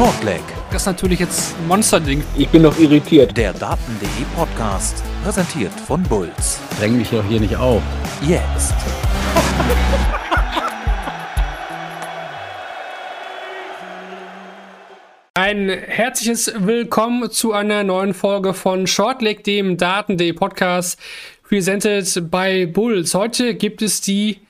Shortleg. 0.00 0.40
Das 0.70 0.80
ist 0.80 0.86
natürlich 0.86 1.20
jetzt 1.20 1.54
ein 1.58 1.68
Monsterding. 1.68 2.24
Ich 2.34 2.48
bin 2.48 2.62
noch 2.62 2.78
irritiert. 2.78 3.36
Der 3.36 3.52
Daten.de 3.52 4.08
Podcast, 4.34 5.04
präsentiert 5.22 5.72
von 5.72 6.02
Bulls. 6.04 6.58
Dräng 6.78 6.96
mich 6.96 7.10
doch 7.10 7.22
hier 7.28 7.38
nicht 7.38 7.54
auf. 7.54 7.82
Jetzt. 8.26 8.72
Ein 15.34 15.68
herzliches 15.68 16.50
Willkommen 16.56 17.30
zu 17.30 17.52
einer 17.52 17.84
neuen 17.84 18.14
Folge 18.14 18.54
von 18.54 18.86
Shortleg, 18.86 19.44
dem 19.44 19.76
Daten.de 19.76 20.32
Podcast, 20.32 20.98
presented 21.46 22.30
by 22.30 22.64
Bulls. 22.64 23.12
Heute 23.12 23.54
gibt 23.54 23.82
es 23.82 24.00
die 24.00 24.40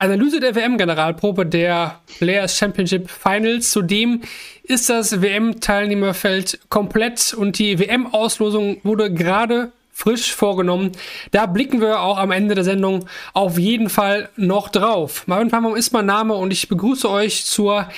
Analyse 0.00 0.38
der 0.38 0.54
WM-Generalprobe 0.54 1.44
der 1.44 1.98
Players 2.18 2.56
Championship 2.56 3.10
Finals. 3.10 3.72
Zudem 3.72 4.20
ist 4.62 4.88
das 4.88 5.20
WM-Teilnehmerfeld 5.20 6.60
komplett 6.68 7.34
und 7.34 7.58
die 7.58 7.80
WM-Auslosung 7.80 8.78
wurde 8.84 9.12
gerade 9.12 9.72
frisch 9.92 10.32
vorgenommen. 10.32 10.92
Da 11.32 11.46
blicken 11.46 11.80
wir 11.80 11.98
auch 11.98 12.16
am 12.16 12.30
Ende 12.30 12.54
der 12.54 12.62
Sendung 12.62 13.06
auf 13.32 13.58
jeden 13.58 13.90
Fall 13.90 14.28
noch 14.36 14.68
drauf. 14.68 15.26
Marvin 15.26 15.50
Pamon 15.50 15.76
ist 15.76 15.92
mein 15.92 16.06
Name 16.06 16.34
und 16.34 16.52
ich 16.52 16.68
begrüße 16.68 17.10
euch 17.10 17.44
zur 17.44 17.88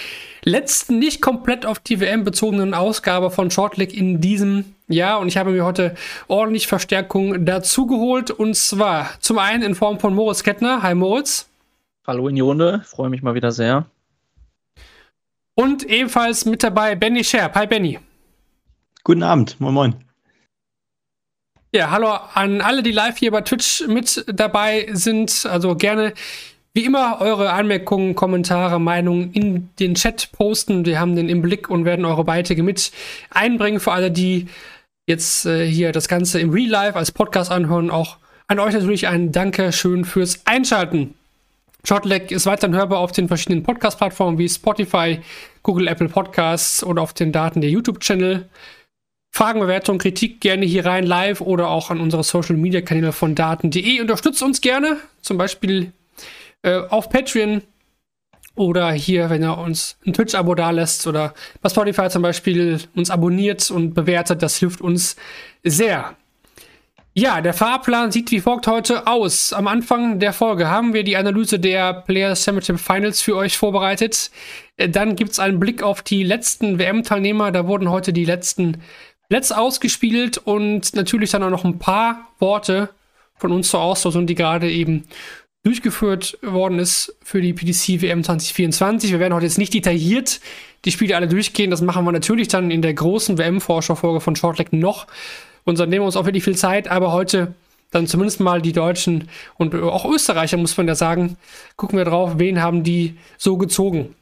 letzten 0.42 0.98
nicht 0.98 1.20
komplett 1.20 1.67
auf 1.67 1.80
die 1.80 2.01
WM 2.01 2.25
bezogenen 2.25 2.73
Ausgabe 2.73 3.30
von 3.30 3.51
Shortleg 3.51 3.92
in 3.92 4.23
diesem 4.23 4.75
Jahr 4.89 5.20
und 5.20 5.28
ich 5.28 5.37
habe 5.37 5.51
mir 5.51 5.67
heute 5.67 5.95
ordentlich 6.28 6.67
Verstärkung 6.67 7.45
dazu 7.45 7.87
geholt 7.87 8.30
und 8.30 8.56
zwar 8.56 9.11
zum 9.20 9.37
einen 9.37 9.62
in 9.62 9.75
Form 9.75 10.01
von 10.01 10.14
Moritz 10.14 10.42
Kettner. 10.42 10.83
Hi 10.83 10.95
Moritz. 10.95 11.50
Hallo 12.10 12.27
in 12.27 12.34
die 12.34 12.41
Runde, 12.41 12.82
freue 12.84 13.09
mich 13.09 13.23
mal 13.23 13.37
wieder 13.37 13.52
sehr. 13.52 13.87
Und 15.55 15.84
ebenfalls 15.84 16.45
mit 16.45 16.64
dabei 16.64 16.96
Benny 16.96 17.23
Scherp. 17.23 17.55
Hi 17.55 17.69
Benny. 17.69 18.00
Guten 19.05 19.22
Abend, 19.22 19.61
moin 19.61 19.75
moin. 19.75 19.94
Ja, 21.72 21.92
hallo 21.92 22.08
an 22.34 22.62
alle, 22.62 22.83
die 22.83 22.91
live 22.91 23.17
hier 23.17 23.30
bei 23.30 23.42
Twitch 23.42 23.86
mit 23.86 24.25
dabei 24.27 24.89
sind. 24.91 25.47
Also 25.48 25.77
gerne 25.77 26.12
wie 26.75 26.84
immer 26.84 27.20
eure 27.20 27.52
Anmerkungen, 27.52 28.17
Kommentare, 28.17 28.80
Meinungen 28.80 29.33
in 29.33 29.70
den 29.78 29.95
Chat 29.95 30.33
posten. 30.33 30.84
Wir 30.84 30.98
haben 30.98 31.14
den 31.14 31.28
im 31.28 31.42
Blick 31.42 31.70
und 31.70 31.84
werden 31.84 32.05
eure 32.05 32.24
Beiträge 32.24 32.64
mit 32.64 32.91
einbringen. 33.30 33.78
Für 33.78 33.92
alle, 33.92 34.11
die 34.11 34.48
jetzt 35.06 35.47
äh, 35.47 35.64
hier 35.64 35.92
das 35.92 36.08
Ganze 36.08 36.41
im 36.41 36.50
Real 36.50 36.70
Life 36.70 36.98
als 36.98 37.12
Podcast 37.12 37.52
anhören, 37.52 37.89
auch 37.89 38.17
an 38.48 38.58
euch 38.58 38.74
natürlich 38.74 39.06
ein 39.06 39.30
Dankeschön 39.30 40.05
fürs 40.05 40.45
Einschalten. 40.45 41.14
Shortleg 41.84 42.31
ist 42.31 42.47
weiterhin 42.47 42.77
hörbar 42.77 42.98
auf 42.98 43.12
den 43.12 43.28
verschiedenen 43.28 43.62
Podcast-Plattformen 43.62 44.39
wie 44.39 44.48
Spotify, 44.48 45.20
Google, 45.62 45.89
Apple 45.89 46.09
Podcasts 46.09 46.84
oder 46.84 47.03
auf 47.03 47.14
den 47.14 47.33
Daten 47.33 47.61
der 47.61 47.70
YouTube-Channel. 47.70 48.48
Fragen, 49.33 49.61
Bewertungen, 49.61 49.98
Kritik 50.01 50.41
gerne 50.41 50.67
hier 50.67 50.84
rein 50.84 51.06
live 51.06 51.41
oder 51.41 51.69
auch 51.69 51.91
an 51.91 52.01
unsere 52.01 52.25
Social 52.25 52.56
Media 52.56 52.81
Kanäle 52.81 53.12
von 53.12 53.34
daten.de. 53.34 54.01
Unterstützt 54.01 54.42
uns 54.42 54.61
gerne, 54.61 54.97
zum 55.23 55.39
Beispiel 55.39 55.92
äh, 56.62 56.81
auf 56.89 57.08
Patreon 57.11 57.62
oder 58.56 58.91
hier, 58.92 59.31
wenn 59.31 59.42
ihr 59.42 59.56
uns 59.56 59.97
ein 60.05 60.12
Twitch-Abo 60.12 60.55
da 60.55 60.70
lässt 60.70 61.06
oder 61.06 61.34
bei 61.62 61.69
Spotify 61.69 62.08
zum 62.11 62.23
Beispiel 62.23 62.81
uns 62.95 63.11
abonniert 63.11 63.70
und 63.70 63.95
bewertet. 63.95 64.42
Das 64.42 64.56
hilft 64.56 64.81
uns 64.81 65.17
sehr. 65.62 66.17
Ja, 67.12 67.41
der 67.41 67.55
Fahrplan 67.55 68.12
sieht 68.12 68.30
wie 68.30 68.39
folgt 68.39 68.69
heute 68.69 69.08
aus. 69.08 69.53
Am 69.53 69.66
Anfang 69.66 70.20
der 70.20 70.33
Folge 70.33 70.69
haben 70.69 70.94
wir 70.94 71.03
die 71.03 71.17
Analyse 71.17 71.58
der 71.58 71.92
Players 71.92 72.44
Championship 72.44 72.78
Finals 72.78 73.20
für 73.20 73.34
euch 73.34 73.58
vorbereitet. 73.58 74.30
Äh, 74.77 74.89
dann 74.89 75.17
gibt 75.17 75.33
es 75.33 75.41
einen 75.41 75.58
Blick 75.58 75.83
auf 75.83 76.02
die 76.02 76.22
letzten 76.22 76.78
WM-Teilnehmer. 76.78 77.50
Da 77.50 77.67
wurden 77.67 77.91
heute 77.91 78.12
die 78.12 78.25
letzten 78.25 78.77
Plätze 79.28 79.58
ausgespielt 79.58 80.39
und 80.39 80.94
natürlich 80.94 81.30
dann 81.30 81.42
auch 81.42 81.50
noch 81.50 81.64
ein 81.64 81.80
paar 81.80 82.28
Worte 82.39 82.90
von 83.35 83.51
uns 83.51 83.70
zur 83.70 83.80
Auslosung, 83.80 84.29
die 84.29 84.36
gerade 84.36 84.70
eben 84.70 85.05
durchgeführt 85.64 86.39
worden 86.42 86.79
ist 86.79 87.17
für 87.24 87.40
die 87.42 87.52
PDC 87.52 88.02
WM 88.02 88.23
2024. 88.23 89.11
Wir 89.11 89.18
werden 89.18 89.35
heute 89.35 89.46
jetzt 89.46 89.58
nicht 89.58 89.74
detailliert 89.74 90.40
die 90.85 90.92
Spiele 90.92 91.17
alle 91.17 91.29
durchgehen. 91.29 91.70
Das 91.70 91.83
machen 91.83 92.05
wir 92.05 92.12
natürlich 92.12 92.48
dann 92.48 92.70
in 92.70 92.83
der 92.83 92.95
großen 92.95 93.36
WM-Vorschau-Folge 93.36 94.20
von 94.20 94.36
Shortleg 94.36 94.73
noch. 94.73 95.06
Und 95.65 95.79
dann 95.79 95.89
nehmen 95.89 96.03
wir 96.03 96.07
uns 96.07 96.17
auch 96.17 96.25
wirklich 96.25 96.45
viel 96.45 96.57
Zeit, 96.57 96.89
aber 96.89 97.13
heute 97.13 97.55
dann 97.91 98.07
zumindest 98.07 98.41
mal 98.41 98.63
die 98.63 98.73
Deutschen 98.73 99.29
und 99.57 99.75
auch 99.75 100.05
Österreicher, 100.05 100.57
muss 100.57 100.77
man 100.77 100.87
ja 100.87 100.95
sagen, 100.95 101.37
gucken 101.77 101.98
wir 101.98 102.05
drauf, 102.05 102.35
wen 102.37 102.63
haben 102.63 102.85
die 102.85 103.17
so 103.37 103.57
gezogen 103.57 104.15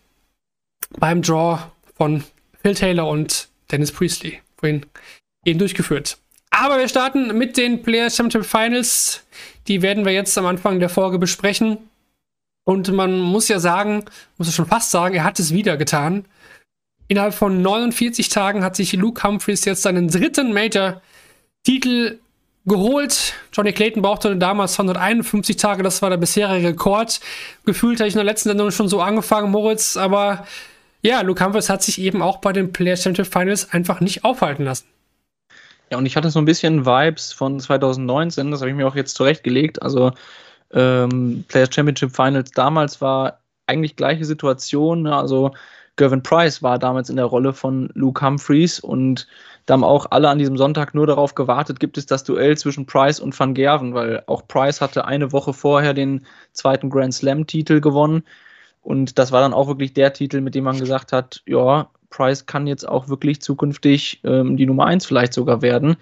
beim 0.98 1.22
Draw 1.22 1.58
von 1.96 2.24
Phil 2.62 2.74
Taylor 2.74 3.08
und 3.08 3.48
Dennis 3.70 3.92
Priestley. 3.92 4.40
Vorhin 4.56 4.86
eben 5.44 5.58
durchgeführt. 5.58 6.18
Aber 6.50 6.78
wir 6.78 6.88
starten 6.88 7.36
mit 7.36 7.56
den 7.56 7.82
Players 7.82 8.16
Championship 8.16 8.50
Finals. 8.50 9.24
Die 9.68 9.82
werden 9.82 10.04
wir 10.04 10.12
jetzt 10.12 10.36
am 10.38 10.46
Anfang 10.46 10.80
der 10.80 10.88
Folge 10.88 11.18
besprechen. 11.18 11.78
Und 12.64 12.90
man 12.92 13.20
muss 13.20 13.48
ja 13.48 13.60
sagen, 13.60 14.04
muss 14.38 14.48
ja 14.48 14.52
schon 14.52 14.66
fast 14.66 14.90
sagen, 14.90 15.14
er 15.14 15.24
hat 15.24 15.38
es 15.38 15.52
wieder 15.52 15.76
getan. 15.76 16.24
Innerhalb 17.06 17.34
von 17.34 17.62
49 17.62 18.28
Tagen 18.28 18.62
hat 18.62 18.76
sich 18.76 18.92
Luke 18.94 19.22
Humphreys 19.22 19.64
jetzt 19.64 19.82
seinen 19.82 20.08
dritten 20.08 20.52
Major 20.52 21.00
Titel 21.68 22.18
geholt. 22.64 23.34
Johnny 23.52 23.74
Clayton 23.74 24.00
brauchte 24.00 24.34
damals 24.36 24.80
151 24.80 25.56
Tage, 25.56 25.82
das 25.82 26.00
war 26.00 26.08
der 26.08 26.16
bisherige 26.16 26.68
Rekord. 26.68 27.20
Gefühlt 27.66 28.00
habe 28.00 28.08
ich 28.08 28.14
in 28.14 28.18
der 28.18 28.24
letzten 28.24 28.48
Sendung 28.48 28.70
schon 28.70 28.88
so 28.88 29.02
angefangen, 29.02 29.50
Moritz, 29.50 29.98
aber 29.98 30.46
ja, 31.02 31.20
Luke 31.20 31.44
Humphreys 31.44 31.68
hat 31.68 31.82
sich 31.82 32.00
eben 32.00 32.22
auch 32.22 32.38
bei 32.38 32.54
den 32.54 32.72
Players 32.72 33.02
Championship 33.02 33.30
Finals 33.30 33.70
einfach 33.70 34.00
nicht 34.00 34.24
aufhalten 34.24 34.64
lassen. 34.64 34.86
Ja, 35.90 35.98
und 35.98 36.06
ich 36.06 36.16
hatte 36.16 36.30
so 36.30 36.38
ein 36.38 36.46
bisschen 36.46 36.86
Vibes 36.86 37.34
von 37.34 37.60
2019, 37.60 38.50
das 38.50 38.62
habe 38.62 38.70
ich 38.70 38.76
mir 38.76 38.88
auch 38.88 38.96
jetzt 38.96 39.14
zurechtgelegt. 39.14 39.82
Also 39.82 40.12
ähm, 40.72 41.44
Players 41.48 41.74
Championship 41.74 42.16
Finals 42.16 42.50
damals 42.52 43.02
war 43.02 43.40
eigentlich 43.66 43.94
gleiche 43.94 44.24
Situation. 44.24 45.02
Ne? 45.02 45.14
Also 45.14 45.50
Gervin 45.96 46.22
Price 46.22 46.62
war 46.62 46.78
damals 46.78 47.10
in 47.10 47.16
der 47.16 47.26
Rolle 47.26 47.52
von 47.52 47.90
Luke 47.92 48.24
Humphreys 48.24 48.80
und 48.80 49.26
da 49.68 49.74
haben 49.74 49.84
auch 49.84 50.06
alle 50.12 50.30
an 50.30 50.38
diesem 50.38 50.56
Sonntag 50.56 50.94
nur 50.94 51.06
darauf 51.06 51.34
gewartet, 51.34 51.78
gibt 51.78 51.98
es 51.98 52.06
das 52.06 52.24
Duell 52.24 52.56
zwischen 52.56 52.86
Price 52.86 53.20
und 53.20 53.38
Van 53.38 53.52
Gerven, 53.52 53.92
weil 53.92 54.22
auch 54.26 54.48
Price 54.48 54.80
hatte 54.80 55.04
eine 55.04 55.30
Woche 55.30 55.52
vorher 55.52 55.92
den 55.92 56.24
zweiten 56.54 56.88
Grand 56.88 57.12
Slam-Titel 57.12 57.82
gewonnen. 57.82 58.22
Und 58.80 59.18
das 59.18 59.30
war 59.30 59.42
dann 59.42 59.52
auch 59.52 59.68
wirklich 59.68 59.92
der 59.92 60.14
Titel, 60.14 60.40
mit 60.40 60.54
dem 60.54 60.64
man 60.64 60.78
gesagt 60.78 61.12
hat, 61.12 61.42
ja, 61.44 61.90
Price 62.08 62.46
kann 62.46 62.66
jetzt 62.66 62.88
auch 62.88 63.10
wirklich 63.10 63.42
zukünftig 63.42 64.22
ähm, 64.24 64.56
die 64.56 64.64
Nummer 64.64 64.86
1 64.86 65.04
vielleicht 65.04 65.34
sogar 65.34 65.60
werden. 65.60 65.98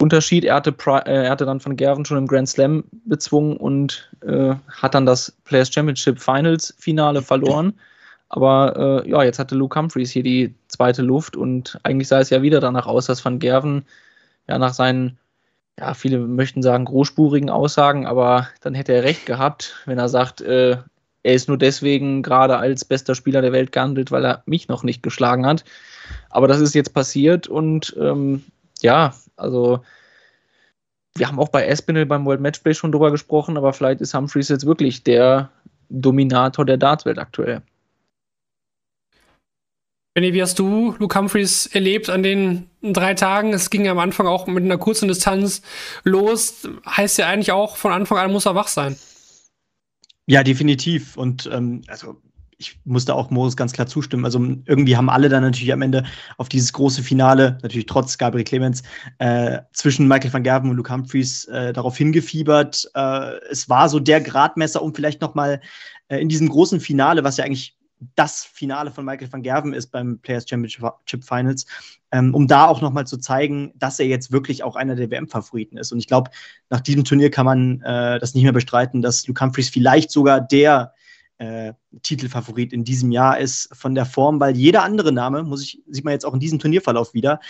Unterschied, 0.00 0.44
er 0.44 0.56
hatte, 0.56 0.72
Pri 0.72 1.02
äh, 1.06 1.26
er 1.26 1.30
hatte 1.30 1.46
dann 1.46 1.64
Van 1.64 1.76
Gerven 1.76 2.04
schon 2.04 2.18
im 2.18 2.26
Grand 2.26 2.48
Slam 2.48 2.82
bezwungen 3.04 3.58
und 3.58 4.10
äh, 4.26 4.56
hat 4.68 4.96
dann 4.96 5.06
das 5.06 5.30
Players 5.44 5.72
Championship 5.72 6.20
Finals 6.20 6.74
Finale 6.80 7.22
verloren. 7.22 7.74
Aber 8.34 9.04
äh, 9.04 9.10
ja, 9.10 9.22
jetzt 9.22 9.38
hatte 9.38 9.54
Luke 9.54 9.78
Humphreys 9.78 10.10
hier 10.10 10.22
die 10.22 10.54
zweite 10.68 11.02
Luft 11.02 11.36
und 11.36 11.78
eigentlich 11.82 12.08
sah 12.08 12.20
es 12.20 12.30
ja 12.30 12.40
wieder 12.40 12.60
danach 12.60 12.86
aus, 12.86 13.04
dass 13.04 13.22
Van 13.22 13.38
Gerven 13.38 13.84
ja 14.48 14.58
nach 14.58 14.72
seinen, 14.72 15.18
ja, 15.78 15.92
viele 15.92 16.18
möchten 16.18 16.62
sagen, 16.62 16.86
großspurigen 16.86 17.50
Aussagen, 17.50 18.06
aber 18.06 18.48
dann 18.62 18.72
hätte 18.72 18.94
er 18.94 19.02
recht 19.04 19.26
gehabt, 19.26 19.76
wenn 19.84 19.98
er 19.98 20.08
sagt, 20.08 20.40
äh, 20.40 20.78
er 21.22 21.34
ist 21.34 21.48
nur 21.48 21.58
deswegen 21.58 22.22
gerade 22.22 22.56
als 22.56 22.86
bester 22.86 23.14
Spieler 23.14 23.42
der 23.42 23.52
Welt 23.52 23.70
gehandelt, 23.70 24.10
weil 24.10 24.24
er 24.24 24.42
mich 24.46 24.66
noch 24.66 24.82
nicht 24.82 25.02
geschlagen 25.02 25.44
hat. 25.44 25.64
Aber 26.30 26.48
das 26.48 26.60
ist 26.60 26.74
jetzt 26.74 26.94
passiert 26.94 27.48
und 27.48 27.94
ähm, 28.00 28.44
ja, 28.80 29.12
also 29.36 29.84
wir 31.14 31.28
haben 31.28 31.38
auch 31.38 31.50
bei 31.50 31.66
Espinel 31.66 32.06
beim 32.06 32.24
World 32.24 32.40
Matchplay 32.40 32.72
schon 32.72 32.92
drüber 32.92 33.10
gesprochen, 33.10 33.58
aber 33.58 33.74
vielleicht 33.74 34.00
ist 34.00 34.14
Humphreys 34.14 34.48
jetzt 34.48 34.64
wirklich 34.64 35.04
der 35.04 35.50
Dominator 35.90 36.64
der 36.64 36.78
Dartswelt 36.78 37.18
aktuell. 37.18 37.60
Benny, 40.14 40.34
wie 40.34 40.42
hast 40.42 40.58
du 40.58 40.94
Luke 40.98 41.18
Humphreys 41.18 41.66
erlebt 41.66 42.10
an 42.10 42.22
den 42.22 42.68
drei 42.82 43.14
Tagen? 43.14 43.54
Es 43.54 43.70
ging 43.70 43.86
ja 43.86 43.92
am 43.92 43.98
Anfang 43.98 44.26
auch 44.26 44.46
mit 44.46 44.62
einer 44.62 44.76
kurzen 44.76 45.08
Distanz 45.08 45.62
los. 46.04 46.68
Heißt 46.86 47.16
ja 47.16 47.28
eigentlich 47.28 47.52
auch, 47.52 47.78
von 47.78 47.92
Anfang 47.92 48.18
an 48.18 48.30
muss 48.30 48.44
er 48.44 48.54
wach 48.54 48.68
sein. 48.68 48.96
Ja, 50.26 50.42
definitiv. 50.42 51.16
Und 51.16 51.48
ähm, 51.50 51.82
also 51.88 52.20
ich 52.58 52.78
musste 52.84 53.14
auch 53.14 53.30
Moritz 53.30 53.56
ganz 53.56 53.72
klar 53.72 53.86
zustimmen. 53.86 54.26
Also 54.26 54.38
irgendwie 54.66 54.98
haben 54.98 55.08
alle 55.08 55.30
dann 55.30 55.42
natürlich 55.42 55.72
am 55.72 55.80
Ende 55.80 56.04
auf 56.36 56.50
dieses 56.50 56.74
große 56.74 57.02
Finale, 57.02 57.58
natürlich 57.62 57.86
trotz 57.86 58.18
Gabriel 58.18 58.44
Clemens, 58.44 58.82
äh, 59.18 59.60
zwischen 59.72 60.06
Michael 60.06 60.32
van 60.32 60.42
Gerven 60.42 60.68
und 60.68 60.76
Luke 60.76 60.92
Humphreys 60.92 61.46
äh, 61.46 61.72
darauf 61.72 61.96
hingefiebert. 61.96 62.90
Äh, 62.94 63.38
es 63.50 63.70
war 63.70 63.88
so 63.88 63.98
der 63.98 64.20
Gradmesser, 64.20 64.82
um 64.82 64.94
vielleicht 64.94 65.22
noch 65.22 65.34
mal 65.34 65.62
äh, 66.08 66.20
in 66.20 66.28
diesem 66.28 66.50
großen 66.50 66.80
Finale, 66.80 67.24
was 67.24 67.38
ja 67.38 67.46
eigentlich 67.46 67.76
das 68.14 68.44
Finale 68.44 68.90
von 68.90 69.04
Michael 69.04 69.32
van 69.32 69.42
Gerven 69.42 69.72
ist 69.72 69.88
beim 69.88 70.18
Players 70.18 70.48
Championship 70.48 71.24
Finals, 71.24 71.66
ähm, 72.10 72.34
um 72.34 72.46
da 72.46 72.66
auch 72.66 72.80
nochmal 72.80 73.06
zu 73.06 73.18
zeigen, 73.18 73.72
dass 73.76 73.98
er 73.98 74.06
jetzt 74.06 74.32
wirklich 74.32 74.62
auch 74.62 74.76
einer 74.76 74.96
der 74.96 75.10
WM-Favoriten 75.10 75.78
ist. 75.78 75.92
Und 75.92 75.98
ich 75.98 76.06
glaube, 76.06 76.30
nach 76.70 76.80
diesem 76.80 77.04
Turnier 77.04 77.30
kann 77.30 77.46
man 77.46 77.80
äh, 77.82 78.18
das 78.18 78.34
nicht 78.34 78.44
mehr 78.44 78.52
bestreiten, 78.52 79.02
dass 79.02 79.26
Luke 79.26 79.42
Humphreys 79.42 79.68
vielleicht 79.68 80.10
sogar 80.10 80.40
der 80.40 80.92
äh, 81.38 81.72
Titelfavorit 82.02 82.72
in 82.72 82.84
diesem 82.84 83.10
Jahr 83.10 83.38
ist 83.38 83.68
von 83.74 83.94
der 83.94 84.06
Form, 84.06 84.38
weil 84.38 84.56
jeder 84.56 84.84
andere 84.84 85.12
Name, 85.12 85.42
muss 85.42 85.62
ich, 85.62 85.82
sieht 85.88 86.04
man 86.04 86.12
jetzt 86.12 86.24
auch 86.24 86.34
in 86.34 86.40
diesem 86.40 86.58
Turnierverlauf 86.58 87.14
wieder, 87.14 87.40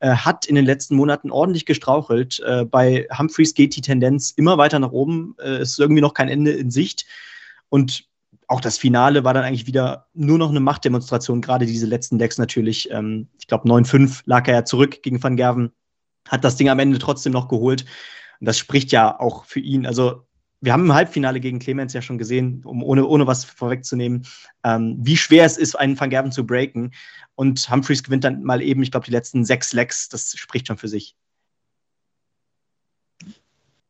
äh, 0.00 0.10
hat 0.10 0.46
in 0.46 0.54
den 0.54 0.64
letzten 0.64 0.96
Monaten 0.96 1.30
ordentlich 1.30 1.66
gestrauchelt. 1.66 2.40
Äh, 2.40 2.64
bei 2.64 3.06
Humphreys 3.16 3.52
geht 3.52 3.76
die 3.76 3.82
Tendenz 3.82 4.30
immer 4.30 4.56
weiter 4.56 4.78
nach 4.78 4.92
oben. 4.92 5.34
Äh, 5.38 5.56
es 5.56 5.72
ist 5.72 5.80
irgendwie 5.80 6.00
noch 6.00 6.14
kein 6.14 6.28
Ende 6.28 6.52
in 6.52 6.70
Sicht. 6.70 7.04
Und 7.68 8.06
auch 8.52 8.60
das 8.60 8.76
Finale 8.76 9.24
war 9.24 9.32
dann 9.32 9.44
eigentlich 9.44 9.66
wieder 9.66 10.08
nur 10.12 10.36
noch 10.36 10.50
eine 10.50 10.60
Machtdemonstration, 10.60 11.40
gerade 11.40 11.64
diese 11.64 11.86
letzten 11.86 12.18
Decks 12.18 12.36
natürlich. 12.36 12.90
Ähm, 12.90 13.28
ich 13.38 13.46
glaube, 13.46 13.66
9-5 13.68 14.22
lag 14.26 14.46
er 14.46 14.54
ja 14.54 14.64
zurück 14.64 15.02
gegen 15.02 15.22
Van 15.22 15.36
Gerven, 15.36 15.72
hat 16.28 16.44
das 16.44 16.56
Ding 16.56 16.68
am 16.68 16.78
Ende 16.78 16.98
trotzdem 16.98 17.32
noch 17.32 17.48
geholt. 17.48 17.86
Und 18.40 18.46
das 18.46 18.58
spricht 18.58 18.92
ja 18.92 19.18
auch 19.18 19.46
für 19.46 19.60
ihn. 19.60 19.86
Also, 19.86 20.26
wir 20.60 20.72
haben 20.72 20.84
im 20.84 20.92
Halbfinale 20.92 21.40
gegen 21.40 21.58
Clemens 21.58 21.94
ja 21.94 22.02
schon 22.02 22.18
gesehen, 22.18 22.62
um 22.64 22.82
ohne, 22.84 23.06
ohne 23.06 23.26
was 23.26 23.44
vorwegzunehmen, 23.44 24.26
ähm, 24.64 24.98
wie 25.00 25.16
schwer 25.16 25.44
es 25.44 25.56
ist, 25.56 25.74
einen 25.74 25.98
Van 25.98 26.10
Gerven 26.10 26.30
zu 26.30 26.46
breaken. 26.46 26.92
Und 27.34 27.70
Humphreys 27.70 28.02
gewinnt 28.04 28.24
dann 28.24 28.44
mal 28.44 28.60
eben, 28.60 28.82
ich 28.82 28.90
glaube, 28.90 29.06
die 29.06 29.12
letzten 29.12 29.44
sechs 29.46 29.72
Lecks. 29.72 30.10
Das 30.10 30.36
spricht 30.36 30.68
schon 30.68 30.76
für 30.76 30.88
sich. 30.88 31.16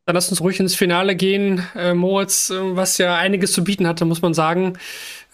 Dann 0.05 0.17
lass 0.17 0.31
uns 0.31 0.41
ruhig 0.41 0.59
ins 0.59 0.75
Finale 0.75 1.15
gehen, 1.15 1.65
äh, 1.77 1.95
Moritz, 1.95 2.51
äh, 2.51 2.57
was 2.77 2.99
ja 2.99 3.17
einiges 3.17 3.53
zu 3.53 3.63
bieten 3.63 3.87
hatte, 3.87 4.05
muss 4.05 4.21
man 4.21 4.35
sagen. 4.35 4.75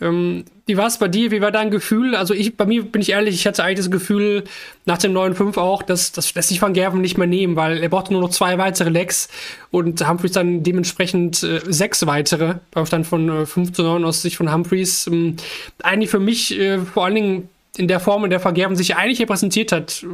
Ähm, 0.01 0.45
wie 0.67 0.77
war 0.77 0.87
es 0.87 0.99
bei 0.99 1.09
dir? 1.09 1.31
Wie 1.31 1.41
war 1.41 1.51
dein 1.51 1.71
Gefühl? 1.71 2.15
Also 2.15 2.35
ich, 2.35 2.57
bei 2.57 2.67
mir 2.67 2.85
bin 2.85 3.01
ich 3.01 3.11
ehrlich, 3.11 3.35
ich 3.35 3.47
hatte 3.47 3.65
eigentlich 3.65 3.79
das 3.79 3.91
Gefühl 3.91 4.45
nach 4.85 4.99
dem 4.99 5.13
9-5 5.13 5.57
auch, 5.57 5.83
dass 5.83 6.13
das 6.13 6.35
lässt 6.35 6.51
sich 6.51 6.61
Van 6.61 6.75
Gerven 6.75 7.01
nicht 7.01 7.17
mehr 7.17 7.27
nehmen, 7.27 7.57
weil 7.57 7.83
er 7.83 7.89
brauchte 7.89 8.13
nur 8.13 8.21
noch 8.21 8.31
zwei 8.31 8.59
weitere 8.59 8.91
Lecks 8.91 9.29
und 9.71 10.07
Humphreys 10.07 10.33
dann 10.33 10.63
dementsprechend 10.63 11.43
äh, 11.43 11.61
sechs 11.67 12.07
weitere 12.07 12.57
beim 12.71 12.85
Stand 12.85 13.07
von 13.07 13.29
äh, 13.29 13.47
5 13.47 13.73
zu 13.73 13.83
9 13.83 14.05
aus 14.05 14.23
Sicht 14.23 14.37
von 14.37 14.53
Humphreys. 14.53 15.07
Ähm, 15.07 15.37
eigentlich 15.83 16.11
für 16.11 16.21
mich 16.21 16.57
äh, 16.59 16.79
vor 16.79 17.07
allen 17.07 17.15
Dingen 17.15 17.49
in 17.79 17.89
der 17.89 18.01
Form, 18.01 18.25
in 18.25 18.31
der 18.31 18.45
Van 18.45 18.55
Gerven 18.55 18.77
sich 18.77 18.97
eigentlich 18.97 19.21
repräsentiert 19.21 19.73
hat, 19.73 20.05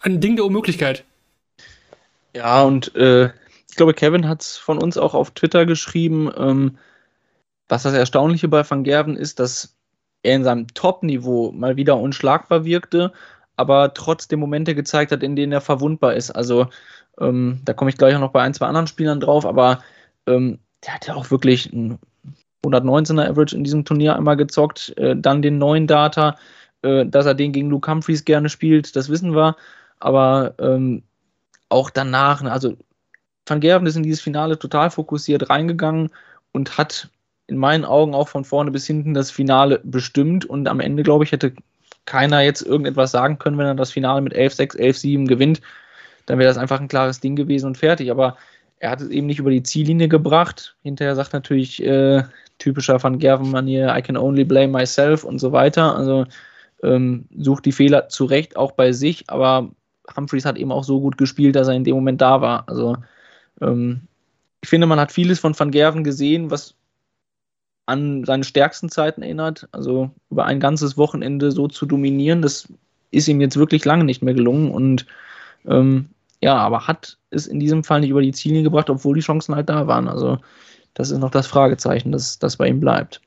ein 0.00 0.20
Ding 0.20 0.36
der 0.36 0.46
Unmöglichkeit. 0.46 1.04
Ja, 2.34 2.62
und 2.62 2.94
äh, 2.94 3.30
glaube, 3.78 3.94
Kevin 3.94 4.28
hat 4.28 4.42
es 4.42 4.58
von 4.58 4.82
uns 4.82 4.98
auch 4.98 5.14
auf 5.14 5.30
Twitter 5.30 5.64
geschrieben. 5.64 6.30
Ähm, 6.36 6.78
was 7.68 7.82
das 7.82 7.94
Erstaunliche 7.94 8.48
bei 8.48 8.68
Van 8.68 8.84
Gerven 8.84 9.16
ist, 9.16 9.40
dass 9.40 9.76
er 10.22 10.36
in 10.36 10.44
seinem 10.44 10.66
Top-Niveau 10.68 11.52
mal 11.52 11.76
wieder 11.76 11.98
unschlagbar 11.98 12.64
wirkte, 12.64 13.12
aber 13.56 13.94
trotzdem 13.94 14.40
Momente 14.40 14.74
gezeigt 14.74 15.12
hat, 15.12 15.22
in 15.22 15.36
denen 15.36 15.52
er 15.52 15.60
verwundbar 15.60 16.14
ist. 16.14 16.30
Also, 16.30 16.66
ähm, 17.20 17.60
da 17.64 17.72
komme 17.72 17.90
ich 17.90 17.96
gleich 17.96 18.14
auch 18.14 18.20
noch 18.20 18.32
bei 18.32 18.42
ein, 18.42 18.54
zwei 18.54 18.66
anderen 18.66 18.86
Spielern 18.86 19.20
drauf, 19.20 19.46
aber 19.46 19.82
ähm, 20.26 20.58
der 20.84 20.94
hat 20.94 21.06
ja 21.06 21.14
auch 21.14 21.30
wirklich 21.30 21.72
ein 21.72 21.98
119er 22.64 23.28
Average 23.28 23.56
in 23.56 23.64
diesem 23.64 23.84
Turnier 23.84 24.16
einmal 24.16 24.36
gezockt, 24.36 24.96
äh, 24.96 25.16
dann 25.16 25.42
den 25.42 25.58
neuen 25.58 25.86
Data, 25.86 26.36
äh, 26.82 27.06
dass 27.06 27.26
er 27.26 27.34
den 27.34 27.52
gegen 27.52 27.70
Luke 27.70 27.90
Humphreys 27.90 28.24
gerne 28.24 28.48
spielt, 28.48 28.96
das 28.96 29.08
wissen 29.08 29.34
wir, 29.34 29.56
aber 30.00 30.54
ähm, 30.58 31.02
auch 31.68 31.90
danach, 31.90 32.42
ne, 32.42 32.52
also 32.52 32.76
Van 33.48 33.60
Gerven 33.60 33.86
ist 33.86 33.96
in 33.96 34.02
dieses 34.02 34.20
Finale 34.20 34.58
total 34.58 34.90
fokussiert 34.90 35.50
reingegangen 35.50 36.10
und 36.52 36.78
hat 36.78 37.08
in 37.46 37.56
meinen 37.56 37.84
Augen 37.84 38.14
auch 38.14 38.28
von 38.28 38.44
vorne 38.44 38.70
bis 38.70 38.86
hinten 38.86 39.14
das 39.14 39.30
Finale 39.30 39.80
bestimmt. 39.82 40.44
Und 40.44 40.68
am 40.68 40.80
Ende, 40.80 41.02
glaube 41.02 41.24
ich, 41.24 41.32
hätte 41.32 41.54
keiner 42.04 42.40
jetzt 42.40 42.62
irgendetwas 42.62 43.10
sagen 43.10 43.38
können, 43.38 43.58
wenn 43.58 43.66
er 43.66 43.74
das 43.74 43.90
Finale 43.90 44.20
mit 44.20 44.34
11-6, 44.34 44.76
11-7 44.76 45.26
gewinnt. 45.26 45.60
Dann 46.26 46.38
wäre 46.38 46.48
das 46.48 46.58
einfach 46.58 46.80
ein 46.80 46.88
klares 46.88 47.20
Ding 47.20 47.36
gewesen 47.36 47.66
und 47.66 47.78
fertig. 47.78 48.10
Aber 48.10 48.36
er 48.80 48.90
hat 48.90 49.00
es 49.00 49.08
eben 49.08 49.26
nicht 49.26 49.38
über 49.38 49.50
die 49.50 49.62
Ziellinie 49.62 50.08
gebracht. 50.08 50.76
Hinterher 50.82 51.14
sagt 51.14 51.32
natürlich 51.32 51.82
äh, 51.82 52.22
typischer 52.58 53.02
Van 53.02 53.18
Gerven-Manier, 53.18 53.94
I 53.96 54.02
can 54.02 54.16
only 54.16 54.44
blame 54.44 54.68
myself 54.68 55.24
und 55.24 55.38
so 55.38 55.52
weiter. 55.52 55.96
Also 55.96 56.26
ähm, 56.82 57.26
sucht 57.36 57.64
die 57.64 57.72
Fehler 57.72 58.08
zu 58.08 58.24
Recht 58.24 58.56
auch 58.56 58.72
bei 58.72 58.92
sich, 58.92 59.24
aber 59.28 59.70
Humphreys 60.16 60.44
hat 60.44 60.56
eben 60.56 60.72
auch 60.72 60.84
so 60.84 61.00
gut 61.00 61.18
gespielt, 61.18 61.56
dass 61.56 61.68
er 61.68 61.74
in 61.74 61.84
dem 61.84 61.96
Moment 61.96 62.20
da 62.20 62.40
war. 62.40 62.64
Also 62.68 62.96
ich 63.60 64.68
finde, 64.68 64.86
man 64.86 65.00
hat 65.00 65.12
vieles 65.12 65.40
von 65.40 65.58
Van 65.58 65.70
Gerven 65.70 66.04
gesehen, 66.04 66.50
was 66.50 66.74
an 67.86 68.24
seine 68.24 68.44
stärksten 68.44 68.90
Zeiten 68.90 69.22
erinnert. 69.22 69.68
Also 69.72 70.10
über 70.30 70.44
ein 70.44 70.60
ganzes 70.60 70.96
Wochenende 70.96 71.52
so 71.52 71.68
zu 71.68 71.86
dominieren, 71.86 72.42
das 72.42 72.68
ist 73.10 73.28
ihm 73.28 73.40
jetzt 73.40 73.56
wirklich 73.56 73.84
lange 73.84 74.04
nicht 74.04 74.22
mehr 74.22 74.34
gelungen. 74.34 74.70
Und 74.70 75.06
ähm, 75.66 76.10
ja, 76.40 76.56
aber 76.56 76.86
hat 76.86 77.16
es 77.30 77.46
in 77.46 77.58
diesem 77.58 77.84
Fall 77.84 78.00
nicht 78.00 78.10
über 78.10 78.22
die 78.22 78.32
Ziellinie 78.32 78.64
gebracht, 78.64 78.90
obwohl 78.90 79.14
die 79.14 79.22
Chancen 79.22 79.54
halt 79.54 79.68
da 79.68 79.86
waren. 79.86 80.08
Also 80.08 80.38
das 80.94 81.10
ist 81.10 81.18
noch 81.18 81.30
das 81.30 81.46
Fragezeichen, 81.46 82.12
das, 82.12 82.38
das 82.38 82.56
bei 82.56 82.68
ihm 82.68 82.80
bleibt. 82.80 83.20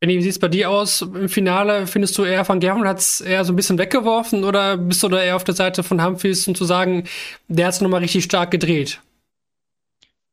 Benny, 0.00 0.16
wie 0.16 0.22
sieht 0.22 0.32
es 0.32 0.38
bei 0.38 0.48
dir 0.48 0.70
aus 0.70 1.02
im 1.02 1.28
Finale? 1.28 1.88
Findest 1.88 2.16
du 2.18 2.24
eher 2.24 2.48
Van 2.48 2.60
Gerven 2.60 2.86
hat 2.86 3.00
es 3.00 3.20
eher 3.20 3.44
so 3.44 3.52
ein 3.52 3.56
bisschen 3.56 3.78
weggeworfen 3.78 4.44
oder 4.44 4.76
bist 4.76 5.02
du 5.02 5.08
da 5.08 5.20
eher 5.20 5.34
auf 5.34 5.42
der 5.42 5.56
Seite 5.56 5.82
von 5.82 6.04
Humphries, 6.04 6.46
um 6.46 6.54
zu 6.54 6.64
sagen, 6.64 7.04
der 7.48 7.66
hat 7.66 7.74
es 7.74 7.80
nochmal 7.80 8.00
richtig 8.00 8.22
stark 8.24 8.52
gedreht? 8.52 9.00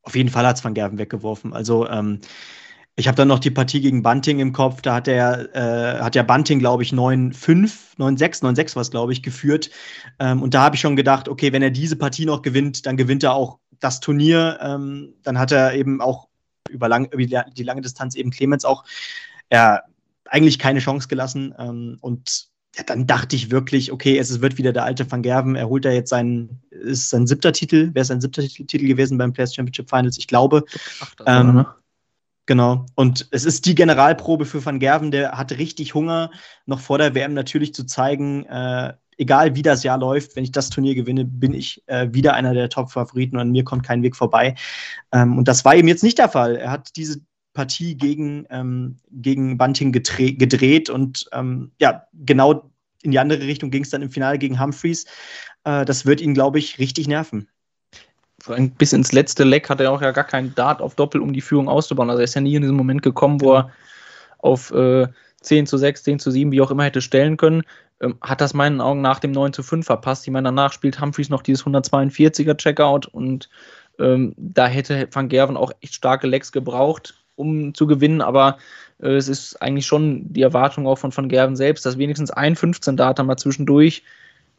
Auf 0.03 0.15
jeden 0.15 0.29
Fall 0.29 0.45
hat 0.45 0.57
es 0.57 0.63
Van 0.63 0.75
Gerven 0.75 0.99
weggeworfen. 0.99 1.51
Also 1.51 1.89
ähm, 1.89 2.21
ich 2.95 3.07
habe 3.07 3.17
dann 3.17 3.27
noch 3.27 3.39
die 3.39 3.49
Partie 3.49 3.81
gegen 3.81 4.03
Bunting 4.03 4.39
im 4.39 4.53
Kopf. 4.53 4.83
Da 4.83 4.95
hat 4.95 5.07
der, 5.07 5.49
äh, 5.55 5.99
hat 5.99 6.13
der 6.13 6.23
Bunting, 6.23 6.59
glaube 6.59 6.83
ich, 6.83 6.91
9-5, 6.91 7.97
9-6, 7.97 8.43
9-6 8.43 8.75
was, 8.75 8.91
glaube 8.91 9.13
ich, 9.13 9.23
geführt. 9.23 9.71
Ähm, 10.19 10.43
und 10.43 10.53
da 10.53 10.61
habe 10.61 10.75
ich 10.75 10.81
schon 10.81 10.95
gedacht, 10.95 11.27
okay, 11.27 11.51
wenn 11.53 11.63
er 11.63 11.71
diese 11.71 11.95
Partie 11.95 12.25
noch 12.25 12.43
gewinnt, 12.43 12.85
dann 12.85 12.97
gewinnt 12.97 13.23
er 13.23 13.33
auch 13.33 13.57
das 13.79 13.99
Turnier. 13.99 14.59
Ähm, 14.61 15.15
dann 15.23 15.39
hat 15.39 15.51
er 15.51 15.73
eben 15.73 16.01
auch 16.01 16.27
über, 16.69 16.87
lang, 16.87 17.11
über 17.11 17.25
die 17.25 17.63
lange 17.63 17.81
Distanz 17.81 18.13
eben 18.13 18.29
Clemens 18.29 18.63
auch 18.63 18.83
ja, 19.51 19.81
eigentlich 20.25 20.59
keine 20.59 20.79
Chance 20.79 21.07
gelassen. 21.07 21.53
Ähm, 21.57 21.97
und 22.01 22.47
ja, 22.75 22.83
dann 22.83 23.07
dachte 23.07 23.35
ich 23.35 23.51
wirklich, 23.51 23.91
okay, 23.91 24.17
es 24.17 24.41
wird 24.41 24.57
wieder 24.57 24.73
der 24.73 24.83
alte 24.83 25.09
Van 25.09 25.21
Gerven. 25.21 25.55
Er 25.55 25.69
holt 25.69 25.85
ja 25.85 25.91
jetzt 25.91 26.09
seinen, 26.09 26.61
ist 26.69 27.09
sein 27.09 27.27
siebter 27.27 27.53
Titel. 27.53 27.91
Wäre 27.93 28.05
sein 28.05 28.21
siebter 28.21 28.41
Titel 28.41 28.87
gewesen 28.87 29.17
beim 29.17 29.33
Players 29.33 29.55
Championship 29.55 29.89
Finals? 29.89 30.17
Ich 30.17 30.27
glaube. 30.27 30.63
Ach, 30.99 31.13
ähm, 31.25 31.53
ne? 31.53 31.67
Genau. 32.47 32.85
Und 32.95 33.27
es 33.31 33.45
ist 33.45 33.65
die 33.65 33.75
Generalprobe 33.75 34.45
für 34.45 34.63
Van 34.63 34.79
Gerven. 34.79 35.11
Der 35.11 35.31
hatte 35.31 35.57
richtig 35.57 35.95
Hunger, 35.95 36.31
noch 36.65 36.79
vor 36.79 36.97
der 36.97 37.15
WM 37.15 37.33
natürlich 37.33 37.73
zu 37.73 37.85
zeigen, 37.85 38.45
äh, 38.45 38.93
egal 39.17 39.55
wie 39.55 39.61
das 39.61 39.83
Jahr 39.83 39.97
läuft, 39.97 40.35
wenn 40.35 40.43
ich 40.43 40.51
das 40.51 40.69
Turnier 40.69 40.95
gewinne, 40.95 41.25
bin 41.25 41.53
ich 41.53 41.83
äh, 41.87 42.09
wieder 42.11 42.33
einer 42.33 42.53
der 42.53 42.69
Top-Favoriten 42.69 43.37
und 43.37 43.41
an 43.41 43.51
mir 43.51 43.63
kommt 43.63 43.83
kein 43.83 44.03
Weg 44.03 44.15
vorbei. 44.15 44.55
Ähm, 45.11 45.37
und 45.37 45.47
das 45.47 45.65
war 45.65 45.75
ihm 45.75 45.87
jetzt 45.87 46.03
nicht 46.03 46.17
der 46.17 46.29
Fall. 46.29 46.57
Er 46.57 46.71
hat 46.71 46.95
diese 46.95 47.21
Partie 47.55 47.97
gegen, 47.97 48.45
ähm, 48.51 48.97
gegen 49.09 49.57
Bunting 49.57 49.91
gedreht 49.91 50.91
und 50.91 51.27
ähm, 51.33 51.71
ja, 51.79 52.03
genau 52.13 52.69
in 53.01 53.11
die 53.11 53.19
andere 53.19 53.41
Richtung 53.41 53.71
ging 53.71 53.83
es 53.83 53.89
dann 53.89 54.03
im 54.03 54.11
Finale 54.11 54.37
gegen 54.37 54.59
Humphreys. 54.59 55.05
Äh, 55.63 55.85
das 55.85 56.05
wird 56.05 56.21
ihn, 56.21 56.35
glaube 56.35 56.59
ich, 56.59 56.77
richtig 56.77 57.07
nerven. 57.07 57.47
Bis 58.77 58.93
ins 58.93 59.11
letzte 59.11 59.43
Leck 59.43 59.69
hat 59.69 59.79
er 59.79 59.91
auch 59.91 60.01
ja 60.01 60.11
gar 60.11 60.25
keinen 60.25 60.53
Dart 60.53 60.81
auf 60.81 60.93
Doppel, 60.93 61.21
um 61.21 61.33
die 61.33 61.41
Führung 61.41 61.67
auszubauen. 61.67 62.09
Also 62.09 62.19
er 62.19 62.25
ist 62.25 62.35
ja 62.35 62.41
nie 62.41 62.55
in 62.55 62.61
diesem 62.61 62.75
Moment 62.75 63.01
gekommen, 63.01 63.41
wo 63.41 63.55
er 63.55 63.71
auf 64.37 64.71
äh, 64.71 65.07
10 65.41 65.65
zu 65.65 65.77
6, 65.77 66.03
10 66.03 66.19
zu 66.19 66.29
7, 66.29 66.51
wie 66.51 66.61
auch 66.61 66.69
immer 66.69 66.83
hätte 66.83 67.01
stellen 67.01 67.37
können. 67.37 67.63
Ähm, 68.01 68.17
hat 68.21 68.41
das 68.41 68.53
meinen 68.53 68.81
Augen 68.81 69.01
nach 69.01 69.19
dem 69.19 69.31
9 69.31 69.53
zu 69.53 69.63
5 69.63 69.85
verpasst. 69.85 70.27
Ich 70.27 70.31
meine, 70.31 70.47
danach 70.47 70.73
spielt 70.73 70.99
Humphreys 70.99 71.29
noch 71.29 71.41
dieses 71.41 71.65
142er 71.65 72.57
Checkout 72.57 73.07
und 73.07 73.49
ähm, 73.97 74.35
da 74.37 74.67
hätte 74.67 75.07
Van 75.11 75.29
Gerven 75.29 75.57
auch 75.57 75.71
echt 75.81 75.95
starke 75.95 76.27
Lecks 76.27 76.51
gebraucht 76.51 77.24
um 77.35 77.73
zu 77.73 77.87
gewinnen, 77.87 78.21
aber 78.21 78.57
äh, 79.01 79.15
es 79.15 79.27
ist 79.27 79.61
eigentlich 79.61 79.85
schon 79.85 80.31
die 80.33 80.41
Erwartung 80.41 80.87
auch 80.87 80.97
von 80.97 81.15
Van 81.15 81.29
Gerven 81.29 81.55
selbst, 81.55 81.85
dass 81.85 81.97
wenigstens 81.97 82.31
ein 82.31 82.55
15-Data 82.55 83.23
mal 83.23 83.37
zwischendurch 83.37 84.03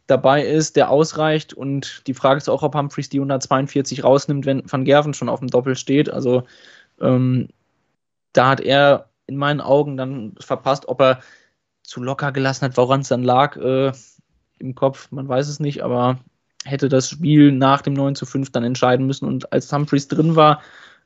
dabei 0.07 0.45
ist, 0.45 0.75
der 0.75 0.89
ausreicht. 0.89 1.53
Und 1.53 2.03
die 2.07 2.13
Frage 2.13 2.37
ist 2.37 2.49
auch, 2.49 2.63
ob 2.63 2.75
Humphreys 2.75 3.09
die 3.09 3.19
142 3.19 4.03
rausnimmt, 4.03 4.45
wenn 4.45 4.63
Van 4.65 4.85
Gerven 4.85 5.13
schon 5.13 5.29
auf 5.29 5.39
dem 5.39 5.49
Doppel 5.49 5.75
steht. 5.75 6.09
Also 6.09 6.43
ähm, 7.01 7.49
da 8.33 8.49
hat 8.49 8.61
er 8.61 9.09
in 9.27 9.35
meinen 9.35 9.61
Augen 9.61 9.97
dann 9.97 10.35
verpasst, 10.39 10.87
ob 10.87 11.01
er 11.01 11.19
zu 11.83 12.01
locker 12.01 12.31
gelassen 12.31 12.65
hat, 12.65 12.77
woran 12.77 13.01
es 13.01 13.09
dann 13.09 13.23
lag 13.23 13.57
äh, 13.57 13.91
im 14.59 14.75
Kopf, 14.75 15.11
man 15.11 15.27
weiß 15.27 15.47
es 15.47 15.59
nicht, 15.59 15.83
aber 15.83 16.19
hätte 16.65 16.89
das 16.89 17.09
Spiel 17.09 17.51
nach 17.51 17.81
dem 17.81 17.93
9 17.93 18.15
zu 18.15 18.25
5 18.25 18.51
dann 18.51 18.63
entscheiden 18.63 19.05
müssen. 19.05 19.25
Und 19.25 19.51
als 19.53 19.71
Humphreys 19.71 20.07
drin 20.07 20.35
war, 20.35 20.61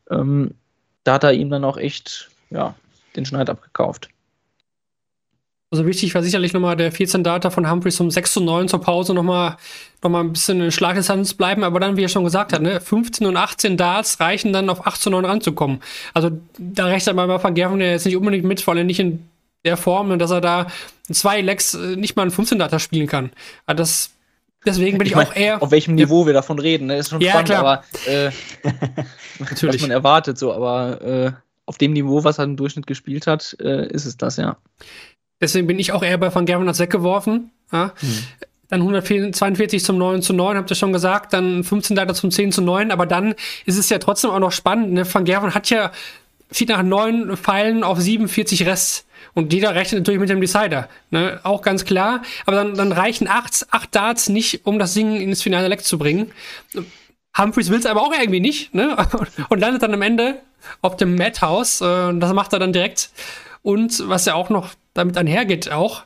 ähm, 0.09 0.55
da 1.03 1.13
hat 1.13 1.23
er 1.23 1.33
ihm 1.33 1.49
dann 1.49 1.63
auch 1.63 1.77
echt 1.77 2.29
ja, 2.49 2.75
den 3.15 3.25
Schneid 3.25 3.49
abgekauft. 3.49 4.09
Also 5.73 5.85
wichtig 5.85 6.13
war 6.13 6.21
sicherlich 6.21 6.51
nochmal 6.51 6.75
der 6.75 6.91
14 6.91 7.23
Data 7.23 7.49
von 7.49 7.69
Humphreys 7.69 7.99
um 8.01 8.11
6 8.11 8.33
zu 8.33 8.41
9 8.41 8.67
zur 8.67 8.81
Pause 8.81 9.13
nochmal 9.13 9.55
noch 10.03 10.09
mal 10.09 10.19
ein 10.19 10.33
bisschen 10.33 10.59
in 10.59 10.71
Schlagdistanz 10.71 11.33
bleiben, 11.33 11.63
aber 11.63 11.79
dann, 11.79 11.95
wie 11.95 12.03
er 12.03 12.09
schon 12.09 12.25
gesagt 12.25 12.51
hat, 12.51 12.61
ne, 12.61 12.81
15 12.81 13.25
und 13.25 13.37
18 13.37 13.77
Darts 13.77 14.19
reichen 14.19 14.51
dann 14.51 14.69
auf 14.69 14.85
8 14.85 14.99
zu 14.99 15.09
9 15.09 15.23
ranzukommen. 15.23 15.81
Also 16.13 16.31
da 16.57 16.87
rechnet 16.87 17.15
man 17.15 17.29
bei 17.29 17.41
Van 17.41 17.53
Gerven 17.53 17.79
ja 17.79 17.87
jetzt 17.87 18.05
nicht 18.05 18.17
unbedingt 18.17 18.43
mit, 18.43 18.59
vor 18.59 18.73
allem 18.73 18.87
nicht 18.87 18.99
in 18.99 19.25
der 19.63 19.77
Form, 19.77 20.19
dass 20.19 20.31
er 20.31 20.41
da 20.41 20.67
zwei 21.09 21.39
Lecks 21.39 21.73
äh, 21.73 21.95
nicht 21.95 22.17
mal 22.17 22.23
einen 22.23 22.31
15 22.31 22.59
Data 22.59 22.77
spielen 22.77 23.07
kann. 23.07 23.31
Also 23.65 23.77
das 23.77 24.11
Deswegen 24.65 24.97
bin 24.97 25.07
ich, 25.07 25.13
ich 25.13 25.15
mein, 25.15 25.27
auch 25.27 25.35
eher. 25.35 25.61
Auf 25.61 25.71
welchem 25.71 25.95
Niveau 25.95 26.21
ja. 26.21 26.27
wir 26.27 26.33
davon 26.33 26.59
reden, 26.59 26.87
ne? 26.87 26.97
ist 26.97 27.09
schon 27.09 27.21
ja, 27.21 27.31
spannend, 27.31 27.49
klar. 27.49 27.59
aber 27.59 27.83
äh, 28.05 28.31
Natürlich. 29.39 29.75
was 29.75 29.81
man 29.81 29.91
erwartet, 29.91 30.37
so, 30.37 30.53
aber 30.53 31.01
äh, 31.01 31.31
auf 31.65 31.77
dem 31.77 31.93
Niveau, 31.93 32.23
was 32.23 32.37
er 32.37 32.45
im 32.45 32.57
Durchschnitt 32.57 32.85
gespielt 32.85 33.27
hat, 33.27 33.55
äh, 33.59 33.87
ist 33.87 34.05
es 34.05 34.17
das, 34.17 34.37
ja. 34.37 34.57
Deswegen 35.39 35.65
bin 35.65 35.79
ich 35.79 35.91
auch 35.91 36.03
eher 36.03 36.17
bei 36.17 36.33
Van 36.33 36.45
Gerven 36.45 36.67
als 36.67 36.79
weggeworfen. 36.79 37.51
Ja. 37.71 37.93
Hm. 37.99 38.17
Dann 38.69 38.81
142 38.81 39.83
zum 39.83 39.97
9 39.97 40.21
zu 40.21 40.33
9, 40.33 40.55
habt 40.55 40.69
ihr 40.69 40.75
schon 40.75 40.93
gesagt, 40.93 41.33
dann 41.33 41.63
15 41.63 41.95
Leiter 41.95 42.13
zum 42.13 42.31
10 42.31 42.51
zu 42.51 42.61
9, 42.61 42.91
aber 42.91 43.05
dann 43.05 43.33
ist 43.65 43.77
es 43.77 43.89
ja 43.89 43.97
trotzdem 43.97 44.31
auch 44.31 44.39
noch 44.39 44.51
spannend. 44.51 44.93
Ne? 44.93 45.11
Van 45.11 45.25
Gerven 45.25 45.53
hat 45.53 45.69
ja 45.69 45.91
zieht 46.51 46.69
nach 46.69 46.83
neun 46.83 47.35
Pfeilen 47.35 47.83
auf 47.83 47.99
47 47.99 48.65
Rest. 48.65 49.05
Und 49.33 49.53
jeder 49.53 49.75
rechnet 49.75 50.01
natürlich 50.01 50.19
mit 50.19 50.29
dem 50.29 50.41
Decider. 50.41 50.89
Ne? 51.09 51.39
Auch 51.43 51.61
ganz 51.61 51.85
klar. 51.85 52.21
Aber 52.45 52.55
dann, 52.57 52.75
dann 52.75 52.91
reichen 52.91 53.27
acht, 53.27 53.67
acht 53.71 53.95
Darts 53.95 54.29
nicht, 54.29 54.65
um 54.65 54.79
das 54.79 54.93
Ding 54.93 55.19
ins 55.19 55.41
finale 55.41 55.67
Leck 55.67 55.83
zu 55.83 55.97
bringen. 55.97 56.31
Humphreys 57.37 57.69
will 57.69 57.79
es 57.79 57.85
aber 57.85 58.01
auch 58.01 58.13
irgendwie 58.13 58.39
nicht. 58.39 58.73
Ne? 58.73 58.97
Und 59.49 59.59
landet 59.59 59.83
dann 59.83 59.93
am 59.93 60.01
Ende 60.01 60.39
auf 60.81 60.97
dem 60.97 61.15
Madhouse. 61.15 61.81
Äh, 61.81 62.13
das 62.13 62.33
macht 62.33 62.53
er 62.53 62.59
dann 62.59 62.73
direkt. 62.73 63.09
Und 63.61 64.07
was 64.07 64.25
ja 64.25 64.35
auch 64.35 64.49
noch 64.49 64.71
damit 64.93 65.17
einhergeht, 65.17 65.71
auch, 65.71 66.03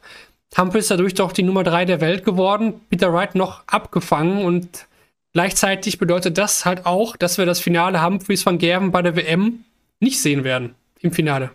Humphreys 0.57 0.85
ist 0.85 0.91
dadurch 0.91 1.13
doch 1.13 1.31
die 1.31 1.43
Nummer 1.43 1.63
drei 1.63 1.85
der 1.85 2.01
Welt 2.01 2.23
geworden. 2.23 2.81
Peter 2.89 3.11
Wright 3.11 3.35
noch 3.35 3.63
abgefangen. 3.67 4.45
Und 4.45 4.87
gleichzeitig 5.33 5.97
bedeutet 5.97 6.37
das 6.37 6.65
halt 6.65 6.85
auch, 6.85 7.17
dass 7.17 7.37
wir 7.37 7.45
das 7.45 7.59
Finale 7.59 8.03
Humphreys 8.03 8.45
van 8.45 8.57
Gerven 8.57 8.91
bei 8.91 9.01
der 9.01 9.15
WM 9.15 9.65
nicht 9.99 10.21
sehen 10.21 10.43
werden 10.43 10.75
im 11.01 11.11
Finale. 11.11 11.51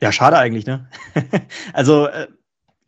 Ja, 0.00 0.12
schade 0.12 0.38
eigentlich, 0.38 0.66
ne? 0.66 0.88
also, 1.72 2.06
äh, 2.06 2.28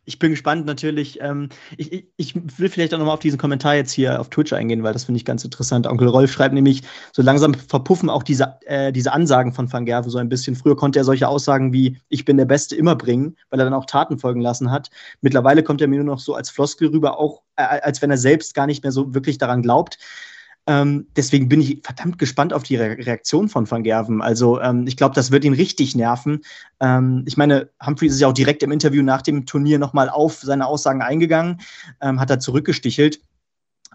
ich 0.05 0.19
bin 0.19 0.31
gespannt 0.31 0.65
natürlich. 0.65 1.21
Ähm, 1.21 1.49
ich, 1.77 1.91
ich, 1.91 2.05
ich, 2.17 2.35
will 2.35 2.69
vielleicht 2.69 2.93
auch 2.93 2.97
nochmal 2.97 3.13
auf 3.13 3.21
diesen 3.21 3.39
Kommentar 3.39 3.75
jetzt 3.75 3.91
hier 3.91 4.19
auf 4.19 4.29
Twitch 4.29 4.51
eingehen, 4.51 4.83
weil 4.83 4.93
das 4.93 5.05
finde 5.05 5.17
ich 5.17 5.25
ganz 5.25 5.45
interessant. 5.45 5.87
Onkel 5.87 6.07
Rolf 6.07 6.31
schreibt 6.31 6.53
nämlich, 6.53 6.81
so 7.13 7.21
langsam 7.21 7.53
verpuffen 7.53 8.09
auch 8.09 8.23
diese, 8.23 8.57
äh, 8.65 8.91
diese 8.91 9.13
Ansagen 9.13 9.53
von 9.53 9.71
Van 9.71 9.85
Gerven 9.85 10.09
so 10.09 10.17
ein 10.17 10.29
bisschen. 10.29 10.55
Früher 10.55 10.75
konnte 10.75 10.99
er 10.99 11.05
solche 11.05 11.27
Aussagen 11.27 11.71
wie 11.71 11.97
Ich 12.09 12.25
bin 12.25 12.37
der 12.37 12.45
Beste 12.45 12.75
immer 12.75 12.95
bringen, 12.95 13.37
weil 13.49 13.59
er 13.59 13.65
dann 13.65 13.73
auch 13.73 13.85
Taten 13.85 14.17
folgen 14.17 14.41
lassen 14.41 14.71
hat. 14.71 14.89
Mittlerweile 15.21 15.63
kommt 15.63 15.81
er 15.81 15.87
mir 15.87 15.97
nur 15.97 16.15
noch 16.15 16.19
so 16.19 16.35
als 16.35 16.49
Floskel 16.49 16.89
rüber, 16.89 17.17
auch 17.17 17.41
äh, 17.55 17.63
als 17.63 18.01
wenn 18.01 18.11
er 18.11 18.17
selbst 18.17 18.55
gar 18.55 18.67
nicht 18.67 18.83
mehr 18.83 18.91
so 18.91 19.13
wirklich 19.13 19.37
daran 19.37 19.61
glaubt. 19.61 19.97
Ähm, 20.65 21.07
deswegen 21.17 21.49
bin 21.49 21.59
ich 21.59 21.81
verdammt 21.83 22.17
gespannt 22.17 22.53
auf 22.53 22.63
die 22.63 22.77
Re 22.77 22.97
Reaktion 22.97 23.49
von 23.49 23.69
Van 23.69 23.83
Gerven. 23.83 24.21
Also 24.21 24.61
ähm, 24.61 24.87
ich 24.87 24.95
glaube, 24.95 25.13
das 25.13 25.31
wird 25.31 25.43
ihn 25.43 25.53
richtig 25.53 25.95
nerven. 25.95 26.41
Ähm, 26.79 27.23
ich 27.27 27.35
meine, 27.35 27.69
Humphreys 27.85 28.13
ist 28.13 28.21
ja 28.21 28.29
auch 28.29 28.33
direkt 28.33 28.63
im 28.63 28.71
Interview 28.71 29.03
nach 29.03 29.21
dem 29.21 29.45
Turnier 29.45 29.77
nochmal 29.77 30.09
auf 30.09 30.41
seine 30.41 30.65
Aussagen 30.65 31.01
eingegangen, 31.01 31.59
ähm, 32.01 32.19
hat 32.19 32.29
er 32.29 32.39
zurückgestichelt. 32.39 33.21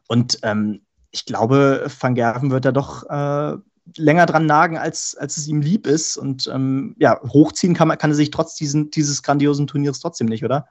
Und 0.09 0.41
ähm, 0.43 0.83
ich 1.11 1.25
glaube, 1.25 1.87
Van 2.01 2.15
Gerven 2.15 2.51
wird 2.51 2.67
da 2.67 2.73
doch 2.73 3.09
äh, 3.09 3.57
länger 3.97 4.27
dran 4.27 4.45
nagen, 4.45 4.77
als, 4.77 5.17
als 5.17 5.39
es 5.39 5.49
ihm 5.49 5.63
lieb 5.63 5.87
ist. 5.87 6.19
Und 6.19 6.51
ähm, 6.53 6.97
ja, 6.99 7.19
hochziehen 7.23 7.73
kann, 7.73 7.97
kann 7.97 8.11
er 8.11 8.17
sich 8.17 8.31
trotz 8.31 8.57
diesen, 8.57 8.91
dieses 8.91 9.23
grandiosen 9.23 9.67
Turniers 9.67 10.01
trotzdem 10.01 10.27
nicht, 10.27 10.45
oder? 10.45 10.69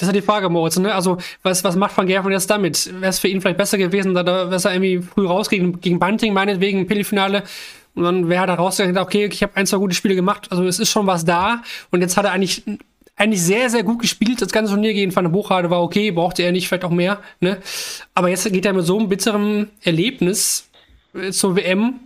Das 0.00 0.08
ist 0.08 0.14
ja 0.14 0.20
die 0.20 0.26
Frage, 0.26 0.48
Moritz, 0.48 0.78
ne? 0.78 0.94
Also, 0.94 1.18
was, 1.42 1.62
was 1.62 1.76
macht 1.76 1.96
Van 1.96 2.06
Gerven 2.06 2.32
jetzt 2.32 2.48
damit? 2.48 2.90
Wäre 3.00 3.10
es 3.10 3.18
für 3.18 3.28
ihn 3.28 3.40
vielleicht 3.42 3.58
besser 3.58 3.76
gewesen, 3.76 4.14
da 4.14 4.24
wäre 4.24 4.50
er 4.50 4.72
irgendwie 4.72 5.02
früh 5.02 5.26
raus 5.26 5.50
gegen, 5.50 5.80
gegen 5.80 5.98
Bunting, 5.98 6.32
meinetwegen 6.32 6.80
im 6.80 6.86
Pelli-Finale. 6.86 7.42
Und 7.94 8.04
dann 8.04 8.28
wäre 8.30 8.44
er 8.44 8.46
da 8.46 8.54
rausgegangen, 8.54 8.96
okay, 8.98 9.28
ich 9.30 9.42
habe 9.42 9.56
ein, 9.56 9.66
zwei 9.66 9.76
gute 9.76 9.94
Spiele 9.94 10.14
gemacht. 10.14 10.48
Also, 10.50 10.64
es 10.64 10.78
ist 10.78 10.88
schon 10.88 11.06
was 11.06 11.26
da. 11.26 11.62
Und 11.90 12.00
jetzt 12.00 12.16
hat 12.16 12.24
er 12.24 12.32
eigentlich, 12.32 12.62
eigentlich 13.16 13.42
sehr, 13.42 13.68
sehr 13.68 13.82
gut 13.82 14.00
gespielt. 14.00 14.40
Das 14.40 14.52
ganze 14.52 14.72
Turnier 14.72 14.94
gegen 14.94 15.14
Van 15.14 15.30
Buchade 15.30 15.68
war 15.68 15.82
okay, 15.82 16.10
brauchte 16.12 16.42
er 16.42 16.52
nicht, 16.52 16.66
vielleicht 16.66 16.84
auch 16.84 16.90
mehr, 16.90 17.18
ne? 17.40 17.58
Aber 18.14 18.30
jetzt 18.30 18.50
geht 18.50 18.64
er 18.64 18.72
mit 18.72 18.86
so 18.86 18.98
einem 18.98 19.10
bitteren 19.10 19.68
Erlebnis 19.82 20.70
äh, 21.14 21.30
zur 21.30 21.56
WM. 21.56 22.00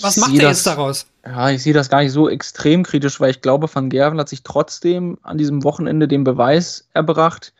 Was 0.00 0.16
macht 0.16 0.34
er 0.34 0.48
jetzt 0.48 0.66
daraus? 0.66 1.06
Ja, 1.24 1.50
ich 1.50 1.62
sehe 1.62 1.72
das 1.72 1.88
gar 1.88 2.02
nicht 2.02 2.12
so 2.12 2.28
extrem 2.28 2.82
kritisch, 2.82 3.20
weil 3.20 3.30
ich 3.30 3.42
glaube, 3.42 3.72
Van 3.72 3.90
Gerven 3.90 4.18
hat 4.18 4.28
sich 4.28 4.42
trotzdem 4.42 5.18
an 5.22 5.38
diesem 5.38 5.62
Wochenende 5.62 6.08
den 6.08 6.24
Beweis 6.24 6.88
erbracht, 6.94 7.52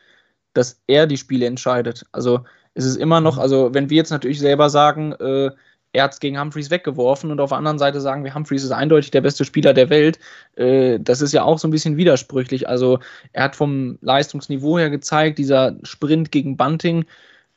dass 0.53 0.81
er 0.87 1.07
die 1.07 1.17
Spiele 1.17 1.45
entscheidet. 1.45 2.05
Also 2.11 2.41
es 2.73 2.85
ist 2.85 2.97
immer 2.97 3.21
noch, 3.21 3.35
mhm. 3.35 3.41
also 3.41 3.73
wenn 3.73 3.89
wir 3.89 3.97
jetzt 3.97 4.11
natürlich 4.11 4.39
selber 4.39 4.69
sagen, 4.69 5.13
äh, 5.13 5.51
er 5.93 6.03
hat 6.03 6.13
es 6.13 6.19
gegen 6.19 6.39
Humphreys 6.39 6.71
weggeworfen 6.71 7.29
und 7.31 7.39
auf 7.39 7.49
der 7.49 7.59
anderen 7.59 7.77
Seite 7.77 8.01
sagen 8.01 8.23
wir, 8.23 8.33
Humphreys 8.33 8.63
ist 8.63 8.71
eindeutig 8.71 9.11
der 9.11 9.21
beste 9.21 9.45
Spieler 9.45 9.73
der 9.73 9.89
Welt. 9.89 10.19
Äh, 10.55 10.99
das 10.99 11.21
ist 11.21 11.33
ja 11.33 11.43
auch 11.43 11.59
so 11.59 11.67
ein 11.67 11.71
bisschen 11.71 11.97
widersprüchlich. 11.97 12.67
Also 12.67 12.99
er 13.31 13.43
hat 13.43 13.55
vom 13.55 13.99
Leistungsniveau 14.01 14.79
her 14.79 14.89
gezeigt, 14.89 15.37
dieser 15.37 15.75
Sprint 15.83 16.31
gegen 16.31 16.57
Bunting, 16.57 17.05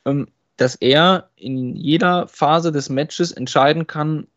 ähm, 0.05 0.27
dass 0.55 0.75
er 0.75 1.29
in 1.35 1.75
jeder 1.75 2.27
Phase 2.27 2.71
des 2.71 2.89
Matches 2.89 3.31
entscheiden 3.31 3.87
kann, 3.87 4.27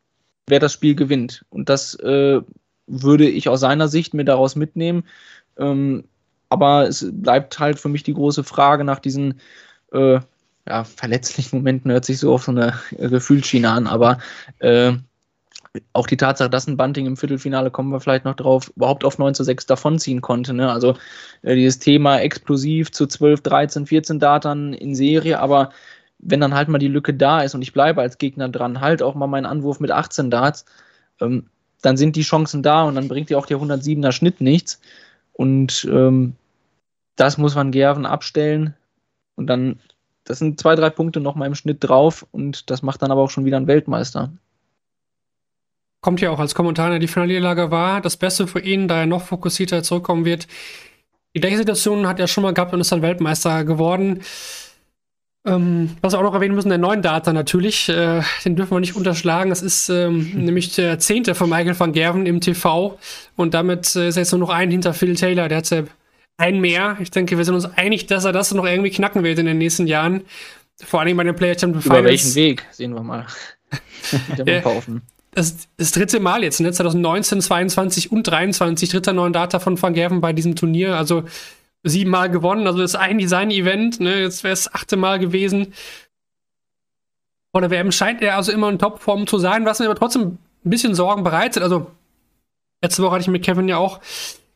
wer 0.50 0.60
das 0.60 0.72
Spiel 0.72 0.94
gewinnt. 0.94 1.44
Und 1.50 1.68
das 1.68 1.94
äh, 1.94 2.40
würde 2.86 3.28
ich 3.28 3.48
aus 3.48 3.60
seiner 3.60 3.88
Sicht 3.88 4.14
mir 4.14 4.24
daraus 4.24 4.56
mitnehmen. 4.56 5.04
Ähm, 5.56 6.04
aber 6.48 6.88
es 6.88 7.06
bleibt 7.10 7.58
halt 7.58 7.78
für 7.78 7.88
mich 7.88 8.02
die 8.02 8.14
große 8.14 8.44
Frage 8.44 8.84
nach 8.84 8.98
diesen 8.98 9.40
äh, 9.92 10.20
ja, 10.68 10.84
verletzlichen 10.84 11.58
Momenten, 11.58 11.90
hört 11.90 12.04
sich 12.04 12.18
so 12.18 12.34
auf 12.34 12.44
so 12.44 12.52
eine 12.52 12.78
Gefühlsschiene 12.98 13.70
an, 13.70 13.86
aber 13.86 14.18
äh, 14.58 14.92
auch 15.92 16.06
die 16.06 16.16
Tatsache, 16.16 16.50
dass 16.50 16.66
ein 16.66 16.76
Bunting 16.76 17.06
im 17.06 17.16
Viertelfinale, 17.16 17.70
kommen 17.70 17.90
wir 17.90 18.00
vielleicht 18.00 18.24
noch 18.24 18.34
drauf, 18.34 18.72
überhaupt 18.74 19.04
auf 19.04 19.18
9 19.18 19.34
zu 19.34 19.44
6 19.44 19.66
davonziehen 19.66 20.20
konnte. 20.20 20.52
Ne? 20.52 20.70
Also 20.70 20.96
äh, 21.42 21.54
dieses 21.54 21.78
Thema 21.78 22.18
explosiv 22.18 22.90
zu 22.90 23.06
12, 23.06 23.42
13, 23.42 23.86
14 23.86 24.18
Datern 24.18 24.72
in 24.72 24.94
Serie, 24.94 25.38
aber 25.38 25.70
wenn 26.22 26.40
dann 26.40 26.54
halt 26.54 26.68
mal 26.68 26.78
die 26.78 26.88
Lücke 26.88 27.14
da 27.14 27.40
ist 27.40 27.54
und 27.54 27.62
ich 27.62 27.72
bleibe 27.72 28.00
als 28.00 28.18
Gegner 28.18 28.48
dran, 28.48 28.80
halt 28.80 29.02
auch 29.02 29.14
mal 29.14 29.26
meinen 29.26 29.46
Anwurf 29.46 29.80
mit 29.80 29.90
18 29.90 30.30
Darts, 30.30 30.64
ähm, 31.20 31.46
dann 31.82 31.96
sind 31.96 32.16
die 32.16 32.22
Chancen 32.22 32.62
da 32.62 32.84
und 32.84 32.94
dann 32.94 33.08
bringt 33.08 33.30
dir 33.30 33.38
auch 33.38 33.46
der 33.46 33.58
107er 33.58 34.12
Schnitt 34.12 34.40
nichts. 34.40 34.80
Und 35.32 35.88
ähm, 35.90 36.34
das 37.16 37.38
muss 37.38 37.54
Van 37.54 37.70
Gerven 37.70 38.04
abstellen. 38.04 38.74
Und 39.34 39.46
dann, 39.46 39.80
das 40.24 40.38
sind 40.38 40.60
zwei, 40.60 40.74
drei 40.74 40.90
Punkte 40.90 41.20
noch 41.20 41.34
mal 41.34 41.46
im 41.46 41.54
Schnitt 41.54 41.78
drauf 41.80 42.26
und 42.30 42.70
das 42.70 42.82
macht 42.82 43.00
dann 43.00 43.10
aber 43.10 43.22
auch 43.22 43.30
schon 43.30 43.46
wieder 43.46 43.56
einen 43.56 43.66
Weltmeister. 43.66 44.30
Kommt 46.02 46.20
ja 46.20 46.30
auch 46.30 46.38
als 46.38 46.54
Kommentar, 46.54 46.98
die 46.98 47.08
Finalierlage 47.08 47.70
war 47.70 48.00
das 48.00 48.16
Beste 48.16 48.46
für 48.46 48.60
ihn, 48.60 48.88
da 48.88 49.00
er 49.00 49.06
noch 49.06 49.22
fokussierter 49.22 49.82
zurückkommen 49.82 50.24
wird. 50.24 50.46
Die 51.34 51.40
gleiche 51.40 51.58
Situation 51.58 52.06
hat 52.06 52.18
er 52.18 52.26
schon 52.26 52.42
mal 52.42 52.54
gehabt 52.54 52.72
und 52.72 52.80
ist 52.80 52.90
dann 52.92 53.02
Weltmeister 53.02 53.64
geworden. 53.64 54.22
Ähm, 55.46 55.96
was 56.02 56.12
wir 56.12 56.18
auch 56.18 56.22
noch 56.22 56.34
erwähnen 56.34 56.54
müssen, 56.54 56.68
der 56.68 56.76
neuen 56.76 57.00
Data 57.00 57.32
natürlich, 57.32 57.88
äh, 57.88 58.20
den 58.44 58.56
dürfen 58.56 58.72
wir 58.72 58.80
nicht 58.80 58.94
unterschlagen. 58.94 59.48
Das 59.48 59.62
ist 59.62 59.88
ähm, 59.88 60.32
hm. 60.32 60.44
nämlich 60.44 60.74
der 60.74 60.98
zehnte 60.98 61.34
von 61.34 61.48
Michael 61.48 61.78
van 61.78 61.92
Gerven 61.92 62.26
im 62.26 62.40
TV 62.40 62.98
und 63.36 63.54
damit 63.54 63.96
äh, 63.96 64.08
ist 64.08 64.16
jetzt 64.16 64.32
nur 64.32 64.40
noch 64.40 64.50
ein 64.50 64.70
hinter 64.70 64.92
Phil 64.92 65.16
Taylor. 65.16 65.48
Der 65.48 65.58
hat 65.58 65.70
ja 65.70 65.84
ein 66.36 66.60
mehr. 66.60 66.98
Ich 67.00 67.10
denke, 67.10 67.38
wir 67.38 67.44
sind 67.44 67.54
uns 67.54 67.64
einig, 67.64 68.06
dass 68.06 68.24
er 68.24 68.32
das 68.32 68.52
noch 68.52 68.66
irgendwie 68.66 68.90
knacken 68.90 69.24
wird 69.24 69.38
in 69.38 69.46
den 69.46 69.58
nächsten 69.58 69.86
Jahren. 69.86 70.22
Vor 70.82 71.00
allem 71.00 71.16
bei 71.16 71.24
den 71.24 71.36
Player 71.36 71.58
Champion 71.58 71.82
Finals. 71.82 72.00
Über 72.00 72.08
welchen 72.08 72.34
Weg, 72.34 72.66
sehen 72.70 72.94
wir 72.94 73.02
mal. 73.02 73.26
das, 75.32 75.68
das 75.76 75.90
dritte 75.92 76.20
Mal 76.20 76.42
jetzt, 76.42 76.60
ne? 76.60 76.72
2019, 76.72 77.40
22 77.40 78.12
und 78.12 78.24
23, 78.24 78.88
dritter 78.88 79.12
neuen 79.12 79.32
Data 79.32 79.58
von 79.58 79.80
Van 79.80 79.94
Gerven 79.94 80.20
bei 80.20 80.32
diesem 80.32 80.56
Turnier. 80.56 80.96
Also 80.96 81.24
siebenmal 81.82 82.30
gewonnen. 82.30 82.66
Also 82.66 82.80
das 82.80 82.92
ist 82.92 83.00
eigentlich 83.00 83.28
sein 83.28 83.50
Event. 83.50 84.00
Ne? 84.00 84.20
Jetzt 84.20 84.44
wäre 84.44 84.52
es 84.52 84.72
achte 84.72 84.96
Mal 84.96 85.18
gewesen. 85.18 85.74
Vor 87.52 87.60
der 87.60 87.70
WM 87.70 87.90
scheint 87.90 88.22
er 88.22 88.36
also 88.36 88.52
immer 88.52 88.68
in 88.68 88.78
Topform 88.78 89.26
zu 89.26 89.38
sein, 89.38 89.64
was 89.64 89.80
mir 89.80 89.86
aber 89.86 89.96
trotzdem 89.96 90.38
ein 90.64 90.70
bisschen 90.70 90.94
Sorgen 90.94 91.24
bereitet. 91.24 91.62
Also 91.62 91.90
letzte 92.82 93.02
Woche 93.02 93.12
hatte 93.12 93.22
ich 93.22 93.28
mit 93.28 93.44
Kevin 93.44 93.68
ja 93.68 93.78
auch 93.78 94.00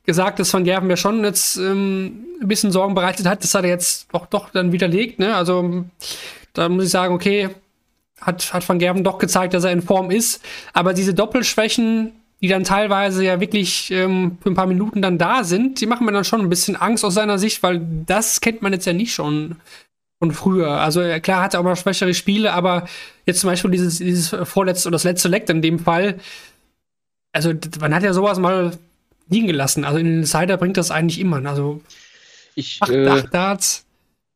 gesagt, 0.05 0.39
dass 0.39 0.53
Van 0.53 0.65
Gerven 0.65 0.87
mir 0.87 0.97
schon 0.97 1.25
jetzt 1.25 1.57
ähm, 1.57 2.27
ein 2.41 2.49
bisschen 2.49 2.71
Sorgen 2.71 2.95
bereitet 2.95 3.27
hat. 3.27 3.43
Das 3.43 3.55
hat 3.55 3.65
er 3.65 3.71
jetzt 3.71 4.09
doch, 4.13 4.27
doch 4.27 4.51
dann 4.51 4.73
widerlegt. 4.73 5.19
Ne? 5.19 5.35
Also 5.35 5.85
da 6.53 6.69
muss 6.69 6.85
ich 6.85 6.91
sagen, 6.91 7.15
okay, 7.15 7.51
hat, 8.21 8.53
hat 8.53 8.69
Van 8.69 8.79
Gerven 8.79 9.03
doch 9.03 9.19
gezeigt, 9.19 9.55
dass 9.55 9.65
er 9.65 9.73
in 9.73 9.83
Form 9.83 10.11
ist. 10.11 10.45
Aber 10.73 10.95
diese 10.95 11.15
Doppelschwächen 11.15 12.13
die 12.45 12.49
dann 12.49 12.63
teilweise 12.63 13.25
ja 13.25 13.41
wirklich 13.41 13.91
ähm, 13.91 14.37
für 14.43 14.51
ein 14.51 14.55
paar 14.55 14.67
Minuten 14.67 15.01
dann 15.01 15.17
da 15.17 15.45
sind, 15.45 15.81
die 15.81 15.87
machen 15.87 16.05
mir 16.05 16.13
dann 16.13 16.25
schon 16.25 16.43
ein 16.43 16.51
bisschen 16.51 16.77
Angst 16.77 17.03
aus 17.03 17.15
seiner 17.15 17.39
Sicht, 17.39 17.63
weil 17.63 17.81
das 18.05 18.43
kennt 18.43 18.61
man 18.61 18.75
jetzt 18.75 18.85
ja 18.85 18.93
nicht 18.93 19.15
schon 19.15 19.57
von 20.19 20.31
früher. 20.31 20.73
Also 20.73 21.01
klar 21.23 21.43
hat 21.43 21.55
er 21.55 21.61
auch 21.61 21.65
mal 21.65 21.75
schwächere 21.75 22.13
Spiele, 22.13 22.53
aber 22.53 22.87
jetzt 23.25 23.41
zum 23.41 23.49
Beispiel 23.49 23.71
dieses, 23.71 23.97
dieses 23.97 24.37
vorletzte 24.47 24.89
oder 24.89 24.97
das 24.97 25.05
letzte 25.05 25.29
Leck 25.29 25.49
in 25.49 25.63
dem 25.63 25.79
Fall, 25.79 26.21
also 27.33 27.55
man 27.81 27.95
hat 27.95 28.03
ja 28.03 28.13
sowas 28.13 28.39
mal 28.39 28.77
liegen 29.31 29.47
gelassen. 29.47 29.87
Also 29.87 29.97
in 29.97 30.05
den 30.05 30.19
Insider 30.19 30.59
bringt 30.59 30.77
das 30.77 30.91
eigentlich 30.91 31.21
immer. 31.21 31.43
Also 31.49 31.81
ich, 32.55 32.77
acht, 32.83 32.91
äh, 32.91 33.09
acht 33.09 33.33
Darts. 33.33 33.87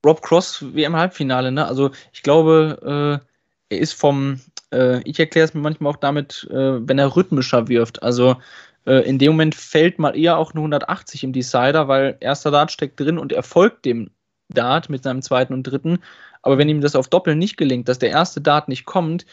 Rob 0.07 0.23
Cross 0.23 0.65
WM-Halbfinale, 0.73 1.53
ne? 1.53 1.67
Also 1.67 1.91
ich 2.15 2.23
glaube, 2.23 3.21
äh, 3.71 3.75
er 3.75 3.79
ist 3.79 3.93
vom 3.93 4.41
äh, 4.72 5.00
ich 5.02 5.18
erkläre 5.20 5.46
es 5.46 5.54
mir 5.54 5.60
manchmal 5.60 5.92
auch 5.92 5.96
damit, 5.96 6.46
äh, 6.50 6.88
wenn 6.88 6.98
er 6.98 7.16
rhythmischer 7.16 7.68
wirft. 7.68 8.02
Also 8.02 8.37
äh, 8.87 9.08
in 9.08 9.18
dem 9.18 9.32
Moment 9.32 9.54
fällt 9.54 9.98
mal 9.98 10.16
eher 10.16 10.38
auch 10.38 10.52
eine 10.52 10.60
180 10.60 11.25
im 11.25 11.32
Decider, 11.32 11.88
weil 11.88 12.16
erster 12.20 12.50
Dart 12.50 12.72
steckt 12.72 12.98
drin 13.00 13.18
und 13.18 13.32
er 13.32 13.42
folgt 13.42 13.84
dem 13.84 14.10
Dart 14.48 14.88
mit 14.88 15.02
seinem 15.04 15.22
zweiten 15.22 15.52
und 15.52 15.64
dritten. 15.64 15.98
Aber 16.42 16.58
wenn 16.58 16.68
ihm 16.68 16.80
das 16.80 16.96
auf 16.96 17.08
Doppel 17.08 17.37
nicht 17.37 17.56
gelingt, 17.56 17.88
dass 17.88 17.98
der 17.98 18.10
erste 18.10 18.40
Dart 18.40 18.68
nicht 18.68 18.87
kommt, 18.87 19.26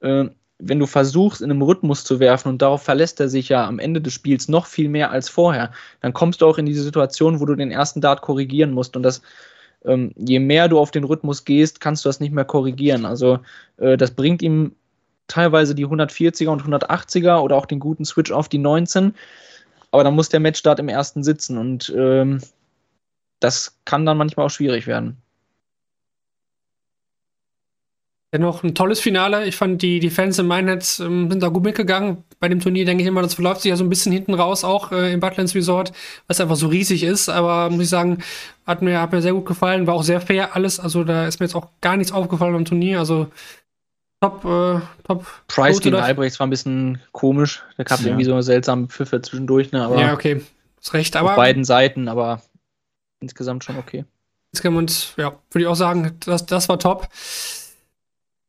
äh, 0.00 0.26
wenn 0.58 0.78
du 0.78 0.86
versuchst, 0.86 1.42
in 1.42 1.50
einem 1.50 1.62
Rhythmus 1.62 2.04
zu 2.04 2.20
werfen 2.20 2.48
und 2.48 2.62
darauf 2.62 2.82
verlässt 2.82 3.20
er 3.20 3.28
sich 3.28 3.48
ja 3.48 3.66
am 3.66 3.78
Ende 3.78 4.00
des 4.00 4.12
Spiels 4.14 4.48
noch 4.48 4.66
viel 4.66 4.88
mehr 4.88 5.10
als 5.10 5.28
vorher, 5.28 5.72
dann 6.00 6.12
kommst 6.12 6.40
du 6.40 6.46
auch 6.46 6.58
in 6.58 6.66
diese 6.66 6.84
Situation, 6.84 7.40
wo 7.40 7.46
du 7.46 7.56
den 7.56 7.72
ersten 7.72 8.00
Dart 8.00 8.22
korrigieren 8.22 8.72
musst. 8.72 8.96
Und 8.96 9.02
das, 9.02 9.22
ähm, 9.84 10.12
je 10.16 10.38
mehr 10.38 10.68
du 10.68 10.78
auf 10.78 10.92
den 10.92 11.04
Rhythmus 11.04 11.44
gehst, 11.44 11.80
kannst 11.80 12.04
du 12.04 12.08
das 12.08 12.20
nicht 12.20 12.32
mehr 12.32 12.44
korrigieren. 12.44 13.04
Also 13.04 13.40
äh, 13.78 13.96
das 13.96 14.12
bringt 14.12 14.40
ihm 14.40 14.76
teilweise 15.32 15.74
die 15.74 15.86
140er 15.86 16.48
und 16.48 16.62
180er 16.62 17.38
oder 17.38 17.56
auch 17.56 17.66
den 17.66 17.80
guten 17.80 18.04
Switch 18.04 18.30
auf 18.30 18.48
die 18.48 18.58
19. 18.58 19.14
Aber 19.90 20.04
dann 20.04 20.14
muss 20.14 20.28
der 20.28 20.40
Matchstart 20.40 20.78
im 20.78 20.88
ersten 20.88 21.22
sitzen 21.24 21.58
und 21.58 21.92
ähm, 21.96 22.40
das 23.40 23.78
kann 23.84 24.06
dann 24.06 24.18
manchmal 24.18 24.46
auch 24.46 24.50
schwierig 24.50 24.86
werden. 24.86 25.16
Dennoch 28.34 28.62
ein 28.62 28.74
tolles 28.74 28.98
Finale. 28.98 29.46
Ich 29.46 29.56
fand, 29.56 29.82
die, 29.82 30.00
die 30.00 30.08
Fans 30.08 30.38
in 30.38 30.48
Minehead 30.48 31.00
ähm, 31.00 31.30
sind 31.30 31.42
da 31.42 31.48
gut 31.48 31.64
mitgegangen. 31.64 32.24
Bei 32.40 32.48
dem 32.48 32.60
Turnier 32.60 32.86
denke 32.86 33.02
ich 33.02 33.08
immer, 33.08 33.20
das 33.20 33.34
verläuft 33.34 33.60
sich 33.60 33.68
ja 33.68 33.76
so 33.76 33.84
ein 33.84 33.90
bisschen 33.90 34.10
hinten 34.10 34.32
raus, 34.32 34.64
auch 34.64 34.90
äh, 34.90 35.12
im 35.12 35.20
Butlins 35.20 35.54
Resort, 35.54 35.92
was 36.28 36.40
einfach 36.40 36.56
so 36.56 36.68
riesig 36.68 37.02
ist. 37.02 37.28
Aber 37.28 37.68
muss 37.68 37.82
ich 37.82 37.88
sagen, 37.90 38.22
hat 38.66 38.80
mir, 38.80 39.02
hat 39.02 39.12
mir 39.12 39.20
sehr 39.20 39.34
gut 39.34 39.44
gefallen. 39.44 39.86
War 39.86 39.94
auch 39.94 40.02
sehr 40.02 40.22
fair 40.22 40.56
alles. 40.56 40.80
Also 40.80 41.04
da 41.04 41.26
ist 41.26 41.40
mir 41.40 41.46
jetzt 41.46 41.54
auch 41.54 41.68
gar 41.82 41.98
nichts 41.98 42.12
aufgefallen 42.12 42.54
beim 42.54 42.64
Turnier. 42.64 43.00
Also 43.00 43.28
top, 44.22 44.44
äh, 44.44 44.80
top. 45.04 45.26
Price 45.48 45.80
gegen 45.80 45.96
Albrechts 45.96 46.38
war 46.38 46.46
ein 46.46 46.50
bisschen 46.50 47.00
komisch. 47.10 47.62
Da 47.76 47.84
gab 47.84 47.98
es 47.98 48.04
ja. 48.04 48.10
irgendwie 48.10 48.24
so 48.24 48.40
seltsame 48.40 48.86
Pfiffe 48.86 49.20
zwischendurch. 49.20 49.72
Ne? 49.72 49.84
Aber 49.84 50.00
ja, 50.00 50.14
okay. 50.14 50.42
Ist 50.80 50.94
recht. 50.94 51.16
Aber 51.16 51.30
auf 51.30 51.36
beiden 51.36 51.64
Seiten, 51.64 52.08
aber 52.08 52.42
insgesamt 53.20 53.64
schon 53.64 53.76
okay. 53.76 54.04
Insgesamt, 54.52 55.14
ja, 55.16 55.32
würde 55.50 55.62
ich 55.62 55.66
auch 55.66 55.76
sagen, 55.76 56.12
das, 56.20 56.46
das 56.46 56.68
war 56.68 56.78
top. 56.78 57.08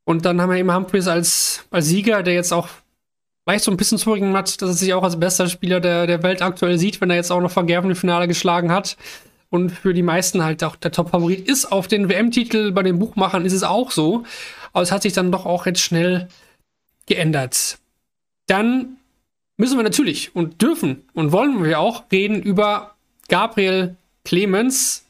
Und 0.05 0.25
dann 0.25 0.41
haben 0.41 0.49
wir 0.49 0.57
eben 0.57 0.73
Humphreys 0.73 1.07
als, 1.07 1.65
als 1.71 1.87
Sieger, 1.87 2.23
der 2.23 2.33
jetzt 2.33 2.51
auch 2.51 2.67
vielleicht 3.43 3.63
so 3.63 3.71
ein 3.71 3.77
bisschen 3.77 3.97
zurückgegeben 3.97 4.37
hat, 4.37 4.61
dass 4.61 4.69
er 4.69 4.75
sich 4.75 4.93
auch 4.93 5.03
als 5.03 5.19
bester 5.19 5.47
Spieler 5.47 5.79
der, 5.79 6.07
der 6.07 6.21
Welt 6.23 6.41
aktuell 6.41 6.77
sieht, 6.77 6.99
wenn 7.01 7.09
er 7.09 7.15
jetzt 7.15 7.31
auch 7.31 7.41
noch 7.41 7.55
im 7.55 7.95
Finale 7.95 8.27
geschlagen 8.27 8.71
hat. 8.71 8.97
Und 9.49 9.69
für 9.69 9.93
die 9.93 10.03
meisten 10.03 10.43
halt 10.43 10.63
auch 10.63 10.75
der 10.75 10.91
Top-Favorit 10.91 11.47
ist 11.47 11.71
auf 11.71 11.87
den 11.87 12.09
WM-Titel. 12.09 12.71
Bei 12.71 12.83
den 12.83 12.99
Buchmachern 12.99 13.45
ist 13.45 13.53
es 13.53 13.63
auch 13.63 13.91
so. 13.91 14.23
Aber 14.73 14.83
es 14.83 14.91
hat 14.91 15.03
sich 15.03 15.13
dann 15.13 15.31
doch 15.31 15.45
auch 15.45 15.65
jetzt 15.65 15.81
schnell 15.81 16.27
geändert. 17.05 17.77
Dann 18.47 18.97
müssen 19.57 19.77
wir 19.77 19.83
natürlich 19.83 20.35
und 20.35 20.61
dürfen 20.61 21.03
und 21.13 21.31
wollen 21.31 21.63
wir 21.63 21.79
auch 21.79 22.03
reden 22.11 22.41
über 22.41 22.95
Gabriel 23.29 23.95
Clemens. 24.25 25.05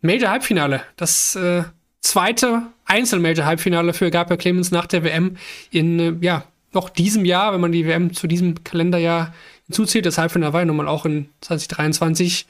Major 0.00 0.30
Halbfinale. 0.30 0.82
Das 0.96 1.34
äh, 1.34 1.64
zweite 2.00 2.62
Einzel-Major-Halbfinale 2.84 3.92
für 3.92 4.10
Gabriel 4.10 4.38
Clemens 4.38 4.70
nach 4.70 4.86
der 4.86 5.02
WM 5.02 5.36
in, 5.70 5.98
äh, 5.98 6.14
ja, 6.20 6.44
noch 6.72 6.88
diesem 6.90 7.24
Jahr, 7.24 7.52
wenn 7.52 7.60
man 7.60 7.72
die 7.72 7.86
WM 7.86 8.12
zu 8.12 8.26
diesem 8.26 8.62
Kalenderjahr 8.62 9.34
hinzuzieht. 9.66 10.06
Das 10.06 10.18
Halbfinale 10.18 10.52
war 10.52 10.60
ja 10.60 10.66
nun 10.66 10.76
mal 10.76 10.88
auch 10.88 11.06
in 11.06 11.28
2023. 11.40 12.46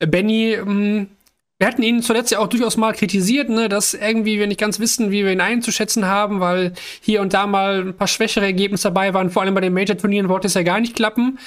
Äh, 0.00 0.06
Benny, 0.06 0.54
ähm, 0.54 1.08
wir 1.58 1.66
hatten 1.66 1.82
ihn 1.82 2.02
zuletzt 2.02 2.30
ja 2.30 2.38
auch 2.38 2.46
durchaus 2.46 2.76
mal 2.76 2.92
kritisiert, 2.92 3.48
ne, 3.48 3.68
dass 3.68 3.92
irgendwie 3.92 4.38
wir 4.38 4.46
nicht 4.46 4.60
ganz 4.60 4.78
wissen, 4.78 5.10
wie 5.10 5.24
wir 5.24 5.32
ihn 5.32 5.40
einzuschätzen 5.40 6.06
haben, 6.06 6.38
weil 6.40 6.72
hier 7.00 7.20
und 7.20 7.34
da 7.34 7.46
mal 7.46 7.80
ein 7.80 7.96
paar 7.96 8.06
schwächere 8.06 8.44
Ergebnisse 8.44 8.84
dabei 8.84 9.12
waren. 9.12 9.30
Vor 9.30 9.42
allem 9.42 9.54
bei 9.54 9.60
den 9.60 9.74
Major-Turnieren 9.74 10.28
wollte 10.28 10.46
es 10.46 10.54
ja 10.54 10.62
gar 10.62 10.80
nicht 10.80 10.94
klappen. 10.94 11.38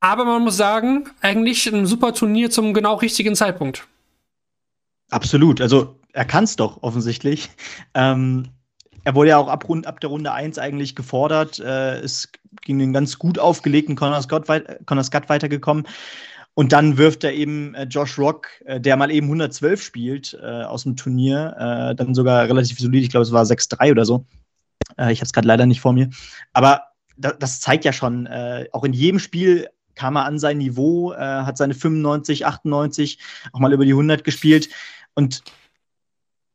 Aber 0.00 0.24
man 0.24 0.42
muss 0.42 0.56
sagen, 0.56 1.08
eigentlich 1.20 1.72
ein 1.72 1.86
super 1.86 2.12
Turnier 2.12 2.50
zum 2.50 2.74
genau 2.74 2.96
richtigen 2.96 3.36
Zeitpunkt. 3.36 3.86
Absolut. 5.10 5.60
Also 5.60 5.94
er 6.12 6.24
kann 6.24 6.42
es 6.42 6.56
doch 6.56 6.82
offensichtlich. 6.82 7.50
Ähm, 7.94 8.48
er 9.04 9.14
wurde 9.14 9.30
ja 9.30 9.38
auch 9.38 9.48
ab, 9.48 9.64
ab 9.84 10.00
der 10.00 10.10
Runde 10.10 10.32
1 10.32 10.58
eigentlich 10.58 10.96
gefordert, 10.96 11.60
äh, 11.60 12.02
ist 12.02 12.30
gegen 12.62 12.80
den 12.80 12.92
ganz 12.92 13.18
gut 13.18 13.38
aufgelegten 13.38 13.94
Connor 13.94 14.22
Scott, 14.22 14.46
Connor 14.86 15.04
Scott 15.04 15.28
weitergekommen. 15.28 15.86
Und 16.54 16.72
dann 16.72 16.98
wirft 16.98 17.24
er 17.24 17.32
eben 17.32 17.74
äh, 17.74 17.84
Josh 17.84 18.18
Rock, 18.18 18.48
äh, 18.66 18.80
der 18.80 18.96
mal 18.96 19.10
eben 19.10 19.26
112 19.26 19.82
spielt 19.82 20.38
äh, 20.42 20.64
aus 20.64 20.82
dem 20.82 20.96
Turnier, 20.96 21.56
äh, 21.58 21.94
dann 21.94 22.14
sogar 22.14 22.46
relativ 22.46 22.78
solid, 22.78 23.02
ich 23.02 23.10
glaube, 23.10 23.24
es 23.24 23.32
war 23.32 23.44
6-3 23.44 23.90
oder 23.90 24.04
so. 24.04 24.26
Äh, 24.98 25.12
ich 25.12 25.20
habe 25.20 25.26
es 25.26 25.32
gerade 25.32 25.48
leider 25.48 25.64
nicht 25.64 25.80
vor 25.80 25.94
mir. 25.94 26.10
Aber 26.52 26.82
da, 27.16 27.32
das 27.32 27.60
zeigt 27.60 27.84
ja 27.84 27.92
schon, 27.92 28.26
auch 28.72 28.84
in 28.84 28.94
jedem 28.94 29.18
Spiel 29.18 29.68
kam 29.94 30.16
er 30.16 30.24
an 30.24 30.38
sein 30.38 30.58
Niveau, 30.58 31.14
hat 31.14 31.58
seine 31.58 31.74
95, 31.74 32.46
98, 32.46 33.18
auch 33.52 33.60
mal 33.60 33.72
über 33.72 33.84
die 33.84 33.92
100 33.92 34.24
gespielt. 34.24 34.70
Und 35.14 35.44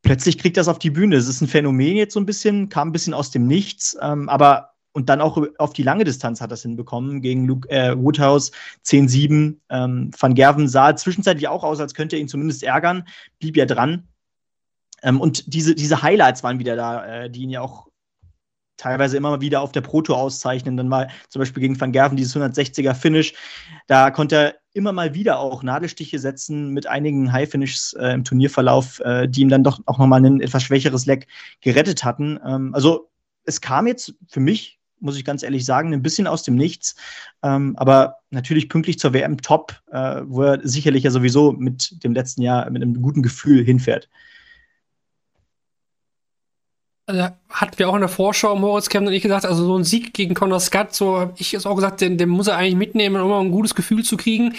plötzlich 0.02 0.40
kriegt 0.40 0.58
das 0.58 0.68
auf 0.68 0.80
die 0.80 0.90
Bühne. 0.90 1.16
Es 1.16 1.28
ist 1.28 1.42
ein 1.42 1.48
Phänomen 1.48 1.96
jetzt 1.96 2.16
so 2.16 2.20
ein 2.20 2.26
bisschen, 2.26 2.70
kam 2.70 2.90
ein 2.90 2.92
bisschen 2.92 3.14
aus 3.14 3.30
dem 3.30 3.46
Nichts, 3.46 3.96
ähm, 4.02 4.30
aber 4.30 4.72
und 4.98 5.10
dann 5.10 5.22
auch 5.22 5.40
auf 5.60 5.74
die 5.74 5.84
lange 5.84 6.06
Distanz 6.06 6.42
hat 6.42 6.52
das 6.52 6.64
hinbekommen 6.64 7.22
gegen 7.22 7.46
Luke, 7.46 7.70
äh, 7.70 7.96
Woodhouse 7.96 8.52
10-7. 8.84 9.60
Ähm, 9.70 10.10
Van 10.20 10.34
Gerven 10.34 10.68
sah 10.68 10.96
zwischenzeitlich 10.96 11.48
auch 11.48 11.64
aus, 11.64 11.80
als 11.80 11.94
könnte 11.94 12.16
er 12.16 12.20
ihn 12.20 12.28
zumindest 12.28 12.64
ärgern, 12.64 13.08
blieb 13.38 13.58
ja 13.58 13.68
dran. 13.68 14.08
Ähm, 15.04 15.22
und 15.22 15.54
diese, 15.54 15.76
diese 15.76 16.02
Highlights 16.02 16.42
waren 16.42 16.58
wieder 16.58 16.76
da, 16.76 17.06
äh, 17.06 17.30
die 17.30 17.44
ihn 17.44 17.52
ja 17.52 17.62
auch 17.62 17.90
teilweise 18.78 19.18
immer 19.18 19.30
mal 19.30 19.42
wieder 19.42 19.62
auf 19.62 19.72
der 19.72 19.82
Proto 19.82 20.16
auszeichnen. 20.16 20.78
Dann 20.78 20.90
war 20.90 21.10
zum 21.30 21.42
Beispiel 21.42 21.62
gegen 21.62 21.80
Van 21.80 21.92
Gerven 21.92 22.18
dieses 22.18 22.36
160er 22.36 22.96
Finish. 22.96 23.36
Da 23.86 24.10
konnte 24.10 24.36
er 24.36 24.56
immer 24.74 24.94
mal 24.94 25.14
wieder 25.14 25.38
auch 25.38 25.62
Nadelstiche 25.62 26.18
setzen 26.18 26.72
mit 26.72 26.88
einigen 26.88 27.32
High 27.32 27.48
Finishes 27.48 27.94
äh, 28.00 28.14
im 28.14 28.24
Turnierverlauf, 28.24 29.00
äh, 29.02 29.28
die 29.28 29.42
ihm 29.42 29.50
dann 29.50 29.64
doch 29.64 29.80
auch 29.86 30.00
nochmal 30.00 30.26
ein 30.26 30.42
etwas 30.42 30.64
schwächeres 30.64 31.06
Leck 31.06 31.28
gerettet 31.62 32.04
hatten. 32.04 32.40
Ähm, 32.44 32.74
also 32.74 33.12
es 33.48 33.62
kam 33.62 33.88
jetzt 33.88 34.14
für 34.28 34.42
mich, 34.42 34.77
muss 35.00 35.18
ich 35.18 35.26
ganz 35.26 35.44
ehrlich 35.44 35.66
sagen, 35.66 35.94
ein 35.94 36.02
bisschen 36.02 36.28
aus 36.28 36.44
dem 36.44 36.56
Nichts. 36.56 36.96
Ähm, 37.44 37.76
aber 37.78 38.18
natürlich 38.30 38.70
pünktlich 38.70 39.00
zur 39.00 39.14
WM 39.14 39.42
top, 39.42 39.82
äh, 39.92 40.22
wo 40.26 40.44
er 40.44 40.60
sicherlich 40.64 41.04
ja 41.04 41.12
sowieso 41.12 41.52
mit 41.52 42.04
dem 42.04 42.14
letzten 42.14 42.42
Jahr 42.42 42.70
mit 42.70 42.82
einem 42.82 43.02
guten 43.02 43.22
Gefühl 43.22 43.64
hinfährt 43.64 44.10
also 47.08 47.30
hatten 47.50 47.80
wir 47.80 47.88
auch 47.88 47.96
in 47.96 48.02
der 48.02 48.10
Vorschau, 48.10 48.56
Moritz 48.58 48.90
Kemp 48.90 49.08
und 49.08 49.14
ich 49.14 49.24
gesagt, 49.24 49.46
also 49.46 49.66
so 49.66 49.78
ein 49.78 49.86
Sieg 49.86 50.14
gegen 50.14 50.34
Conor 50.34 50.60
Scott, 50.60 50.94
so 50.94 51.18
habe 51.18 51.34
ich 51.38 51.54
es 51.54 51.66
auch 51.66 51.76
gesagt, 51.76 52.02
den, 52.02 52.18
den 52.18 52.28
muss 52.28 52.48
er 52.48 52.58
eigentlich 52.58 52.76
mitnehmen, 52.76 53.22
um 53.22 53.32
ein 53.32 53.52
gutes 53.52 53.76
Gefühl 53.76 54.04
zu 54.04 54.18
kriegen. 54.18 54.56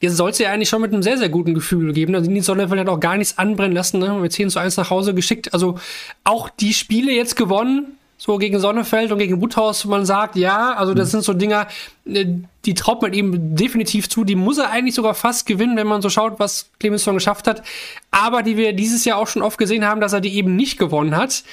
Jetzt 0.00 0.16
soll 0.16 0.30
es 0.30 0.38
ja 0.38 0.52
eigentlich 0.52 0.68
schon 0.68 0.80
mit 0.80 0.92
einem 0.92 1.02
sehr, 1.02 1.18
sehr 1.18 1.28
guten 1.28 1.54
Gefühl 1.54 1.92
geben. 1.92 2.14
Also 2.14 2.30
die 2.30 2.40
Sonnenfeld 2.40 2.80
hat 2.80 2.88
auch 2.88 3.00
gar 3.00 3.16
nichts 3.16 3.36
anbrennen 3.36 3.74
lassen, 3.74 3.98
ne? 3.98 4.12
mit 4.14 4.32
10 4.32 4.50
zu 4.50 4.60
1 4.60 4.76
nach 4.76 4.90
Hause 4.90 5.12
geschickt. 5.12 5.52
Also 5.52 5.76
auch 6.22 6.48
die 6.48 6.72
Spiele 6.72 7.12
jetzt 7.12 7.34
gewonnen, 7.34 7.97
so 8.20 8.36
gegen 8.36 8.58
Sonnefeld 8.58 9.12
und 9.12 9.18
gegen 9.18 9.40
Wuthaus, 9.40 9.86
wo 9.86 9.90
man 9.90 10.04
sagt, 10.04 10.34
ja, 10.34 10.72
also 10.74 10.92
das 10.92 11.08
mhm. 11.08 11.10
sind 11.12 11.22
so 11.22 11.32
Dinger, 11.34 11.68
äh, 12.04 12.26
die 12.64 12.74
traut 12.74 13.00
man 13.00 13.14
ihm 13.14 13.54
definitiv 13.54 14.08
zu. 14.08 14.24
Die 14.24 14.34
muss 14.34 14.58
er 14.58 14.70
eigentlich 14.70 14.96
sogar 14.96 15.14
fast 15.14 15.46
gewinnen, 15.46 15.76
wenn 15.76 15.86
man 15.86 16.02
so 16.02 16.10
schaut, 16.10 16.40
was 16.40 16.68
Clemens 16.80 17.04
schon 17.04 17.14
geschafft 17.14 17.46
hat. 17.46 17.62
Aber 18.10 18.42
die 18.42 18.56
wir 18.56 18.72
dieses 18.72 19.04
Jahr 19.04 19.18
auch 19.18 19.28
schon 19.28 19.42
oft 19.42 19.56
gesehen 19.56 19.86
haben, 19.86 20.00
dass 20.00 20.12
er 20.12 20.20
die 20.20 20.34
eben 20.34 20.56
nicht 20.56 20.78
gewonnen 20.78 21.16
hat. 21.16 21.44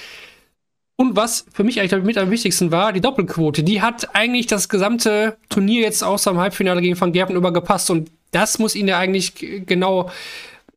Und 0.97 1.15
was 1.15 1.45
für 1.54 1.63
mich 1.63 1.80
eigentlich 1.80 2.04
mit 2.04 2.17
am 2.17 2.32
wichtigsten 2.32 2.71
war, 2.71 2.93
die 2.93 3.01
Doppelquote. 3.01 3.63
Die 3.63 3.82
hat 3.82 4.15
eigentlich 4.15 4.47
das 4.47 4.67
gesamte 4.67 5.38
Turnier 5.49 5.82
jetzt 5.82 6.04
außer 6.04 6.32
im 6.32 6.39
Halbfinale 6.39 6.82
gegen 6.82 6.99
Van 6.99 7.12
Gerben 7.12 7.36
übergepasst. 7.36 7.91
Und 7.91 8.10
das 8.32 8.60
muss 8.60 8.75
ihn 8.75 8.88
ja 8.88 8.97
eigentlich 8.97 9.34
genau 9.67 10.10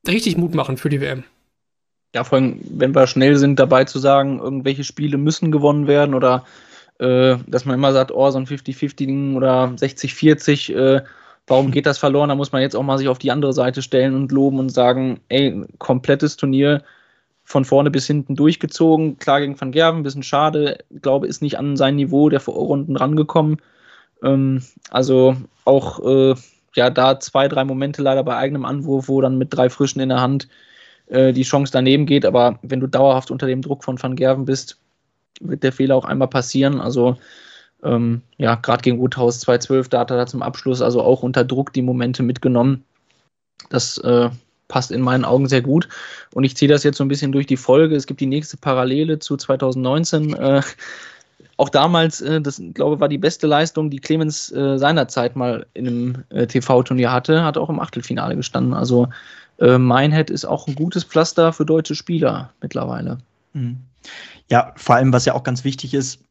richtig 0.07 0.37
Mut 0.37 0.55
machen 0.55 0.77
für 0.77 0.89
die 0.89 1.01
WM. 1.01 1.25
Ja, 2.15 2.25
vor 2.25 2.39
allem, 2.39 2.61
wenn 2.71 2.95
wir 2.95 3.07
schnell 3.07 3.37
sind, 3.37 3.59
dabei 3.59 3.85
zu 3.85 3.99
sagen, 3.99 4.41
irgendwelche 4.41 4.85
Spiele 4.85 5.19
müssen 5.19 5.53
gewonnen 5.53 5.87
werden 5.87 6.15
oder 6.15 6.45
äh, 6.99 7.37
dass 7.47 7.65
man 7.65 7.75
immer 7.75 7.93
sagt, 7.93 8.11
oh, 8.13 8.31
so 8.31 8.39
ein 8.39 8.47
50-50 8.47 9.37
oder 9.37 9.65
60-40, 9.77 10.75
äh, 10.75 11.05
warum 11.47 11.71
geht 11.73 11.87
das 11.87 11.99
verloren? 11.99 12.31
Da 12.31 12.35
muss 12.35 12.53
man 12.53 12.63
jetzt 12.63 12.77
auch 12.77 12.83
mal 12.83 12.99
sich 12.99 13.09
auf 13.09 13.19
die 13.19 13.31
andere 13.31 13.53
Seite 13.53 13.83
stellen 13.83 14.15
und 14.15 14.33
loben 14.33 14.59
und 14.59 14.71
sagen, 14.71 15.21
ey, 15.29 15.65
komplettes 15.79 16.37
Turnier, 16.37 16.83
von 17.49 17.65
vorne 17.65 17.91
bis 17.91 18.07
hinten 18.07 18.37
durchgezogen. 18.37 19.19
Klar 19.19 19.41
gegen 19.41 19.59
Van 19.59 19.73
Gerven, 19.73 20.01
ein 20.01 20.03
bisschen 20.03 20.23
schade. 20.23 20.85
Ich 20.91 21.01
glaube, 21.01 21.27
ist 21.27 21.41
nicht 21.41 21.59
an 21.59 21.79
sein 21.79 21.97
Niveau 21.97 22.29
der 22.29 22.41
Vorrunden 22.41 22.95
rangekommen. 22.95 23.63
Ähm, 24.23 24.63
also 24.91 25.35
auch 25.65 25.99
äh, 26.05 26.35
ja, 26.75 26.91
da 26.91 27.19
zwei, 27.21 27.49
drei 27.49 27.65
Momente 27.65 28.03
leider 28.03 28.23
bei 28.23 28.37
eigenem 28.37 28.67
Anwurf, 28.67 29.09
wo 29.09 29.23
dann 29.23 29.39
mit 29.39 29.55
drei 29.55 29.71
Frischen 29.71 30.03
in 30.03 30.11
der 30.11 30.21
Hand 30.21 30.49
äh, 31.09 31.33
die 31.33 31.43
Chance 31.43 31.73
daneben 31.73 32.07
geht. 32.07 32.25
Aber 32.25 32.59
wenn 32.63 32.81
du 32.81 32.87
dauerhaft 32.87 33.31
unter 33.31 33.47
dem 33.47 33.63
Druck 33.63 33.85
von 33.85 34.01
Van 34.03 34.17
Gerven 34.17 34.45
bist, 34.45 34.79
wird 35.41 35.63
der 35.63 35.73
Fehler 35.73 35.97
auch 35.97 36.05
einmal 36.05 36.29
passieren. 36.29 36.81
Also 36.81 37.17
ähm, 37.83 38.23
ja, 38.39 38.57
gerade 38.57 38.83
gegen 38.83 38.99
Woodhouse 38.99 39.47
2-12, 39.47 39.89
da 39.89 40.01
hat 40.01 40.11
er 40.11 40.27
zum 40.27 40.43
Abschluss 40.43 40.83
also 40.83 41.03
auch 41.03 41.23
unter 41.23 41.45
Druck 41.45 41.73
die 41.73 41.83
Momente 41.83 42.23
mitgenommen. 42.23 42.85
Das 43.71 43.99
äh, 43.99 44.31
passt 44.69 44.91
in 44.91 45.01
meinen 45.01 45.25
Augen 45.25 45.49
sehr 45.49 45.63
gut. 45.63 45.89
Und 46.35 46.45
ich 46.45 46.57
ziehe 46.57 46.71
das 46.71 46.85
jetzt 46.85 46.99
so 46.99 47.05
ein 47.05 47.09
bisschen 47.09 47.33
durch 47.33 47.47
die 47.47 47.57
Folge. 47.57 47.97
Es 47.97 48.07
gibt 48.07 48.21
die 48.21 48.27
nächste 48.27 48.57
Parallele 48.57 49.19
zu 49.19 49.37
2019. 49.37 50.35
Äh, 50.35 50.63
auch 51.57 51.69
damals, 51.69 52.21
äh, 52.21 52.41
das 52.41 52.61
glaube 52.75 53.01
war 53.01 53.09
die 53.09 53.19
beste 53.19 53.47
Leistung, 53.47 53.91
die 53.91 54.01
Clemens 54.01 54.53
äh, 54.53 54.79
seinerzeit 54.79 55.37
mal 55.37 55.67
in 55.75 55.87
einem 55.87 56.49
TV-Turnier 56.49 57.13
hatte, 57.13 57.45
hat 57.45 57.57
auch 57.57 57.71
im 57.71 57.81
Achtelfinale 57.81 58.37
gestanden. 58.37 58.75
Also 58.75 59.09
äh, 59.59 59.79
Minehead 59.79 60.31
ist 60.31 60.45
auch 60.45 60.67
ein 60.67 60.75
gutes 60.75 61.05
Pflaster 61.05 61.53
für 61.53 61.67
deutsche 61.67 61.95
Spieler 61.95 62.53
mittlerweile. 62.61 63.19
Mhm. 63.53 63.79
Ja, 64.51 64.73
vor 64.77 64.97
allem, 64.97 65.13
was 65.13 65.25
ja 65.25 65.35
auch 65.35 65.43
ganz 65.43 65.65
wichtig 65.65 65.95
ist, 65.95 66.25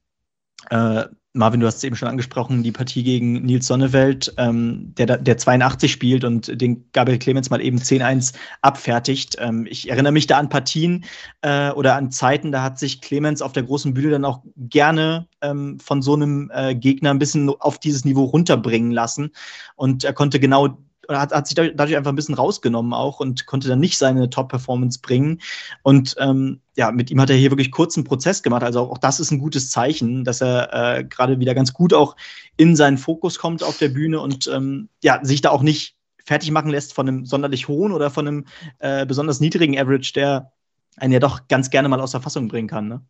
äh, 0.69 1.05
Marvin, 1.37 1.59
du 1.59 1.67
hast 1.67 1.77
es 1.77 1.83
eben 1.83 1.95
schon 1.95 2.07
angesprochen, 2.07 2.63
die 2.63 2.71
Partie 2.71 3.03
gegen 3.03 3.33
Nils 3.43 3.67
Sonneveld, 3.67 4.33
ähm, 4.37 4.93
der, 4.97 5.17
der 5.17 5.37
82 5.37 5.91
spielt 5.91 6.23
und 6.23 6.59
den 6.59 6.85
Gabriel 6.93 7.19
Clemens 7.19 7.49
mal 7.49 7.61
eben 7.61 7.77
10-1 7.77 8.33
abfertigt. 8.61 9.37
Ähm, 9.39 9.67
ich 9.69 9.89
erinnere 9.89 10.13
mich 10.13 10.25
da 10.25 10.39
an 10.39 10.49
Partien 10.49 11.05
äh, 11.41 11.69
oder 11.71 11.95
an 11.95 12.11
Zeiten, 12.11 12.51
da 12.51 12.63
hat 12.63 12.79
sich 12.79 13.01
Clemens 13.01 13.41
auf 13.43 13.53
der 13.53 13.63
großen 13.63 13.93
Bühne 13.93 14.09
dann 14.09 14.25
auch 14.25 14.41
gerne 14.57 15.27
ähm, 15.41 15.79
von 15.79 16.01
so 16.01 16.15
einem 16.15 16.51
äh, 16.53 16.73
Gegner 16.73 17.11
ein 17.11 17.19
bisschen 17.19 17.49
auf 17.49 17.77
dieses 17.77 18.03
Niveau 18.03 18.23
runterbringen 18.23 18.91
lassen. 18.91 19.31
Und 19.75 20.03
er 20.03 20.13
konnte 20.13 20.39
genau 20.39 20.79
oder 21.07 21.19
hat, 21.19 21.31
hat 21.31 21.47
sich 21.47 21.55
dadurch 21.55 21.95
einfach 21.95 22.11
ein 22.11 22.15
bisschen 22.15 22.35
rausgenommen 22.35 22.93
auch 22.93 23.19
und 23.19 23.45
konnte 23.45 23.67
dann 23.67 23.79
nicht 23.79 23.97
seine 23.97 24.29
Top-Performance 24.29 24.99
bringen. 25.01 25.41
Und 25.83 26.15
ähm, 26.19 26.61
ja, 26.75 26.91
mit 26.91 27.09
ihm 27.11 27.21
hat 27.21 27.29
er 27.29 27.35
hier 27.35 27.51
wirklich 27.51 27.71
kurzen 27.71 28.03
Prozess 28.03 28.43
gemacht. 28.43 28.63
Also 28.63 28.81
auch, 28.81 28.91
auch 28.91 28.97
das 28.97 29.19
ist 29.19 29.31
ein 29.31 29.39
gutes 29.39 29.69
Zeichen, 29.69 30.23
dass 30.23 30.41
er 30.41 30.73
äh, 30.73 31.03
gerade 31.03 31.39
wieder 31.39 31.55
ganz 31.55 31.73
gut 31.73 31.93
auch 31.93 32.15
in 32.57 32.75
seinen 32.75 32.97
Fokus 32.97 33.39
kommt 33.39 33.63
auf 33.63 33.77
der 33.77 33.89
Bühne 33.89 34.19
und 34.19 34.47
ähm, 34.47 34.89
ja, 35.03 35.19
sich 35.23 35.41
da 35.41 35.49
auch 35.49 35.61
nicht 35.61 35.95
fertig 36.25 36.51
machen 36.51 36.71
lässt 36.71 36.93
von 36.93 37.07
einem 37.07 37.25
sonderlich 37.25 37.67
hohen 37.67 37.93
oder 37.93 38.09
von 38.09 38.27
einem 38.27 38.45
äh, 38.79 39.05
besonders 39.05 39.39
niedrigen 39.39 39.79
Average, 39.79 40.11
der 40.13 40.51
einen 40.97 41.13
ja 41.13 41.19
doch 41.19 41.47
ganz 41.47 41.69
gerne 41.69 41.87
mal 41.89 42.01
aus 42.01 42.11
der 42.11 42.21
Fassung 42.21 42.47
bringen 42.47 42.67
kann. 42.67 42.87
Ne? 42.87 43.01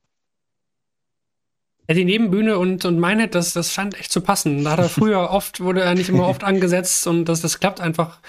Ja, 1.88 1.96
die 1.96 2.06
Nebenbühne 2.06 2.58
und, 2.58 2.84
und 2.84 3.00
Minehead, 3.00 3.34
das, 3.34 3.54
das 3.54 3.74
scheint 3.74 3.98
echt 3.98 4.12
zu 4.12 4.22
passen. 4.22 4.64
Da 4.64 4.72
hat 4.72 4.80
er 4.80 4.90
früher 4.90 5.30
oft, 5.32 5.62
wurde 5.62 5.82
er 5.82 5.96
nicht 5.96 6.10
immer 6.10 6.28
oft 6.28 6.44
angesetzt 6.44 7.08
und 7.08 7.26
das, 7.26 7.42
das 7.42 7.60
klappt 7.60 7.80
einfach 7.80 8.20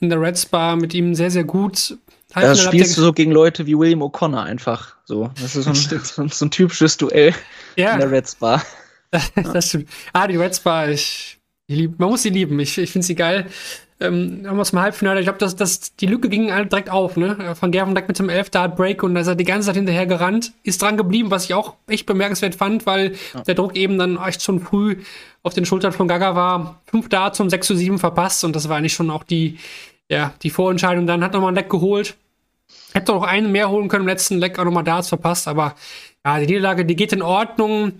in 0.00 0.08
der 0.08 0.20
Red 0.20 0.38
Spa 0.38 0.76
mit 0.76 0.94
ihm 0.94 1.14
sehr, 1.14 1.30
sehr 1.30 1.44
gut. 1.44 1.98
Halt 2.34 2.46
das 2.46 2.62
spielst 2.62 2.96
du 2.96 3.02
so 3.02 3.12
gegen 3.12 3.32
Leute 3.32 3.66
wie 3.66 3.76
William 3.76 4.02
O'Connor 4.02 4.42
einfach. 4.42 4.96
So, 5.04 5.30
das 5.40 5.56
ist 5.56 5.64
so 5.64 5.70
ein, 5.70 6.00
so 6.04 6.22
ein, 6.22 6.28
so 6.28 6.44
ein 6.44 6.50
typisches 6.50 6.96
Duell 6.96 7.34
ja. 7.76 7.94
in 7.94 8.00
der 8.00 8.10
Red 8.10 8.28
Spa. 8.28 8.62
das 9.34 9.68
stimmt. 9.68 9.88
Ah, 10.12 10.28
die 10.28 10.36
Red 10.36 10.54
Spa, 10.54 10.86
ich, 10.86 11.38
ich 11.66 11.76
lieb, 11.76 11.98
man 11.98 12.10
muss 12.10 12.22
sie 12.22 12.30
lieben. 12.30 12.60
Ich, 12.60 12.78
ich 12.78 12.92
finde 12.92 13.06
sie 13.06 13.14
geil 13.14 13.46
ähm, 14.00 14.44
haben 14.46 14.56
wir 14.56 14.64
zum 14.64 14.80
Halbfinale. 14.80 15.20
Ich 15.20 15.26
glaube, 15.26 15.38
dass 15.38 15.56
das, 15.56 15.96
die 15.96 16.06
Lücke 16.06 16.28
ging 16.28 16.46
direkt 16.46 16.88
auf, 16.88 17.16
ne? 17.16 17.56
Van 17.60 17.72
Gerven 17.72 17.94
direkt 17.94 18.08
mit 18.08 18.18
dem 18.18 18.28
11 18.28 18.50
Dart 18.50 18.76
Break 18.76 19.02
und 19.02 19.14
da 19.14 19.22
ist 19.22 19.26
er 19.26 19.34
die 19.34 19.44
ganze 19.44 19.66
Zeit 19.66 19.76
hinterher 19.76 20.06
gerannt, 20.06 20.52
ist 20.62 20.80
dran 20.80 20.96
geblieben, 20.96 21.30
was 21.30 21.44
ich 21.44 21.54
auch 21.54 21.74
echt 21.88 22.06
bemerkenswert 22.06 22.54
fand, 22.54 22.86
weil 22.86 23.16
ja. 23.34 23.40
der 23.42 23.54
Druck 23.54 23.76
eben 23.76 23.98
dann 23.98 24.16
echt 24.16 24.42
schon 24.42 24.60
früh 24.60 24.98
auf 25.42 25.54
den 25.54 25.64
Schultern 25.64 25.92
von 25.92 26.06
Gaga 26.06 26.36
war. 26.36 26.80
Fünf 26.86 27.08
Darts 27.08 27.40
und 27.40 27.50
6 27.50 27.66
zu 27.66 27.74
7 27.74 27.98
verpasst 27.98 28.44
und 28.44 28.54
das 28.54 28.68
war 28.68 28.76
eigentlich 28.76 28.92
schon 28.92 29.10
auch 29.10 29.24
die, 29.24 29.58
ja, 30.08 30.32
die 30.42 30.50
Vorentscheidung. 30.50 31.06
Dann 31.06 31.24
hat 31.24 31.32
nochmal 31.32 31.52
ein 31.52 31.56
Leck 31.56 31.68
geholt. 31.68 32.14
Hätte 32.92 33.12
noch 33.12 33.24
einen 33.24 33.50
mehr 33.50 33.68
holen 33.68 33.88
können 33.88 34.02
im 34.02 34.08
letzten 34.08 34.38
Leck, 34.38 34.58
auch 34.58 34.64
nochmal 34.64 34.84
Darts 34.84 35.08
verpasst, 35.08 35.48
aber 35.48 35.74
ja, 36.24 36.38
die 36.38 36.46
Niederlage, 36.46 36.84
die 36.84 36.96
geht 36.96 37.12
in 37.12 37.22
Ordnung. 37.22 37.94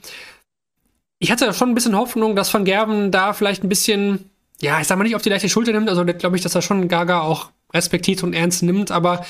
Ich 1.18 1.32
hatte 1.32 1.52
schon 1.52 1.70
ein 1.70 1.74
bisschen 1.74 1.96
Hoffnung, 1.96 2.36
dass 2.36 2.52
Van 2.54 2.64
Gerven 2.64 3.10
da 3.10 3.32
vielleicht 3.32 3.64
ein 3.64 3.68
bisschen 3.68 4.30
ja, 4.60 4.80
ich 4.80 4.86
sag 4.86 4.98
mal 4.98 5.04
nicht 5.04 5.16
auf 5.16 5.22
die 5.22 5.30
leichte 5.30 5.48
Schulter 5.48 5.72
nimmt, 5.72 5.88
also 5.88 6.04
glaube 6.04 6.36
ich, 6.36 6.42
dass 6.42 6.54
er 6.54 6.62
schon 6.62 6.88
Gaga 6.88 7.20
auch 7.20 7.50
respektiert 7.72 8.22
und 8.22 8.34
ernst 8.34 8.62
nimmt, 8.62 8.90
aber 8.90 9.24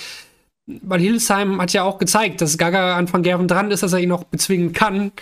weil 0.66 1.00
Hildesheim 1.00 1.60
hat 1.60 1.72
ja 1.72 1.82
auch 1.82 1.98
gezeigt, 1.98 2.40
dass 2.40 2.58
Gaga 2.58 2.96
an 2.96 3.10
Van 3.10 3.22
Gerven 3.22 3.48
dran 3.48 3.70
ist, 3.70 3.82
dass 3.82 3.94
er 3.94 4.00
ihn 4.00 4.10
noch 4.10 4.24
bezwingen 4.24 4.74
kann. 4.74 5.12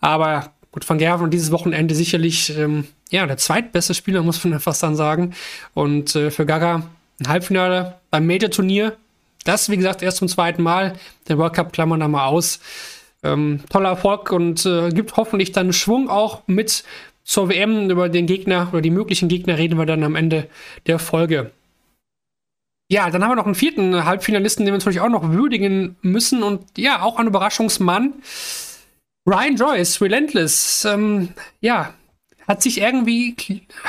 Aber 0.00 0.52
gut, 0.72 0.88
Van 0.88 0.96
Gerven 0.96 1.24
und 1.24 1.30
dieses 1.30 1.52
Wochenende 1.52 1.94
sicherlich 1.94 2.56
ähm, 2.56 2.86
ja, 3.10 3.26
der 3.26 3.36
zweitbeste 3.36 3.94
Spieler, 3.94 4.22
muss 4.22 4.42
man 4.44 4.58
fast 4.60 4.82
dann 4.82 4.96
sagen. 4.96 5.34
Und 5.74 6.16
äh, 6.16 6.30
für 6.30 6.46
Gaga 6.46 6.82
ein 7.20 7.28
Halbfinale 7.28 7.96
beim 8.10 8.26
Major-Turnier. 8.26 8.96
Das, 9.44 9.68
wie 9.68 9.76
gesagt, 9.76 10.02
erst 10.02 10.18
zum 10.18 10.28
zweiten 10.28 10.62
Mal. 10.62 10.94
Der 11.28 11.38
World 11.38 11.52
Cup 11.52 11.72
klammern 11.72 12.00
da 12.00 12.08
mal 12.08 12.26
aus. 12.26 12.60
Ähm, 13.22 13.60
toller 13.70 13.90
Erfolg 13.90 14.32
und 14.32 14.64
äh, 14.66 14.90
gibt 14.90 15.16
hoffentlich 15.16 15.52
dann 15.52 15.72
Schwung 15.72 16.10
auch 16.10 16.42
mit 16.46 16.84
zur 17.24 17.48
WM. 17.48 17.90
Über 17.90 18.08
den 18.08 18.26
Gegner 18.26 18.68
oder 18.70 18.82
die 18.82 18.90
möglichen 18.90 19.28
Gegner 19.28 19.58
reden 19.58 19.78
wir 19.78 19.86
dann 19.86 20.04
am 20.04 20.14
Ende 20.14 20.48
der 20.86 20.98
Folge. 20.98 21.50
Ja, 22.90 23.10
dann 23.10 23.24
haben 23.24 23.30
wir 23.30 23.36
noch 23.36 23.46
einen 23.46 23.54
vierten 23.54 24.04
Halbfinalisten, 24.04 24.64
den 24.64 24.72
wir 24.72 24.78
natürlich 24.78 25.00
auch 25.00 25.08
noch 25.08 25.30
würdigen 25.30 25.96
müssen. 26.02 26.42
Und 26.42 26.62
ja, 26.76 27.02
auch 27.02 27.18
ein 27.18 27.26
Überraschungsmann. 27.26 28.14
Ryan 29.26 29.56
Joyce, 29.56 30.00
Relentless. 30.02 30.84
Ähm, 30.84 31.30
ja, 31.60 31.94
hat 32.46 32.62
sich 32.62 32.80
irgendwie 32.80 33.34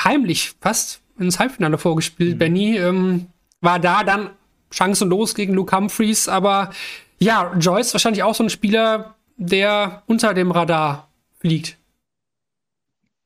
heimlich 0.03 0.53
fast 0.61 1.01
ins 1.19 1.39
Halbfinale 1.39 1.77
vorgespielt. 1.77 2.35
Mhm. 2.35 2.39
Benny 2.39 2.77
ähm, 2.77 3.27
war 3.61 3.79
da 3.79 4.03
dann 4.03 4.29
chancenlos 4.71 5.35
gegen 5.35 5.53
Luke 5.53 5.75
Humphreys. 5.75 6.29
Aber 6.29 6.71
ja, 7.19 7.53
Joyce 7.59 7.93
wahrscheinlich 7.93 8.23
auch 8.23 8.35
so 8.35 8.43
ein 8.43 8.49
Spieler, 8.49 9.15
der 9.37 10.03
unter 10.07 10.33
dem 10.33 10.51
Radar 10.51 11.09
fliegt. 11.39 11.77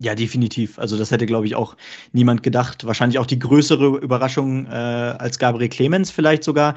Ja, 0.01 0.15
definitiv. 0.15 0.79
Also 0.79 0.97
das 0.97 1.11
hätte, 1.11 1.25
glaube 1.25 1.45
ich, 1.45 1.55
auch 1.55 1.75
niemand 2.13 2.41
gedacht. 2.41 2.85
Wahrscheinlich 2.85 3.19
auch 3.19 3.25
die 3.25 3.37
größere 3.39 3.97
Überraschung 3.97 4.65
äh, 4.67 4.69
als 4.69 5.39
Gabriel 5.39 5.67
Clemens 5.67 6.09
vielleicht 6.09 6.43
sogar. 6.45 6.75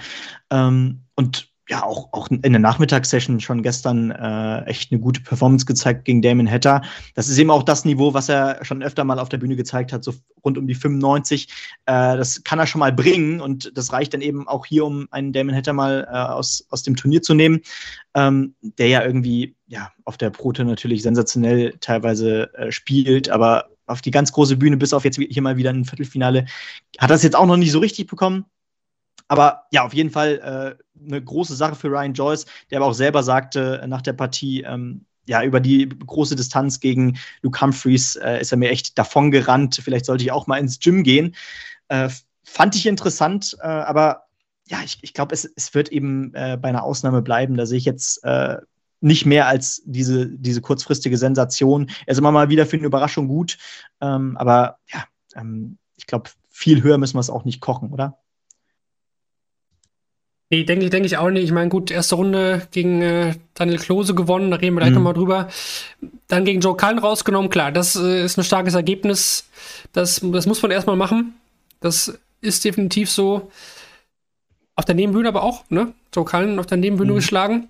Ähm, 0.50 1.04
und 1.14 1.51
ja, 1.68 1.84
auch, 1.84 2.12
auch 2.12 2.28
in 2.28 2.40
der 2.40 2.58
Nachmittagssession 2.58 3.40
schon 3.40 3.62
gestern 3.62 4.10
äh, 4.10 4.64
echt 4.64 4.90
eine 4.90 5.00
gute 5.00 5.20
Performance 5.20 5.64
gezeigt 5.64 6.04
gegen 6.04 6.20
Damon 6.20 6.50
Hatter. 6.50 6.82
Das 7.14 7.28
ist 7.28 7.38
eben 7.38 7.50
auch 7.50 7.62
das 7.62 7.84
Niveau, 7.84 8.14
was 8.14 8.28
er 8.28 8.64
schon 8.64 8.82
öfter 8.82 9.04
mal 9.04 9.20
auf 9.20 9.28
der 9.28 9.38
Bühne 9.38 9.54
gezeigt 9.54 9.92
hat, 9.92 10.02
so 10.02 10.12
rund 10.44 10.58
um 10.58 10.66
die 10.66 10.74
95. 10.74 11.48
Äh, 11.86 12.16
das 12.16 12.42
kann 12.42 12.58
er 12.58 12.66
schon 12.66 12.80
mal 12.80 12.92
bringen 12.92 13.40
und 13.40 13.76
das 13.76 13.92
reicht 13.92 14.12
dann 14.12 14.22
eben 14.22 14.48
auch 14.48 14.66
hier, 14.66 14.84
um 14.84 15.06
einen 15.12 15.32
Damon 15.32 15.54
Hatter 15.54 15.72
mal 15.72 16.06
äh, 16.10 16.16
aus, 16.16 16.66
aus 16.70 16.82
dem 16.82 16.96
Turnier 16.96 17.22
zu 17.22 17.34
nehmen, 17.34 17.60
ähm, 18.14 18.54
der 18.60 18.88
ja 18.88 19.04
irgendwie 19.04 19.54
ja, 19.68 19.92
auf 20.04 20.18
der 20.18 20.30
Prote 20.30 20.64
natürlich 20.64 21.02
sensationell 21.02 21.76
teilweise 21.80 22.52
äh, 22.54 22.72
spielt, 22.72 23.30
aber 23.30 23.68
auf 23.86 24.02
die 24.02 24.10
ganz 24.10 24.32
große 24.32 24.56
Bühne, 24.56 24.76
bis 24.76 24.92
auf 24.92 25.04
jetzt 25.04 25.18
hier 25.18 25.42
mal 25.42 25.56
wieder 25.56 25.70
ein 25.70 25.84
Viertelfinale, 25.84 26.46
hat 26.98 27.10
das 27.10 27.22
jetzt 27.22 27.36
auch 27.36 27.46
noch 27.46 27.56
nicht 27.56 27.72
so 27.72 27.78
richtig 27.78 28.08
bekommen. 28.08 28.46
Aber 29.28 29.62
ja, 29.70 29.84
auf 29.84 29.94
jeden 29.94 30.10
Fall 30.10 30.76
äh, 30.78 30.82
eine 31.06 31.22
große 31.22 31.54
Sache 31.54 31.74
für 31.74 31.88
Ryan 31.88 32.14
Joyce, 32.14 32.46
der 32.70 32.78
aber 32.78 32.86
auch 32.86 32.94
selber 32.94 33.22
sagte 33.22 33.80
äh, 33.82 33.86
nach 33.86 34.02
der 34.02 34.12
Partie, 34.12 34.62
ähm, 34.62 35.06
ja, 35.26 35.42
über 35.42 35.60
die 35.60 35.88
große 35.88 36.34
Distanz 36.34 36.80
gegen 36.80 37.18
Luke 37.42 37.60
Humphreys 37.60 38.16
äh, 38.16 38.40
ist 38.40 38.52
er 38.52 38.58
mir 38.58 38.70
echt 38.70 38.98
davon 38.98 39.30
gerannt. 39.30 39.80
Vielleicht 39.82 40.06
sollte 40.06 40.24
ich 40.24 40.32
auch 40.32 40.46
mal 40.46 40.58
ins 40.58 40.80
Gym 40.80 41.04
gehen. 41.04 41.36
Äh, 41.88 42.08
fand 42.44 42.74
ich 42.74 42.86
interessant, 42.86 43.56
äh, 43.60 43.66
aber 43.66 44.24
ja, 44.66 44.78
ich, 44.84 44.98
ich 45.02 45.14
glaube, 45.14 45.34
es, 45.34 45.44
es 45.44 45.74
wird 45.74 45.90
eben 45.90 46.34
äh, 46.34 46.58
bei 46.60 46.68
einer 46.68 46.82
Ausnahme 46.82 47.22
bleiben. 47.22 47.56
Da 47.56 47.66
sehe 47.66 47.78
ich 47.78 47.84
jetzt 47.84 48.24
nicht 49.02 49.26
mehr 49.26 49.48
als 49.48 49.82
diese, 49.84 50.28
diese 50.28 50.60
kurzfristige 50.60 51.18
Sensation. 51.18 51.90
Er 52.06 52.12
ist 52.12 52.18
immer 52.18 52.30
mal 52.30 52.48
wieder 52.48 52.66
für 52.66 52.76
eine 52.76 52.86
Überraschung 52.86 53.26
gut, 53.28 53.58
ähm, 54.00 54.36
aber 54.36 54.78
ja, 54.88 55.04
ähm, 55.34 55.78
ich 55.96 56.06
glaube, 56.06 56.30
viel 56.48 56.82
höher 56.82 56.98
müssen 56.98 57.16
wir 57.16 57.20
es 57.20 57.30
auch 57.30 57.44
nicht 57.44 57.60
kochen, 57.60 57.90
oder? 57.90 58.21
Nee, 60.52 60.64
denke 60.64 60.90
denk 60.90 61.06
ich 61.06 61.16
auch 61.16 61.30
nicht. 61.30 61.44
Ich 61.44 61.52
meine, 61.52 61.70
gut, 61.70 61.90
erste 61.90 62.14
Runde 62.14 62.68
gegen 62.72 63.00
äh, 63.00 63.36
Daniel 63.54 63.78
Klose 63.78 64.14
gewonnen, 64.14 64.50
da 64.50 64.58
reden 64.58 64.74
wir 64.74 64.80
gleich 64.80 64.90
mhm. 64.90 64.96
nochmal 64.96 65.14
drüber. 65.14 65.48
Dann 66.28 66.44
gegen 66.44 66.60
Joe 66.60 66.76
Cullen 66.76 66.98
rausgenommen, 66.98 67.48
klar, 67.48 67.72
das 67.72 67.96
äh, 67.96 68.22
ist 68.22 68.36
ein 68.36 68.44
starkes 68.44 68.74
Ergebnis. 68.74 69.48
Das, 69.94 70.20
das 70.22 70.46
muss 70.46 70.60
man 70.60 70.70
erstmal 70.70 70.96
machen. 70.96 71.32
Das 71.80 72.18
ist 72.42 72.66
definitiv 72.66 73.10
so. 73.10 73.50
Auf 74.76 74.84
der 74.84 74.94
Nebenbühne 74.94 75.28
aber 75.28 75.42
auch, 75.42 75.64
ne? 75.70 75.94
Joe 76.14 76.26
Cullen 76.26 76.58
auf 76.58 76.66
der 76.66 76.76
Nebenbühne 76.76 77.12
mhm. 77.12 77.16
geschlagen. 77.16 77.68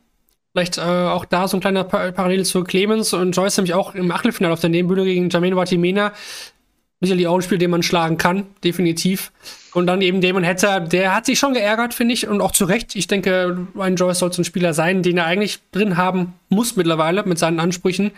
Vielleicht 0.50 0.78
äh, 0.78 0.80
auch 0.80 1.24
da 1.24 1.46
so 1.46 1.58
ein 1.58 1.60
kleiner 1.60 1.84
pa 1.84 2.10
Parallel 2.10 2.44
zu 2.44 2.64
Clemens 2.64 3.12
und 3.12 3.30
Joyce 3.30 3.58
nämlich 3.58 3.74
auch 3.74 3.94
im 3.94 4.10
Achtelfinale 4.10 4.54
auf 4.54 4.60
der 4.60 4.70
Nebenbühne 4.70 5.04
gegen 5.04 5.30
Jermaine 5.30 5.54
Vatimena 5.54 6.12
sicherlich 7.00 7.28
auch 7.28 7.36
ein 7.36 7.42
Spiel, 7.42 7.58
den 7.58 7.70
man 7.70 7.82
schlagen 7.82 8.16
kann, 8.16 8.46
definitiv. 8.64 9.30
Und 9.72 9.86
dann 9.86 10.02
eben 10.02 10.20
Damon 10.20 10.44
Hatter, 10.44 10.80
der 10.80 11.14
hat 11.14 11.26
sich 11.26 11.38
schon 11.38 11.54
geärgert, 11.54 11.94
finde 11.94 12.12
ich, 12.12 12.28
und 12.28 12.40
auch 12.40 12.52
zu 12.52 12.66
Recht. 12.66 12.94
Ich 12.94 13.06
denke, 13.06 13.66
Ryan 13.74 13.96
Joyce 13.96 14.18
soll 14.18 14.32
so 14.32 14.42
ein 14.42 14.44
Spieler 14.44 14.74
sein, 14.74 15.02
den 15.02 15.16
er 15.16 15.24
eigentlich 15.24 15.60
drin 15.72 15.96
haben 15.96 16.34
muss 16.50 16.76
mittlerweile 16.76 17.24
mit 17.24 17.38
seinen 17.38 17.58
Ansprüchen. 17.58 18.12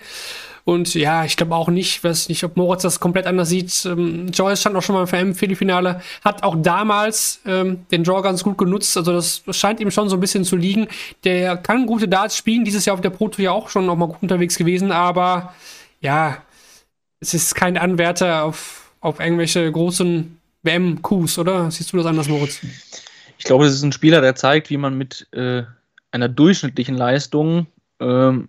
Und 0.65 0.95
ja, 0.95 1.25
ich 1.25 1.37
glaube 1.37 1.55
auch 1.55 1.69
nicht, 1.69 2.03
weiß 2.03 2.31
nicht, 2.31 2.43
ob 2.43 2.57
Moritz 2.57 2.83
das 2.83 2.99
komplett 2.99 3.27
anders 3.27 3.51
sieht. 3.51 3.85
Ähm, 3.85 4.29
Joyce 4.29 4.61
stand 4.61 4.75
auch 4.77 4.83
schon 4.83 4.95
mal 4.95 5.07
im 5.21 5.35
Viertelfinale, 5.35 6.01
hat 6.25 6.43
auch 6.43 6.57
damals 6.59 7.41
ähm, 7.47 7.87
den 7.93 8.03
Draw 8.03 8.23
ganz 8.23 8.43
gut 8.43 8.57
genutzt. 8.57 8.97
Also 8.97 9.13
das, 9.13 9.43
das, 9.45 9.57
scheint 9.59 9.79
ihm 9.81 9.91
schon 9.91 10.09
so 10.09 10.17
ein 10.17 10.21
bisschen 10.21 10.45
zu 10.45 10.57
liegen. 10.57 10.89
Der 11.25 11.59
kann 11.59 11.85
gute 11.87 12.09
Darts 12.09 12.37
spielen, 12.37 12.65
dieses 12.65 12.87
Jahr 12.87 12.95
auf 12.95 13.03
der 13.03 13.11
Pro 13.11 13.29
Tour 13.29 13.45
ja 13.45 13.53
auch 13.53 13.69
schon 13.69 13.85
noch 13.85 13.97
mal 13.97 14.07
gut 14.07 14.23
unterwegs 14.23 14.57
gewesen, 14.57 14.91
aber 14.91 15.55
ja, 16.01 16.39
es 17.21 17.35
ist 17.35 17.55
kein 17.55 17.77
Anwärter 17.77 18.45
auf, 18.45 18.91
auf 19.01 19.21
irgendwelche 19.21 19.71
großen 19.71 20.39
WM-Coups, 20.65 21.39
oder? 21.39 21.71
Siehst 21.71 21.93
du 21.93 21.97
das 21.99 22.07
anders, 22.07 22.29
Moritz? 22.29 22.61
Ich 23.39 23.45
glaube, 23.45 23.67
es 23.67 23.75
ist 23.75 23.83
ein 23.83 23.93
Spieler, 23.93 24.21
der 24.21 24.35
zeigt, 24.35 24.71
wie 24.71 24.77
man 24.77 24.97
mit 24.97 25.29
äh, 25.33 25.63
einer 26.11 26.29
durchschnittlichen 26.29 26.97
Leistung, 26.97 27.67
ähm, 28.01 28.49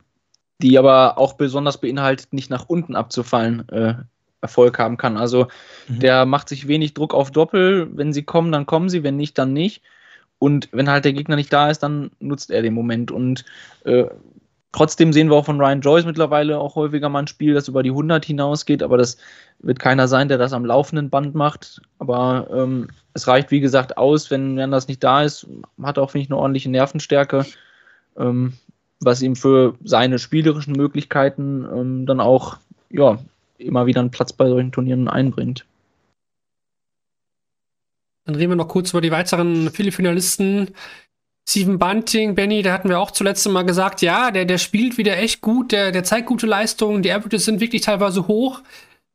die 0.62 0.78
aber 0.78 1.18
auch 1.18 1.34
besonders 1.34 1.80
beinhaltet, 1.80 2.34
nicht 2.34 2.50
nach 2.50 2.66
unten 2.68 2.96
abzufallen, 2.96 3.68
äh, 3.70 3.96
Erfolg 4.42 4.78
haben 4.80 4.98
kann. 4.98 5.18
Also 5.18 5.48
mhm. 5.88 6.00
der 6.00 6.26
macht 6.26 6.50
sich 6.50 6.68
wenig 6.68 6.94
Druck 6.94 7.14
auf 7.14 7.32
Doppel. 7.32 7.90
Wenn 7.94 8.14
sie 8.14 8.24
kommen, 8.24 8.52
dann 8.52 8.66
kommen 8.66 8.90
sie, 8.90 9.04
wenn 9.04 9.18
nicht, 9.18 9.38
dann 9.38 9.54
nicht. 9.54 9.82
Und 10.38 10.70
wenn 10.72 10.90
halt 10.90 11.06
der 11.06 11.14
Gegner 11.14 11.36
nicht 11.36 11.52
da 11.52 11.70
ist, 11.70 11.80
dann 11.80 12.12
nutzt 12.20 12.52
er 12.52 12.62
den 12.62 12.74
Moment. 12.74 13.12
Und 13.12 13.46
äh, 13.86 14.06
trotzdem 14.76 15.14
sehen 15.14 15.30
wir 15.30 15.38
auch 15.38 15.46
von 15.46 15.60
Ryan 15.62 15.80
Joyce 15.80 16.06
mittlerweile 16.06 16.60
auch 16.60 16.76
häufiger 16.76 17.08
mal 17.08 17.20
ein 17.20 17.28
Spiel, 17.28 17.54
das 17.54 17.70
über 17.70 17.82
die 17.82 17.92
100 17.92 18.26
hinausgeht, 18.26 18.84
aber 18.84 18.98
das 18.98 19.16
wird 19.60 19.80
keiner 19.80 20.10
sein, 20.10 20.28
der 20.28 20.38
das 20.38 20.52
am 20.52 20.66
laufenden 20.66 21.10
Band 21.10 21.34
macht. 21.34 21.82
Aber 21.98 22.50
ähm, 22.52 22.90
es 23.14 23.26
reicht, 23.26 23.52
wie 23.52 23.62
gesagt, 23.62 23.98
aus, 23.98 24.30
wenn, 24.32 24.58
das 24.58 24.90
nicht 24.90 25.02
da 25.02 25.24
ist. 25.24 25.48
Hat 25.82 25.98
auch, 25.98 26.12
finde 26.12 26.24
ich, 26.24 26.30
eine 26.30 26.38
ordentliche 26.38 26.70
Nervenstärke, 26.70 27.46
ähm, 28.18 28.52
was 29.00 29.22
ihm 29.22 29.38
für 29.38 29.76
seine 29.82 30.20
spielerischen 30.20 30.74
Möglichkeiten 30.74 31.66
ähm, 31.74 32.06
dann 32.06 32.20
auch 32.20 32.58
ja, 32.90 33.18
immer 33.58 33.86
wieder 33.86 34.02
einen 34.02 34.12
Platz 34.12 34.34
bei 34.34 34.50
solchen 34.50 34.74
Turnieren 34.74 35.08
einbringt. 35.08 35.66
Dann 38.26 38.36
reden 38.36 38.52
wir 38.52 38.56
noch 38.58 38.68
kurz 38.68 38.90
über 38.90 39.02
die 39.02 39.12
weiteren 39.12 39.70
Philly-Finalisten. 39.70 40.72
Steven 41.48 41.78
Bunting, 41.78 42.34
Benny, 42.34 42.64
da 42.64 42.74
hatten 42.74 42.90
wir 42.90 43.00
auch 43.00 43.12
zuletzt 43.12 43.48
mal 43.48 43.64
gesagt, 43.64 44.02
ja, 44.02 44.32
der, 44.32 44.46
der 44.46 44.58
spielt 44.58 44.98
wieder 44.98 45.18
echt 45.18 45.42
gut, 45.42 45.72
der, 45.72 45.92
der 45.92 46.04
zeigt 46.04 46.28
gute 46.28 46.48
Leistungen, 46.48 47.04
die 47.04 47.12
Averages 47.12 47.46
sind 47.46 47.60
wirklich 47.60 47.84
teilweise 47.84 48.28
hoch, 48.28 48.62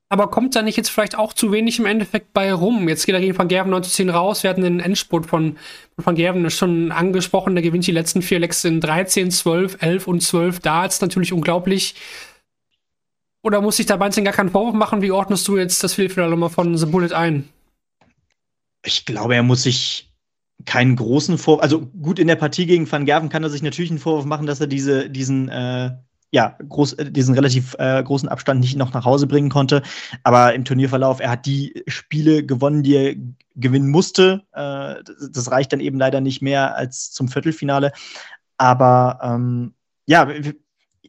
aber 0.09 0.29
kommt 0.29 0.55
da 0.55 0.63
nicht 0.63 0.77
jetzt 0.77 0.91
vielleicht 0.91 1.19
auch 1.19 1.33
zu 1.33 1.51
wenig 1.51 1.81
im 1.81 1.87
Endeffekt 1.87 2.33
bei 2.33 2.53
rum? 2.53 2.89
Jetzt 2.89 3.07
geht 3.07 3.15
er 3.15 3.21
gegen 3.21 3.37
Van 3.37 3.49
Gerven 3.49 3.71
9 3.71 3.83
zu 3.83 3.91
10 3.91 4.11
raus, 4.11 4.43
wir 4.45 4.51
hatten 4.51 4.63
den 4.63 4.81
Endspurt 4.81 5.27
von 5.27 5.57
Van 5.97 6.15
Gerven 6.15 6.49
schon 6.51 6.93
angesprochen, 6.93 7.55
der 7.55 7.63
gewinnt 7.63 7.87
die 7.87 7.93
letzten 7.93 8.23
vier 8.23 8.39
Lecks 8.39 8.65
in 8.65 8.81
13, 8.81 9.31
12, 9.33 9.79
11 9.81 10.07
und 10.07 10.21
12 10.21 10.61
Da 10.61 10.85
ist 10.85 11.03
natürlich 11.03 11.33
unglaublich. 11.33 11.95
Oder 13.43 13.61
muss 13.61 13.77
sich 13.77 13.87
da 13.87 13.97
Bunting 13.97 14.25
gar 14.25 14.35
keinen 14.35 14.51
Vorwurf 14.51 14.75
machen? 14.75 15.01
Wie 15.01 15.13
ordnest 15.13 15.49
du 15.49 15.57
jetzt 15.57 15.83
das 15.83 15.97
mal 15.97 16.49
von 16.49 16.77
The 16.77 16.87
Bullet 16.87 17.15
ein? 17.15 17.49
Ich 18.85 19.05
glaube, 19.05 19.35
er 19.35 19.43
muss 19.43 19.63
sich 19.63 20.10
keinen 20.71 20.95
großen 20.95 21.37
Vorwurf, 21.37 21.65
also 21.65 21.81
gut 21.81 22.21
in 22.21 22.29
der 22.29 22.37
Partie 22.37 22.65
gegen 22.65 22.91
Van 22.91 23.05
Gerven 23.05 23.29
kann 23.29 23.43
er 23.43 23.51
sich 23.51 23.61
natürlich 23.61 23.91
einen 23.91 23.99
Vorwurf 23.99 24.25
machen, 24.25 24.47
dass 24.47 24.61
er 24.61 24.69
diese, 24.69 25.11
diesen, 25.11 25.49
äh, 25.49 25.91
ja, 26.31 26.57
groß, 26.69 26.97
diesen 27.11 27.35
relativ 27.35 27.75
äh, 27.81 28.01
großen 28.01 28.29
Abstand 28.29 28.61
nicht 28.61 28.77
noch 28.77 28.93
nach 28.93 29.05
Hause 29.05 29.27
bringen 29.27 29.51
konnte. 29.51 29.83
Aber 30.23 30.55
im 30.55 30.65
Turnierverlauf, 30.65 31.19
er 31.19 31.31
hat 31.31 31.45
die 31.45 31.83
Spiele 31.89 32.47
gewonnen, 32.47 32.85
die 32.85 32.95
er 32.95 33.17
gewinnen 33.57 33.91
musste. 33.91 34.45
Äh, 34.53 35.03
das, 35.03 35.33
das 35.33 35.51
reicht 35.51 35.73
dann 35.73 35.81
eben 35.81 35.99
leider 35.99 36.21
nicht 36.21 36.41
mehr 36.41 36.77
als 36.77 37.11
zum 37.11 37.27
Viertelfinale. 37.27 37.91
Aber 38.57 39.19
ähm, 39.25 39.75
ja, 40.07 40.29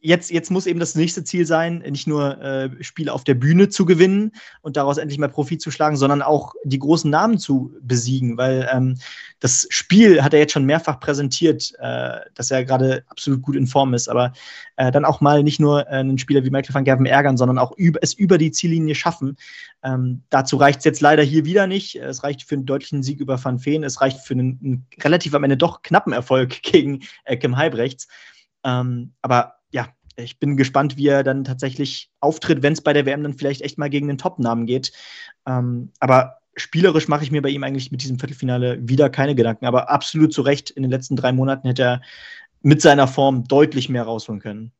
jetzt, 0.01 0.31
jetzt 0.31 0.49
muss 0.49 0.65
eben 0.65 0.79
das 0.79 0.95
nächste 0.95 1.23
Ziel 1.23 1.45
sein, 1.45 1.83
nicht 1.89 2.07
nur 2.07 2.41
äh, 2.41 2.69
Spiele 2.83 3.13
auf 3.13 3.23
der 3.23 3.35
Bühne 3.35 3.69
zu 3.69 3.85
gewinnen 3.85 4.31
und 4.61 4.75
daraus 4.75 4.97
endlich 4.97 5.19
mal 5.19 5.29
Profit 5.29 5.61
zu 5.61 5.69
schlagen, 5.69 5.95
sondern 5.95 6.21
auch 6.21 6.53
die 6.63 6.79
großen 6.79 7.09
Namen 7.09 7.37
zu 7.37 7.73
besiegen, 7.81 8.35
weil 8.37 8.67
ähm, 8.73 8.97
das 9.39 9.67
Spiel 9.69 10.23
hat 10.23 10.33
er 10.33 10.39
jetzt 10.39 10.53
schon 10.53 10.65
mehrfach 10.65 10.99
präsentiert, 10.99 11.73
äh, 11.79 12.19
dass 12.33 12.51
er 12.51 12.65
gerade 12.65 13.03
absolut 13.07 13.43
gut 13.43 13.55
in 13.55 13.67
Form 13.67 13.93
ist, 13.93 14.09
aber 14.09 14.33
äh, 14.75 14.91
dann 14.91 15.05
auch 15.05 15.21
mal 15.21 15.43
nicht 15.43 15.59
nur 15.59 15.87
äh, 15.87 15.91
einen 15.91 16.17
Spieler 16.17 16.43
wie 16.43 16.49
Michael 16.49 16.73
van 16.73 16.83
Gerven 16.83 17.05
ärgern, 17.05 17.37
sondern 17.37 17.59
auch 17.59 17.71
über, 17.77 17.99
es 18.01 18.13
über 18.13 18.39
die 18.39 18.51
Ziellinie 18.51 18.95
schaffen. 18.95 19.37
Ähm, 19.83 20.23
dazu 20.31 20.57
reicht 20.57 20.79
es 20.79 20.85
jetzt 20.85 21.01
leider 21.01 21.23
hier 21.23 21.45
wieder 21.45 21.67
nicht. 21.67 21.95
Es 21.95 22.23
reicht 22.23 22.43
für 22.43 22.55
einen 22.55 22.65
deutlichen 22.65 23.03
Sieg 23.03 23.19
über 23.19 23.43
Van 23.43 23.59
Feen, 23.59 23.83
es 23.83 24.01
reicht 24.01 24.19
für 24.19 24.33
einen, 24.33 24.59
einen 24.63 24.87
relativ 24.99 25.35
am 25.35 25.43
Ende 25.43 25.57
doch 25.57 25.83
knappen 25.83 26.13
Erfolg 26.13 26.49
gegen 26.63 27.01
äh, 27.25 27.37
Kim 27.37 27.57
Halbrechts. 27.57 28.07
Ähm, 28.63 29.13
aber 29.21 29.60
ich 30.17 30.39
bin 30.39 30.57
gespannt, 30.57 30.97
wie 30.97 31.07
er 31.07 31.23
dann 31.23 31.43
tatsächlich 31.43 32.09
auftritt, 32.19 32.63
wenn 32.63 32.73
es 32.73 32.81
bei 32.81 32.93
der 32.93 33.05
WM 33.05 33.23
dann 33.23 33.33
vielleicht 33.33 33.61
echt 33.61 33.77
mal 33.77 33.89
gegen 33.89 34.07
den 34.07 34.17
Top-Namen 34.17 34.65
geht. 34.65 34.91
Ähm, 35.45 35.91
aber 35.99 36.37
spielerisch 36.55 37.07
mache 37.07 37.23
ich 37.23 37.31
mir 37.31 37.41
bei 37.41 37.49
ihm 37.49 37.63
eigentlich 37.63 37.91
mit 37.91 38.03
diesem 38.03 38.19
Viertelfinale 38.19 38.77
wieder 38.81 39.09
keine 39.09 39.35
Gedanken. 39.35 39.65
Aber 39.65 39.89
absolut 39.89 40.33
zu 40.33 40.41
Recht, 40.41 40.69
in 40.69 40.83
den 40.83 40.91
letzten 40.91 41.15
drei 41.15 41.31
Monaten 41.31 41.67
hätte 41.67 41.83
er 41.83 42.01
mit 42.61 42.81
seiner 42.81 43.07
Form 43.07 43.45
deutlich 43.45 43.89
mehr 43.89 44.03
rausholen 44.03 44.41
können. 44.41 44.71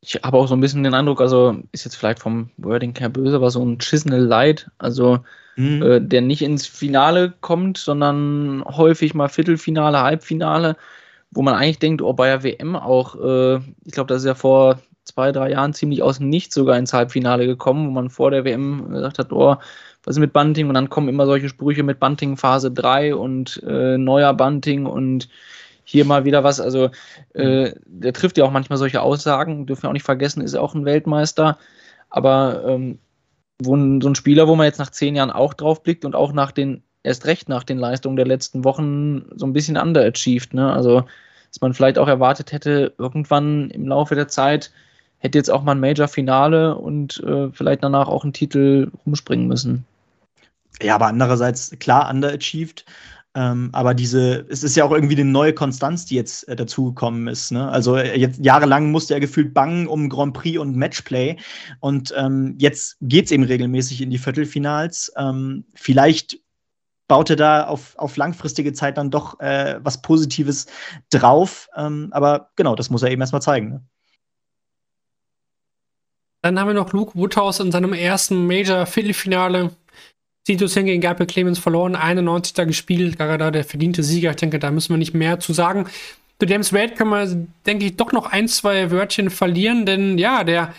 Ich 0.00 0.14
habe 0.22 0.36
auch 0.36 0.46
so 0.46 0.54
ein 0.54 0.60
bisschen 0.60 0.84
den 0.84 0.94
Eindruck, 0.94 1.20
also 1.20 1.56
ist 1.72 1.84
jetzt 1.84 1.96
vielleicht 1.96 2.20
vom 2.20 2.50
Wording 2.58 2.94
her 2.96 3.08
böse, 3.08 3.36
aber 3.36 3.50
so 3.50 3.64
ein 3.64 3.78
Chisnell 3.78 4.22
Light, 4.22 4.70
also 4.78 5.20
mhm. 5.56 5.82
äh, 5.82 6.00
der 6.00 6.20
nicht 6.20 6.42
ins 6.42 6.66
Finale 6.66 7.34
kommt, 7.40 7.78
sondern 7.78 8.62
häufig 8.64 9.14
mal 9.14 9.28
Viertelfinale, 9.28 10.00
Halbfinale 10.00 10.76
wo 11.30 11.42
man 11.42 11.54
eigentlich 11.54 11.78
denkt, 11.78 12.02
oh, 12.02 12.12
bei 12.12 12.28
der 12.28 12.42
WM 12.42 12.76
auch, 12.76 13.14
äh, 13.16 13.56
ich 13.84 13.92
glaube, 13.92 14.08
das 14.08 14.22
ist 14.22 14.26
ja 14.26 14.34
vor 14.34 14.80
zwei, 15.04 15.32
drei 15.32 15.50
Jahren 15.50 15.74
ziemlich 15.74 16.02
aus 16.02 16.18
dem 16.18 16.28
Nichts 16.28 16.54
sogar 16.54 16.78
ins 16.78 16.92
Halbfinale 16.92 17.46
gekommen, 17.46 17.88
wo 17.88 17.90
man 17.92 18.10
vor 18.10 18.30
der 18.30 18.44
WM 18.44 18.90
gesagt 18.90 19.18
hat, 19.18 19.32
oh, 19.32 19.56
was 20.04 20.16
ist 20.16 20.20
mit 20.20 20.32
Bunting? 20.32 20.68
Und 20.68 20.74
dann 20.74 20.90
kommen 20.90 21.08
immer 21.08 21.26
solche 21.26 21.48
Sprüche 21.48 21.82
mit 21.82 22.00
Bunting 22.00 22.36
Phase 22.36 22.70
3 22.70 23.14
und 23.14 23.62
äh, 23.66 23.98
neuer 23.98 24.34
Bunting 24.34 24.86
und 24.86 25.28
hier 25.84 26.04
mal 26.04 26.24
wieder 26.24 26.44
was. 26.44 26.60
Also 26.60 26.90
äh, 27.34 27.72
der 27.84 28.12
trifft 28.12 28.38
ja 28.38 28.44
auch 28.44 28.50
manchmal 28.50 28.78
solche 28.78 29.02
Aussagen, 29.02 29.66
dürfen 29.66 29.84
wir 29.84 29.88
auch 29.90 29.94
nicht 29.94 30.04
vergessen, 30.04 30.42
ist 30.42 30.54
auch 30.54 30.74
ein 30.74 30.84
Weltmeister. 30.84 31.58
Aber 32.10 32.64
ähm, 32.66 32.98
wo 33.62 33.74
ein, 33.74 34.00
so 34.00 34.08
ein 34.08 34.14
Spieler, 34.14 34.48
wo 34.48 34.54
man 34.54 34.66
jetzt 34.66 34.78
nach 34.78 34.90
zehn 34.90 35.16
Jahren 35.16 35.30
auch 35.30 35.54
drauf 35.54 35.82
blickt 35.82 36.04
und 36.04 36.14
auch 36.14 36.32
nach 36.32 36.52
den 36.52 36.82
erst 37.06 37.26
recht 37.26 37.48
nach 37.48 37.64
den 37.64 37.78
Leistungen 37.78 38.16
der 38.16 38.26
letzten 38.26 38.64
Wochen 38.64 39.26
so 39.36 39.46
ein 39.46 39.52
bisschen 39.52 39.76
underachieved. 39.76 40.54
Ne? 40.54 40.72
Also, 40.72 41.04
dass 41.50 41.60
man 41.60 41.72
vielleicht 41.72 41.98
auch 41.98 42.08
erwartet 42.08 42.52
hätte, 42.52 42.92
irgendwann 42.98 43.70
im 43.70 43.86
Laufe 43.86 44.14
der 44.14 44.28
Zeit 44.28 44.72
hätte 45.18 45.38
jetzt 45.38 45.50
auch 45.50 45.62
mal 45.62 45.72
ein 45.72 45.80
Major-Finale 45.80 46.76
und 46.76 47.22
äh, 47.24 47.50
vielleicht 47.52 47.82
danach 47.82 48.08
auch 48.08 48.24
einen 48.24 48.32
Titel 48.32 48.90
rumspringen 49.06 49.46
müssen. 49.46 49.86
Ja, 50.82 50.96
aber 50.96 51.06
andererseits, 51.06 51.74
klar, 51.78 52.10
underachieved. 52.10 52.84
Ähm, 53.34 53.68
aber 53.72 53.92
diese, 53.92 54.46
es 54.48 54.62
ist 54.62 54.76
ja 54.76 54.84
auch 54.84 54.92
irgendwie 54.92 55.14
eine 55.14 55.30
neue 55.30 55.52
Konstanz, 55.52 56.06
die 56.06 56.14
jetzt 56.14 56.48
äh, 56.48 56.56
dazugekommen 56.56 57.28
ist. 57.28 57.52
Ne? 57.52 57.68
Also 57.68 57.96
äh, 57.96 58.18
jetzt 58.18 58.42
jahrelang 58.42 58.90
musste 58.90 59.12
er 59.12 59.20
gefühlt 59.20 59.52
bangen 59.52 59.86
um 59.86 60.08
Grand 60.08 60.32
Prix 60.32 60.58
und 60.58 60.74
Matchplay. 60.74 61.36
Und 61.80 62.14
ähm, 62.16 62.54
jetzt 62.58 62.96
geht 63.02 63.26
es 63.26 63.30
eben 63.30 63.44
regelmäßig 63.44 64.00
in 64.00 64.10
die 64.10 64.18
Viertelfinals. 64.18 65.12
Ähm, 65.18 65.64
vielleicht 65.74 66.38
baute 67.08 67.36
da 67.36 67.66
auf, 67.66 67.96
auf 67.98 68.16
langfristige 68.16 68.72
Zeit 68.72 68.98
dann 68.98 69.10
doch 69.10 69.38
äh, 69.40 69.78
was 69.82 70.02
Positives 70.02 70.66
drauf. 71.10 71.68
Ähm, 71.76 72.08
aber 72.10 72.50
genau, 72.56 72.74
das 72.74 72.90
muss 72.90 73.02
er 73.02 73.10
eben 73.10 73.20
erstmal 73.20 73.42
zeigen. 73.42 73.68
Ne? 73.68 73.82
Dann 76.42 76.58
haben 76.60 76.68
wir 76.68 76.74
noch 76.74 76.92
Luke 76.92 77.18
Woodhouse 77.18 77.60
in 77.60 77.72
seinem 77.72 77.92
ersten 77.92 78.46
Major-Viertelfinale. 78.46 79.72
Titus 80.44 80.74
hin 80.74 80.86
gegen 80.86 81.00
Gabriel 81.00 81.26
Clemens 81.26 81.58
verloren, 81.58 81.96
91. 81.96 82.54
gespielt, 82.68 83.18
gerade 83.18 83.50
der 83.50 83.64
verdiente 83.64 84.04
Sieger. 84.04 84.30
Ich 84.30 84.36
denke, 84.36 84.60
da 84.60 84.70
müssen 84.70 84.90
wir 84.90 84.96
nicht 84.96 85.12
mehr 85.12 85.40
zu 85.40 85.52
sagen. 85.52 85.88
Zu 86.38 86.46
James 86.46 86.72
Wade 86.72 86.94
können 86.94 87.10
wir, 87.10 87.46
denke 87.66 87.86
ich, 87.86 87.96
doch 87.96 88.12
noch 88.12 88.26
ein, 88.30 88.46
zwei 88.46 88.92
Wörtchen 88.92 89.30
verlieren, 89.30 89.86
denn 89.86 90.18
ja, 90.18 90.44
der 90.44 90.72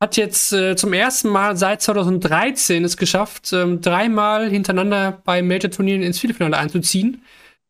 hat 0.00 0.16
jetzt 0.16 0.52
äh, 0.52 0.76
zum 0.76 0.94
ersten 0.94 1.28
Mal 1.28 1.56
seit 1.56 1.82
2013 1.82 2.84
es 2.84 2.96
geschafft, 2.96 3.52
ähm, 3.52 3.82
dreimal 3.82 4.48
hintereinander 4.48 5.20
bei 5.24 5.42
Major-Turnieren 5.42 6.02
ins 6.02 6.18
Viertelfinale 6.18 6.56
einzuziehen. 6.56 7.22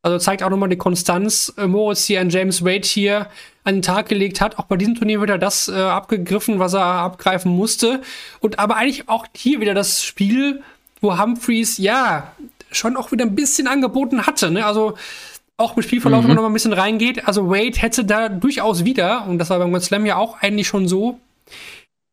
Also 0.03 0.19
zeigt 0.19 0.43
auch 0.43 0.49
nochmal 0.49 0.69
die 0.69 0.77
Konstanz, 0.77 1.53
äh, 1.59 1.67
Moritz 1.67 2.05
hier 2.05 2.21
an 2.21 2.31
James 2.31 2.65
Wade 2.65 2.87
hier 2.87 3.27
an 3.65 3.77
den 3.77 3.83
Tag 3.83 4.09
gelegt 4.09 4.41
hat. 4.41 4.59
Auch 4.59 4.65
bei 4.65 4.77
diesem 4.77 4.95
Turnier 4.95 5.21
wird 5.21 5.31
er 5.31 5.39
das 5.39 5.69
äh, 5.69 5.73
abgegriffen, 5.75 6.59
was 6.61 6.73
er 6.73 6.85
abgreifen 6.85 7.55
musste. 7.55 8.01
Und 8.39 8.61
aber 8.61 8.77
eigentlich 8.77 9.09
auch 9.09 9.27
hier 9.37 9.61
wieder 9.61 9.75
das 9.75 10.05
Spiel, 10.05 10.63
wo 11.01 11.19
Humphreys 11.19 11.79
ja 11.79 12.33
schon 12.71 12.97
auch 12.97 13.11
wieder 13.11 13.25
ein 13.25 13.35
bisschen 13.35 13.67
angeboten 13.67 14.27
hatte. 14.27 14.51
Ne? 14.53 14.65
Also 14.65 14.95
auch 15.57 15.77
im 15.77 15.83
Spielverlauf 15.83 16.25
mhm. 16.25 16.35
noch 16.35 16.43
mal 16.43 16.49
ein 16.49 16.55
bisschen 16.55 16.73
reingeht. 16.73 17.27
Also 17.27 17.51
Wade 17.51 17.79
hätte 17.79 18.05
da 18.05 18.29
durchaus 18.29 18.85
wieder, 18.85 19.27
und 19.27 19.39
das 19.39 19.51
war 19.51 19.59
beim 19.59 19.73
Grand 19.73 19.85
Slam 19.85 20.07
ja 20.07 20.17
auch 20.17 20.41
eigentlich 20.41 20.69
schon 20.69 20.89
so, 20.89 21.21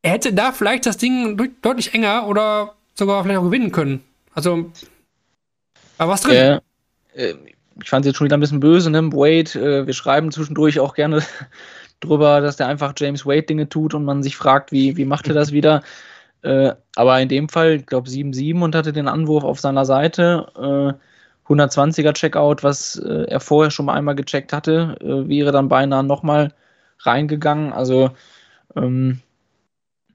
er 0.01 0.12
hätte 0.12 0.33
da 0.33 0.51
vielleicht 0.51 0.86
das 0.86 0.97
Ding 0.97 1.38
deutlich 1.62 1.93
enger 1.93 2.27
oder 2.27 2.73
sogar 2.95 3.23
vielleicht 3.23 3.39
auch 3.39 3.45
gewinnen 3.45 3.71
können. 3.71 4.03
Also, 4.33 4.71
aber 5.97 6.12
was 6.12 6.21
drin? 6.21 6.60
Äh, 7.13 7.33
ich 7.81 7.89
fand 7.89 8.05
es 8.05 8.10
jetzt 8.10 8.17
schon 8.17 8.25
wieder 8.25 8.38
ein 8.38 8.41
bisschen 8.41 8.60
böse, 8.60 8.89
ne? 8.89 9.12
Wade, 9.12 9.60
äh, 9.60 9.88
wir 9.88 9.93
schreiben 9.93 10.31
zwischendurch 10.31 10.79
auch 10.79 10.93
gerne 10.93 11.23
drüber, 11.99 12.41
dass 12.41 12.57
der 12.57 12.67
einfach 12.67 12.93
James 12.97 13.25
Wade 13.25 13.43
Dinge 13.43 13.69
tut 13.69 13.93
und 13.93 14.05
man 14.05 14.23
sich 14.23 14.38
fragt, 14.38 14.71
wie, 14.71 14.97
wie 14.97 15.05
macht 15.05 15.27
er 15.27 15.33
das 15.33 15.51
wieder? 15.51 15.83
Äh, 16.43 16.75
aber 16.95 17.19
in 17.19 17.29
dem 17.29 17.49
Fall, 17.49 17.77
ich 17.77 17.88
glaube 17.88 18.07
7-7 18.07 18.62
und 18.62 18.75
hatte 18.75 18.93
den 18.93 19.07
Anwurf 19.07 19.43
auf 19.43 19.60
seiner 19.60 19.86
Seite. 19.86 20.95
120er 21.47 22.10
äh, 22.10 22.13
Checkout, 22.13 22.63
was 22.63 22.95
äh, 22.97 23.23
er 23.27 23.39
vorher 23.39 23.71
schon 23.71 23.88
mal 23.88 23.95
einmal 23.95 24.13
gecheckt 24.13 24.53
hatte, 24.53 24.97
äh, 25.01 25.27
wäre 25.27 25.51
dann 25.51 25.67
beinahe 25.67 26.03
nochmal 26.03 26.53
reingegangen. 26.99 27.73
Also 27.73 28.12
ähm, 28.75 29.19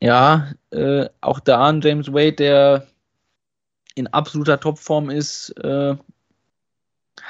ja, 0.03 0.53
äh, 0.71 1.09
auch 1.21 1.41
da 1.41 1.69
ein 1.69 1.81
James 1.81 2.13
Wade, 2.13 2.33
der 2.33 2.87
in 3.95 4.07
absoluter 4.09 4.59
Topform 4.59 5.11
ist, 5.11 5.51
äh, 5.63 5.97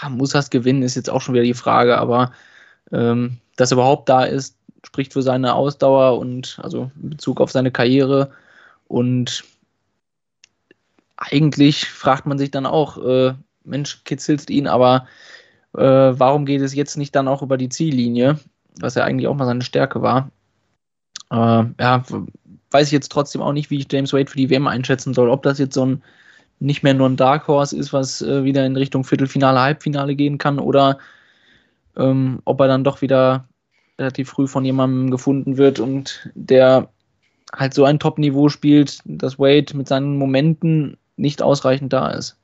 muss 0.09 0.31
das 0.31 0.51
gewinnen, 0.51 0.83
ist 0.83 0.95
jetzt 0.95 1.11
auch 1.11 1.21
schon 1.21 1.35
wieder 1.35 1.45
die 1.45 1.55
Frage, 1.55 1.99
aber 1.99 2.33
ähm, 2.93 3.39
dass 3.57 3.73
er 3.73 3.77
überhaupt 3.77 4.09
da 4.09 4.25
ist, 4.25 4.57
spricht 4.85 5.13
für 5.13 5.23
seine 5.23 5.55
Ausdauer 5.55 6.19
und 6.19 6.59
also 6.63 6.91
in 7.01 7.11
Bezug 7.11 7.41
auf 7.41 7.51
seine 7.51 7.71
Karriere. 7.71 8.33
Und 8.89 9.45
eigentlich 11.17 11.89
fragt 11.89 12.27
man 12.27 12.39
sich 12.39 12.51
dann 12.51 12.67
auch, 12.67 12.99
äh, 13.05 13.35
Mensch, 13.65 14.03
kitzelst 14.05 14.51
ihn, 14.51 14.67
aber 14.67 15.07
äh, 15.75 15.81
warum 15.81 16.47
geht 16.47 16.63
es 16.63 16.75
jetzt 16.75 16.97
nicht 16.97 17.15
dann 17.15 17.29
auch 17.29 17.43
über 17.43 17.57
die 17.59 17.69
Ziellinie? 17.69 18.39
was 18.81 18.95
ja 18.95 19.05
eigentlich 19.05 19.29
auch 19.29 19.35
mal 19.35 19.47
seine 19.47 19.63
Stärke 19.63 20.03
war. 20.03 20.31
Äh, 21.31 21.65
ja, 21.81 22.05
weiß 22.73 22.87
ich 22.89 22.93
jetzt 22.93 23.13
trotzdem 23.13 23.43
auch 23.43 23.53
nicht, 23.53 23.71
wie 23.71 23.79
ich 23.79 23.87
James 23.91 24.13
Wade 24.13 24.31
für 24.31 24.37
die 24.37 24.51
WM 24.51 24.67
einschätzen 24.67 25.15
soll. 25.15 25.29
Ob 25.29 25.43
das 25.43 25.59
jetzt 25.59 25.75
so 25.75 25.87
ein 25.87 26.03
nicht 26.61 26.83
mehr 26.83 26.95
nur 26.95 27.09
ein 27.09 27.17
Dark 27.17 27.49
Horse 27.49 27.77
ist, 27.77 27.93
was 27.93 28.23
äh, 28.23 28.45
wieder 28.45 28.65
in 28.65 28.77
Richtung 28.77 29.05
Viertelfinale, 29.05 29.61
Halbfinale 29.61 30.15
gehen 30.15 30.39
kann, 30.39 30.59
oder 30.59 30.99
ähm, 31.97 32.41
ob 32.45 32.61
er 32.61 32.69
dann 32.69 32.85
doch 32.85 33.03
wieder 33.03 33.49
relativ 33.99 34.31
früh 34.31 34.47
von 34.47 34.65
jemandem 34.65 35.11
gefunden 35.11 35.57
wird 35.57 35.81
und 35.81 36.31
der 36.35 36.89
halt 37.55 37.75
so 37.75 37.85
ein 37.85 37.99
Top-Niveau 37.99 38.49
spielt, 38.49 39.01
dass 39.05 39.39
Wade 39.39 39.77
mit 39.77 39.89
seinen 39.89 40.17
Momenten 40.17 40.97
nicht 41.17 41.43
ausreichend 41.43 41.93
da 41.93 42.11
ist. 42.11 42.39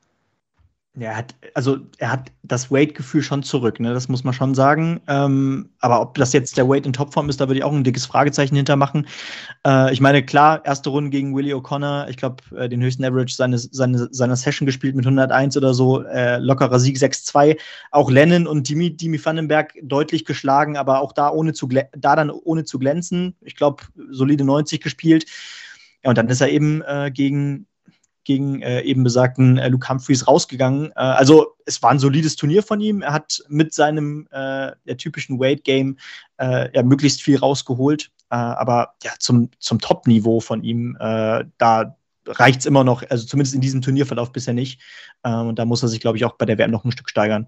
Er 0.95 1.17
hat, 1.17 1.35
also 1.55 1.79
er 1.99 2.11
hat 2.11 2.33
das 2.43 2.73
Wade-Gefühl 2.73 3.23
schon 3.23 3.43
zurück, 3.45 3.79
ne? 3.79 3.93
Das 3.93 4.09
muss 4.09 4.25
man 4.25 4.35
schon 4.35 4.55
sagen. 4.55 5.01
Ähm, 5.07 5.69
aber 5.79 6.01
ob 6.01 6.15
das 6.17 6.33
jetzt 6.33 6.57
der 6.57 6.69
Wade 6.69 6.87
in 6.87 6.93
Topform 6.93 7.29
ist, 7.29 7.41
da 7.41 7.47
würde 7.47 7.59
ich 7.59 7.65
auch 7.65 7.73
ein 7.73 7.85
dickes 7.85 8.07
Fragezeichen 8.07 8.57
hintermachen. 8.57 9.07
Äh, 9.65 9.93
ich 9.93 10.01
meine, 10.01 10.25
klar, 10.25 10.65
erste 10.65 10.91
Runde 10.91 11.11
gegen 11.11 11.37
Willie 11.37 11.55
O'Connor, 11.55 12.09
ich 12.09 12.17
glaube, 12.17 12.43
äh, 12.57 12.69
den 12.69 12.83
höchsten 12.83 13.05
Average 13.05 13.35
seines, 13.35 13.69
seine, 13.71 14.09
seiner 14.11 14.35
Session 14.35 14.67
gespielt 14.67 14.97
mit 14.97 15.05
101 15.07 15.57
oder 15.57 15.73
so, 15.73 16.03
äh, 16.03 16.39
lockerer 16.39 16.81
Sieg 16.81 16.97
6-2. 16.97 17.59
Auch 17.93 18.11
Lennon 18.11 18.49
und 18.49 18.69
Dimi, 18.69 18.97
Dimi 18.97 19.25
Vandenberg 19.25 19.75
deutlich 19.83 20.25
geschlagen, 20.25 20.77
aber 20.77 21.01
auch 21.01 21.13
da 21.13 21.31
ohne 21.31 21.53
zu 21.53 21.69
da 21.69 22.17
dann 22.17 22.31
ohne 22.31 22.65
zu 22.65 22.79
glänzen. 22.79 23.37
Ich 23.43 23.55
glaube, 23.55 23.85
solide 24.11 24.45
90 24.45 24.81
gespielt. 24.81 25.27
Ja, 26.03 26.11
und 26.11 26.19
dann 26.19 26.29
ist 26.29 26.41
er 26.41 26.49
eben 26.49 26.83
äh, 26.83 27.11
gegen 27.13 27.67
gegen 28.29 28.61
äh, 28.61 28.83
eben 28.83 29.05
besagten 29.05 29.57
äh, 29.57 29.69
Luke 29.69 29.89
Humphreys 29.89 30.29
rausgegangen. 30.29 30.93
Äh, 30.93 31.01
also 31.01 31.55
es 31.65 31.83
war 31.83 31.91
ein 31.91 31.99
solides 31.99 32.37
Turnier 32.37 32.63
von 32.63 32.79
ihm. 32.79 33.01
Er 33.01 33.15
hat 33.15 33.43
mit 33.49 33.73
seinem 33.73 34.29
äh, 34.31 34.73
typischen 34.97 35.41
Weight-Game 35.41 35.97
äh, 36.37 36.69
ja, 36.75 36.83
möglichst 36.83 37.23
viel 37.23 37.39
rausgeholt. 37.39 38.11
Äh, 38.31 38.37
aber 38.37 38.95
ja, 39.03 39.13
zum, 39.19 39.51
zum 39.59 39.81
Top-Niveau 39.81 40.41
von 40.41 40.63
ihm, 40.63 40.97
da 40.99 41.97
reicht 42.27 42.61
es 42.61 42.67
immer 42.67 42.85
noch, 42.85 43.03
also 43.09 43.27
zumindest 43.27 43.55
in 43.55 43.63
diesem 43.63 43.81
Turnierverlauf 43.81 44.33
bisher 44.33 44.53
nicht. 44.53 44.83
und 45.23 45.59
da 45.59 45.65
muss 45.65 45.83
er 45.83 45.89
sich, 45.89 46.01
glaube 46.01 46.19
ich, 46.19 46.27
auch 46.27 46.37
bei 46.37 46.45
der 46.45 46.59
WM 46.59 46.71
noch 46.71 46.85
ein 46.85 46.93
Stück 46.93 47.09
steigern 47.09 47.47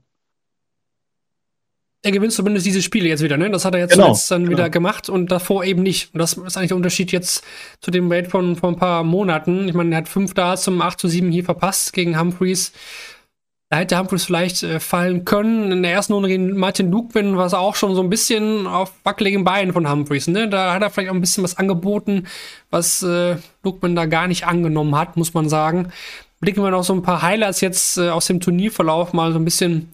er 2.03 2.13
gewinnt 2.13 2.33
zumindest 2.33 2.65
diese 2.65 2.81
Spiele 2.81 3.09
jetzt 3.09 3.23
wieder, 3.23 3.37
ne? 3.37 3.51
Das 3.51 3.65
hat 3.65 3.75
er 3.75 3.81
jetzt 3.81 3.93
genau, 3.93 4.07
zuletzt 4.07 4.31
dann 4.31 4.45
genau. 4.45 4.53
wieder 4.53 4.71
gemacht 4.71 5.09
und 5.09 5.31
davor 5.31 5.65
eben 5.65 5.83
nicht. 5.83 6.15
Und 6.15 6.19
das 6.19 6.35
ist 6.35 6.57
eigentlich 6.57 6.69
der 6.69 6.77
Unterschied 6.77 7.13
jetzt 7.13 7.45
zu 7.81 7.91
dem 7.91 8.11
Raid 8.11 8.29
von 8.29 8.57
vor 8.57 8.71
ein 8.71 8.77
paar 8.77 9.05
Monaten. 9.05 9.69
Ich 9.69 9.75
meine, 9.75 9.95
er 9.95 9.99
hat 9.99 10.09
fünf 10.09 10.33
da 10.33 10.57
zum 10.57 10.81
8 10.81 10.99
zu 10.99 11.09
7 11.09 11.31
hier 11.31 11.45
verpasst 11.45 11.93
gegen 11.93 12.19
Humphreys. 12.19 12.73
Da 13.69 13.77
hätte 13.77 13.99
Humphreys 13.99 14.25
vielleicht 14.25 14.63
äh, 14.63 14.81
fallen 14.81 15.25
können. 15.25 15.71
In 15.71 15.83
der 15.83 15.93
ersten 15.93 16.15
Runde 16.15 16.29
gegen 16.29 16.57
Martin 16.57 16.91
Lukwen 16.91 17.37
war 17.37 17.47
es 17.47 17.55
auch 17.55 17.77
schon 17.77 17.95
so 17.95 18.03
ein 18.03 18.11
bisschen 18.11 18.67
auf 18.67 18.93
wackeligen 19.05 19.45
Beinen 19.45 19.73
von 19.73 19.89
Humphreys. 19.89 20.27
Ne? 20.27 20.49
Da 20.49 20.73
hat 20.73 20.83
er 20.83 20.91
vielleicht 20.91 21.11
auch 21.11 21.15
ein 21.15 21.21
bisschen 21.21 21.45
was 21.45 21.57
angeboten, 21.59 22.27
was 22.71 23.03
äh, 23.03 23.37
Lukwen 23.63 23.95
da 23.95 24.07
gar 24.07 24.27
nicht 24.27 24.47
angenommen 24.47 24.97
hat, 24.97 25.17
muss 25.17 25.35
man 25.35 25.49
sagen. 25.49 25.93
Blicken 26.41 26.65
wir 26.65 26.71
noch 26.71 26.83
so 26.83 26.95
ein 26.95 27.03
paar 27.03 27.23
Highlights 27.23 27.61
jetzt 27.61 27.99
äh, 27.99 28.09
aus 28.09 28.27
dem 28.27 28.41
Turnierverlauf 28.41 29.13
mal 29.13 29.33
so 29.33 29.39
ein 29.39 29.45
bisschen 29.45 29.93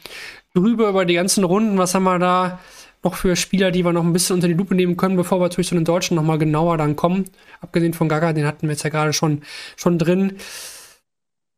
drüber 0.56 0.88
über 0.88 1.04
die 1.04 1.14
ganzen 1.14 1.44
Runden. 1.44 1.78
Was 1.78 1.94
haben 1.94 2.04
wir 2.04 2.18
da 2.18 2.58
noch 3.02 3.14
für 3.14 3.36
Spieler, 3.36 3.70
die 3.70 3.84
wir 3.84 3.92
noch 3.92 4.02
ein 4.02 4.12
bisschen 4.12 4.34
unter 4.34 4.48
die 4.48 4.54
Lupe 4.54 4.74
nehmen 4.74 4.96
können, 4.96 5.16
bevor 5.16 5.38
wir 5.38 5.44
natürlich 5.44 5.68
zu 5.68 5.74
den 5.74 5.84
Deutschen 5.84 6.16
nochmal 6.16 6.38
genauer 6.38 6.76
dann 6.78 6.96
kommen. 6.96 7.26
Abgesehen 7.60 7.94
von 7.94 8.08
Gaga, 8.08 8.32
den 8.32 8.46
hatten 8.46 8.62
wir 8.62 8.70
jetzt 8.70 8.82
ja 8.82 8.90
gerade 8.90 9.12
schon, 9.12 9.42
schon 9.76 9.98
drin. 9.98 10.36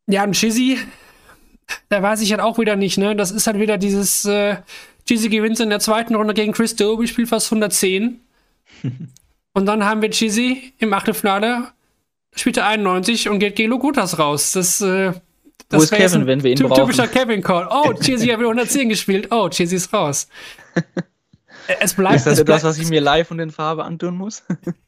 Ja, 0.07 0.23
und 0.23 0.33
Chizzy, 0.33 0.77
da 1.89 2.01
weiß 2.01 2.21
ich 2.21 2.31
halt 2.31 2.41
auch 2.41 2.59
wieder 2.59 2.75
nicht, 2.75 2.97
ne? 2.97 3.15
Das 3.15 3.31
ist 3.31 3.47
halt 3.47 3.59
wieder 3.59 3.77
dieses, 3.77 4.25
äh, 4.25 4.57
Chizzy 5.09 5.29
gewinnt 5.29 5.59
in 5.59 5.69
der 5.69 5.79
zweiten 5.79 6.13
Runde 6.13 6.35
gegen 6.35 6.51
Chris 6.51 6.75
Doby, 6.75 7.07
spielt 7.07 7.29
fast 7.29 7.47
110. 7.47 8.19
und 9.53 9.65
dann 9.65 9.83
haben 9.83 10.03
wir 10.03 10.11
Chizzy 10.11 10.73
im 10.77 10.93
Achtelfinale, 10.93 11.69
spielt 12.35 12.57
er 12.57 12.67
91 12.67 13.27
und 13.29 13.39
geht 13.39 13.55
gegen 13.55 13.71
Logutas 13.71 14.19
raus. 14.19 14.51
Das, 14.51 14.81
äh, 14.81 15.13
das 15.69 15.79
Wo 15.79 15.83
ist 15.83 15.91
Kevin, 15.91 16.25
wenn 16.25 16.43
wir 16.43 16.51
ihn 16.51 16.57
brauchen? 16.57 16.81
Typischer 16.81 17.07
Kevin-Call. 17.07 17.69
Oh, 17.69 17.93
Cheesy 17.93 18.27
hat 18.27 18.39
wieder 18.39 18.49
110 18.49 18.89
gespielt. 18.89 19.27
Oh, 19.31 19.47
Cheesy 19.49 19.75
ist 19.75 19.93
raus. 19.93 20.27
es 21.79 21.93
bleibt, 21.93 22.15
ist 22.15 22.25
das 22.25 22.39
etwas, 22.39 22.63
was 22.63 22.79
ich 22.79 22.89
mir 22.89 23.01
live 23.01 23.29
und 23.29 23.39
in 23.39 23.51
Farbe 23.51 23.83
antun 23.83 24.17
muss? 24.17 24.43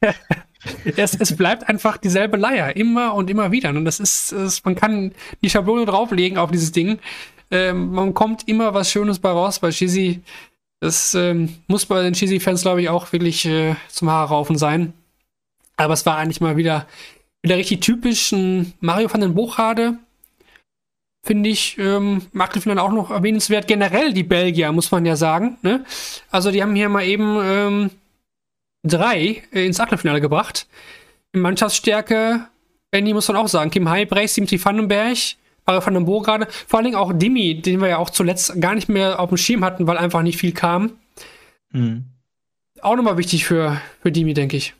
es, 0.96 1.14
es, 1.14 1.36
bleibt 1.36 1.68
einfach 1.68 1.96
dieselbe 1.98 2.36
Leier. 2.36 2.74
Immer 2.76 3.14
und 3.14 3.30
immer 3.30 3.52
wieder. 3.52 3.70
Und 3.70 3.84
das 3.84 4.00
ist, 4.00 4.32
ist 4.32 4.64
man 4.64 4.74
kann 4.74 5.12
die 5.42 5.50
Schablone 5.50 5.86
drauflegen 5.86 6.36
auf 6.36 6.50
dieses 6.50 6.72
Ding. 6.72 6.98
Ähm, 7.52 7.92
man 7.92 8.12
kommt 8.12 8.48
immer 8.48 8.74
was 8.74 8.90
Schönes 8.90 9.20
bei 9.20 9.30
raus 9.30 9.60
bei 9.60 9.70
Cheesy. 9.70 10.20
Das 10.80 11.14
ähm, 11.14 11.58
muss 11.68 11.86
bei 11.86 12.02
den 12.02 12.14
Cheesy-Fans, 12.14 12.62
glaube 12.62 12.82
ich, 12.82 12.88
auch 12.88 13.12
wirklich 13.12 13.46
äh, 13.46 13.76
zum 13.88 14.10
Haarraufen 14.10 14.58
sein. 14.58 14.94
Aber 15.76 15.94
es 15.94 16.04
war 16.06 16.16
eigentlich 16.16 16.40
mal 16.40 16.56
wieder, 16.56 16.86
wieder 17.40 17.56
richtig 17.56 17.82
typisch 17.82 18.32
ein 18.32 18.72
Mario 18.80 19.12
van 19.12 19.20
den 19.20 19.34
Bochade 19.34 19.98
finde 21.22 21.50
ich, 21.50 21.78
ähm, 21.78 22.22
Magdefinland 22.32 22.80
auch 22.80 22.92
noch 22.92 23.10
erwähnenswert. 23.10 23.68
Generell 23.68 24.12
die 24.12 24.24
Belgier, 24.24 24.72
muss 24.72 24.90
man 24.90 25.06
ja 25.06 25.16
sagen. 25.16 25.56
Ne? 25.62 25.84
Also 26.30 26.50
die 26.50 26.62
haben 26.62 26.74
hier 26.74 26.88
mal 26.88 27.04
eben 27.04 27.38
ähm, 27.42 27.90
drei 28.82 29.42
äh, 29.52 29.66
ins 29.66 29.80
Achtelfinale 29.80 30.20
gebracht. 30.20 30.66
In 31.32 31.40
Mannschaftsstärke, 31.40 32.46
Benny 32.90 33.14
muss 33.14 33.28
man 33.28 33.36
auch 33.36 33.48
sagen, 33.48 33.70
Kim 33.70 33.88
Heibrecht, 33.88 34.36
Dimitri 34.36 34.62
Vandenberg, 34.62 35.16
Mario 35.64 35.86
van 35.86 35.94
den 35.94 36.04
Bo 36.04 36.20
gerade. 36.20 36.46
Vor 36.50 36.78
allen 36.78 36.84
Dingen 36.84 36.96
auch 36.96 37.12
Dimi, 37.12 37.60
den 37.60 37.80
wir 37.80 37.88
ja 37.88 37.98
auch 37.98 38.10
zuletzt 38.10 38.60
gar 38.60 38.74
nicht 38.74 38.88
mehr 38.88 39.20
auf 39.20 39.28
dem 39.28 39.38
Schirm 39.38 39.64
hatten, 39.64 39.86
weil 39.86 39.96
einfach 39.96 40.22
nicht 40.22 40.38
viel 40.38 40.52
kam. 40.52 40.92
Mhm. 41.70 42.04
Auch 42.80 42.96
nochmal 42.96 43.16
wichtig 43.16 43.44
für, 43.44 43.80
für 44.02 44.10
Dimi, 44.10 44.34
denke 44.34 44.56
ich. 44.56 44.74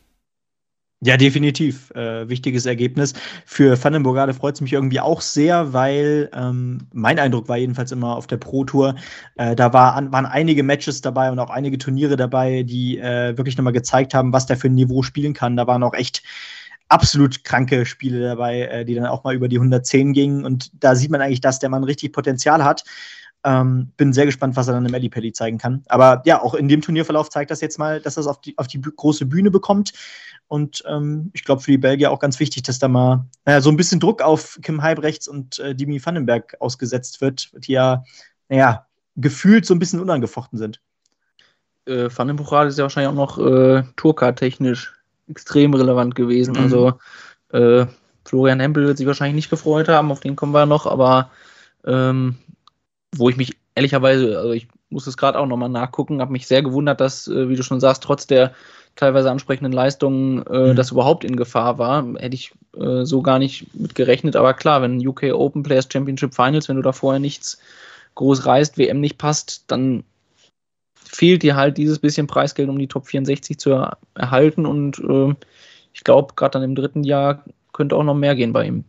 Ja, 1.04 1.16
definitiv. 1.16 1.90
Äh, 1.96 2.28
wichtiges 2.28 2.64
Ergebnis. 2.64 3.12
Für 3.44 3.82
Vandenburgade 3.82 4.34
freut 4.34 4.54
es 4.54 4.60
mich 4.60 4.72
irgendwie 4.72 5.00
auch 5.00 5.20
sehr, 5.20 5.72
weil 5.72 6.30
ähm, 6.32 6.86
mein 6.92 7.18
Eindruck 7.18 7.48
war 7.48 7.56
jedenfalls 7.56 7.90
immer 7.90 8.14
auf 8.16 8.28
der 8.28 8.36
Pro 8.36 8.64
Tour, 8.64 8.94
äh, 9.34 9.56
da 9.56 9.72
war, 9.72 9.94
an, 9.96 10.12
waren 10.12 10.26
einige 10.26 10.62
Matches 10.62 11.00
dabei 11.00 11.32
und 11.32 11.40
auch 11.40 11.50
einige 11.50 11.76
Turniere 11.76 12.14
dabei, 12.14 12.62
die 12.62 12.98
äh, 12.98 13.36
wirklich 13.36 13.56
nochmal 13.56 13.72
gezeigt 13.72 14.14
haben, 14.14 14.32
was 14.32 14.46
der 14.46 14.56
für 14.56 14.68
ein 14.68 14.76
Niveau 14.76 15.02
spielen 15.02 15.34
kann. 15.34 15.56
Da 15.56 15.66
waren 15.66 15.82
auch 15.82 15.94
echt 15.94 16.22
absolut 16.88 17.42
kranke 17.42 17.84
Spiele 17.84 18.20
dabei, 18.20 18.60
äh, 18.60 18.84
die 18.84 18.94
dann 18.94 19.06
auch 19.06 19.24
mal 19.24 19.34
über 19.34 19.48
die 19.48 19.58
110 19.58 20.12
gingen. 20.12 20.44
Und 20.44 20.70
da 20.84 20.94
sieht 20.94 21.10
man 21.10 21.20
eigentlich, 21.20 21.40
dass 21.40 21.58
der 21.58 21.70
Mann 21.70 21.82
richtig 21.82 22.12
Potenzial 22.12 22.62
hat. 22.62 22.84
Ähm, 23.44 23.90
bin 23.96 24.12
sehr 24.12 24.26
gespannt, 24.26 24.54
was 24.56 24.68
er 24.68 24.74
dann 24.74 24.86
im 24.86 24.94
Ellipelli 24.94 25.32
zeigen 25.32 25.58
kann. 25.58 25.82
Aber 25.88 26.22
ja, 26.24 26.40
auch 26.40 26.54
in 26.54 26.68
dem 26.68 26.80
Turnierverlauf 26.80 27.28
zeigt 27.28 27.50
das 27.50 27.60
jetzt 27.60 27.78
mal, 27.78 28.00
dass 28.00 28.16
er 28.16 28.20
es 28.20 28.26
auf 28.28 28.40
die, 28.40 28.56
auf 28.56 28.68
die 28.68 28.80
große 28.80 29.26
Bühne 29.26 29.50
bekommt. 29.50 29.92
Und 30.48 30.82
ähm, 30.86 31.30
ich 31.32 31.44
glaube, 31.44 31.62
für 31.62 31.70
die 31.70 31.78
Belgier 31.78 32.10
auch 32.10 32.18
ganz 32.18 32.38
wichtig, 32.38 32.62
dass 32.62 32.78
da 32.78 32.86
mal 32.86 33.24
naja, 33.44 33.60
so 33.60 33.70
ein 33.70 33.76
bisschen 33.76 34.00
Druck 34.00 34.22
auf 34.22 34.58
Kim 34.62 34.82
Heibrechts 34.82 35.26
und 35.26 35.58
äh, 35.58 35.74
Dimi 35.74 36.04
Vandenberg 36.04 36.56
ausgesetzt 36.60 37.20
wird, 37.20 37.50
die 37.66 37.72
ja, 37.72 38.04
naja, 38.48 38.86
gefühlt 39.16 39.66
so 39.66 39.74
ein 39.74 39.78
bisschen 39.78 40.00
unangefochten 40.00 40.58
sind. 40.58 40.80
Äh, 41.86 42.08
Vandenbuchal 42.14 42.68
ist 42.68 42.78
ja 42.78 42.82
wahrscheinlich 42.82 43.10
auch 43.10 43.14
noch 43.14 43.38
äh, 43.38 43.82
Tourcard-technisch 43.96 44.92
extrem 45.28 45.74
relevant 45.74 46.14
gewesen. 46.14 46.52
Mhm. 46.52 46.60
Also 46.60 46.92
äh, 47.52 47.86
Florian 48.24 48.60
Hempel 48.60 48.86
wird 48.86 48.98
sich 48.98 49.06
wahrscheinlich 49.06 49.36
nicht 49.36 49.50
gefreut 49.50 49.88
haben, 49.88 50.12
auf 50.12 50.20
den 50.20 50.36
kommen 50.36 50.52
wir 50.52 50.66
noch, 50.66 50.86
aber 50.86 51.30
ähm, 51.84 52.36
wo 53.16 53.28
ich 53.28 53.36
mich 53.36 53.56
ehrlicherweise, 53.74 54.38
also 54.38 54.52
ich 54.52 54.68
muss 54.90 55.06
es 55.06 55.16
gerade 55.16 55.38
auch 55.38 55.46
nochmal 55.46 55.68
nachgucken, 55.68 56.20
habe 56.20 56.32
mich 56.32 56.46
sehr 56.46 56.62
gewundert, 56.62 57.00
dass, 57.00 57.28
äh, 57.28 57.48
wie 57.48 57.56
du 57.56 57.62
schon 57.62 57.80
sagst, 57.80 58.02
trotz 58.02 58.26
der 58.26 58.52
teilweise 58.96 59.30
ansprechenden 59.30 59.72
Leistungen 59.72 60.44
äh, 60.46 60.70
mhm. 60.70 60.76
das 60.76 60.90
überhaupt 60.90 61.24
in 61.24 61.36
Gefahr 61.36 61.78
war. 61.78 62.06
Hätte 62.18 62.34
ich 62.34 62.52
äh, 62.76 63.04
so 63.04 63.22
gar 63.22 63.38
nicht 63.38 63.74
mit 63.74 63.94
gerechnet. 63.94 64.36
Aber 64.36 64.54
klar, 64.54 64.82
wenn 64.82 65.06
UK 65.06 65.32
Open 65.32 65.62
Players 65.62 65.88
Championship 65.90 66.34
Finals, 66.34 66.68
wenn 66.68 66.76
du 66.76 66.82
da 66.82 66.92
vorher 66.92 67.20
nichts 67.20 67.58
groß 68.14 68.44
reißt, 68.44 68.76
WM 68.76 69.00
nicht 69.00 69.16
passt, 69.16 69.64
dann 69.68 70.04
fehlt 70.94 71.42
dir 71.42 71.56
halt 71.56 71.78
dieses 71.78 71.98
bisschen 71.98 72.26
Preisgeld, 72.26 72.68
um 72.68 72.78
die 72.78 72.88
Top 72.88 73.06
64 73.06 73.58
zu 73.58 73.70
er 73.70 73.98
erhalten. 74.14 74.66
Und 74.66 74.98
äh, 74.98 75.34
ich 75.94 76.04
glaube, 76.04 76.34
gerade 76.34 76.52
dann 76.52 76.62
im 76.62 76.74
dritten 76.74 77.04
Jahr 77.04 77.44
könnte 77.72 77.96
auch 77.96 78.04
noch 78.04 78.14
mehr 78.14 78.34
gehen 78.34 78.52
bei 78.52 78.66
ihm. 78.66 78.84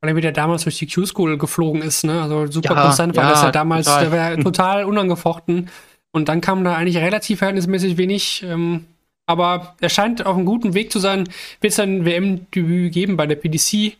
Weil 0.00 0.10
er 0.10 0.16
wieder 0.16 0.32
damals 0.32 0.62
durch 0.62 0.78
die 0.78 0.86
Q-School 0.86 1.38
geflogen 1.38 1.82
ist, 1.82 2.04
ne? 2.04 2.22
Also 2.22 2.46
super 2.50 2.74
ja, 2.74 2.82
konstant 2.82 3.16
war 3.16 3.24
ja, 3.24 3.30
das 3.30 3.42
ja 3.42 3.50
damals, 3.50 3.86
total. 3.86 4.10
der 4.10 4.12
war 4.12 4.36
total 4.38 4.84
unangefochten. 4.84 5.70
Und 6.12 6.28
dann 6.28 6.40
kam 6.40 6.64
da 6.64 6.76
eigentlich 6.76 6.98
relativ 6.98 7.38
verhältnismäßig 7.38 7.96
wenig. 7.96 8.44
Ähm, 8.44 8.86
aber 9.26 9.74
er 9.80 9.90
scheint 9.90 10.24
auf 10.24 10.36
einem 10.36 10.46
guten 10.46 10.72
Weg 10.72 10.90
zu 10.90 10.98
sein. 10.98 11.28
Wird 11.60 11.72
es 11.72 11.78
ein 11.80 12.06
WM-Debüt 12.06 12.92
geben 12.92 13.16
bei 13.16 13.26
der 13.26 13.36
PDC. 13.36 13.96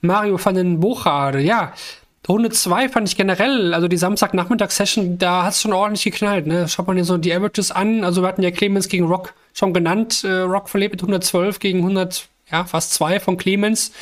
Mario 0.00 0.42
van 0.42 0.54
den 0.54 0.80
Bochade, 0.80 1.40
ja. 1.40 1.74
Runde 2.28 2.50
2 2.50 2.88
fand 2.88 3.08
ich 3.08 3.16
generell, 3.16 3.74
also 3.74 3.88
die 3.88 3.96
Samstagnachmittagssession, 3.96 5.18
da 5.18 5.42
hat 5.42 5.54
es 5.54 5.60
schon 5.60 5.72
ordentlich 5.72 6.04
geknallt. 6.04 6.46
Ne? 6.46 6.68
Schaut 6.68 6.86
man 6.86 6.96
hier 6.96 7.04
so 7.04 7.18
die 7.18 7.34
Averages 7.34 7.72
an. 7.72 8.04
Also 8.04 8.22
wir 8.22 8.28
hatten 8.28 8.42
ja 8.42 8.50
Clemens 8.52 8.88
gegen 8.88 9.06
Rock 9.06 9.34
schon 9.52 9.74
genannt. 9.74 10.22
Äh, 10.24 10.42
Rock 10.42 10.68
verlebt 10.68 10.94
mit 10.94 11.02
112 11.02 11.58
gegen 11.58 11.80
100, 11.80 12.28
ja, 12.50 12.64
fast 12.64 12.94
2 12.94 13.20
von 13.20 13.36
Clemens. 13.36 13.92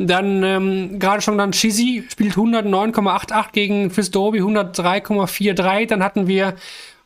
Dann 0.00 0.44
ähm, 0.44 0.98
gerade 1.00 1.20
schon 1.20 1.38
dann 1.38 1.50
Chizzy 1.50 2.04
spielt 2.08 2.34
109,88 2.34 3.52
gegen 3.52 3.90
Fizz 3.90 4.12
Doby 4.12 4.40
103,43. 4.40 5.88
Dann 5.88 6.04
hatten 6.04 6.28
wir 6.28 6.54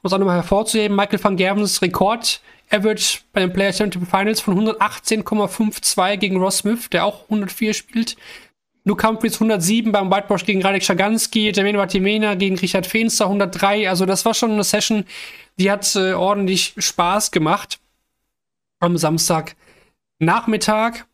um 0.02 0.08
es 0.08 0.12
auch 0.12 0.18
nochmal 0.18 0.36
hervorzuheben, 0.36 0.96
Michael 0.96 1.22
van 1.22 1.36
Gervens 1.36 1.80
Rekord 1.80 2.40
Average 2.70 3.20
bei 3.32 3.40
den 3.40 3.52
Players 3.52 3.78
Championship 3.78 4.10
Finals 4.10 4.40
von 4.40 4.58
118,52 4.58 6.16
gegen 6.16 6.38
Ross 6.38 6.58
Smith, 6.58 6.90
der 6.90 7.04
auch 7.04 7.24
104 7.24 7.72
spielt. 7.72 8.16
Luke 8.84 9.06
Humphries 9.06 9.34
107 9.34 9.92
beim 9.92 10.10
Whitewash 10.10 10.44
gegen 10.44 10.62
Radek 10.62 10.82
Schaganski, 10.82 11.52
Jermaine 11.52 11.78
Vatimena 11.78 12.34
gegen 12.34 12.58
Richard 12.58 12.86
Feenster 12.86 13.26
103. 13.26 13.88
Also 13.88 14.06
das 14.06 14.24
war 14.24 14.34
schon 14.34 14.52
eine 14.52 14.64
Session, 14.64 15.04
die 15.58 15.70
hat 15.70 15.94
äh, 15.94 16.14
ordentlich 16.14 16.74
Spaß 16.76 17.30
gemacht 17.30 17.78
am 18.80 18.96
Samstag 18.96 19.54
Nachmittag. 20.18 21.06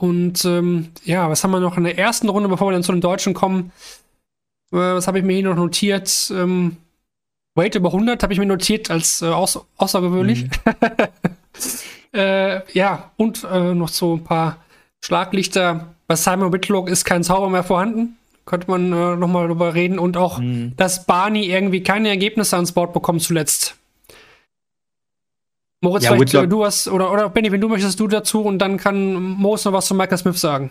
Und 0.00 0.46
ähm, 0.46 0.88
ja, 1.04 1.28
was 1.28 1.44
haben 1.44 1.50
wir 1.50 1.60
noch 1.60 1.76
in 1.76 1.84
der 1.84 1.98
ersten 1.98 2.30
Runde, 2.30 2.48
bevor 2.48 2.68
wir 2.68 2.72
dann 2.72 2.82
zu 2.82 2.92
den 2.92 3.02
Deutschen 3.02 3.34
kommen? 3.34 3.70
Äh, 4.72 4.76
was 4.76 5.06
habe 5.06 5.18
ich 5.18 5.24
mir 5.24 5.34
hier 5.34 5.44
noch 5.44 5.56
notiert? 5.56 6.32
Ähm, 6.34 6.78
Weight 7.54 7.74
über 7.74 7.88
100 7.92 8.22
habe 8.22 8.32
ich 8.32 8.38
mir 8.38 8.46
notiert 8.46 8.90
als 8.90 9.20
äh, 9.20 9.26
außer 9.26 9.60
außergewöhnlich. 9.76 10.44
Mhm. 10.44 10.48
äh, 12.18 12.72
ja, 12.72 13.10
und 13.18 13.44
äh, 13.44 13.74
noch 13.74 13.90
so 13.90 14.16
ein 14.16 14.24
paar 14.24 14.56
Schlaglichter. 15.04 15.88
Bei 16.06 16.16
Simon 16.16 16.50
Whitlock 16.50 16.88
ist 16.88 17.04
kein 17.04 17.22
Zauber 17.22 17.50
mehr 17.50 17.62
vorhanden. 17.62 18.16
Könnte 18.46 18.70
man 18.70 18.90
äh, 18.94 19.16
nochmal 19.16 19.48
drüber 19.48 19.74
reden. 19.74 19.98
Und 19.98 20.16
auch, 20.16 20.38
mhm. 20.38 20.72
dass 20.78 21.04
Barney 21.04 21.44
irgendwie 21.44 21.82
keine 21.82 22.08
Ergebnisse 22.08 22.56
ans 22.56 22.72
Board 22.72 22.94
bekommt 22.94 23.20
zuletzt. 23.20 23.76
Moritz, 25.80 26.04
ja, 26.04 26.12
vielleicht 26.12 26.34
Whitlock. 26.34 26.50
du 26.50 26.64
hast, 26.64 26.88
oder, 26.88 27.10
oder 27.10 27.30
Benny, 27.30 27.50
wenn 27.52 27.60
du 27.60 27.68
möchtest, 27.68 27.98
du 27.98 28.06
dazu 28.06 28.42
und 28.42 28.58
dann 28.58 28.76
kann 28.76 29.14
Moritz 29.14 29.64
noch 29.64 29.72
was 29.72 29.86
zu 29.86 29.94
Michael 29.94 30.18
Smith 30.18 30.40
sagen. 30.40 30.70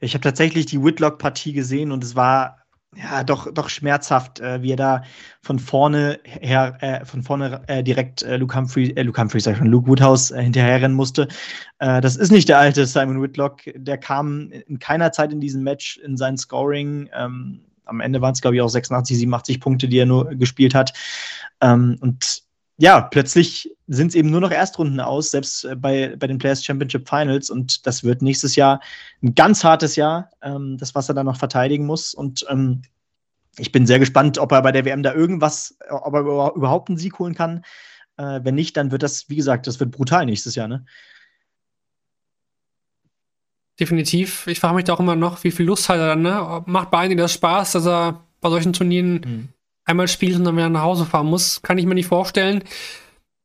Ich 0.00 0.14
habe 0.14 0.22
tatsächlich 0.22 0.66
die 0.66 0.82
Whitlock-Partie 0.82 1.52
gesehen 1.52 1.92
und 1.92 2.02
es 2.02 2.16
war 2.16 2.56
ja 2.96 3.22
doch, 3.22 3.52
doch 3.52 3.68
schmerzhaft, 3.68 4.40
äh, 4.40 4.62
wie 4.62 4.72
er 4.72 4.76
da 4.76 5.02
von 5.42 5.58
vorne 5.58 6.18
her, 6.24 6.76
äh, 6.80 7.04
von 7.04 7.22
vorne 7.22 7.62
äh, 7.68 7.84
direkt 7.84 8.22
äh, 8.22 8.36
Luke 8.36 8.56
Humphrey, 8.56 8.90
äh, 8.96 9.02
Luke 9.02 9.20
Humphrey, 9.20 9.40
sag 9.40 9.52
ich 9.52 9.58
schon, 9.58 9.68
Luke 9.68 9.86
Woodhouse 9.86 10.30
äh, 10.32 10.42
hinterherrennen 10.42 10.96
musste. 10.96 11.28
Äh, 11.78 12.00
das 12.00 12.16
ist 12.16 12.32
nicht 12.32 12.48
der 12.48 12.58
alte 12.58 12.86
Simon 12.86 13.22
Whitlock. 13.22 13.60
Der 13.74 13.98
kam 13.98 14.50
in 14.50 14.78
keiner 14.78 15.12
Zeit 15.12 15.32
in 15.32 15.40
diesem 15.40 15.62
Match 15.62 15.98
in 15.98 16.16
sein 16.16 16.36
Scoring. 16.36 17.08
Ähm, 17.14 17.60
am 17.84 18.00
Ende 18.00 18.20
waren 18.20 18.32
es, 18.32 18.40
glaube 18.40 18.56
ich, 18.56 18.62
auch 18.62 18.68
86, 18.68 19.18
87 19.18 19.60
Punkte, 19.60 19.86
die 19.86 19.98
er 19.98 20.06
nur 20.06 20.30
gespielt 20.30 20.74
hat. 20.74 20.92
Ähm, 21.60 21.96
und 22.00 22.42
ja, 22.80 23.02
plötzlich 23.02 23.70
sind 23.88 24.08
es 24.08 24.14
eben 24.14 24.30
nur 24.30 24.40
noch 24.40 24.50
Erstrunden 24.50 25.00
aus, 25.00 25.30
selbst 25.30 25.64
äh, 25.64 25.76
bei, 25.76 26.16
bei 26.16 26.26
den 26.26 26.38
Players 26.38 26.64
Championship 26.64 27.06
Finals. 27.06 27.50
Und 27.50 27.86
das 27.86 28.02
wird 28.04 28.22
nächstes 28.22 28.56
Jahr 28.56 28.80
ein 29.22 29.34
ganz 29.34 29.62
hartes 29.62 29.96
Jahr, 29.96 30.30
ähm, 30.40 30.78
das, 30.78 30.94
was 30.94 31.08
er 31.08 31.14
dann 31.14 31.26
noch 31.26 31.36
verteidigen 31.36 31.84
muss. 31.84 32.14
Und 32.14 32.46
ähm, 32.48 32.80
ich 33.58 33.70
bin 33.70 33.86
sehr 33.86 33.98
gespannt, 33.98 34.38
ob 34.38 34.52
er 34.52 34.62
bei 34.62 34.72
der 34.72 34.86
WM 34.86 35.02
da 35.02 35.12
irgendwas, 35.12 35.76
ob 35.90 36.14
er 36.14 36.20
überhaupt 36.20 36.88
einen 36.88 36.96
Sieg 36.96 37.18
holen 37.18 37.34
kann. 37.34 37.64
Äh, 38.16 38.40
wenn 38.44 38.54
nicht, 38.54 38.78
dann 38.78 38.90
wird 38.90 39.02
das, 39.02 39.28
wie 39.28 39.36
gesagt, 39.36 39.66
das 39.66 39.78
wird 39.78 39.90
brutal 39.90 40.24
nächstes 40.24 40.54
Jahr, 40.54 40.68
ne? 40.68 40.86
Definitiv. 43.78 44.46
Ich 44.46 44.60
frage 44.60 44.74
mich 44.74 44.84
da 44.84 44.94
auch 44.94 45.00
immer 45.00 45.16
noch, 45.16 45.44
wie 45.44 45.50
viel 45.50 45.66
Lust 45.66 45.88
hat 45.90 45.98
er 45.98 46.08
dann, 46.08 46.22
ne? 46.22 46.62
Macht 46.64 46.90
bei 46.90 47.00
einigen 47.00 47.20
das 47.20 47.34
Spaß, 47.34 47.72
dass 47.72 47.86
er 47.86 48.24
bei 48.40 48.48
solchen 48.48 48.72
Turnieren 48.72 49.20
mhm 49.20 49.48
einmal 49.90 50.08
spielt 50.08 50.36
und 50.36 50.44
dann 50.44 50.56
wieder 50.56 50.68
nach 50.68 50.82
Hause 50.82 51.04
fahren 51.04 51.26
muss. 51.26 51.62
Kann 51.62 51.78
ich 51.78 51.86
mir 51.86 51.94
nicht 51.94 52.06
vorstellen. 52.06 52.64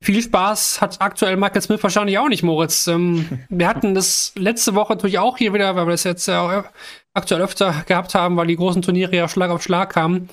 Viel 0.01 0.21
Spaß 0.21 0.81
hat 0.81 1.01
aktuell 1.01 1.35
Michael 1.35 1.61
Smith 1.61 1.81
wahrscheinlich 1.81 2.17
auch 2.19 2.29
nicht, 2.29 2.43
Moritz. 2.43 2.87
Ähm, 2.87 3.39
wir 3.49 3.67
hatten 3.67 3.95
das 3.95 4.33
letzte 4.35 4.75
Woche 4.75 4.93
natürlich 4.93 5.19
auch 5.19 5.37
hier 5.37 5.53
wieder, 5.53 5.75
weil 5.75 5.87
wir 5.87 5.91
das 5.91 6.03
jetzt 6.03 6.27
ja 6.27 6.65
aktuell 7.13 7.41
öfter 7.41 7.83
gehabt 7.87 8.13
haben, 8.13 8.37
weil 8.37 8.47
die 8.47 8.55
großen 8.55 8.81
Turniere 8.81 9.15
ja 9.15 9.27
Schlag 9.27 9.49
auf 9.49 9.63
Schlag 9.63 9.93
kamen. 9.93 10.29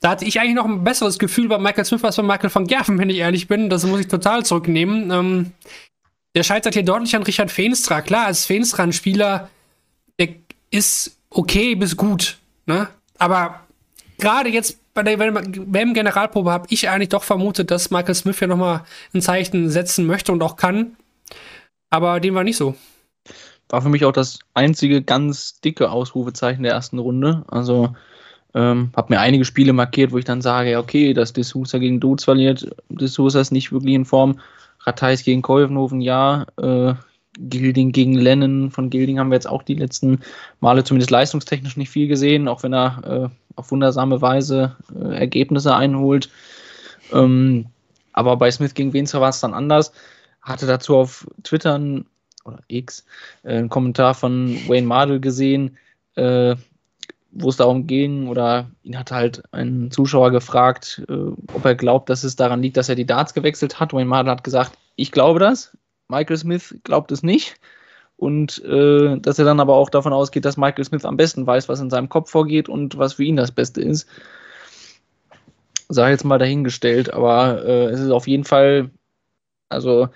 Da 0.00 0.10
hatte 0.10 0.24
ich 0.24 0.40
eigentlich 0.40 0.54
noch 0.54 0.64
ein 0.64 0.82
besseres 0.82 1.18
Gefühl 1.18 1.48
bei 1.48 1.58
Michael 1.58 1.84
Smith 1.84 2.02
als 2.02 2.16
bei 2.16 2.22
Michael 2.22 2.54
van 2.54 2.66
Gerven, 2.66 2.98
wenn 2.98 3.10
ich 3.10 3.18
ehrlich 3.18 3.48
bin. 3.48 3.68
Das 3.68 3.84
muss 3.84 4.00
ich 4.00 4.08
total 4.08 4.44
zurücknehmen. 4.44 5.10
Ähm, 5.10 5.52
der 6.34 6.42
scheitert 6.42 6.74
hier 6.74 6.84
deutlich 6.84 7.14
an 7.16 7.22
Richard 7.22 7.50
Feenstra. 7.50 8.00
Klar, 8.00 8.26
als 8.26 8.46
Feenstra 8.46 8.84
ein 8.84 8.94
Spieler, 8.94 9.50
der 10.18 10.28
ist 10.70 11.18
okay 11.28 11.74
bis 11.74 11.96
gut. 11.96 12.38
Ne? 12.64 12.88
Aber 13.18 13.60
gerade 14.18 14.48
jetzt 14.48 14.78
bei 14.94 15.02
der 15.02 15.18
WM-Generalprobe 15.18 16.50
habe 16.50 16.66
ich 16.70 16.88
eigentlich 16.88 17.10
doch 17.10 17.22
vermutet, 17.22 17.70
dass 17.70 17.90
Michael 17.90 18.14
Smith 18.14 18.40
ja 18.40 18.46
nochmal 18.46 18.82
ein 19.14 19.22
Zeichen 19.22 19.70
setzen 19.70 20.06
möchte 20.06 20.32
und 20.32 20.42
auch 20.42 20.56
kann. 20.56 20.96
Aber 21.90 22.20
dem 22.20 22.34
war 22.34 22.44
nicht 22.44 22.56
so. 22.56 22.74
War 23.68 23.82
für 23.82 23.88
mich 23.88 24.04
auch 24.04 24.12
das 24.12 24.40
einzige 24.54 25.02
ganz 25.02 25.60
dicke 25.60 25.90
Ausrufezeichen 25.90 26.62
der 26.64 26.72
ersten 26.72 26.98
Runde. 26.98 27.44
Also 27.48 27.94
ähm, 28.54 28.90
habe 28.96 29.14
mir 29.14 29.20
einige 29.20 29.44
Spiele 29.44 29.72
markiert, 29.72 30.10
wo 30.12 30.18
ich 30.18 30.24
dann 30.24 30.42
sage, 30.42 30.72
ja, 30.72 30.80
okay, 30.80 31.14
dass 31.14 31.34
D'Souza 31.34 31.78
gegen 31.78 32.00
Dutz 32.00 32.24
verliert, 32.24 32.68
D'Souza 32.90 33.40
ist 33.40 33.52
nicht 33.52 33.70
wirklich 33.70 33.94
in 33.94 34.04
Form. 34.04 34.40
Ratheis 34.80 35.22
gegen 35.24 35.42
Koivnoven, 35.42 36.00
ja. 36.00 36.46
Äh, 36.56 36.94
Gilding 37.38 37.92
gegen 37.92 38.14
Lennon. 38.14 38.70
Von 38.70 38.90
Gilding 38.90 39.18
haben 39.18 39.30
wir 39.30 39.36
jetzt 39.36 39.48
auch 39.48 39.62
die 39.62 39.74
letzten 39.74 40.20
Male 40.60 40.84
zumindest 40.84 41.10
leistungstechnisch 41.10 41.76
nicht 41.76 41.90
viel 41.90 42.08
gesehen, 42.08 42.48
auch 42.48 42.62
wenn 42.62 42.74
er 42.74 43.02
äh, 43.04 43.56
auf 43.56 43.70
wundersame 43.70 44.20
Weise 44.20 44.76
äh, 44.94 45.16
Ergebnisse 45.16 45.74
einholt. 45.74 46.30
Ähm, 47.12 47.66
aber 48.12 48.36
bei 48.36 48.50
Smith 48.50 48.74
gegen 48.74 48.92
Wenzler 48.92 49.20
war 49.20 49.30
es 49.30 49.40
dann 49.40 49.54
anders. 49.54 49.92
Hatte 50.42 50.66
dazu 50.66 50.96
auf 50.96 51.26
Twitter 51.42 51.78
ein, 51.78 52.06
oder 52.44 52.60
X 52.68 53.04
äh, 53.42 53.58
einen 53.58 53.68
Kommentar 53.68 54.14
von 54.14 54.56
Wayne 54.68 54.86
Mardell 54.86 55.20
gesehen, 55.20 55.76
äh, 56.16 56.56
wo 57.32 57.48
es 57.48 57.56
darum 57.56 57.86
ging, 57.86 58.26
oder 58.26 58.70
ihn 58.82 58.98
hat 58.98 59.12
halt 59.12 59.42
ein 59.52 59.90
Zuschauer 59.92 60.32
gefragt, 60.32 61.02
äh, 61.08 61.12
ob 61.54 61.64
er 61.64 61.76
glaubt, 61.76 62.08
dass 62.08 62.24
es 62.24 62.34
daran 62.34 62.62
liegt, 62.62 62.76
dass 62.76 62.88
er 62.88 62.96
die 62.96 63.06
Darts 63.06 63.34
gewechselt 63.34 63.78
hat. 63.78 63.92
Wayne 63.92 64.06
Mardell 64.06 64.32
hat 64.32 64.44
gesagt, 64.44 64.72
ich 64.96 65.12
glaube 65.12 65.38
das. 65.38 65.76
Michael 66.10 66.36
Smith 66.36 66.74
glaubt 66.84 67.12
es 67.12 67.22
nicht. 67.22 67.56
Und 68.16 68.62
äh, 68.64 69.18
dass 69.18 69.38
er 69.38 69.46
dann 69.46 69.60
aber 69.60 69.74
auch 69.74 69.88
davon 69.88 70.12
ausgeht, 70.12 70.44
dass 70.44 70.58
Michael 70.58 70.84
Smith 70.84 71.06
am 71.06 71.16
besten 71.16 71.46
weiß, 71.46 71.70
was 71.70 71.80
in 71.80 71.88
seinem 71.88 72.10
Kopf 72.10 72.30
vorgeht 72.30 72.68
und 72.68 72.98
was 72.98 73.14
für 73.14 73.24
ihn 73.24 73.36
das 73.36 73.50
Beste 73.50 73.80
ist. 73.80 74.06
Sei 75.88 76.10
jetzt 76.10 76.24
mal 76.24 76.38
dahingestellt, 76.38 77.14
aber 77.14 77.64
äh, 77.64 77.86
es 77.86 77.98
ist 77.98 78.10
auf 78.10 78.28
jeden 78.28 78.44
Fall, 78.44 78.90
also, 79.70 80.08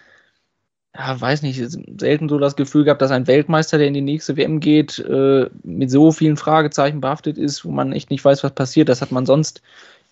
ja, 0.95 1.19
weiß 1.19 1.41
nicht, 1.43 1.59
selten 1.99 2.29
so 2.29 2.39
das 2.39 2.57
Gefühl 2.57 2.85
gehabt, 2.85 3.01
dass 3.01 3.11
ein 3.11 3.27
Weltmeister, 3.27 3.79
der 3.79 3.89
in 3.89 3.95
die 3.95 4.03
nächste 4.03 4.37
WM 4.37 4.61
geht, 4.61 4.99
äh, 4.99 5.49
mit 5.63 5.91
so 5.91 6.13
vielen 6.13 6.37
Fragezeichen 6.37 7.01
behaftet 7.01 7.39
ist, 7.39 7.65
wo 7.65 7.71
man 7.71 7.93
echt 7.93 8.11
nicht 8.11 8.25
weiß, 8.25 8.45
was 8.45 8.55
passiert. 8.55 8.91
Das 8.91 9.01
hat 9.01 9.13
man 9.13 9.25
sonst 9.25 9.63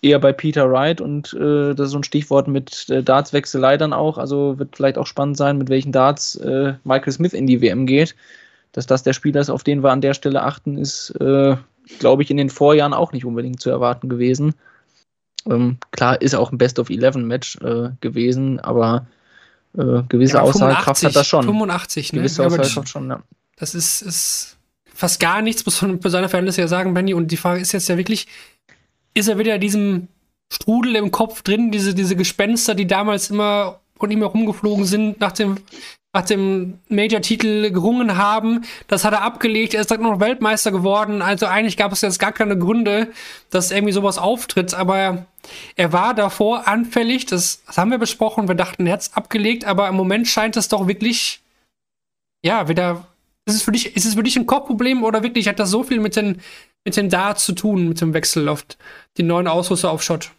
eher 0.03 0.19
bei 0.19 0.33
Peter 0.33 0.69
Wright 0.71 1.01
und 1.01 1.33
äh, 1.33 1.73
das 1.73 1.87
ist 1.87 1.91
so 1.91 1.99
ein 1.99 2.03
Stichwort 2.03 2.47
mit 2.47 2.89
äh, 2.89 3.01
Darts-Wechselei 3.01 3.77
dann 3.77 3.93
auch. 3.93 4.17
Also 4.17 4.59
wird 4.59 4.75
vielleicht 4.75 4.97
auch 4.97 5.07
spannend 5.07 5.37
sein, 5.37 5.57
mit 5.57 5.69
welchen 5.69 5.91
Darts 5.91 6.35
äh, 6.35 6.73
Michael 6.83 7.13
Smith 7.13 7.33
in 7.33 7.47
die 7.47 7.61
WM 7.61 7.85
geht. 7.85 8.15
Dass 8.73 8.85
das 8.85 9.03
der 9.03 9.13
Spieler 9.13 9.39
ist, 9.39 9.49
auf 9.49 9.63
den 9.63 9.83
wir 9.83 9.91
an 9.91 10.01
der 10.01 10.13
Stelle 10.13 10.43
achten, 10.43 10.77
ist, 10.77 11.11
äh, 11.21 11.55
glaube 11.99 12.23
ich, 12.23 12.31
in 12.31 12.37
den 12.37 12.49
Vorjahren 12.49 12.93
auch 12.93 13.13
nicht 13.13 13.25
unbedingt 13.25 13.61
zu 13.61 13.69
erwarten 13.69 14.09
gewesen. 14.09 14.55
Ähm, 15.49 15.77
klar 15.91 16.21
ist 16.21 16.35
auch 16.35 16.51
ein 16.51 16.57
Best-of-11-Match 16.57 17.57
äh, 17.61 17.89
gewesen, 18.01 18.59
aber 18.59 19.05
äh, 19.77 20.01
gewisse 20.09 20.37
ja, 20.37 20.41
Aussagekraft 20.41 21.03
hat 21.03 21.15
das 21.15 21.27
schon. 21.27 21.45
85, 21.45 22.13
ne? 22.13 22.19
Gewisse 22.19 22.45
Aussagekraft 22.45 22.89
schon, 22.89 23.09
ja. 23.09 23.21
Das 23.57 23.75
ist, 23.75 24.01
ist 24.01 24.57
fast 24.93 25.19
gar 25.19 25.41
nichts, 25.41 25.65
muss 25.65 25.81
man 25.81 26.01
für 26.01 26.09
seine 26.09 26.29
Verhältnisse 26.29 26.61
ja 26.61 26.67
sagen, 26.67 26.93
Benny. 26.93 27.13
Und 27.13 27.31
die 27.31 27.37
Frage 27.37 27.61
ist 27.61 27.71
jetzt 27.71 27.89
ja 27.89 27.97
wirklich, 27.97 28.27
ist 29.13 29.27
er 29.27 29.37
wieder 29.37 29.55
in 29.55 29.61
diesem 29.61 30.07
Strudel 30.51 30.95
im 30.95 31.11
Kopf 31.11 31.41
drin, 31.41 31.71
diese, 31.71 31.95
diese 31.95 32.15
Gespenster, 32.15 32.75
die 32.75 32.87
damals 32.87 33.29
immer 33.29 33.79
von 33.97 34.11
ihm 34.11 34.19
herumgeflogen 34.19 34.85
sind, 34.85 35.19
nach 35.19 35.31
dem, 35.31 35.57
nach 36.13 36.25
dem 36.25 36.79
Major-Titel 36.89 37.71
gerungen 37.71 38.17
haben. 38.17 38.65
Das 38.87 39.03
hat 39.03 39.13
er 39.13 39.23
abgelegt. 39.23 39.73
Er 39.73 39.81
ist 39.81 39.91
dann 39.91 40.01
noch 40.01 40.19
Weltmeister 40.19 40.71
geworden. 40.71 41.21
Also 41.21 41.45
eigentlich 41.47 41.77
gab 41.77 41.91
es 41.91 42.01
jetzt 42.01 42.19
gar 42.19 42.31
keine 42.31 42.57
Gründe, 42.57 43.11
dass 43.49 43.71
irgendwie 43.71 43.93
sowas 43.93 44.17
auftritt. 44.17 44.73
Aber 44.73 45.25
er 45.75 45.93
war 45.93 46.13
davor 46.13 46.67
anfällig. 46.67 47.25
Das, 47.25 47.63
das 47.65 47.77
haben 47.77 47.91
wir 47.91 47.97
besprochen. 47.97 48.47
Wir 48.47 48.55
dachten, 48.55 48.85
er 48.85 48.93
hat 48.93 49.01
es 49.01 49.13
abgelegt. 49.13 49.65
Aber 49.65 49.87
im 49.87 49.95
Moment 49.95 50.27
scheint 50.27 50.57
es 50.57 50.67
doch 50.67 50.87
wirklich, 50.87 51.41
ja, 52.43 52.67
wieder. 52.67 53.07
Ist 53.45 53.55
es 53.55 53.63
für 53.63 53.71
dich, 53.71 53.95
ist 53.95 54.05
es 54.05 54.13
für 54.13 54.23
dich 54.23 54.37
ein 54.37 54.45
Kopfproblem 54.45 55.03
oder 55.03 55.23
wirklich 55.23 55.47
hat 55.47 55.59
das 55.59 55.69
so 55.69 55.83
viel 55.83 55.99
mit 55.99 56.15
den 56.15 56.41
mit 56.85 56.97
den 56.97 57.09
Darts 57.09 57.45
zu 57.45 57.53
tun, 57.53 57.87
mit 57.87 58.01
dem 58.01 58.13
Wechsel 58.13 58.49
auf 58.49 58.65
die 59.17 59.23
neuen 59.23 59.47
Ausrüster 59.47 59.91
auf 59.91 60.03
Shot. 60.03 60.31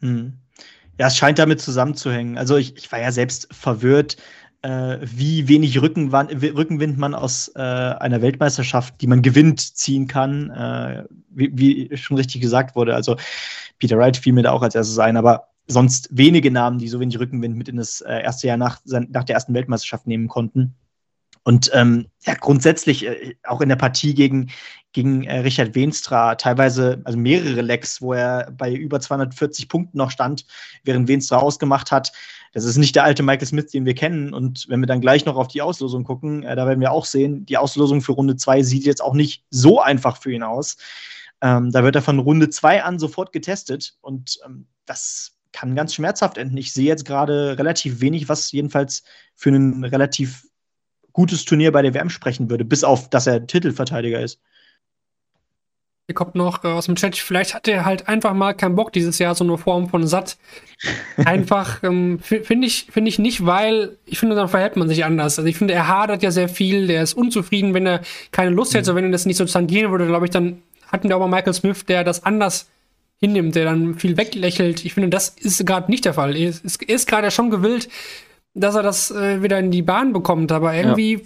Hm. 0.00 0.34
Ja, 0.98 1.06
es 1.06 1.16
scheint 1.16 1.38
damit 1.38 1.60
zusammenzuhängen. 1.60 2.36
Also 2.36 2.56
ich, 2.56 2.76
ich 2.76 2.92
war 2.92 3.00
ja 3.00 3.10
selbst 3.10 3.48
verwirrt, 3.52 4.16
äh, 4.62 4.98
wie 5.00 5.48
wenig 5.48 5.80
Rückenwand, 5.80 6.30
Rückenwind 6.42 6.98
man 6.98 7.14
aus 7.14 7.50
äh, 7.54 7.60
einer 7.60 8.20
Weltmeisterschaft, 8.20 9.00
die 9.00 9.06
man 9.06 9.22
gewinnt, 9.22 9.60
ziehen 9.60 10.06
kann, 10.06 10.50
äh, 10.50 11.04
wie, 11.30 11.50
wie, 11.90 11.96
schon 11.96 12.18
richtig 12.18 12.42
gesagt 12.42 12.76
wurde. 12.76 12.94
Also 12.94 13.16
Peter 13.78 13.96
Wright 13.96 14.18
fiel 14.18 14.34
mir 14.34 14.42
da 14.42 14.52
auch 14.52 14.62
als 14.62 14.74
erstes 14.74 14.98
ein, 14.98 15.16
aber 15.16 15.48
sonst 15.66 16.08
wenige 16.10 16.50
Namen, 16.50 16.78
die 16.78 16.88
so 16.88 17.00
wenig 17.00 17.18
Rückenwind 17.18 17.56
mit 17.56 17.68
in 17.68 17.76
das 17.76 18.02
äh, 18.02 18.22
erste 18.22 18.48
Jahr 18.48 18.58
nach, 18.58 18.80
nach 18.84 19.24
der 19.24 19.34
ersten 19.34 19.54
Weltmeisterschaft 19.54 20.06
nehmen 20.06 20.28
konnten. 20.28 20.74
Und 21.42 21.70
ähm, 21.72 22.08
ja, 22.26 22.34
grundsätzlich 22.34 23.06
äh, 23.06 23.34
auch 23.44 23.60
in 23.60 23.70
der 23.70 23.76
Partie 23.76 24.14
gegen, 24.14 24.50
gegen 24.92 25.24
äh, 25.24 25.38
Richard 25.38 25.74
Wenstra 25.74 26.34
teilweise, 26.34 27.00
also 27.04 27.18
mehrere 27.18 27.62
Lecks, 27.62 28.02
wo 28.02 28.12
er 28.12 28.50
bei 28.52 28.72
über 28.72 29.00
240 29.00 29.68
Punkten 29.68 29.96
noch 29.96 30.10
stand, 30.10 30.44
während 30.84 31.08
Wenstra 31.08 31.38
ausgemacht 31.38 31.90
hat. 31.90 32.12
Das 32.52 32.64
ist 32.64 32.76
nicht 32.76 32.94
der 32.96 33.04
alte 33.04 33.22
Michael 33.22 33.46
Smith, 33.46 33.70
den 33.70 33.86
wir 33.86 33.94
kennen. 33.94 34.34
Und 34.34 34.66
wenn 34.68 34.80
wir 34.80 34.86
dann 34.86 35.00
gleich 35.00 35.24
noch 35.24 35.36
auf 35.36 35.48
die 35.48 35.62
Auslosung 35.62 36.04
gucken, 36.04 36.42
äh, 36.42 36.56
da 36.56 36.66
werden 36.66 36.80
wir 36.80 36.92
auch 36.92 37.06
sehen, 37.06 37.46
die 37.46 37.56
Auslosung 37.56 38.02
für 38.02 38.12
Runde 38.12 38.36
2 38.36 38.62
sieht 38.62 38.84
jetzt 38.84 39.02
auch 39.02 39.14
nicht 39.14 39.44
so 39.50 39.80
einfach 39.80 40.18
für 40.20 40.32
ihn 40.32 40.42
aus. 40.42 40.76
Ähm, 41.40 41.70
da 41.70 41.82
wird 41.84 41.96
er 41.96 42.02
von 42.02 42.18
Runde 42.18 42.50
2 42.50 42.82
an 42.82 42.98
sofort 42.98 43.32
getestet 43.32 43.94
und 44.02 44.38
ähm, 44.44 44.66
das 44.84 45.36
kann 45.52 45.74
ganz 45.74 45.94
schmerzhaft 45.94 46.38
enden. 46.38 46.56
Ich 46.56 46.72
sehe 46.72 46.86
jetzt 46.86 47.04
gerade 47.04 47.58
relativ 47.58 48.00
wenig, 48.00 48.28
was 48.28 48.52
jedenfalls 48.52 49.02
für 49.34 49.50
ein 49.50 49.84
relativ 49.84 50.44
gutes 51.12 51.44
Turnier 51.44 51.72
bei 51.72 51.82
der 51.82 51.94
WM 51.94 52.10
sprechen 52.10 52.50
würde, 52.50 52.64
bis 52.64 52.84
auf, 52.84 53.10
dass 53.10 53.26
er 53.26 53.46
Titelverteidiger 53.46 54.20
ist. 54.20 54.40
Hier 56.10 56.14
kommt 56.16 56.34
noch 56.34 56.64
äh, 56.64 56.66
aus 56.66 56.86
dem 56.86 56.96
Chat, 56.96 57.16
vielleicht 57.16 57.54
hat 57.54 57.68
er 57.68 57.84
halt 57.84 58.08
einfach 58.08 58.34
mal 58.34 58.52
keinen 58.52 58.74
Bock 58.74 58.92
dieses 58.92 59.20
Jahr, 59.20 59.36
so 59.36 59.44
eine 59.44 59.56
Form 59.58 59.88
von 59.88 60.08
satt. 60.08 60.38
Einfach, 61.16 61.84
ähm, 61.84 62.18
finde 62.18 62.66
ich, 62.66 62.88
finde 62.90 63.10
ich 63.10 63.20
nicht, 63.20 63.46
weil 63.46 63.96
ich 64.06 64.18
finde, 64.18 64.34
dann 64.34 64.48
verhält 64.48 64.74
man 64.74 64.88
sich 64.88 65.04
anders. 65.04 65.38
Also 65.38 65.48
ich 65.48 65.56
finde, 65.56 65.74
er 65.74 65.86
hadert 65.86 66.24
ja 66.24 66.32
sehr 66.32 66.48
viel, 66.48 66.88
der 66.88 67.04
ist 67.04 67.14
unzufrieden, 67.14 67.74
wenn 67.74 67.86
er 67.86 68.00
keine 68.32 68.50
Lust 68.50 68.74
hätte, 68.74 68.90
mhm. 68.90 68.96
wenn 68.96 69.04
er 69.04 69.10
das 69.12 69.24
nicht 69.24 69.36
so 69.36 69.44
tangieren 69.44 69.92
würde, 69.92 70.06
glaube 70.06 70.26
ich, 70.26 70.32
dann 70.32 70.62
hatten 70.88 71.08
wir 71.08 71.16
auch 71.16 71.20
mal 71.20 71.28
Michael 71.28 71.54
Smith, 71.54 71.84
der 71.84 72.02
das 72.02 72.24
anders 72.24 72.68
hinnimmt, 73.20 73.54
der 73.54 73.66
dann 73.66 73.94
viel 73.94 74.16
weglächelt. 74.16 74.84
Ich 74.84 74.94
finde, 74.94 75.10
das 75.10 75.28
ist 75.28 75.64
gerade 75.64 75.90
nicht 75.92 76.04
der 76.04 76.14
Fall. 76.14 76.34
Er 76.36 76.48
ist, 76.48 76.82
ist 76.82 77.06
gerade 77.06 77.30
schon 77.30 77.50
gewillt, 77.50 77.88
dass 78.54 78.74
er 78.74 78.82
das 78.82 79.10
äh, 79.10 79.42
wieder 79.42 79.58
in 79.58 79.70
die 79.70 79.82
Bahn 79.82 80.12
bekommt, 80.12 80.52
aber 80.52 80.74
irgendwie, 80.74 81.22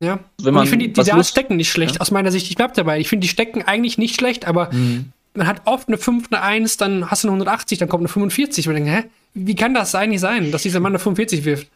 ja. 0.00 0.08
ja. 0.08 0.18
Wenn 0.42 0.54
man, 0.54 0.64
ich 0.64 0.70
finde, 0.70 0.88
die, 0.88 0.92
die 0.92 1.10
da 1.10 1.22
stecken 1.24 1.56
nicht 1.56 1.70
schlecht, 1.70 1.96
ja. 1.96 2.00
aus 2.00 2.10
meiner 2.10 2.30
Sicht. 2.30 2.50
Ich 2.50 2.56
bleib 2.56 2.74
dabei. 2.74 3.00
Ich 3.00 3.08
finde, 3.08 3.22
die 3.22 3.28
stecken 3.28 3.62
eigentlich 3.62 3.98
nicht 3.98 4.14
schlecht, 4.14 4.46
aber 4.46 4.72
mhm. 4.72 5.12
man 5.34 5.46
hat 5.46 5.62
oft 5.66 5.88
eine 5.88 5.98
5, 5.98 6.28
eine 6.30 6.42
1, 6.42 6.76
dann 6.76 7.10
hast 7.10 7.24
du 7.24 7.28
eine 7.28 7.34
180, 7.34 7.78
dann 7.78 7.88
kommt 7.88 8.02
eine 8.02 8.08
45. 8.08 8.68
Und 8.68 8.74
denke, 8.74 8.90
hä? 8.90 9.04
Wie 9.34 9.56
kann 9.56 9.74
das 9.74 9.94
eigentlich 9.94 10.20
sein, 10.20 10.52
dass 10.52 10.62
dieser 10.62 10.80
Mann 10.80 10.92
eine 10.92 11.00
45 11.00 11.44
wirft? 11.44 11.68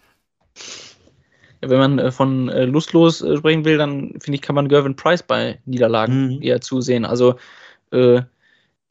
Ja, 1.61 1.70
wenn 1.70 1.78
man 1.78 1.99
äh, 1.99 2.12
von 2.12 2.49
äh, 2.49 2.64
lustlos 2.64 3.20
äh, 3.20 3.36
sprechen 3.36 3.64
will, 3.64 3.78
dann 3.78 4.14
finde 4.20 4.36
ich, 4.36 4.42
kann 4.42 4.55
man 4.55 4.68
Gervin 4.68 4.94
Price 4.94 5.22
bei 5.22 5.59
Niederlagen 5.66 6.36
mhm. 6.36 6.42
eher 6.42 6.61
zusehen. 6.61 7.05
Also 7.05 7.36
äh, 7.90 8.22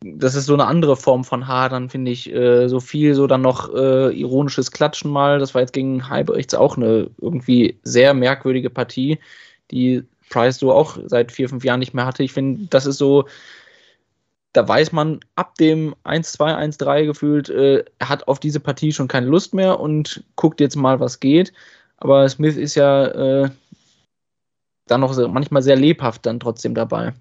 das 0.03 0.35
ist 0.35 0.45
so 0.45 0.53
eine 0.53 0.65
andere 0.65 0.95
Form 0.95 1.23
von 1.23 1.47
Hadern, 1.47 1.89
finde 1.89 2.11
ich. 2.11 2.31
Äh, 2.31 2.67
so 2.67 2.79
viel, 2.79 3.15
so 3.15 3.27
dann 3.27 3.41
noch 3.41 3.73
äh, 3.73 4.09
ironisches 4.17 4.71
Klatschen 4.71 5.11
mal. 5.11 5.39
Das 5.39 5.53
war 5.53 5.61
jetzt 5.61 5.73
gegen 5.73 6.07
Halbrechts 6.09 6.53
auch 6.53 6.77
eine 6.77 7.09
irgendwie 7.19 7.79
sehr 7.83 8.13
merkwürdige 8.13 8.69
Partie, 8.69 9.19
die 9.71 10.03
Price 10.29 10.59
so 10.59 10.71
auch 10.71 10.97
seit 11.05 11.31
vier, 11.31 11.49
fünf 11.49 11.63
Jahren 11.63 11.79
nicht 11.79 11.93
mehr 11.93 12.05
hatte. 12.05 12.23
Ich 12.23 12.33
finde, 12.33 12.67
das 12.69 12.85
ist 12.85 12.97
so, 12.97 13.27
da 14.53 14.67
weiß 14.67 14.91
man 14.91 15.19
ab 15.35 15.55
dem 15.55 15.95
1-2, 16.03 16.77
1-3 16.77 17.05
gefühlt, 17.05 17.49
äh, 17.49 17.83
er 17.99 18.09
hat 18.09 18.27
auf 18.27 18.39
diese 18.39 18.59
Partie 18.59 18.91
schon 18.91 19.07
keine 19.07 19.27
Lust 19.27 19.53
mehr 19.53 19.79
und 19.79 20.23
guckt 20.35 20.59
jetzt 20.59 20.75
mal, 20.75 20.99
was 20.99 21.19
geht. 21.19 21.53
Aber 21.97 22.27
Smith 22.29 22.57
ist 22.57 22.75
ja 22.75 23.05
äh, 23.07 23.49
dann 24.87 25.01
noch 25.01 25.15
manchmal 25.27 25.63
sehr 25.63 25.75
lebhaft 25.75 26.25
dann 26.25 26.39
trotzdem 26.39 26.75
dabei. 26.75 27.13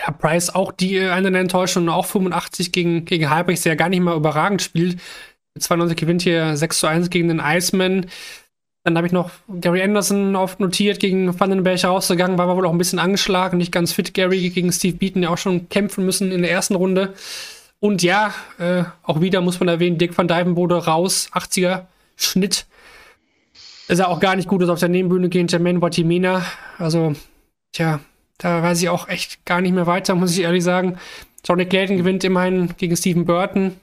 Ja, 0.00 0.12
Price 0.12 0.50
auch 0.50 0.72
die 0.72 0.96
äh, 0.96 1.10
eine 1.10 1.30
der 1.30 1.42
Enttäuschungen, 1.42 1.88
auch 1.88 2.06
85 2.06 2.72
gegen, 2.72 3.04
gegen 3.04 3.30
Halbrechts, 3.30 3.64
der 3.64 3.72
ja 3.72 3.76
gar 3.76 3.88
nicht 3.88 4.00
mal 4.00 4.16
überragend 4.16 4.62
spielt. 4.62 4.98
92 5.58 5.96
gewinnt 5.96 6.22
hier 6.22 6.56
6 6.56 6.80
zu 6.80 6.86
1 6.86 7.10
gegen 7.10 7.28
den 7.28 7.40
Iceman. 7.40 8.06
Dann 8.84 8.96
habe 8.96 9.06
ich 9.06 9.12
noch 9.12 9.30
Gary 9.60 9.82
Anderson 9.82 10.36
oft 10.36 10.58
notiert, 10.58 11.00
gegen 11.00 11.38
Vandenberg 11.38 11.84
rausgegangen, 11.84 12.38
war 12.38 12.56
wohl 12.56 12.66
auch 12.66 12.72
ein 12.72 12.78
bisschen 12.78 12.98
angeschlagen, 12.98 13.58
nicht 13.58 13.72
ganz 13.72 13.92
fit. 13.92 14.14
Gary 14.14 14.48
gegen 14.48 14.72
Steve 14.72 14.96
Beaton 14.96 15.22
ja 15.22 15.28
auch 15.28 15.38
schon 15.38 15.68
kämpfen 15.68 16.06
müssen 16.06 16.32
in 16.32 16.40
der 16.40 16.50
ersten 16.50 16.76
Runde. 16.76 17.12
Und 17.78 18.02
ja, 18.02 18.32
äh, 18.58 18.84
auch 19.02 19.20
wieder 19.20 19.42
muss 19.42 19.60
man 19.60 19.68
erwähnen, 19.68 19.98
Dick 19.98 20.16
van 20.16 20.28
Dijvenbode 20.28 20.86
raus, 20.86 21.28
80er 21.34 21.86
Schnitt. 22.16 22.66
Ist 23.88 23.98
ja 23.98 24.06
auch 24.06 24.20
gar 24.20 24.36
nicht 24.36 24.48
gut, 24.48 24.62
dass 24.62 24.68
auf 24.70 24.78
der 24.78 24.88
Nebenbühne 24.88 25.28
gegen 25.28 25.48
Jermaine 25.48 25.82
Watimena. 25.82 26.44
Also, 26.78 27.14
tja, 27.72 28.00
da 28.40 28.62
weiß 28.62 28.82
ich 28.82 28.88
auch 28.88 29.08
echt 29.08 29.44
gar 29.44 29.60
nicht 29.60 29.72
mehr 29.72 29.86
weiter, 29.86 30.14
muss 30.14 30.32
ich 30.32 30.40
ehrlich 30.40 30.64
sagen. 30.64 30.98
Johnny 31.44 31.66
Clayton 31.66 31.98
gewinnt 31.98 32.24
immerhin 32.24 32.74
gegen 32.78 32.96
Stephen 32.96 33.26
Burton. 33.26 33.76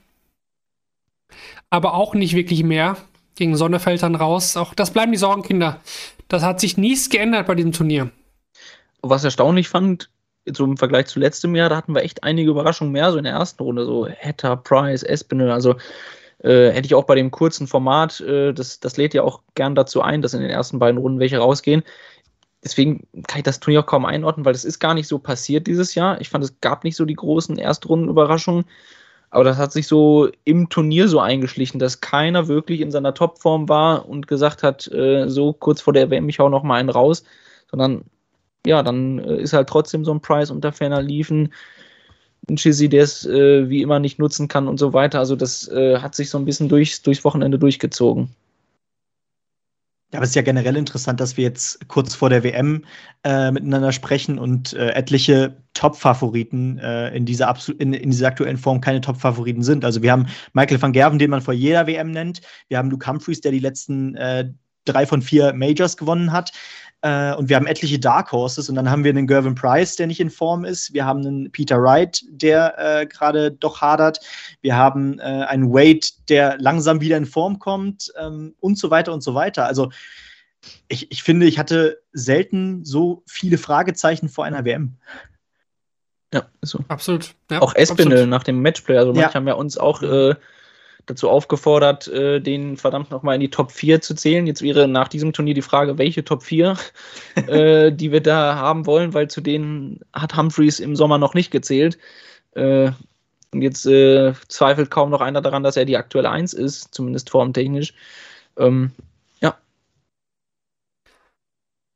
Aber 1.69 1.93
auch 1.93 2.15
nicht 2.15 2.35
wirklich 2.35 2.63
mehr. 2.63 2.97
Gegen 3.35 3.55
Sonnefeld 3.55 4.01
dann 4.01 4.15
raus. 4.15 4.57
Auch 4.57 4.73
das 4.73 4.91
bleiben 4.91 5.11
die 5.11 5.17
Sorgenkinder. 5.19 5.79
Das 6.27 6.41
hat 6.41 6.59
sich 6.59 6.75
nichts 6.75 7.09
geändert 7.09 7.45
bei 7.45 7.53
diesem 7.53 7.71
Turnier. 7.71 8.09
Was 9.03 9.23
erstaunlich 9.23 9.69
fand, 9.69 10.09
so 10.51 10.63
im 10.63 10.77
Vergleich 10.77 11.05
zu 11.05 11.19
letztem 11.19 11.55
Jahr, 11.55 11.69
da 11.69 11.77
hatten 11.77 11.93
wir 11.93 12.01
echt 12.01 12.23
einige 12.23 12.49
Überraschungen 12.49 12.91
mehr, 12.91 13.11
so 13.11 13.19
in 13.19 13.25
der 13.25 13.33
ersten 13.33 13.61
Runde, 13.61 13.85
so 13.85 14.07
Hatter, 14.09 14.57
Price, 14.57 15.03
Espinel, 15.03 15.51
also 15.51 15.75
äh, 16.39 16.71
hätte 16.71 16.87
ich 16.87 16.95
auch 16.95 17.03
bei 17.03 17.15
dem 17.15 17.29
kurzen 17.29 17.67
Format, 17.67 18.21
äh, 18.21 18.53
das, 18.53 18.79
das 18.79 18.97
lädt 18.97 19.13
ja 19.13 19.23
auch 19.23 19.41
gern 19.53 19.75
dazu 19.75 20.01
ein, 20.01 20.21
dass 20.21 20.33
in 20.33 20.41
den 20.41 20.49
ersten 20.49 20.79
beiden 20.79 20.99
Runden 20.99 21.19
welche 21.19 21.37
rausgehen 21.37 21.83
deswegen 22.63 23.07
kann 23.27 23.39
ich 23.39 23.43
das 23.43 23.59
Turnier 23.59 23.81
auch 23.81 23.85
kaum 23.85 24.05
einordnen, 24.05 24.45
weil 24.45 24.53
das 24.53 24.65
ist 24.65 24.79
gar 24.79 24.93
nicht 24.93 25.07
so 25.07 25.19
passiert 25.19 25.67
dieses 25.67 25.95
Jahr. 25.95 26.19
Ich 26.21 26.29
fand, 26.29 26.43
es 26.43 26.59
gab 26.61 26.83
nicht 26.83 26.95
so 26.95 27.05
die 27.05 27.15
großen 27.15 27.57
Erstrundenüberraschungen. 27.57 28.65
Aber 29.29 29.43
das 29.43 29.57
hat 29.57 29.73
sich 29.73 29.87
so 29.87 30.29
im 30.45 30.69
Turnier 30.69 31.07
so 31.09 31.19
eingeschlichen, 31.19 31.79
dass 31.79 31.99
keiner 31.99 32.47
wirklich 32.47 32.79
in 32.79 32.91
seiner 32.91 33.13
Topform 33.13 33.67
war 33.67 34.07
und 34.07 34.27
gesagt 34.27 34.63
hat, 34.63 34.87
äh, 34.91 35.27
so 35.27 35.51
kurz 35.53 35.81
vor 35.81 35.93
der 35.93 36.09
WM, 36.09 36.29
ich 36.29 36.39
hau 36.39 36.49
noch 36.49 36.63
mal 36.63 36.79
einen 36.79 36.89
raus, 36.89 37.23
sondern 37.69 38.05
ja, 38.65 38.83
dann 38.83 39.19
äh, 39.19 39.37
ist 39.41 39.53
halt 39.53 39.67
trotzdem 39.67 40.05
so 40.05 40.13
ein 40.13 40.21
Preis 40.21 40.49
unter 40.49 40.71
ferner 40.71 41.01
liefen. 41.01 41.53
Ein 42.49 42.55
Chizzy, 42.55 42.87
der 42.87 43.03
es 43.03 43.25
äh, 43.25 43.69
wie 43.69 43.81
immer 43.81 43.99
nicht 43.99 44.19
nutzen 44.19 44.47
kann 44.47 44.67
und 44.69 44.79
so 44.79 44.93
weiter. 44.93 45.19
Also 45.19 45.35
das 45.35 45.67
äh, 45.67 45.99
hat 45.99 46.15
sich 46.15 46.29
so 46.29 46.37
ein 46.37 46.45
bisschen 46.45 46.69
durch, 46.69 47.01
durchs 47.01 47.25
Wochenende 47.25 47.59
durchgezogen. 47.59 48.29
Ja, 50.13 50.19
aber 50.19 50.23
es 50.23 50.29
ist 50.29 50.35
ja 50.35 50.41
generell 50.41 50.77
interessant, 50.77 51.19
dass 51.19 51.35
wir 51.35 51.43
jetzt 51.43 51.85
kurz 51.89 52.15
vor 52.15 52.29
der 52.29 52.41
WM 52.41 52.85
äh, 53.25 53.51
miteinander 53.51 53.91
sprechen 53.91 54.39
und 54.39 54.71
äh, 54.71 54.91
etliche 54.91 55.57
Top-Favoriten 55.73 56.79
äh, 56.79 57.13
in, 57.13 57.25
dieser 57.25 57.53
in, 57.77 57.91
in 57.91 58.11
dieser 58.11 58.27
aktuellen 58.27 58.57
Form 58.57 58.79
keine 58.79 59.01
Top-Favoriten 59.01 59.63
sind. 59.63 59.83
Also 59.83 60.01
wir 60.01 60.13
haben 60.13 60.27
Michael 60.53 60.81
van 60.81 60.93
Gerven, 60.93 61.19
den 61.19 61.29
man 61.29 61.41
vor 61.41 61.53
jeder 61.53 61.87
WM 61.87 62.11
nennt. 62.11 62.41
Wir 62.69 62.77
haben 62.77 62.89
Luke 62.89 63.05
Humphreys, 63.05 63.41
der 63.41 63.51
die 63.51 63.59
letzten 63.59 64.15
äh, 64.15 64.49
drei 64.85 65.05
von 65.05 65.21
vier 65.21 65.51
Majors 65.53 65.97
gewonnen 65.97 66.31
hat. 66.31 66.53
Äh, 67.01 67.35
und 67.35 67.47
wir 67.49 67.55
haben 67.55 67.67
etliche 67.67 67.99
Dark 67.99 68.31
Horses 68.31 68.69
und 68.69 68.75
dann 68.75 68.89
haben 68.89 69.03
wir 69.03 69.11
einen 69.11 69.27
Gervin 69.27 69.55
Price, 69.55 69.95
der 69.95 70.07
nicht 70.07 70.19
in 70.19 70.31
Form 70.31 70.65
ist. 70.65 70.93
Wir 70.93 71.05
haben 71.05 71.19
einen 71.19 71.51
Peter 71.51 71.81
Wright, 71.81 72.23
der 72.29 72.75
äh, 72.77 73.05
gerade 73.05 73.51
doch 73.51 73.81
hadert. 73.81 74.19
Wir 74.61 74.75
haben 74.75 75.19
äh, 75.19 75.23
einen 75.23 75.71
Wade, 75.71 76.07
der 76.27 76.57
langsam 76.59 76.99
wieder 76.99 77.17
in 77.17 77.27
Form 77.27 77.59
kommt 77.59 78.11
ähm, 78.19 78.55
und 78.59 78.79
so 78.79 78.89
weiter 78.89 79.13
und 79.13 79.21
so 79.21 79.35
weiter. 79.35 79.65
Also 79.65 79.91
ich, 80.87 81.11
ich 81.11 81.21
finde, 81.21 81.45
ich 81.45 81.59
hatte 81.59 82.01
selten 82.13 82.83
so 82.83 83.23
viele 83.27 83.57
Fragezeichen 83.57 84.27
vor 84.27 84.45
einer 84.45 84.65
WM. 84.65 84.95
Ja, 86.33 86.47
ist 86.61 86.71
so. 86.71 86.79
Absolut. 86.87 87.35
Ja, 87.49 87.61
auch 87.61 87.75
Espinel 87.75 88.27
nach 88.27 88.43
dem 88.43 88.61
Matchplay. 88.61 88.97
Also 88.97 89.13
manche 89.13 89.29
ja. 89.29 89.33
haben 89.33 89.47
ja 89.47 89.53
uns 89.53 89.77
auch 89.77 90.01
äh, 90.01 90.35
dazu 91.07 91.29
aufgefordert, 91.29 92.07
äh, 92.07 92.39
den 92.39 92.77
verdammt 92.77 93.09
nochmal 93.09 93.35
in 93.35 93.41
die 93.41 93.49
Top 93.49 93.71
4 93.71 94.01
zu 94.01 94.13
zählen. 94.13 94.45
Jetzt 94.45 94.61
wäre 94.61 94.87
nach 94.87 95.07
diesem 95.07 95.33
Turnier 95.33 95.55
die 95.55 95.61
Frage, 95.61 95.97
welche 95.97 96.23
Top 96.23 96.43
4, 96.43 96.77
äh, 97.47 97.91
die 97.91 98.11
wir 98.11 98.21
da 98.21 98.55
haben 98.55 98.85
wollen, 98.85 99.13
weil 99.13 99.29
zu 99.29 99.41
denen 99.41 100.01
hat 100.13 100.37
Humphreys 100.37 100.79
im 100.79 100.95
Sommer 100.95 101.17
noch 101.17 101.33
nicht 101.33 101.49
gezählt. 101.49 101.97
Äh, 102.51 102.91
und 103.51 103.61
jetzt 103.61 103.85
äh, 103.85 104.33
zweifelt 104.49 104.91
kaum 104.91 105.09
noch 105.09 105.21
einer 105.21 105.41
daran, 105.41 105.63
dass 105.63 105.77
er 105.77 105.85
die 105.85 105.97
aktuelle 105.97 106.29
1 106.29 106.53
ist, 106.53 106.93
zumindest 106.93 107.29
formtechnisch. 107.29 107.93
Ähm, 108.57 108.91
ja. 109.39 109.57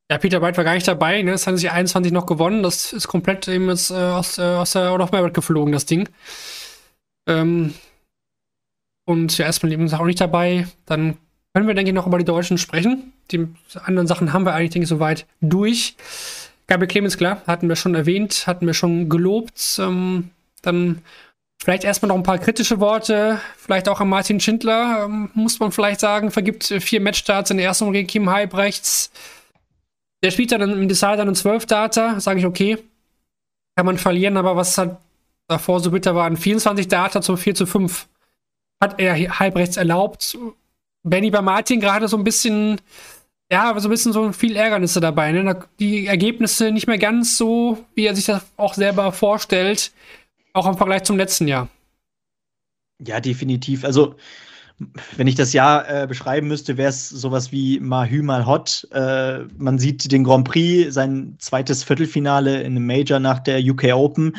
Ja, 0.10 0.18
Peter 0.18 0.42
White 0.42 0.58
war 0.58 0.64
gar 0.64 0.76
nicht 0.76 0.88
dabei, 0.88 1.22
ne? 1.22 1.32
Das 1.32 1.48
hat 1.48 1.58
sich 1.58 1.70
21 1.70 2.14
noch 2.14 2.26
gewonnen. 2.26 2.64
Das 2.64 2.94
ist 2.94 3.08
komplett 3.08 3.48
eben 3.50 3.70
jetzt, 3.70 3.92
äh, 3.92 3.96
aus, 3.96 4.38
äh, 4.38 4.42
aus 4.42 4.72
der 4.72 4.92
Out 4.92 5.02
of 5.02 5.12
Merit 5.12 5.34
geflogen, 5.34 5.74
das 5.74 5.86
Ding. 5.86 6.08
Ähm, 7.28 7.74
und 9.06 9.38
ja, 9.38 9.46
erstmal 9.46 9.72
eben 9.72 9.92
auch 9.94 10.06
nicht 10.06 10.22
dabei. 10.22 10.68
Dann 10.86 11.18
können 11.54 11.68
wir, 11.68 11.74
denke 11.74 11.90
ich, 11.90 11.96
noch 11.96 12.08
über 12.08 12.18
die 12.18 12.26
Deutschen 12.26 12.58
sprechen. 12.58 13.14
Die 13.32 13.48
anderen 13.84 14.08
Sachen 14.08 14.34
haben 14.34 14.46
wir 14.46 14.54
eigentlich, 14.54 14.72
denke 14.72 14.84
ich, 14.84 14.90
soweit 14.90 15.26
durch. 15.42 15.96
Gabriel 16.68 16.88
Clemens, 16.88 17.18
klar, 17.18 17.42
hatten 17.48 17.68
wir 17.68 17.76
schon 17.76 17.96
erwähnt, 17.96 18.48
hatten 18.48 18.66
wir 18.66 18.74
schon 18.74 19.10
gelobt. 19.10 19.78
Ähm, 19.80 20.30
dann 20.62 21.02
vielleicht 21.62 21.84
erstmal 21.84 22.08
noch 22.08 22.16
ein 22.16 22.24
paar 22.24 22.38
kritische 22.38 22.80
Worte. 22.80 23.40
Vielleicht 23.58 23.90
auch 23.90 24.00
an 24.00 24.10
Martin 24.10 24.40
Schindler, 24.40 25.06
ähm, 25.06 25.30
muss 25.34 25.60
man 25.60 25.72
vielleicht 25.72 26.00
sagen, 26.00 26.32
vergibt 26.32 26.64
vier 26.64 27.02
Matchstarts 27.02 27.52
in 27.52 27.58
der 27.58 27.66
ersten 27.66 27.86
Runde 27.86 28.00
gegen 28.00 28.08
Kim 28.08 28.30
Halbrechts. 28.30 29.12
Der 30.24 30.32
spielt 30.32 30.52
dann 30.52 30.62
im 30.62 30.88
Decider 30.88 31.22
einen 31.22 31.36
12 31.36 31.66
Data, 31.66 32.20
sage 32.20 32.40
ich, 32.40 32.46
okay. 32.46 32.78
Kann 33.76 33.86
man 33.86 33.98
verlieren, 33.98 34.38
aber 34.38 34.56
was 34.56 34.78
halt 34.78 34.98
davor 35.48 35.80
so 35.80 35.92
bitter 35.92 36.16
war, 36.16 36.26
ein 36.26 36.38
24 36.38 36.88
Data 36.88 37.22
zum 37.22 37.38
4 37.38 37.56
zu 37.56 37.66
5 37.66 38.08
hat 38.82 39.00
er 39.00 39.40
halbrechts 39.40 39.78
erlaubt. 39.78 40.38
Benny 41.04 41.30
bei 41.30 41.42
Martin 41.42 41.80
gerade 41.80 42.08
so 42.08 42.18
ein 42.18 42.24
bisschen 42.24 42.82
Ja, 43.52 43.78
so 43.80 43.88
ein 43.88 43.92
bisschen 43.92 44.14
so 44.14 44.32
viel 44.32 44.56
Ärgernisse 44.56 45.00
dabei. 45.00 45.32
Ne? 45.32 45.60
Die 45.80 46.08
Ergebnisse 46.08 46.72
nicht 46.72 46.88
mehr 46.88 46.98
ganz 46.98 47.38
so, 47.38 47.86
wie 47.96 48.06
er 48.06 48.16
sich 48.16 48.26
das 48.26 48.46
auch 48.58 48.74
selber 48.74 49.12
vorstellt. 49.12 49.92
Auch 50.54 50.68
im 50.68 50.78
Vergleich 50.78 51.04
zum 51.04 51.18
letzten 51.18 51.48
Jahr. 51.48 51.70
Ja, 53.06 53.20
definitiv. 53.20 53.84
Also, 53.84 54.16
wenn 55.16 55.28
ich 55.28 55.36
das 55.36 55.54
Jahr 55.54 55.88
äh, 55.90 56.08
beschreiben 56.08 56.48
müsste, 56.48 56.78
wäre 56.78 56.90
es 56.90 57.10
sowas 57.10 57.52
wie 57.52 57.80
Mahü 57.80 58.22
mal 58.22 58.46
hot. 58.46 58.88
Äh, 58.92 59.40
man 59.58 59.80
sieht 59.80 60.12
den 60.12 60.24
Grand 60.24 60.48
Prix, 60.48 60.94
sein 60.94 61.36
zweites 61.40 61.84
Viertelfinale 61.84 62.62
in 62.62 62.76
einem 62.78 62.86
Major 62.86 63.20
nach 63.20 63.40
der 63.40 63.60
UK 63.60 63.94
Open. 63.94 64.36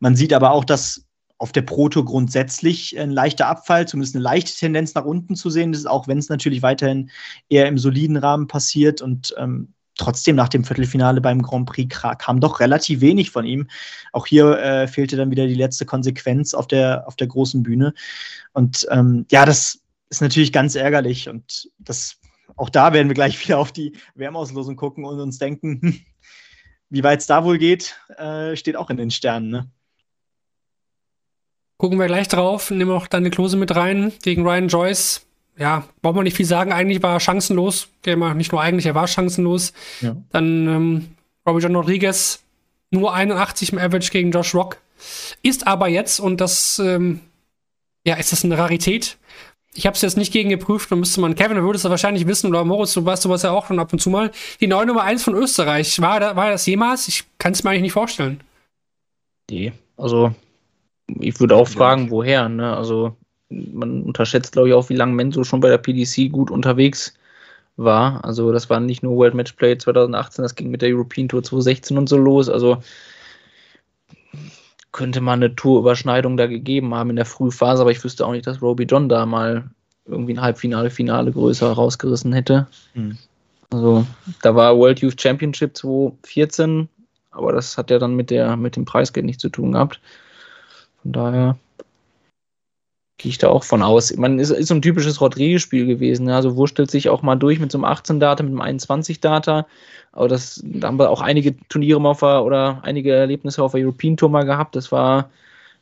Man 0.00 0.16
sieht 0.16 0.32
aber 0.32 0.52
auch, 0.52 0.64
dass 0.64 1.04
auf 1.44 1.52
der 1.52 1.60
Proto 1.60 2.02
grundsätzlich 2.02 2.98
ein 2.98 3.10
leichter 3.10 3.48
Abfall, 3.48 3.86
zumindest 3.86 4.14
eine 4.14 4.22
leichte 4.22 4.58
Tendenz 4.58 4.94
nach 4.94 5.04
unten 5.04 5.36
zu 5.36 5.50
sehen 5.50 5.74
ist, 5.74 5.86
auch 5.86 6.08
wenn 6.08 6.16
es 6.16 6.30
natürlich 6.30 6.62
weiterhin 6.62 7.10
eher 7.50 7.68
im 7.68 7.76
soliden 7.76 8.16
Rahmen 8.16 8.48
passiert 8.48 9.02
und 9.02 9.34
ähm, 9.36 9.74
trotzdem 9.94 10.36
nach 10.36 10.48
dem 10.48 10.64
Viertelfinale 10.64 11.20
beim 11.20 11.42
Grand 11.42 11.66
Prix 11.68 11.94
kam 12.16 12.40
doch 12.40 12.60
relativ 12.60 13.02
wenig 13.02 13.30
von 13.30 13.44
ihm. 13.44 13.68
Auch 14.12 14.26
hier 14.26 14.58
äh, 14.58 14.88
fehlte 14.88 15.18
dann 15.18 15.30
wieder 15.30 15.46
die 15.46 15.52
letzte 15.52 15.84
Konsequenz 15.84 16.54
auf 16.54 16.66
der, 16.66 17.06
auf 17.06 17.14
der 17.16 17.26
großen 17.26 17.62
Bühne. 17.62 17.92
Und 18.54 18.86
ähm, 18.90 19.26
ja, 19.30 19.44
das 19.44 19.82
ist 20.08 20.22
natürlich 20.22 20.50
ganz 20.50 20.76
ärgerlich. 20.76 21.28
Und 21.28 21.68
das, 21.78 22.16
auch 22.56 22.70
da 22.70 22.94
werden 22.94 23.08
wir 23.08 23.14
gleich 23.14 23.38
wieder 23.46 23.58
auf 23.58 23.70
die 23.70 23.92
Wärmauslosung 24.14 24.76
gucken 24.76 25.04
und 25.04 25.20
uns 25.20 25.36
denken, 25.36 25.78
hm, 25.82 26.00
wie 26.88 27.04
weit 27.04 27.20
es 27.20 27.26
da 27.26 27.44
wohl 27.44 27.58
geht, 27.58 27.98
äh, 28.16 28.56
steht 28.56 28.76
auch 28.76 28.88
in 28.88 28.96
den 28.96 29.10
Sternen. 29.10 29.50
Ne? 29.50 29.70
Gucken 31.84 31.98
wir 31.98 32.06
gleich 32.06 32.28
drauf. 32.28 32.70
Nehmen 32.70 32.92
wir 32.92 32.96
auch 32.96 33.08
deine 33.08 33.28
Klose 33.28 33.58
mit 33.58 33.76
rein 33.76 34.10
gegen 34.22 34.42
Ryan 34.42 34.68
Joyce 34.68 35.26
ja, 35.58 35.86
braucht 36.00 36.14
man 36.14 36.24
nicht 36.24 36.34
viel 36.38 36.46
sagen. 36.46 36.72
Eigentlich 36.72 37.02
war 37.02 37.12
er 37.12 37.20
chancenlos. 37.20 37.88
Nicht 38.06 38.52
nur 38.52 38.62
eigentlich, 38.62 38.86
er 38.86 38.94
war 38.94 39.06
chancenlos. 39.06 39.74
Ja. 40.00 40.16
Dann 40.30 40.66
ähm, 40.66 41.08
Robbie 41.46 41.62
John 41.62 41.76
Rodriguez 41.76 42.42
nur 42.90 43.12
81 43.12 43.74
im 43.74 43.78
Average 43.78 44.12
gegen 44.12 44.30
Josh 44.30 44.54
Rock. 44.54 44.78
Ist 45.42 45.66
aber 45.66 45.88
jetzt, 45.88 46.20
und 46.20 46.40
das, 46.40 46.78
ähm, 46.78 47.20
ja, 48.06 48.14
ist 48.14 48.32
das 48.32 48.46
eine 48.46 48.56
Rarität. 48.56 49.18
Ich 49.74 49.84
habe 49.84 49.94
es 49.94 50.00
jetzt 50.00 50.16
nicht 50.16 50.32
gegen 50.32 50.48
geprüft, 50.48 50.90
dann 50.90 51.00
müsste 51.00 51.20
man, 51.20 51.34
Kevin, 51.34 51.58
du 51.58 51.64
würdest 51.64 51.84
das 51.84 51.90
wahrscheinlich 51.90 52.26
wissen, 52.26 52.46
oder 52.46 52.64
Moritz, 52.64 52.94
du 52.94 53.04
weißt 53.04 53.24
sowas 53.24 53.42
ja 53.42 53.50
auch 53.50 53.66
schon 53.66 53.78
ab 53.78 53.92
und 53.92 53.98
zu 53.98 54.08
mal. 54.08 54.30
Die 54.60 54.68
neue 54.68 54.86
Nummer 54.86 55.02
1 55.02 55.22
von 55.22 55.34
Österreich, 55.34 56.00
war, 56.00 56.18
da, 56.18 56.34
war 56.34 56.50
das 56.50 56.64
jemals? 56.64 57.08
Ich 57.08 57.24
kann 57.36 57.52
es 57.52 57.62
mir 57.62 57.70
eigentlich 57.70 57.82
nicht 57.82 57.92
vorstellen. 57.92 58.40
Nee, 59.50 59.72
also 59.96 60.34
ich 61.06 61.38
würde 61.40 61.56
auch 61.56 61.68
fragen, 61.68 62.10
woher, 62.10 62.48
ne? 62.48 62.76
Also 62.76 63.16
man 63.50 64.02
unterschätzt, 64.02 64.52
glaube 64.52 64.68
ich, 64.68 64.74
auch, 64.74 64.88
wie 64.88 64.96
lange 64.96 65.12
Menzo 65.12 65.44
schon 65.44 65.60
bei 65.60 65.68
der 65.68 65.78
PDC 65.78 66.32
gut 66.32 66.50
unterwegs 66.50 67.14
war. 67.76 68.24
Also 68.24 68.52
das 68.52 68.70
war 68.70 68.80
nicht 68.80 69.02
nur 69.02 69.16
World 69.16 69.34
Matchplay 69.34 69.76
2018, 69.76 70.42
das 70.42 70.54
ging 70.54 70.70
mit 70.70 70.82
der 70.82 70.90
European 70.90 71.28
Tour 71.28 71.42
2016 71.42 71.98
und 71.98 72.08
so 72.08 72.16
los. 72.16 72.48
Also 72.48 72.82
könnte 74.92 75.20
man 75.20 75.42
eine 75.42 75.54
Tourüberschneidung 75.54 76.36
da 76.36 76.46
gegeben 76.46 76.94
haben 76.94 77.10
in 77.10 77.16
der 77.16 77.24
Frühphase, 77.24 77.82
aber 77.82 77.90
ich 77.90 78.02
wüsste 78.02 78.24
auch 78.26 78.32
nicht, 78.32 78.46
dass 78.46 78.62
Roby 78.62 78.84
John 78.84 79.08
da 79.08 79.26
mal 79.26 79.64
irgendwie 80.06 80.34
ein 80.34 80.40
Halbfinale, 80.40 80.90
Finale 80.90 81.32
größer 81.32 81.72
rausgerissen 81.72 82.32
hätte. 82.32 82.68
Mhm. 82.94 83.18
Also 83.70 84.06
da 84.42 84.54
war 84.54 84.76
World 84.76 85.00
Youth 85.00 85.20
Championship 85.20 85.76
2014, 85.76 86.88
aber 87.32 87.52
das 87.52 87.76
hat 87.76 87.90
ja 87.90 87.98
dann 87.98 88.14
mit, 88.14 88.30
der, 88.30 88.56
mit 88.56 88.76
dem 88.76 88.84
Preisgeld 88.84 89.26
nichts 89.26 89.42
zu 89.42 89.48
tun 89.48 89.72
gehabt. 89.72 90.00
Von 91.04 91.12
daher 91.12 91.56
Gehe 93.16 93.30
ich 93.30 93.38
da 93.38 93.48
auch 93.48 93.62
von 93.62 93.82
aus. 93.82 94.16
Man 94.16 94.40
ist, 94.40 94.50
ist 94.50 94.68
so 94.68 94.74
ein 94.74 94.82
typisches 94.82 95.20
Rodriguez-Spiel 95.20 95.86
gewesen. 95.86 96.28
Ja. 96.28 96.36
Also 96.36 96.56
wurstelt 96.56 96.90
sich 96.90 97.08
auch 97.08 97.22
mal 97.22 97.36
durch 97.36 97.60
mit 97.60 97.70
so 97.70 97.78
einem 97.78 97.84
18-Data, 97.84 98.42
mit 98.42 98.60
einem 98.60 98.78
21-Data. 98.78 99.66
Aber 100.10 100.28
das, 100.28 100.60
da 100.64 100.88
haben 100.88 100.98
wir 100.98 101.10
auch 101.10 101.20
einige 101.20 101.56
Turniere 101.68 102.00
mal 102.00 102.10
auf 102.10 102.20
der, 102.20 102.44
oder 102.44 102.80
einige 102.82 103.14
Erlebnisse 103.14 103.62
auf 103.62 103.72
der 103.72 103.82
European 103.82 104.16
Tour 104.16 104.30
mal 104.30 104.44
gehabt. 104.44 104.74
Das 104.74 104.90
war 104.90 105.30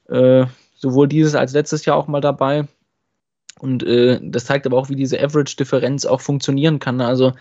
äh, 0.08 0.44
sowohl 0.76 1.08
dieses 1.08 1.34
als 1.34 1.52
letztes 1.54 1.86
Jahr 1.86 1.96
auch 1.96 2.06
mal 2.06 2.20
dabei. 2.20 2.68
Und 3.60 3.82
äh, 3.82 4.20
das 4.22 4.44
zeigt 4.44 4.66
aber 4.66 4.76
auch, 4.76 4.90
wie 4.90 4.96
diese 4.96 5.18
Average-Differenz 5.18 6.04
auch 6.04 6.20
funktionieren 6.20 6.80
kann. 6.80 7.00
Also 7.00 7.32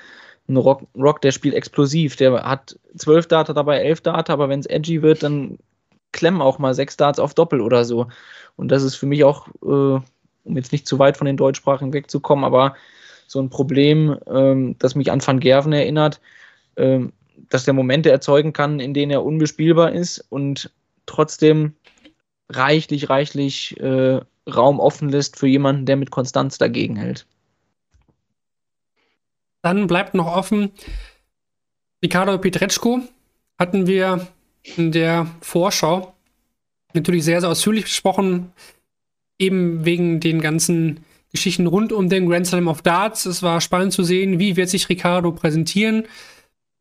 ein 0.47 0.55
Rock, 0.55 0.87
Rock, 0.95 1.21
der 1.21 1.31
spielt 1.31 1.53
explosiv. 1.53 2.15
Der 2.15 2.43
hat 2.43 2.79
12 2.95 3.27
Data 3.27 3.51
dabei, 3.51 3.79
11 3.79 4.01
Data, 4.01 4.31
aber 4.31 4.47
wenn 4.47 4.61
es 4.61 4.67
edgy 4.67 5.01
wird, 5.01 5.21
dann 5.21 5.57
klemmen 6.11 6.41
auch 6.41 6.59
mal 6.59 6.73
6 6.73 6.97
Darts 6.97 7.19
auf 7.19 7.33
Doppel 7.33 7.61
oder 7.61 7.85
so. 7.85 8.07
Und 8.55 8.69
das 8.69 8.83
ist 8.83 8.95
für 8.95 9.05
mich 9.05 9.23
auch, 9.23 9.47
äh, 9.63 9.99
um 10.43 10.55
jetzt 10.55 10.71
nicht 10.71 10.87
zu 10.87 10.99
weit 10.99 11.17
von 11.17 11.25
den 11.25 11.37
Deutschsprachen 11.37 11.93
wegzukommen, 11.93 12.45
aber 12.45 12.75
so 13.27 13.39
ein 13.39 13.49
Problem, 13.49 14.17
ähm, 14.27 14.75
das 14.79 14.95
mich 14.95 15.11
an 15.11 15.25
Van 15.25 15.39
Gerven 15.39 15.73
erinnert, 15.73 16.19
ähm, 16.75 17.13
dass 17.49 17.63
der 17.63 17.73
Momente 17.73 18.11
erzeugen 18.11 18.53
kann, 18.53 18.79
in 18.79 18.93
denen 18.93 19.11
er 19.11 19.23
unbespielbar 19.23 19.91
ist 19.93 20.25
und 20.29 20.71
trotzdem 21.05 21.73
reichlich, 22.49 23.09
reichlich 23.09 23.79
äh, 23.79 24.19
Raum 24.49 24.79
offen 24.79 25.09
lässt 25.09 25.37
für 25.37 25.47
jemanden, 25.47 25.85
der 25.85 25.95
mit 25.95 26.11
Konstanz 26.11 26.57
dagegen 26.57 26.95
hält. 26.95 27.25
Dann 29.61 29.87
bleibt 29.87 30.13
noch 30.13 30.35
offen, 30.35 30.71
Ricardo 32.03 32.37
Pietreczko 32.37 33.01
hatten 33.59 33.85
wir 33.85 34.27
in 34.63 34.91
der 34.91 35.27
Vorschau 35.41 36.13
natürlich 36.93 37.23
sehr, 37.23 37.41
sehr 37.41 37.49
ausführlich 37.49 37.85
besprochen, 37.85 38.51
eben 39.39 39.85
wegen 39.85 40.19
den 40.19 40.41
ganzen 40.41 41.03
Geschichten 41.31 41.67
rund 41.67 41.93
um 41.93 42.09
den 42.09 42.27
Grand 42.27 42.45
Slam 42.45 42.67
of 42.67 42.81
Darts. 42.81 43.25
Es 43.25 43.41
war 43.41 43.61
spannend 43.61 43.93
zu 43.93 44.03
sehen, 44.03 44.39
wie 44.39 44.57
wird 44.57 44.69
sich 44.69 44.89
Ricardo 44.89 45.31
präsentieren. 45.31 46.03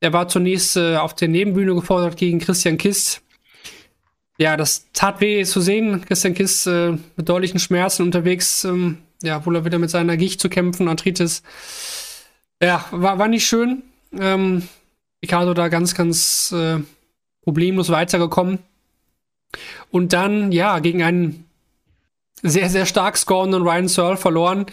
Er 0.01 0.13
war 0.13 0.29
zunächst 0.29 0.77
äh, 0.77 0.97
auf 0.97 1.15
der 1.15 1.29
Nebenbühne 1.29 1.75
gefordert 1.75 2.17
gegen 2.17 2.39
Christian 2.39 2.79
Kist. 2.79 3.23
Ja, 4.39 4.57
das 4.57 4.87
tat 4.93 5.21
weh 5.21 5.45
zu 5.45 5.61
sehen. 5.61 6.05
Christian 6.05 6.35
Kist 6.35 6.67
äh, 6.67 6.93
mit 7.17 7.29
deutlichen 7.29 7.61
Schmerzen 7.61 8.03
unterwegs, 8.03 8.65
ähm, 8.65 8.99
ja, 9.23 9.45
wohl 9.45 9.57
er 9.57 9.65
wieder 9.67 9.79
mit 9.79 9.91
seiner 9.91 10.17
Gicht 10.17 10.41
zu 10.41 10.49
kämpfen, 10.49 10.89
Arthritis. 10.89 11.43
Ja, 12.63 12.85
war, 12.91 13.19
war 13.19 13.29
nicht 13.29 13.47
schön. 13.47 13.83
Ähm, 14.19 14.67
Ricardo 15.23 15.53
da 15.53 15.69
ganz, 15.69 15.95
ganz 15.95 16.53
äh, 16.53 16.79
problemlos 17.51 17.91
weitergekommen. 17.91 18.61
Und 19.91 20.13
dann, 20.13 20.53
ja, 20.53 20.79
gegen 20.79 21.03
einen 21.03 21.45
sehr, 22.43 22.71
sehr 22.71 22.87
stark 22.87 23.17
scorenden 23.17 23.63
Ryan 23.63 23.89
Searle 23.89 24.17
verloren. 24.17 24.67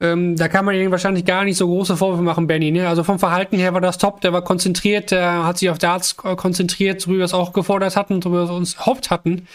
Ähm, 0.00 0.34
da 0.36 0.48
kann 0.48 0.64
man 0.64 0.74
ihn 0.74 0.90
wahrscheinlich 0.90 1.24
gar 1.24 1.44
nicht 1.44 1.56
so 1.56 1.68
große 1.68 1.96
Vorwürfe 1.96 2.24
machen, 2.24 2.48
Benny. 2.48 2.72
Ne? 2.72 2.88
Also 2.88 3.04
vom 3.04 3.20
Verhalten 3.20 3.56
her 3.56 3.72
war 3.72 3.80
das 3.80 3.98
top, 3.98 4.20
der 4.20 4.32
war 4.32 4.42
konzentriert, 4.42 5.12
der 5.12 5.46
hat 5.46 5.58
sich 5.58 5.70
auf 5.70 5.78
Darts 5.78 6.16
konzentriert, 6.16 7.00
so 7.00 7.12
wie 7.12 7.18
wir 7.18 7.24
es 7.24 7.34
auch 7.34 7.52
gefordert 7.52 7.94
hatten, 7.94 8.20
so 8.20 8.30
wie 8.30 8.34
wir 8.34 8.42
es 8.42 8.50
uns 8.50 8.74
erhofft 8.74 9.10
hatten. 9.10 9.46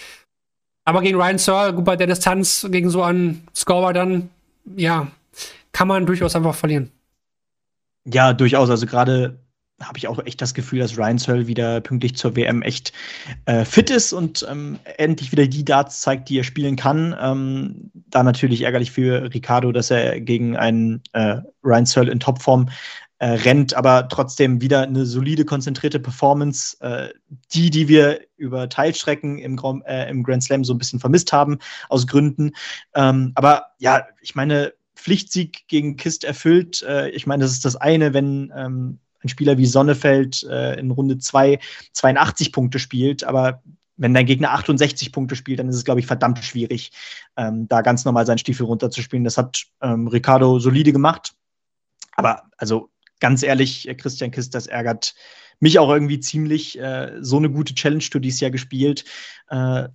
Aber 0.86 1.02
gegen 1.02 1.22
Ryan 1.22 1.38
Searle, 1.38 1.74
gut, 1.74 1.84
bei 1.84 1.98
der 1.98 2.08
Distanz 2.08 2.66
gegen 2.72 2.90
so 2.90 3.04
einen 3.04 3.46
Scorer 3.54 3.92
dann, 3.92 4.30
ja, 4.78 5.08
kann 5.74 5.90
man 5.90 6.06
durchaus 6.06 6.34
einfach 6.34 6.56
verlieren. 6.56 6.92
Ja, 8.06 8.32
durchaus. 8.32 8.70
Also 8.70 8.86
gerade 8.86 9.38
habe 9.82 9.98
ich 9.98 10.08
auch 10.08 10.24
echt 10.26 10.42
das 10.42 10.54
Gefühl, 10.54 10.80
dass 10.80 10.98
Ryan 10.98 11.18
Searle 11.18 11.48
wieder 11.48 11.82
pünktlich 11.82 12.16
zur 12.16 12.36
WM 12.36 12.62
echt 12.62 12.94
äh, 13.46 13.64
fit 13.64 13.90
ist 13.90 14.12
und 14.12 14.46
ähm, 14.50 14.80
endlich 14.98 15.32
wieder 15.32 15.48
die 15.48 15.64
Darts 15.64 16.02
zeigt, 16.02 16.30
die 16.30 16.40
er 16.40 16.44
spielen 16.44 16.76
kann. 16.76 17.16
Ähm, 17.20 17.92
da 17.94 18.24
natürlich 18.24 18.64
ärgerlich 18.64 18.92
für 18.92 19.34
Ricardo, 19.34 19.72
dass 19.72 19.92
er 19.92 20.20
gegen 20.20 20.58
einen 20.58 21.04
äh, 21.14 21.38
Ryan 21.64 21.86
Searle 21.86 22.12
in 22.12 22.20
Topform 22.20 22.70
äh, 23.20 23.30
rennt, 23.30 23.74
aber 23.74 24.08
trotzdem 24.10 24.62
wieder 24.62 24.84
eine 24.84 25.06
solide, 25.06 25.46
konzentrierte 25.46 26.00
Performance, 26.00 26.78
äh, 26.82 27.10
die, 27.52 27.70
die 27.70 27.88
wir 27.88 28.22
über 28.36 28.70
Teilstrecken 28.70 29.40
im, 29.40 29.60
äh, 29.86 30.10
im, 30.10 30.24
Grand 30.24 30.44
Slam 30.44 30.64
so 30.64 30.74
ein 30.74 30.78
bisschen 30.78 31.00
vermisst 31.00 31.34
haben, 31.34 31.58
aus 31.90 32.06
Gründen. 32.06 32.52
Ähm, 32.94 33.32
aber 33.36 33.68
ja, 33.80 34.06
ich 34.22 34.36
meine, 34.36 34.74
Pflichtsieg 34.96 35.68
gegen 35.68 35.96
Kist 35.96 36.24
erfüllt. 36.24 36.84
Äh, 36.84 37.10
ich 37.10 37.26
meine, 37.26 37.44
das 37.44 37.52
ist 37.52 37.66
das 37.66 37.76
eine, 37.76 38.14
wenn 38.14 38.52
ähm, 38.56 39.00
ein 39.24 39.30
Spieler 39.30 39.58
wie 39.58 39.66
Sonnefeld 39.66 40.44
äh, 40.44 40.80
in 40.80 40.92
Runde 40.92 41.18
2 41.18 41.60
82 41.94 42.52
Punkte 42.52 42.80
spielt, 42.80 43.24
aber 43.24 43.62
wenn 43.98 44.14
dein 44.14 44.26
Gegner 44.26 44.52
68 44.52 45.12
Punkte 45.12 45.36
spielt, 45.36 45.60
dann 45.60 45.70
ist 45.70 45.76
es, 45.76 45.84
glaube 45.84 46.00
ich, 46.00 46.06
verdammt 46.06 46.44
schwierig, 46.44 46.92
ähm, 47.36 47.68
da 47.68 47.82
ganz 47.82 48.06
normal 48.06 48.26
seinen 48.26 48.38
Stiefel 48.38 48.68
runterzuspielen. 48.68 49.24
Das 49.24 49.38
hat 49.38 49.64
ähm, 49.82 50.08
Ricardo 50.08 50.60
solide 50.60 50.92
gemacht. 50.92 51.34
Aber 52.16 52.44
also 52.58 52.90
ganz 53.20 53.44
ehrlich, 53.44 53.90
Christian 53.98 54.32
Kist, 54.32 54.54
das 54.54 54.68
ärgert 54.68 55.16
mich 55.60 55.80
auch 55.80 55.90
irgendwie 55.90 56.20
ziemlich. 56.20 56.80
Äh, 56.80 57.18
so 57.22 57.38
eine 57.38 57.50
gute 57.50 57.74
Challenge-Tour 57.74 58.22
dieses 58.22 58.40
Jahr 58.40 58.52
gespielt. 58.52 59.04
Äh, 59.50 59.90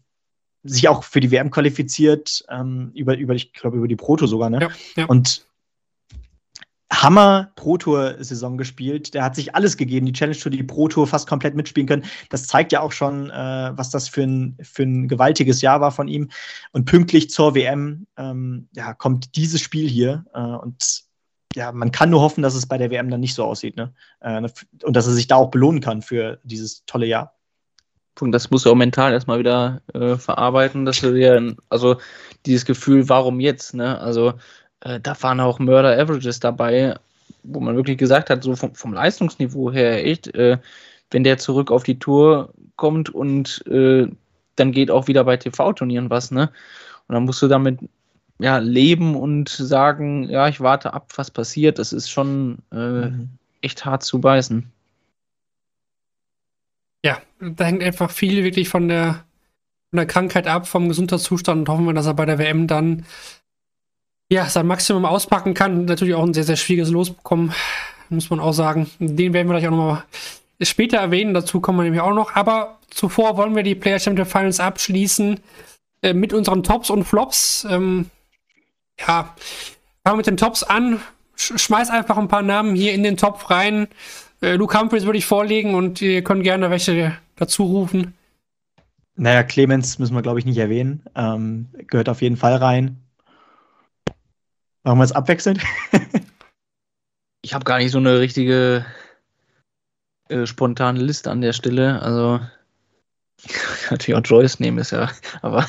sich 0.65 0.89
auch 0.89 1.05
für 1.05 1.21
die 1.21 1.31
WM 1.31 1.51
qualifiziert, 1.51 2.45
ähm, 2.49 2.93
über, 2.95 3.17
über, 3.17 3.35
ich 3.35 3.53
glaube, 3.53 3.77
über 3.77 3.89
die 3.89 3.97
Proto 3.97 4.27
sogar, 4.27 4.49
ne? 4.49 4.61
Ja, 4.61 4.69
ja. 4.97 5.07
Und 5.07 5.45
Hammer 6.93 7.51
Pro 7.57 7.79
Tour 7.79 8.17
Saison 8.19 8.59
gespielt. 8.59 9.15
Der 9.15 9.25
hat 9.25 9.35
sich 9.35 9.55
alles 9.55 9.77
gegeben, 9.77 10.07
die 10.07 10.13
Challenge 10.13 10.37
Tour, 10.37 10.53
die 10.53 10.63
Pro 10.63 10.89
Tour 10.89 11.07
fast 11.07 11.27
komplett 11.27 11.55
mitspielen 11.55 11.89
können. 11.89 12.05
Das 12.29 12.47
zeigt 12.47 12.71
ja 12.71 12.81
auch 12.81 12.93
schon, 12.93 13.31
äh, 13.31 13.73
was 13.75 13.91
das 13.91 14.09
für 14.09 14.23
ein, 14.23 14.59
für 14.63 14.83
ein 14.83 15.09
gewaltiges 15.09 15.63
Jahr 15.63 15.81
war 15.81 15.91
von 15.91 16.07
ihm. 16.07 16.31
Und 16.73 16.85
pünktlich 16.85 17.31
zur 17.31 17.55
WM 17.55 18.07
ähm, 18.19 18.69
ja, 18.75 18.93
kommt 18.93 19.37
dieses 19.37 19.61
Spiel 19.63 19.89
hier. 19.89 20.25
Äh, 20.35 20.41
und 20.41 21.05
ja, 21.55 21.73
man 21.73 21.93
kann 21.93 22.11
nur 22.11 22.21
hoffen, 22.21 22.43
dass 22.43 22.55
es 22.55 22.67
bei 22.67 22.79
der 22.79 22.91
WM 22.91 23.11
dann 23.11 23.21
nicht 23.21 23.35
so 23.35 23.45
aussieht, 23.45 23.77
ne? 23.77 23.95
Äh, 24.21 24.43
und 24.83 24.97
dass 24.97 25.07
er 25.07 25.13
sich 25.13 25.27
da 25.27 25.37
auch 25.37 25.51
belohnen 25.51 25.81
kann 25.81 26.03
für 26.03 26.41
dieses 26.45 26.85
tolle 26.85 27.07
Jahr. 27.07 27.35
Das 28.21 28.51
musst 28.51 28.67
du 28.67 28.71
auch 28.71 28.77
mental 28.77 29.13
erstmal 29.13 29.39
wieder 29.39 29.81
äh, 29.95 30.17
verarbeiten, 30.17 30.85
dass 30.85 31.01
dir, 31.01 31.57
also 31.71 31.97
dieses 32.45 32.67
Gefühl, 32.67 33.09
warum 33.09 33.41
jetzt, 33.41 33.75
ne? 33.75 33.99
Also 33.99 34.35
äh, 34.85 35.01
da 35.01 35.21
waren 35.23 35.41
auch 35.41 35.59
Murder 35.59 35.99
Averages 35.99 36.41
dabei, 36.41 36.97
wo 37.43 37.61
man 37.61 37.77
wirklich 37.77 37.99
gesagt 37.99 38.31
hat, 38.31 38.43
so 38.43 38.55
vom, 38.57 38.75
vom 38.75 38.93
Leistungsniveau 38.93 39.73
her, 39.73 40.05
echt, 40.05 40.35
äh, 40.35 40.59
wenn 41.11 41.25
der 41.25 41.39
zurück 41.39 41.71
auf 41.71 41.83
die 41.83 41.99
Tour 41.99 42.53
kommt 42.77 43.11
und 43.11 43.65
äh, 43.67 44.09
dann 44.57 44.73
geht 44.73 44.91
auch 44.91 45.09
wieder 45.09 45.25
bei 45.25 45.37
TV-Turnieren 45.37 46.11
was, 46.11 46.31
ne? 46.31 46.51
Und 47.09 47.15
dann 47.15 47.25
musst 47.25 47.43
du 47.43 47.49
damit 47.49 47.81
ja, 48.39 48.59
leben 48.59 49.17
und 49.17 49.49
sagen, 49.49 50.29
ja, 50.29 50.49
ich 50.49 50.61
warte 50.61 50.93
ab, 50.95 51.13
was 51.17 51.31
passiert. 51.31 51.79
Das 51.79 51.93
ist 51.93 52.11
schon 52.11 52.59
äh, 52.73 52.77
mhm. 52.77 53.29
echt 53.61 53.85
hart 53.85 54.03
zu 54.03 54.21
beißen. 54.21 54.71
Ja, 57.05 57.19
da 57.41 57.65
hängt 57.65 57.83
einfach 57.83 58.11
viel 58.11 58.45
wirklich 58.45 58.69
von 58.69 58.89
der, 58.89 59.25
von 59.91 59.97
der 59.97 60.07
Krankheit 60.07 60.47
ab, 60.47 60.67
vom 60.67 60.89
Gesundheitszustand 60.89 61.61
und 61.61 61.69
hoffen 61.69 61.87
wir, 61.87 61.95
dass 61.95 62.07
er 62.07 62.15
bei 62.15 62.27
der 62.27 62.39
WM 62.39 62.67
dann 62.67 63.05
ja, 64.33 64.47
sein 64.47 64.67
Maximum 64.67 65.05
auspacken 65.05 65.53
kann. 65.53 65.85
Natürlich 65.85 66.15
auch 66.15 66.25
ein 66.25 66.33
sehr, 66.33 66.45
sehr 66.45 66.57
schwieriges 66.57 66.91
Los 66.91 67.11
bekommen, 67.11 67.53
muss 68.09 68.31
man 68.31 68.41
auch 68.41 68.53
sagen. 68.53 68.91
Den 68.99 69.35
werden 69.35 69.49
wir 69.49 69.59
gleich 69.59 69.67
auch 69.67 69.77
nochmal 69.77 70.05
später 70.63 70.99
erwähnen. 70.99 71.35
Dazu 71.35 71.61
kommen 71.61 71.79
wir 71.79 71.85
nämlich 71.85 72.01
auch 72.01 72.15
noch. 72.15 72.35
Aber 72.35 72.79
zuvor 72.89 73.37
wollen 73.37 73.55
wir 73.55 73.63
die 73.63 73.75
Player 73.75 73.99
Champion 73.99 74.27
Finals 74.27 74.59
abschließen 74.59 75.39
äh, 76.01 76.15
mit 76.15 76.33
unseren 76.33 76.63
Tops 76.63 76.89
und 76.89 77.05
Flops. 77.05 77.67
Ähm, 77.69 78.07
ja, 78.99 79.35
fangen 80.03 80.15
wir 80.15 80.17
mit 80.17 80.27
den 80.27 80.39
Tops 80.39 80.63
an. 80.63 81.01
Sch 81.37 81.59
schmeiß 81.59 81.91
einfach 81.91 82.17
ein 82.17 82.29
paar 82.29 82.43
Namen 82.43 82.75
hier 82.75 82.95
in 82.95 83.03
den 83.03 83.19
Top 83.19 83.51
rein. 83.51 83.87
Äh, 84.41 84.55
Luke 84.55 84.79
Humphries 84.79 85.05
würde 85.05 85.19
ich 85.19 85.27
vorlegen 85.27 85.75
und 85.75 86.01
ihr 86.01 86.25
könnt 86.25 86.43
gerne 86.43 86.71
welche 86.71 87.19
dazu 87.37 87.65
rufen. 87.65 88.15
Naja, 89.15 89.43
Clemens 89.43 89.99
müssen 89.99 90.15
wir, 90.15 90.23
glaube 90.23 90.39
ich, 90.39 90.47
nicht 90.47 90.57
erwähnen. 90.57 91.03
Ähm, 91.15 91.69
gehört 91.87 92.09
auf 92.09 92.23
jeden 92.23 92.39
Fall 92.39 92.57
rein. 92.57 93.02
Machen 94.85 94.99
wir 94.99 95.05
es 95.05 95.13
abwechselnd? 95.13 95.61
ich 97.43 97.55
habe 97.55 97.65
gar 97.65 97.79
nicht 97.79 97.93
so 97.93 97.99
eine 97.99 98.19
richtige 98.19 98.85
äh, 100.29 100.47
spontane 100.47 101.01
Liste 101.01 101.31
an 101.31 101.41
der 101.41 101.53
Stelle. 101.53 102.03
Also 102.03 102.41
natürlich 103.91 104.19
auch 104.19 104.27
Joyce 104.27 104.61
nehmen 104.61 104.79
ist 104.79 104.93
ja, 104.93 105.11
aber 105.41 105.69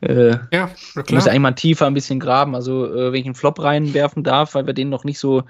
äh, 0.00 0.36
ja, 0.52 0.70
klar. 0.92 1.04
muss 1.10 1.26
eigentlich 1.26 1.40
mal 1.40 1.52
tiefer 1.52 1.86
ein 1.86 1.94
bisschen 1.94 2.20
graben. 2.20 2.54
Also 2.54 2.86
äh, 2.86 3.12
wenn 3.12 3.20
ich 3.20 3.26
einen 3.26 3.34
Flop 3.34 3.62
reinwerfen 3.62 4.24
darf, 4.24 4.54
weil 4.54 4.66
wir 4.66 4.74
den 4.74 4.88
noch 4.88 5.04
nicht 5.04 5.18
so 5.18 5.44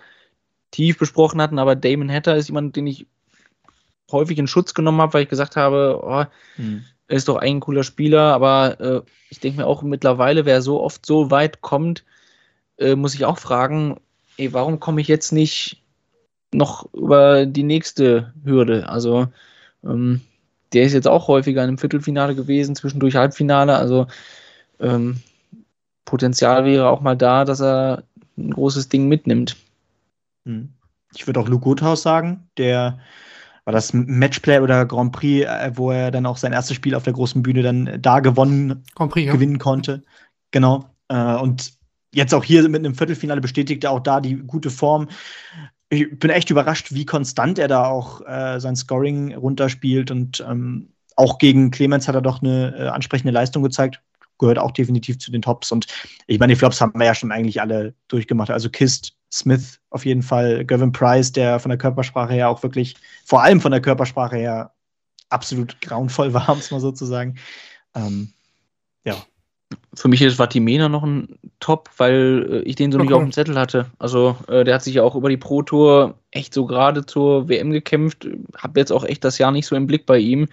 tief 0.70 0.98
besprochen 0.98 1.40
hatten, 1.40 1.58
aber 1.58 1.76
Damon 1.76 2.10
Hatter 2.10 2.36
ist 2.36 2.48
jemand, 2.48 2.76
den 2.76 2.86
ich 2.86 3.06
häufig 4.10 4.38
in 4.38 4.46
Schutz 4.46 4.74
genommen 4.74 5.00
habe, 5.00 5.14
weil 5.14 5.22
ich 5.24 5.28
gesagt 5.28 5.56
habe, 5.56 6.00
oh, 6.02 6.24
hm. 6.56 6.84
er 7.08 7.16
ist 7.16 7.28
doch 7.28 7.36
ein 7.36 7.60
cooler 7.60 7.84
Spieler, 7.84 8.34
aber 8.34 8.80
äh, 8.80 9.02
ich 9.30 9.40
denke 9.40 9.58
mir 9.58 9.66
auch 9.66 9.82
mittlerweile, 9.82 10.44
wer 10.44 10.62
so 10.62 10.82
oft 10.82 11.06
so 11.06 11.30
weit 11.30 11.60
kommt, 11.60 12.04
äh, 12.80 12.96
muss 12.96 13.14
ich 13.14 13.24
auch 13.24 13.38
fragen, 13.38 14.00
ey, 14.36 14.52
warum 14.52 14.80
komme 14.80 15.00
ich 15.00 15.08
jetzt 15.08 15.32
nicht 15.32 15.82
noch 16.52 16.92
über 16.92 17.46
die 17.46 17.62
nächste 17.62 18.32
Hürde? 18.44 18.88
Also 18.88 19.28
ähm, 19.84 20.20
der 20.72 20.84
ist 20.84 20.92
jetzt 20.92 21.08
auch 21.08 21.28
häufiger 21.28 21.62
in 21.62 21.68
einem 21.68 21.78
Viertelfinale 21.78 22.34
gewesen, 22.34 22.74
zwischendurch 22.74 23.16
Halbfinale. 23.16 23.76
Also 23.76 24.06
ähm, 24.80 25.20
Potenzial 26.04 26.64
wäre 26.64 26.88
auch 26.88 27.00
mal 27.00 27.16
da, 27.16 27.44
dass 27.44 27.60
er 27.60 28.04
ein 28.38 28.50
großes 28.50 28.88
Ding 28.88 29.08
mitnimmt. 29.08 29.56
Hm. 30.46 30.70
Ich 31.14 31.26
würde 31.26 31.40
auch 31.40 31.48
Luke 31.48 31.64
Gothaus 31.64 32.02
sagen, 32.02 32.48
der 32.56 32.98
war 33.64 33.72
das 33.72 33.92
Matchplay 33.92 34.60
oder 34.60 34.86
Grand 34.86 35.12
Prix, 35.12 35.46
äh, 35.46 35.72
wo 35.74 35.90
er 35.90 36.10
dann 36.10 36.26
auch 36.26 36.36
sein 36.36 36.52
erstes 36.52 36.76
Spiel 36.76 36.94
auf 36.94 37.02
der 37.02 37.12
großen 37.12 37.42
Bühne 37.42 37.62
dann 37.62 37.98
da 38.00 38.20
gewonnen, 38.20 38.84
Prix, 38.94 39.26
ja. 39.26 39.32
gewinnen 39.32 39.58
konnte. 39.58 40.02
Genau. 40.50 40.88
Äh, 41.08 41.34
und 41.36 41.72
jetzt 42.12 42.34
auch 42.34 42.44
hier 42.44 42.68
mit 42.68 42.84
einem 42.84 42.94
Viertelfinale 42.94 43.40
bestätigt 43.40 43.84
er 43.84 43.92
auch 43.92 44.00
da 44.00 44.20
die 44.20 44.36
gute 44.36 44.70
Form 44.70 45.08
ich 45.90 46.18
bin 46.18 46.30
echt 46.30 46.50
überrascht, 46.50 46.92
wie 46.92 47.04
konstant 47.04 47.58
er 47.58 47.68
da 47.68 47.86
auch 47.86 48.20
äh, 48.26 48.60
sein 48.60 48.76
Scoring 48.76 49.34
runterspielt 49.34 50.10
und 50.10 50.42
ähm, 50.48 50.92
auch 51.16 51.38
gegen 51.38 51.70
Clemens 51.70 52.08
hat 52.08 52.14
er 52.14 52.22
doch 52.22 52.40
eine 52.40 52.74
äh, 52.76 52.88
ansprechende 52.88 53.32
Leistung 53.32 53.62
gezeigt. 53.62 54.00
Gehört 54.38 54.58
auch 54.58 54.70
definitiv 54.70 55.18
zu 55.18 55.30
den 55.30 55.42
Tops. 55.42 55.70
Und 55.70 55.86
ich 56.26 56.38
meine, 56.38 56.54
die 56.54 56.58
Flops 56.58 56.80
haben 56.80 56.98
wir 56.98 57.04
ja 57.04 57.14
schon 57.14 57.32
eigentlich 57.32 57.60
alle 57.60 57.94
durchgemacht. 58.08 58.50
Also 58.50 58.70
Kist, 58.70 59.16
Smith 59.30 59.80
auf 59.90 60.06
jeden 60.06 60.22
Fall, 60.22 60.64
Gavin 60.64 60.92
Price, 60.92 61.32
der 61.32 61.58
von 61.58 61.68
der 61.68 61.76
Körpersprache 61.76 62.32
her 62.32 62.48
auch 62.48 62.62
wirklich, 62.62 62.96
vor 63.26 63.42
allem 63.42 63.60
von 63.60 63.72
der 63.72 63.82
Körpersprache 63.82 64.36
her, 64.36 64.72
absolut 65.28 65.78
grauenvoll 65.82 66.32
war, 66.34 66.48
um 66.48 66.58
es 66.58 66.70
mal 66.70 66.80
so 66.80 66.92
zu 66.92 67.04
sagen. 67.04 67.36
Ähm, 67.94 68.32
ja, 69.04 69.16
für 69.94 70.08
mich 70.08 70.22
ist 70.22 70.38
Vatimena 70.38 70.88
noch 70.88 71.02
ein 71.02 71.38
Top, 71.58 71.90
weil 71.96 72.46
äh, 72.50 72.58
ich 72.60 72.76
den 72.76 72.92
so 72.92 72.98
okay. 72.98 73.06
nicht 73.06 73.14
auf 73.14 73.22
dem 73.22 73.32
Zettel 73.32 73.58
hatte. 73.58 73.86
Also 73.98 74.36
äh, 74.48 74.64
der 74.64 74.74
hat 74.74 74.82
sich 74.82 74.94
ja 74.94 75.02
auch 75.02 75.14
über 75.14 75.28
die 75.28 75.36
Pro 75.36 75.62
Tour 75.62 76.18
echt 76.30 76.54
so 76.54 76.66
gerade 76.66 77.06
zur 77.06 77.48
WM 77.48 77.70
gekämpft. 77.70 78.26
Hab 78.56 78.76
jetzt 78.76 78.92
auch 78.92 79.04
echt 79.04 79.24
das 79.24 79.38
Jahr 79.38 79.52
nicht 79.52 79.66
so 79.66 79.76
im 79.76 79.86
Blick 79.86 80.06
bei 80.06 80.18
ihm. 80.18 80.48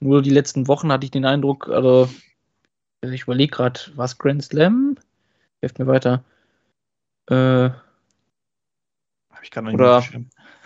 Nur 0.00 0.22
die 0.22 0.30
letzten 0.30 0.68
Wochen 0.68 0.92
hatte 0.92 1.04
ich 1.04 1.10
den 1.10 1.24
Eindruck, 1.24 1.68
also 1.68 2.08
ich 3.02 3.22
überlege 3.22 3.50
gerade, 3.50 3.80
was 3.94 4.18
Grand 4.18 4.42
Slam? 4.42 4.96
Hilft 5.60 5.78
mir 5.78 5.86
weiter. 5.86 6.22
Äh, 7.28 7.70
Hab 9.30 9.42
ich 9.42 9.50
gerade 9.50 9.66
noch 9.66 9.72
nicht 9.72 9.80
Oder 9.80 10.04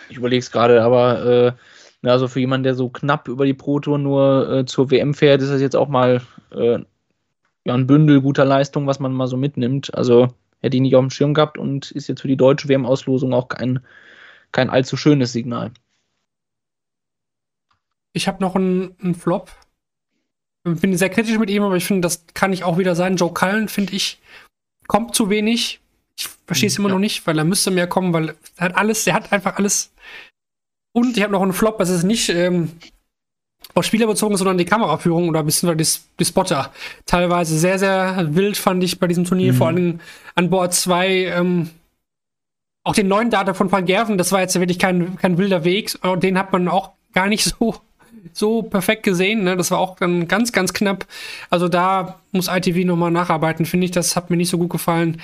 ich 0.09 0.17
überlege 0.17 0.39
es 0.39 0.51
gerade, 0.51 0.83
aber 0.83 1.25
äh, 1.25 2.09
also 2.09 2.27
für 2.27 2.39
jemanden, 2.39 2.63
der 2.63 2.75
so 2.75 2.89
knapp 2.89 3.27
über 3.27 3.45
die 3.45 3.53
Pro 3.53 3.79
Tour 3.79 3.97
nur 3.97 4.51
äh, 4.51 4.65
zur 4.65 4.91
WM 4.91 5.13
fährt, 5.13 5.41
ist 5.41 5.51
das 5.51 5.61
jetzt 5.61 5.75
auch 5.75 5.87
mal 5.87 6.21
äh, 6.51 6.79
ja, 7.65 7.73
ein 7.73 7.87
Bündel 7.87 8.21
guter 8.21 8.45
Leistung, 8.45 8.87
was 8.87 8.99
man 8.99 9.13
mal 9.13 9.27
so 9.27 9.37
mitnimmt. 9.37 9.93
Also 9.93 10.29
hätte 10.61 10.77
ich 10.77 10.81
nicht 10.81 10.95
auf 10.95 11.03
dem 11.03 11.09
Schirm 11.09 11.33
gehabt 11.33 11.57
und 11.57 11.91
ist 11.91 12.07
jetzt 12.07 12.21
für 12.21 12.27
die 12.27 12.37
deutsche 12.37 12.67
WM-Auslosung 12.67 13.33
auch 13.33 13.47
kein, 13.49 13.79
kein 14.51 14.69
allzu 14.69 14.97
schönes 14.97 15.31
Signal. 15.31 15.71
Ich 18.13 18.27
habe 18.27 18.41
noch 18.41 18.55
einen, 18.55 18.95
einen 19.01 19.15
Flop. 19.15 19.51
Ich 20.63 20.79
bin 20.79 20.95
sehr 20.95 21.09
kritisch 21.09 21.39
mit 21.39 21.49
ihm, 21.49 21.63
aber 21.63 21.75
ich 21.75 21.85
finde, 21.85 22.01
das 22.01 22.25
kann 22.33 22.53
ich 22.53 22.63
auch 22.63 22.77
wieder 22.77 22.95
sein. 22.95 23.15
Joe 23.15 23.33
Cullen, 23.33 23.67
finde 23.67 23.93
ich, 23.93 24.19
kommt 24.87 25.15
zu 25.15 25.29
wenig. 25.29 25.79
Ich 26.17 26.27
verstehe 26.45 26.67
es 26.67 26.77
hm, 26.77 26.83
immer 26.83 26.89
ja. 26.89 26.95
noch 26.95 26.99
nicht, 26.99 27.25
weil 27.25 27.37
er 27.37 27.45
müsste 27.45 27.71
mehr 27.71 27.87
kommen, 27.87 28.13
weil 28.13 28.35
er 28.57 28.65
hat 28.65 28.75
alles, 28.75 29.07
er 29.07 29.15
hat 29.15 29.31
einfach 29.31 29.57
alles. 29.57 29.93
Und 30.93 31.17
ich 31.17 31.23
habe 31.23 31.31
noch 31.31 31.41
einen 31.41 31.53
Flop, 31.53 31.79
das 31.79 31.89
ist 31.89 32.03
nicht 32.03 32.29
ähm, 32.29 32.73
auf 33.73 33.85
Spieler 33.85 34.07
bezogen, 34.07 34.37
sondern 34.37 34.57
die 34.57 34.65
Kameraführung 34.65 35.29
oder 35.29 35.43
bisschen 35.43 35.77
die, 35.77 35.87
die 36.19 36.25
Spotter. 36.25 36.71
Teilweise 37.05 37.57
sehr, 37.57 37.79
sehr 37.79 38.27
wild 38.35 38.57
fand 38.57 38.83
ich 38.83 38.99
bei 38.99 39.07
diesem 39.07 39.25
Turnier, 39.25 39.53
mhm. 39.53 39.57
vor 39.57 39.67
allem 39.67 39.99
an 40.35 40.49
Bord 40.49 40.73
2. 40.73 41.09
Ähm, 41.25 41.69
auch 42.83 42.95
den 42.95 43.07
neuen 43.07 43.29
Data 43.29 43.53
von 43.53 43.71
Van 43.71 43.85
Gerven, 43.85 44.17
das 44.17 44.31
war 44.31 44.41
jetzt 44.41 44.59
wirklich 44.59 44.79
kein, 44.79 45.15
kein 45.17 45.37
wilder 45.37 45.63
Weg. 45.63 45.97
Und 46.01 46.23
den 46.23 46.37
hat 46.37 46.51
man 46.51 46.67
auch 46.67 46.91
gar 47.13 47.27
nicht 47.27 47.43
so, 47.59 47.75
so 48.33 48.63
perfekt 48.63 49.03
gesehen. 49.03 49.43
Ne? 49.43 49.55
Das 49.55 49.71
war 49.71 49.79
auch 49.79 49.97
dann 49.97 50.27
ganz, 50.27 50.51
ganz 50.51 50.73
knapp. 50.73 51.05
Also 51.49 51.67
da 51.67 52.19
muss 52.31 52.47
ITV 52.47 52.85
nochmal 52.85 53.11
nacharbeiten, 53.11 53.65
finde 53.65 53.85
ich. 53.85 53.91
Das 53.91 54.15
hat 54.15 54.29
mir 54.29 54.37
nicht 54.37 54.49
so 54.49 54.57
gut 54.57 54.69
gefallen 54.69 55.21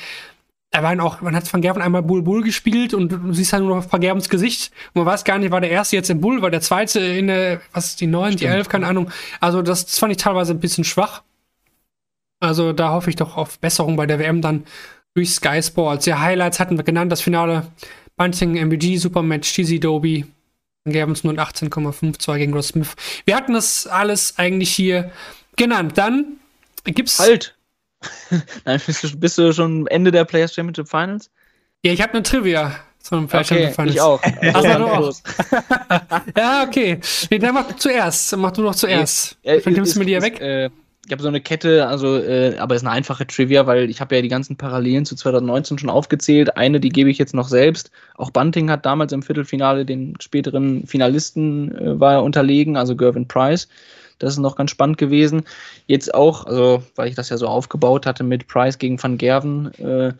er 0.71 0.83
war 0.83 1.01
auch, 1.03 1.21
man 1.21 1.35
hat 1.35 1.51
Van 1.51 1.61
Gerven 1.61 1.81
einmal 1.81 2.03
Bull 2.03 2.21
Bull 2.21 2.43
gespielt 2.43 2.93
und 2.93 3.09
du 3.09 3.33
siehst 3.33 3.53
halt 3.53 3.63
nur 3.63 3.77
noch 3.77 3.91
Van 3.91 4.01
Gervens 4.01 4.29
Gesicht 4.29 4.71
und 4.93 5.03
man 5.03 5.05
weiß 5.05 5.23
gar 5.23 5.37
nicht, 5.39 5.51
war 5.51 5.61
der 5.61 5.71
erste 5.71 5.95
jetzt 5.95 6.09
im 6.09 6.21
Bull, 6.21 6.41
war 6.41 6.51
der 6.51 6.61
zweite 6.61 6.99
in 6.99 7.27
der, 7.27 7.61
was 7.71 7.87
ist 7.87 8.01
die 8.01 8.07
neun, 8.07 8.35
die 8.35 8.45
elf, 8.45 8.67
keine 8.67 8.87
Ahnung. 8.87 9.09
Also 9.39 9.61
das, 9.61 9.85
das 9.85 9.97
fand 9.97 10.11
ich 10.11 10.17
teilweise 10.17 10.53
ein 10.53 10.59
bisschen 10.59 10.83
schwach. 10.83 11.23
Also 12.39 12.73
da 12.73 12.91
hoffe 12.91 13.09
ich 13.09 13.15
doch 13.15 13.37
auf 13.37 13.59
Besserung 13.59 13.95
bei 13.95 14.05
der 14.05 14.19
WM 14.19 14.41
dann 14.41 14.65
durch 15.13 15.31
Sky 15.31 15.63
Sports. 15.63 16.05
Ja, 16.05 16.19
Highlights 16.19 16.59
hatten 16.59 16.77
wir 16.77 16.83
genannt, 16.83 17.11
das 17.11 17.21
Finale 17.21 17.65
Bunting, 18.17 18.55
MBG, 18.55 18.97
Supermatch, 18.97 19.51
Cheesy 19.53 19.79
Doby, 19.79 20.25
Van 20.83 20.93
Gervens 20.93 21.23
018,52 21.23 22.37
gegen 22.37 22.53
Ross 22.53 22.69
Smith. 22.69 22.95
Wir 23.25 23.35
hatten 23.35 23.53
das 23.53 23.87
alles 23.87 24.37
eigentlich 24.37 24.71
hier 24.71 25.11
genannt. 25.55 25.97
Dann 25.97 26.37
gibt's. 26.83 27.19
Halt! 27.19 27.56
Nein, 28.65 28.81
bist 28.85 29.03
du, 29.03 29.17
bist 29.17 29.37
du 29.37 29.53
schon 29.53 29.87
Ende 29.87 30.11
der 30.11 30.25
Players 30.25 30.53
Championship 30.53 30.87
Finals? 30.87 31.29
Ja, 31.83 31.93
ich 31.93 32.01
habe 32.01 32.13
eine 32.13 32.23
Trivia 32.23 32.75
zum 32.99 33.27
Players 33.27 33.51
okay, 33.51 33.71
Championship 33.71 33.75
Finals. 33.75 33.95
Ich 33.95 34.01
auch. 34.01 34.21
Ach, 34.53 34.77
du 34.77 34.85
auch. 34.85 36.21
ja, 36.37 36.63
okay. 36.67 36.99
Nee, 37.29 37.39
dann 37.39 37.53
mach 37.53 37.67
du 37.67 37.75
zuerst. 37.75 38.35
Mach 38.37 38.51
du 38.51 38.63
doch 38.63 38.75
zuerst. 38.75 39.37
Ja, 39.43 39.57
dann 39.59 39.73
nimmst 39.73 39.95
du 39.95 39.99
mir 39.99 40.05
die 40.05 40.13
ja 40.13 40.21
weg. 40.21 40.39
Äh, 40.41 40.69
ich 41.07 41.11
habe 41.13 41.21
so 41.21 41.29
eine 41.29 41.39
Kette, 41.39 41.87
also, 41.87 42.17
äh, 42.17 42.57
aber 42.57 42.75
es 42.75 42.81
ist 42.81 42.85
eine 42.85 42.93
einfache 42.93 43.25
Trivia, 43.25 43.65
weil 43.65 43.89
ich 43.89 44.01
habe 44.01 44.15
ja 44.17 44.21
die 44.21 44.27
ganzen 44.27 44.57
Parallelen 44.57 45.05
zu 45.05 45.15
2019 45.15 45.79
schon 45.79 45.89
aufgezählt. 45.89 46.57
Eine, 46.57 46.81
die 46.81 46.89
gebe 46.89 47.09
ich 47.09 47.17
jetzt 47.17 47.33
noch 47.33 47.47
selbst. 47.47 47.91
Auch 48.15 48.29
Bunting 48.29 48.69
hat 48.69 48.85
damals 48.85 49.13
im 49.13 49.23
Viertelfinale 49.23 49.85
den 49.85 50.15
späteren 50.19 50.85
Finalisten 50.85 51.73
äh, 51.77 51.97
war 51.97 52.23
unterlegen, 52.23 52.75
also 52.75 52.97
Gervin 52.97 53.25
Price. 53.25 53.69
Das 54.19 54.33
ist 54.33 54.39
noch 54.39 54.55
ganz 54.55 54.71
spannend 54.71 54.97
gewesen. 54.97 55.43
Jetzt 55.85 56.13
auch, 56.13 56.45
also 56.45 56.83
weil 56.95 57.07
ich 57.09 57.15
das 57.15 57.29
ja 57.29 57.37
so 57.37 57.47
aufgebaut 57.47 58.05
hatte 58.05 58.23
mit 58.23 58.47
Price 58.47 58.77
gegen 58.79 59.01
Van 59.01 59.17
Gerven, 59.17 59.73
äh, 59.75 60.13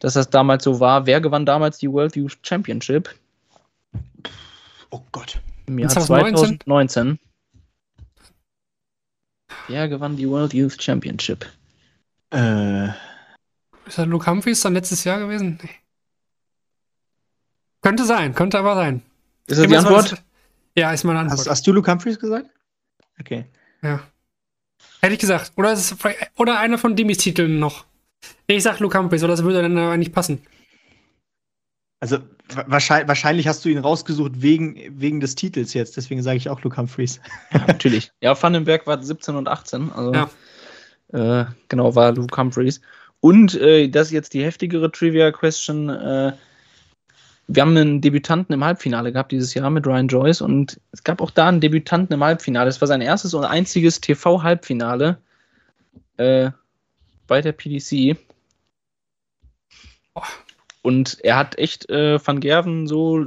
dass 0.00 0.14
das 0.14 0.30
damals 0.30 0.64
so 0.64 0.80
war. 0.80 1.06
Wer 1.06 1.20
gewann 1.20 1.46
damals 1.46 1.78
die 1.78 1.90
World 1.90 2.16
Youth 2.16 2.38
Championship? 2.42 3.14
Oh 4.90 5.00
Gott. 5.12 5.40
Im 5.66 5.78
Jahr 5.78 5.90
2019? 5.90 6.60
2019. 6.64 7.18
Wer 9.68 9.88
gewann 9.88 10.16
die 10.16 10.28
World 10.28 10.54
Youth 10.54 10.80
Championship? 10.82 11.46
Äh, 12.32 12.86
Ist 13.86 13.98
das 13.98 14.06
Luke 14.06 14.28
Humphries 14.30 14.60
dann 14.60 14.74
letztes 14.74 15.04
Jahr 15.04 15.18
gewesen? 15.20 15.58
Nee. 15.62 15.70
Könnte 17.82 18.04
sein, 18.04 18.34
könnte 18.34 18.58
aber 18.58 18.74
sein. 18.74 19.02
Ist 19.46 19.60
das 19.60 19.66
die 19.68 19.76
Antwort? 19.76 20.12
das- 20.12 20.22
Ja, 20.76 20.92
ist 20.92 21.04
meine 21.04 21.20
Antwort. 21.20 21.38
hast, 21.38 21.48
hast 21.48 21.66
du 21.66 21.72
Luke 21.72 21.90
Humphries 21.90 22.18
gesagt? 22.18 22.50
Okay. 23.20 23.44
Ja. 23.82 24.00
Hätte 25.00 25.14
ich 25.14 25.20
gesagt. 25.20 25.52
Oder, 25.56 25.72
ist 25.72 25.92
es 25.92 25.96
oder 26.36 26.58
einer 26.58 26.78
von 26.78 26.96
Demis 26.96 27.18
Titeln 27.18 27.58
noch. 27.58 27.84
Ich 28.46 28.62
sag 28.62 28.80
Luke 28.80 28.98
Humphries, 28.98 29.22
oder 29.22 29.32
das 29.34 29.42
würde 29.44 29.62
dann 29.62 29.76
aber 29.78 29.96
nicht 29.96 30.12
passen. 30.12 30.42
Also 32.00 32.18
wa- 32.48 32.64
wahrscheinlich, 32.66 33.08
wahrscheinlich 33.08 33.48
hast 33.48 33.64
du 33.64 33.68
ihn 33.68 33.78
rausgesucht 33.78 34.42
wegen, 34.42 34.76
wegen 35.00 35.20
des 35.20 35.34
Titels 35.34 35.74
jetzt, 35.74 35.96
deswegen 35.96 36.22
sage 36.22 36.36
ich 36.36 36.48
auch 36.48 36.60
Luke 36.62 36.76
Humphries. 36.76 37.20
Natürlich. 37.66 38.10
Ja, 38.20 38.40
Vandenberg 38.40 38.86
war 38.86 39.02
17 39.02 39.34
und 39.36 39.48
18. 39.48 39.90
Also, 39.92 40.12
Ja. 40.12 40.30
äh, 41.42 41.46
genau, 41.68 41.94
war 41.94 42.12
Luke 42.12 42.36
Humphreys. 42.36 42.80
Und 43.20 43.54
äh, 43.54 43.88
das 43.88 44.08
ist 44.08 44.12
jetzt 44.12 44.34
die 44.34 44.44
heftigere 44.44 44.90
Trivia-Question. 44.92 45.88
Äh, 45.88 46.32
wir 47.48 47.62
haben 47.62 47.76
einen 47.76 48.00
Debütanten 48.00 48.52
im 48.52 48.64
Halbfinale 48.64 49.12
gehabt 49.12 49.32
dieses 49.32 49.54
Jahr 49.54 49.70
mit 49.70 49.86
Ryan 49.86 50.08
Joyce 50.08 50.40
und 50.40 50.80
es 50.92 51.04
gab 51.04 51.20
auch 51.20 51.30
da 51.30 51.48
einen 51.48 51.60
Debütanten 51.60 52.14
im 52.14 52.24
Halbfinale. 52.24 52.68
Es 52.68 52.80
war 52.80 52.88
sein 52.88 53.00
erstes 53.00 53.34
und 53.34 53.44
einziges 53.44 54.00
TV-Halbfinale 54.00 55.18
äh, 56.16 56.50
bei 57.26 57.40
der 57.40 57.52
PDC. 57.52 58.18
Und 60.82 61.18
er 61.22 61.36
hat 61.36 61.58
echt 61.58 61.88
äh, 61.90 62.18
Van 62.24 62.40
Gerven 62.40 62.86
so 62.86 63.26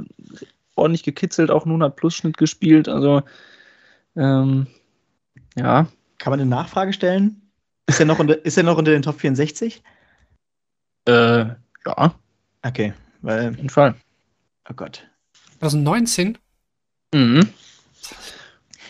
ordentlich 0.74 1.02
gekitzelt, 1.02 1.50
auch 1.50 1.64
einen 1.64 1.82
100-Plus-Schnitt 1.82 2.36
gespielt. 2.36 2.88
Also, 2.88 3.22
ähm, 4.16 4.66
ja, 5.56 5.86
Kann 6.18 6.30
man 6.30 6.40
eine 6.40 6.48
Nachfrage 6.48 6.92
stellen? 6.92 7.50
Ist 7.86 8.00
er 8.00 8.06
noch 8.06 8.18
unter, 8.18 8.44
ist 8.44 8.56
er 8.56 8.64
noch 8.64 8.78
unter 8.78 8.92
den 8.92 9.02
Top 9.02 9.20
64? 9.20 9.82
äh, 11.06 11.46
ja, 11.86 12.14
Okay, 12.62 12.92
weil, 13.22 13.50
auf 13.50 13.56
jeden 13.56 13.70
Fall. 13.70 13.94
Oh 14.70 14.74
Gott. 14.74 15.06
2019? 15.58 16.38
Mhm. 17.12 17.48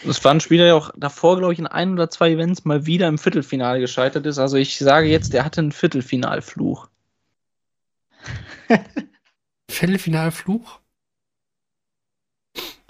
Es 0.07 0.25
war 0.25 0.33
ein 0.33 0.41
Spieler, 0.41 0.65
der 0.65 0.77
auch 0.77 0.91
davor, 0.97 1.39
glaube 1.39 1.53
ich, 1.53 1.59
in 1.59 1.67
ein 1.67 1.93
oder 1.93 2.09
zwei 2.09 2.31
Events 2.31 2.65
mal 2.65 2.87
wieder 2.87 3.09
im 3.09 3.19
Viertelfinale 3.19 3.81
gescheitert 3.81 4.25
ist. 4.25 4.39
Also 4.39 4.57
ich 4.57 4.79
sage 4.79 5.09
jetzt, 5.09 5.33
der 5.33 5.45
hatte 5.45 5.61
einen 5.61 5.73
Viertelfinalfluch. 5.73 6.89
Viertelfinalfluch? 9.71 10.81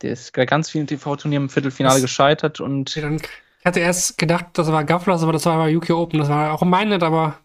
Der 0.03 0.13
ist 0.13 0.33
bei 0.33 0.47
ganz 0.47 0.71
vielen 0.71 0.87
TV-Turnieren 0.87 1.45
im 1.45 1.51
Viertelfinale 1.51 1.97
Was? 1.97 2.03
gescheitert 2.03 2.61
und 2.61 2.97
dann, 2.97 3.17
ich 3.17 3.65
hatte 3.67 3.81
erst 3.81 4.17
gedacht, 4.17 4.47
das 4.55 4.69
war 4.69 4.85
Gafflers, 4.85 5.23
aber 5.23 5.33
das 5.33 5.45
war 5.47 5.59
bei 5.59 5.77
UK 5.77 5.91
Open. 5.91 6.21
Das 6.21 6.29
war 6.29 6.53
auch 6.53 6.63
Minehead, 6.63 7.03
aber 7.03 7.39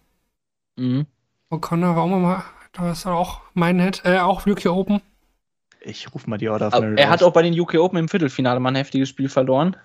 mhm. 0.76 1.08
O'Connor 1.50 1.96
war 1.96 2.04
auch 2.04 2.08
mal, 2.08 2.44
das 2.74 3.06
war 3.06 3.16
auch 3.16 3.42
Minehead, 3.54 4.04
äh, 4.06 4.20
auch 4.20 4.46
UK 4.46 4.68
Open. 4.68 5.02
Ich 5.86 6.14
rufe 6.14 6.30
mal 6.30 6.38
die 6.38 6.50
Order 6.50 6.74
Aber 6.74 6.98
er 6.98 7.10
hat 7.10 7.24
auch 7.24 7.34
bei 7.34 7.42
den 7.42 7.60
UK 7.60 7.76
Open 7.76 8.00
im 8.00 8.10
Viertelfinale 8.10 8.60
mal 8.60 8.70
ein 8.70 8.76
heftiges 8.76 9.10
Spiel 9.10 9.30
verloren. 9.30 9.76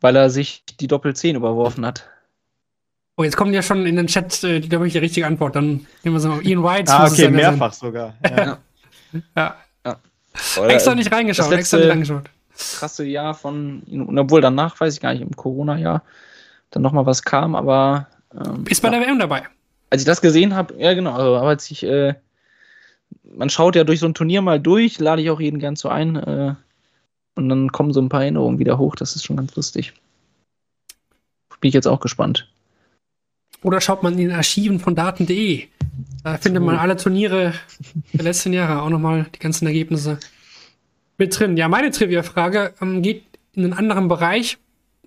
Weil 0.00 0.16
er 0.16 0.30
sich 0.30 0.64
die 0.80 0.86
Doppel-10 0.86 1.34
überworfen 1.34 1.84
hat. 1.84 2.08
Oh, 3.16 3.24
jetzt 3.24 3.36
kommt 3.36 3.52
ja 3.52 3.62
schon 3.62 3.84
in 3.84 3.96
den 3.96 4.06
Chat, 4.06 4.42
äh, 4.44 4.60
glaube 4.60 4.86
ich, 4.86 4.94
die 4.94 4.98
richtige 4.98 5.26
Antwort. 5.26 5.56
Dann 5.56 5.86
nehmen 6.04 6.16
wir 6.16 6.20
so 6.20 6.40
Ian 6.40 6.62
White. 6.62 6.90
Ah, 6.90 7.06
okay, 7.06 7.10
ja 7.10 7.24
sein. 7.24 7.32
mehrfach 7.34 7.72
sogar. 7.72 8.14
Ja. 8.24 8.58
Ja. 9.36 9.56
Oder 10.58 10.70
Extra 10.70 10.94
nicht 10.94 11.12
reingeschaut, 11.12 11.50
das 11.50 11.58
extra 11.58 11.78
nicht 11.78 11.90
reingeschaut. 11.90 12.30
krasse 12.56 13.04
Jahr 13.04 13.34
von, 13.34 13.82
obwohl 14.16 14.40
danach, 14.40 14.78
weiß 14.78 14.94
ich 14.94 15.00
gar 15.00 15.12
nicht, 15.12 15.22
im 15.22 15.34
Corona-Jahr 15.34 16.02
dann 16.70 16.82
nochmal 16.82 17.06
was 17.06 17.22
kam, 17.22 17.56
aber 17.56 18.06
ähm, 18.34 18.64
Ist 18.68 18.80
bei 18.80 18.88
ja. 18.88 18.98
der 18.98 19.08
WM 19.08 19.18
dabei. 19.18 19.42
als 19.90 20.02
ich 20.02 20.06
das 20.06 20.20
gesehen 20.20 20.54
habe, 20.54 20.74
ja 20.78 20.94
genau, 20.94 21.12
also, 21.12 21.36
aber 21.36 21.48
als 21.48 21.70
ich, 21.70 21.82
äh, 21.82 22.14
man 23.22 23.50
schaut 23.50 23.76
ja 23.76 23.84
durch 23.84 24.00
so 24.00 24.06
ein 24.06 24.14
Turnier 24.14 24.42
mal 24.42 24.60
durch, 24.60 24.98
lade 24.98 25.22
ich 25.22 25.30
auch 25.30 25.40
jeden 25.40 25.58
gern 25.58 25.76
so 25.76 25.88
ein 25.88 26.16
äh, 26.16 26.54
und 27.36 27.48
dann 27.48 27.72
kommen 27.72 27.92
so 27.92 28.00
ein 28.00 28.08
paar 28.08 28.22
Erinnerungen 28.22 28.58
wieder 28.58 28.78
hoch, 28.78 28.96
das 28.96 29.16
ist 29.16 29.24
schon 29.24 29.36
ganz 29.36 29.54
lustig. 29.56 29.94
Bin 31.60 31.68
ich 31.68 31.74
jetzt 31.74 31.86
auch 31.86 32.00
gespannt. 32.00 32.48
Oder 33.62 33.80
schaut 33.80 34.02
man 34.02 34.14
in 34.14 34.28
den 34.28 34.32
Archiven 34.32 34.80
von 34.80 34.94
daten.de. 34.94 35.68
Da 36.24 36.38
findet 36.38 36.62
man 36.62 36.76
alle 36.76 36.96
Turniere 36.96 37.54
der 38.12 38.24
letzten 38.24 38.52
Jahre, 38.52 38.82
auch 38.82 38.88
nochmal 38.88 39.26
die 39.34 39.38
ganzen 39.38 39.66
Ergebnisse 39.66 40.18
mit 41.18 41.38
drin. 41.38 41.56
Ja, 41.56 41.68
meine 41.68 41.90
Trivia-Frage 41.90 42.74
ähm, 42.80 43.02
geht 43.02 43.24
in 43.54 43.64
einen 43.64 43.72
anderen 43.74 44.08
Bereich. 44.08 44.58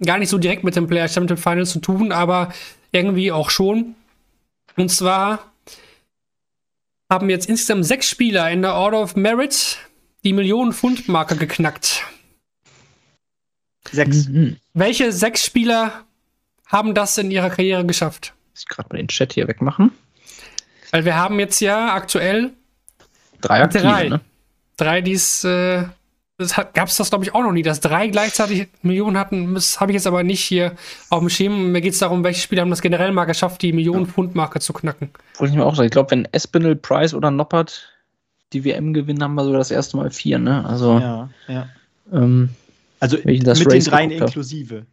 Gar 0.03 0.19
nicht 0.19 0.29
so 0.29 0.37
direkt 0.37 0.63
mit 0.63 0.75
dem 0.75 0.87
Player 0.87 1.07
Championship 1.07 1.43
Final 1.43 1.65
zu 1.65 1.79
tun, 1.79 2.11
aber 2.11 2.53
irgendwie 2.91 3.31
auch 3.31 3.49
schon. 3.49 3.95
Und 4.75 4.89
zwar 4.89 5.52
haben 7.09 7.29
jetzt 7.29 7.47
insgesamt 7.47 7.85
sechs 7.85 8.09
Spieler 8.09 8.49
in 8.51 8.61
der 8.61 8.73
Order 8.75 9.01
of 9.01 9.15
Merit 9.15 9.77
die 10.23 10.33
Millionen-Pfund-Marke 10.33 11.35
geknackt. 11.35 12.03
Sechs. 13.91 14.27
Mhm. 14.27 14.57
Welche 14.73 15.11
sechs 15.11 15.45
Spieler 15.45 16.05
haben 16.67 16.95
das 16.95 17.17
in 17.17 17.29
ihrer 17.29 17.49
Karriere 17.49 17.85
geschafft? 17.85 18.33
Muss 18.51 18.61
ich 18.61 18.67
gerade 18.67 18.89
mal 18.91 18.97
den 18.97 19.07
Chat 19.09 19.33
hier 19.33 19.47
wegmachen. 19.47 19.91
Weil 20.91 21.05
wir 21.05 21.15
haben 21.15 21.39
jetzt 21.39 21.59
ja 21.59 21.93
aktuell 21.93 22.53
Drei 23.41 23.61
aktive, 23.61 23.83
Drei. 23.83 24.09
ne? 24.09 24.21
drei, 24.77 25.01
die 25.01 25.11
es, 25.11 25.43
äh, 25.43 25.83
das 26.37 26.55
gab 26.55 26.87
es 26.87 26.97
das 26.97 27.09
glaube 27.09 27.25
ich 27.25 27.35
auch 27.35 27.41
noch 27.43 27.51
nie, 27.51 27.61
dass 27.61 27.79
drei 27.79 28.07
gleichzeitig 28.07 28.67
Millionen 28.81 29.17
hatten. 29.17 29.53
Das 29.53 29.79
habe 29.79 29.91
ich 29.91 29.95
jetzt 29.95 30.07
aber 30.07 30.23
nicht 30.23 30.43
hier 30.43 30.73
auf 31.09 31.19
dem 31.19 31.29
Schirm. 31.29 31.71
Mir 31.71 31.81
geht 31.81 31.93
es 31.93 31.99
darum, 31.99 32.23
welche 32.23 32.41
Spieler 32.41 32.61
haben 32.63 32.69
das 32.71 32.81
generell 32.81 33.11
mal 33.11 33.25
geschafft, 33.25 33.61
die 33.61 33.71
Millionen-Pfund-Marke 33.73 34.59
zu 34.59 34.73
knacken. 34.73 35.11
Wollte 35.37 35.51
ich 35.53 35.57
mir 35.57 35.65
auch 35.65 35.75
sagen. 35.75 35.85
Ich 35.85 35.91
glaube, 35.91 36.11
wenn 36.11 36.27
Espinel, 36.31 36.75
Price 36.75 37.13
oder 37.13 37.29
Noppert 37.31 37.89
die 38.51 38.65
WM 38.65 38.93
gewinnen, 38.93 39.23
haben 39.23 39.35
wir 39.35 39.43
sogar 39.45 39.59
das 39.59 39.71
erste 39.71 39.97
Mal 39.97 40.09
vier, 40.11 40.39
ne? 40.39 40.65
Also, 40.65 40.99
Ja, 40.99 41.29
ja. 41.47 41.69
ähm, 42.11 42.49
Also 42.99 43.17
mit 43.23 43.41
den 43.45 43.47
Race 43.47 43.85
dreien 43.85 44.09
geguckt 44.09 44.21
hab. 44.21 44.27
inklusive. 44.29 44.85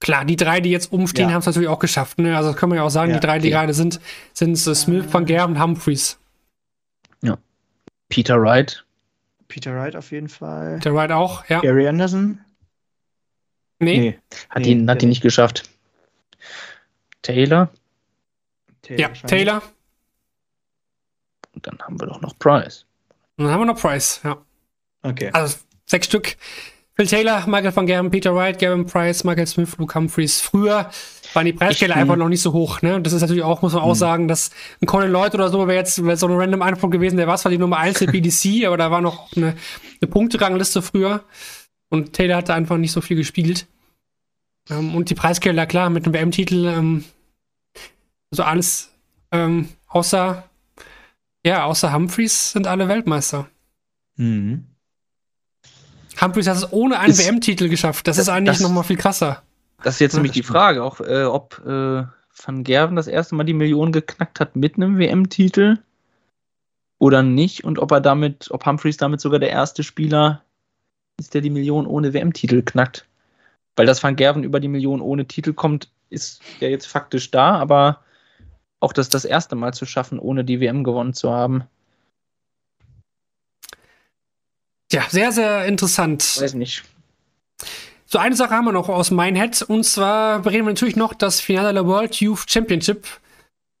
Klar, 0.00 0.24
die 0.24 0.36
drei, 0.36 0.60
die 0.60 0.70
jetzt 0.70 0.92
umstehen, 0.92 1.28
Ja. 1.28 1.34
haben 1.34 1.40
es 1.40 1.46
natürlich 1.46 1.68
auch 1.68 1.78
geschafft. 1.80 2.18
Ne? 2.18 2.36
Also 2.36 2.50
das 2.50 2.58
können 2.58 2.72
wir 2.72 2.76
ja 2.76 2.82
auch 2.84 2.90
sagen, 2.90 3.10
Ja, 3.10 3.18
die 3.18 3.26
drei, 3.26 3.38
die 3.38 3.48
okay. 3.48 3.54
gerade 3.56 3.74
sind, 3.74 4.00
sind 4.32 4.52
äh, 4.66 4.74
Smith, 4.74 5.04
Van 5.10 5.24
Gerben, 5.26 5.60
Humphreys. 5.62 6.18
Peter 8.10 8.40
Wright. 8.40 8.84
Peter 9.48 9.74
Wright 9.74 9.96
auf 9.96 10.10
jeden 10.12 10.28
Fall. 10.28 10.78
Der 10.80 10.94
Wright 10.94 11.10
auch, 11.10 11.46
ja. 11.48 11.60
Gary 11.60 11.88
Anderson? 11.88 12.40
Nee. 13.80 14.18
Hat 14.50 14.62
Nee, 14.62 14.72
ihn, 14.72 14.90
hat 14.90 15.02
ihn 15.02 15.08
nicht 15.08 15.22
geschafft. 15.22 15.68
Taylor. 17.22 17.70
Ja, 18.88 19.08
wahrscheinlich. 19.08 19.22
Taylor. 19.22 19.62
Und 21.54 21.66
dann 21.66 21.78
haben 21.80 22.00
wir 22.00 22.06
doch 22.06 22.20
noch 22.20 22.38
Price. 22.38 22.84
Und 23.36 23.44
dann 23.44 23.52
haben 23.52 23.60
wir 23.60 23.66
noch 23.66 23.80
Price, 23.80 24.20
ja. 24.24 24.38
Okay. 25.02 25.30
Also 25.32 25.58
sechs 25.86 26.06
Stück. 26.06 26.36
Phil 26.94 27.06
Taylor, 27.06 27.46
Michael 27.46 27.74
van 27.76 27.86
Gerben, 27.86 28.10
Peter 28.10 28.34
Wright, 28.34 28.58
Gavin 28.58 28.84
Price, 28.86 29.22
Michael 29.22 29.46
Smith, 29.46 29.76
Luke 29.78 29.94
Humphreys. 29.94 30.40
Früher 30.40 30.90
waren 31.34 31.46
die 31.46 31.54
Ich, 31.70 31.94
einfach 31.94 32.14
hm. 32.14 32.18
noch 32.18 32.28
nicht 32.28 32.42
so 32.42 32.52
hoch. 32.52 32.82
Ne? 32.82 33.00
Das 33.00 33.12
ist 33.12 33.20
natürlich 33.20 33.42
auch, 33.42 33.62
muss 33.62 33.74
man 33.74 33.82
auch 33.82 33.94
sagen, 33.94 34.28
dass 34.28 34.50
ein 34.80 34.86
Colin 34.86 35.10
Lloyd 35.10 35.34
oder 35.34 35.48
so 35.48 35.66
wäre 35.66 35.78
jetzt 35.78 36.04
wär 36.04 36.16
so 36.16 36.26
ein 36.26 36.32
random 36.32 36.62
Antwort 36.62 36.92
gewesen. 36.92 37.16
Der 37.16 37.26
war 37.26 37.36
zwar 37.36 37.50
die 37.50 37.58
Nummer 37.58 37.78
1 37.78 37.98
der 37.98 38.06
PDC, 38.10 38.66
aber 38.66 38.76
da 38.76 38.90
war 38.90 39.00
noch 39.00 39.34
eine, 39.36 39.54
eine 40.00 40.10
Punkterangliste 40.10 40.82
früher. 40.82 41.24
Und 41.90 42.12
Taylor 42.12 42.36
hatte 42.36 42.54
einfach 42.54 42.76
nicht 42.76 42.92
so 42.92 43.00
viel 43.00 43.16
gespielt. 43.16 43.66
Ähm, 44.70 44.94
und 44.94 45.10
die 45.10 45.14
Preisgelder, 45.14 45.66
klar, 45.66 45.90
mit 45.90 46.06
dem 46.06 46.12
WM-Titel, 46.12 46.66
ähm, 46.66 47.04
so 48.30 48.42
alles 48.42 48.90
ähm, 49.32 49.68
außer, 49.86 50.44
ja, 51.44 51.64
außer 51.64 51.92
Humphreys 51.92 52.52
sind 52.52 52.66
alle 52.66 52.88
Weltmeister. 52.88 53.48
Mhm. 54.16 54.66
Humphreys 56.20 56.48
hat 56.48 56.56
es 56.56 56.72
ohne 56.72 56.98
einen 56.98 57.16
WM-Titel 57.16 57.68
geschafft. 57.68 58.06
Das 58.06 58.18
ist 58.18 58.28
eigentlich 58.28 58.58
das- 58.58 58.62
noch 58.62 58.70
mal 58.74 58.82
viel 58.82 58.96
krasser. 58.96 59.42
Das 59.82 59.94
ist 59.94 60.00
jetzt 60.00 60.12
Ja, 60.12 60.18
nämlich 60.18 60.32
die. 60.32 60.42
Frage, 60.42 60.82
auch 60.82 61.00
äh, 61.00 61.24
ob 61.24 61.60
äh, 61.66 62.04
Van 62.34 62.64
Gerven 62.64 62.96
das 62.96 63.06
erste 63.06 63.34
Mal 63.34 63.44
die 63.44 63.54
Million 63.54 63.92
geknackt 63.92 64.40
hat 64.40 64.56
mit 64.56 64.76
einem 64.76 64.98
WM-Titel 64.98 65.78
oder 66.98 67.22
nicht 67.22 67.64
und 67.64 67.78
ob 67.78 67.92
er 67.92 68.00
damit, 68.00 68.50
ob 68.50 68.66
Humphreys 68.66 68.96
damit 68.96 69.20
sogar 69.20 69.38
der 69.38 69.50
erste 69.50 69.82
Spieler 69.82 70.42
ist, 71.18 71.34
der 71.34 71.40
die 71.40 71.50
Million 71.50 71.86
ohne 71.86 72.12
WM-Titel 72.12 72.62
knackt. 72.62 73.06
Weil 73.76 73.86
das 73.86 74.02
Van 74.02 74.16
Gerven 74.16 74.42
über 74.44 74.58
die 74.60 74.68
Million 74.68 75.00
ohne 75.00 75.26
Titel 75.26 75.52
kommt, 75.52 75.90
ist 76.10 76.42
ja 76.60 76.68
jetzt 76.68 76.86
faktisch 76.86 77.30
da, 77.30 77.56
aber 77.58 78.02
auch 78.80 78.92
das 78.92 79.08
das 79.08 79.24
erste 79.24 79.54
Mal 79.56 79.74
zu 79.74 79.86
schaffen, 79.86 80.18
ohne 80.18 80.44
die 80.44 80.60
WM 80.60 80.82
gewonnen 80.84 81.14
zu 81.14 81.30
haben, 81.30 81.64
Ja, 84.90 85.02
sehr, 85.10 85.32
sehr 85.32 85.66
interessant. 85.66 86.22
weiß 86.40 86.54
nicht. 86.54 86.82
So, 88.10 88.18
eine 88.18 88.34
Sache 88.34 88.54
haben 88.54 88.64
wir 88.64 88.72
noch 88.72 88.88
aus 88.88 89.10
Minehead. 89.10 89.60
Und 89.60 89.84
zwar 89.84 90.38
reden 90.46 90.64
wir 90.64 90.72
natürlich 90.72 90.96
noch 90.96 91.12
das 91.12 91.42
Finale 91.42 91.74
der 91.74 91.86
World 91.86 92.14
Youth 92.16 92.46
Championship. 92.48 93.06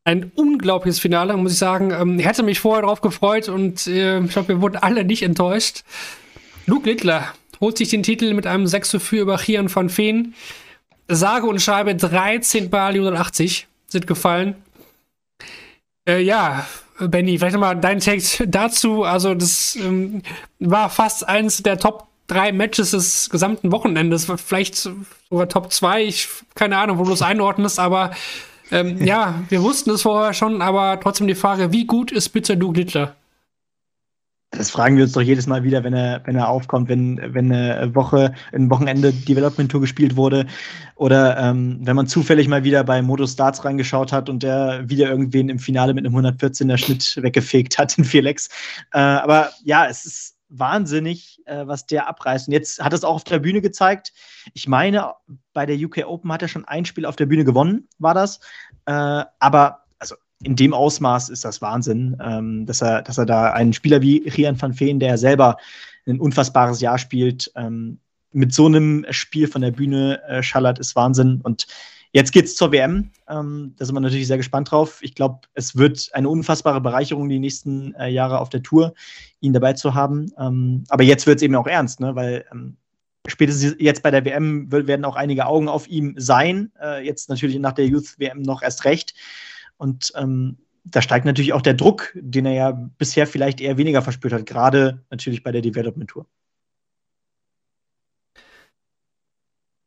ein 0.04 0.30
unglaubliches 0.34 1.00
Finale, 1.00 1.34
muss 1.38 1.52
ich 1.52 1.58
sagen. 1.58 1.92
Ähm, 1.92 2.18
hätte 2.18 2.42
mich 2.42 2.60
vorher 2.60 2.82
darauf 2.82 3.00
gefreut 3.00 3.48
und 3.48 3.86
äh, 3.86 4.20
ich 4.20 4.30
glaube, 4.30 4.48
wir 4.48 4.60
wurden 4.60 4.76
alle 4.76 5.04
nicht 5.04 5.22
enttäuscht. 5.22 5.82
Luke 6.66 6.88
Littler 6.88 7.32
holt 7.60 7.78
sich 7.78 7.88
den 7.88 8.02
Titel 8.02 8.34
mit 8.34 8.46
einem 8.46 8.66
6 8.66 8.90
zu 8.90 9.00
4 9.00 9.22
über 9.22 9.38
Chian 9.38 9.70
von 9.70 9.88
Feen. 9.88 10.34
Sage 11.08 11.46
und 11.46 11.62
Schreibe 11.62 11.94
13 11.94 12.68
Ball 12.68 12.92
180 12.92 13.66
sind 13.86 14.06
gefallen. 14.06 14.56
Äh, 16.06 16.20
ja, 16.20 16.66
Benny, 16.98 17.38
vielleicht 17.38 17.54
nochmal 17.54 17.80
dein 17.80 18.00
Text 18.00 18.42
dazu. 18.46 19.04
Also, 19.04 19.34
das 19.34 19.76
ähm, 19.76 20.22
war 20.58 20.90
fast 20.90 21.26
eins 21.26 21.62
der 21.62 21.78
Top 21.78 22.07
drei 22.28 22.52
Matches 22.52 22.92
des 22.92 23.28
gesamten 23.30 23.72
Wochenendes. 23.72 24.30
Vielleicht 24.36 24.76
sogar 24.76 25.48
Top 25.48 25.72
2. 25.72 26.04
Ich 26.04 26.28
keine 26.54 26.78
Ahnung, 26.78 26.98
wo 26.98 27.04
du 27.04 27.12
es 27.12 27.22
einordnest, 27.22 27.80
aber 27.80 28.12
ähm, 28.70 29.02
ja, 29.04 29.42
wir 29.48 29.62
wussten 29.62 29.90
es 29.90 30.02
vorher 30.02 30.34
schon, 30.34 30.62
aber 30.62 31.00
trotzdem 31.00 31.26
die 31.26 31.34
Frage, 31.34 31.72
wie 31.72 31.86
gut 31.86 32.12
ist 32.12 32.28
bitte 32.28 32.56
Duke 32.56 32.78
Littler? 32.78 33.16
Das 34.50 34.70
fragen 34.70 34.96
wir 34.96 35.04
uns 35.04 35.12
doch 35.12 35.20
jedes 35.20 35.46
Mal 35.46 35.62
wieder, 35.62 35.84
wenn 35.84 35.92
er, 35.92 36.22
wenn 36.24 36.34
er 36.34 36.48
aufkommt, 36.48 36.88
wenn, 36.88 37.20
wenn 37.34 37.52
eine 37.52 37.94
Woche, 37.94 38.32
ein 38.50 38.70
Wochenende 38.70 39.12
Development 39.12 39.70
Tour 39.70 39.82
gespielt 39.82 40.16
wurde 40.16 40.46
oder 40.96 41.36
ähm, 41.36 41.80
wenn 41.82 41.94
man 41.94 42.06
zufällig 42.06 42.48
mal 42.48 42.64
wieder 42.64 42.82
bei 42.82 43.02
Modo 43.02 43.26
Starts 43.26 43.62
reingeschaut 43.66 44.10
hat 44.10 44.30
und 44.30 44.42
der 44.42 44.88
wieder 44.88 45.10
irgendwen 45.10 45.50
im 45.50 45.58
Finale 45.58 45.92
mit 45.92 46.06
einem 46.06 46.16
114er 46.16 46.78
Schnitt 46.78 47.18
weggefegt 47.22 47.76
hat 47.76 47.98
in 47.98 48.04
4 48.04 48.22
Lecks. 48.22 48.48
Äh, 48.94 49.00
aber 49.00 49.50
ja, 49.64 49.86
es 49.86 50.06
ist 50.06 50.37
wahnsinnig, 50.48 51.40
äh, 51.46 51.66
was 51.66 51.86
der 51.86 52.08
abreißt. 52.08 52.48
Und 52.48 52.52
jetzt 52.52 52.82
hat 52.82 52.92
es 52.92 53.04
auch 53.04 53.16
auf 53.16 53.24
der 53.24 53.38
Bühne 53.38 53.60
gezeigt. 53.60 54.12
Ich 54.54 54.66
meine, 54.66 55.12
bei 55.52 55.66
der 55.66 55.76
UK 55.76 56.06
Open 56.06 56.32
hat 56.32 56.42
er 56.42 56.48
schon 56.48 56.64
ein 56.64 56.84
Spiel 56.84 57.06
auf 57.06 57.16
der 57.16 57.26
Bühne 57.26 57.44
gewonnen, 57.44 57.88
war 57.98 58.14
das. 58.14 58.40
Äh, 58.86 59.24
aber 59.38 59.84
also 59.98 60.16
in 60.42 60.56
dem 60.56 60.72
Ausmaß 60.72 61.28
ist 61.28 61.44
das 61.44 61.60
Wahnsinn, 61.60 62.16
ähm, 62.22 62.66
dass, 62.66 62.82
er, 62.82 63.02
dass 63.02 63.18
er 63.18 63.26
da 63.26 63.52
einen 63.52 63.72
Spieler 63.72 64.02
wie 64.02 64.28
Rian 64.28 64.60
van 64.60 64.78
Veen, 64.78 65.00
der 65.00 65.18
selber 65.18 65.56
ein 66.06 66.20
unfassbares 66.20 66.80
Jahr 66.80 66.98
spielt, 66.98 67.52
ähm, 67.56 68.00
mit 68.32 68.52
so 68.52 68.66
einem 68.66 69.04
Spiel 69.10 69.48
von 69.48 69.62
der 69.62 69.70
Bühne 69.70 70.22
äh, 70.28 70.42
schallert, 70.42 70.78
ist 70.78 70.96
Wahnsinn. 70.96 71.40
Und 71.42 71.66
jetzt 72.18 72.32
geht's 72.32 72.56
zur 72.56 72.72
WM. 72.72 73.10
Ähm, 73.28 73.74
da 73.78 73.84
sind 73.84 73.94
wir 73.94 74.00
natürlich 74.00 74.26
sehr 74.26 74.36
gespannt 74.36 74.72
drauf. 74.72 74.98
Ich 75.02 75.14
glaube, 75.14 75.40
es 75.54 75.76
wird 75.76 76.10
eine 76.14 76.28
unfassbare 76.28 76.80
Bereicherung 76.80 77.28
die 77.28 77.38
nächsten 77.38 77.94
äh, 77.94 78.08
Jahre 78.08 78.40
auf 78.40 78.48
der 78.48 78.62
Tour, 78.62 78.94
ihn 79.40 79.52
dabei 79.52 79.74
zu 79.74 79.94
haben. 79.94 80.32
Ähm, 80.36 80.82
aber 80.88 81.04
jetzt 81.04 81.26
wird 81.28 81.36
es 81.36 81.42
eben 81.42 81.54
auch 81.54 81.68
ernst, 81.68 82.00
ne? 82.00 82.16
weil 82.16 82.44
ähm, 82.52 82.76
spätestens 83.28 83.76
jetzt 83.78 84.02
bei 84.02 84.10
der 84.10 84.24
WM 84.24 84.70
werden 84.72 85.04
auch 85.04 85.14
einige 85.14 85.46
Augen 85.46 85.68
auf 85.68 85.86
ihm 85.86 86.14
sein. 86.18 86.72
Äh, 86.82 87.06
jetzt 87.06 87.28
natürlich 87.28 87.56
nach 87.60 87.72
der 87.72 87.86
Youth-WM 87.86 88.42
noch 88.42 88.62
erst 88.62 88.84
recht. 88.84 89.14
Und 89.76 90.12
ähm, 90.16 90.58
da 90.84 91.00
steigt 91.00 91.24
natürlich 91.24 91.52
auch 91.52 91.62
der 91.62 91.74
Druck, 91.74 92.12
den 92.14 92.46
er 92.46 92.54
ja 92.54 92.70
bisher 92.72 93.28
vielleicht 93.28 93.60
eher 93.60 93.76
weniger 93.76 94.02
verspürt 94.02 94.32
hat, 94.32 94.46
gerade 94.46 95.04
natürlich 95.10 95.44
bei 95.44 95.52
der 95.52 95.62
Development 95.62 96.10
Tour. 96.10 96.26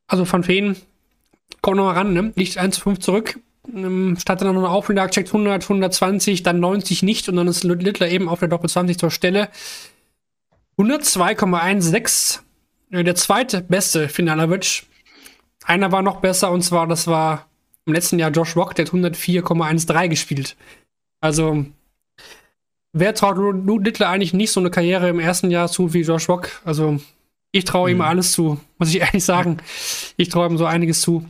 Also 0.08 0.24
von 0.24 0.44
Feen 0.44 0.78
kommt 1.62 1.78
nochmal 1.78 1.96
ran, 1.96 2.14
ne? 2.14 2.34
Liegt 2.36 2.58
1 2.58 2.76
zu 2.76 2.82
5 2.82 3.00
zurück. 3.00 3.40
Ähm, 3.74 4.18
startet 4.20 4.48
dann 4.48 4.56
noch 4.56 4.64
eine 4.64 4.72
Aufschlag, 4.72 5.12
checkt 5.12 5.30
100, 5.30 5.64
120, 5.64 6.44
dann 6.44 6.60
90 6.60 7.04
nicht 7.04 7.30
und 7.30 7.36
dann 7.36 7.48
ist 7.48 7.64
Littler 7.64 8.10
eben 8.10 8.28
auf 8.28 8.40
der 8.40 8.48
Doppel 8.48 8.70
20 8.70 8.98
zur 8.98 9.12
Stelle. 9.12 9.50
102,16. 10.78 12.40
Der 12.92 13.16
zweite 13.16 13.62
beste 13.62 14.10
Finalowitsch. 14.10 14.84
Einer 15.64 15.92
war 15.92 16.02
noch 16.02 16.22
besser 16.22 16.52
und 16.52 16.64
zwar, 16.64 16.88
das 16.88 17.08
war 17.08 17.48
im 17.86 17.94
letzten 17.94 18.20
Jahr 18.20 18.32
Josh 18.32 18.56
Rock, 18.56 18.76
der 18.76 18.86
hat 18.86 18.94
104,13 18.94 20.08
gespielt. 20.08 20.56
Also, 21.20 21.66
wer 22.94 23.14
traut 23.14 23.38
Littler 23.84 24.10
eigentlich 24.10 24.34
nicht 24.34 24.52
so 24.52 24.60
eine 24.60 24.72
Karriere 24.72 25.10
im 25.10 25.20
ersten 25.20 25.52
Jahr 25.52 25.70
zu 25.70 25.94
wie 25.94 26.02
Josh 26.02 26.28
Rock? 26.30 26.50
Also, 26.66 27.00
ich 27.52 27.66
traue 27.66 27.92
ihm 27.92 27.98
mhm. 27.98 28.04
alles 28.04 28.32
zu, 28.32 28.60
muss 28.78 28.90
ich 28.90 29.02
ehrlich 29.02 29.24
sagen. 29.24 29.58
Ich 30.18 30.30
traue 30.30 30.48
ihm 30.48 30.58
so 30.58 30.66
einiges 30.66 31.02
zu. 31.02 31.26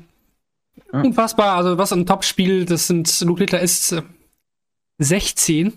Ja. 0.92 1.02
Unfassbar, 1.02 1.56
also 1.56 1.78
was 1.78 1.94
ein 1.94 2.06
Top-Spiel, 2.06 2.66
das 2.66 2.88
sind, 2.88 3.22
Luke 3.22 3.42
Littler 3.42 3.60
ist 3.60 3.96
16. 4.98 5.68
Äh, 5.68 5.72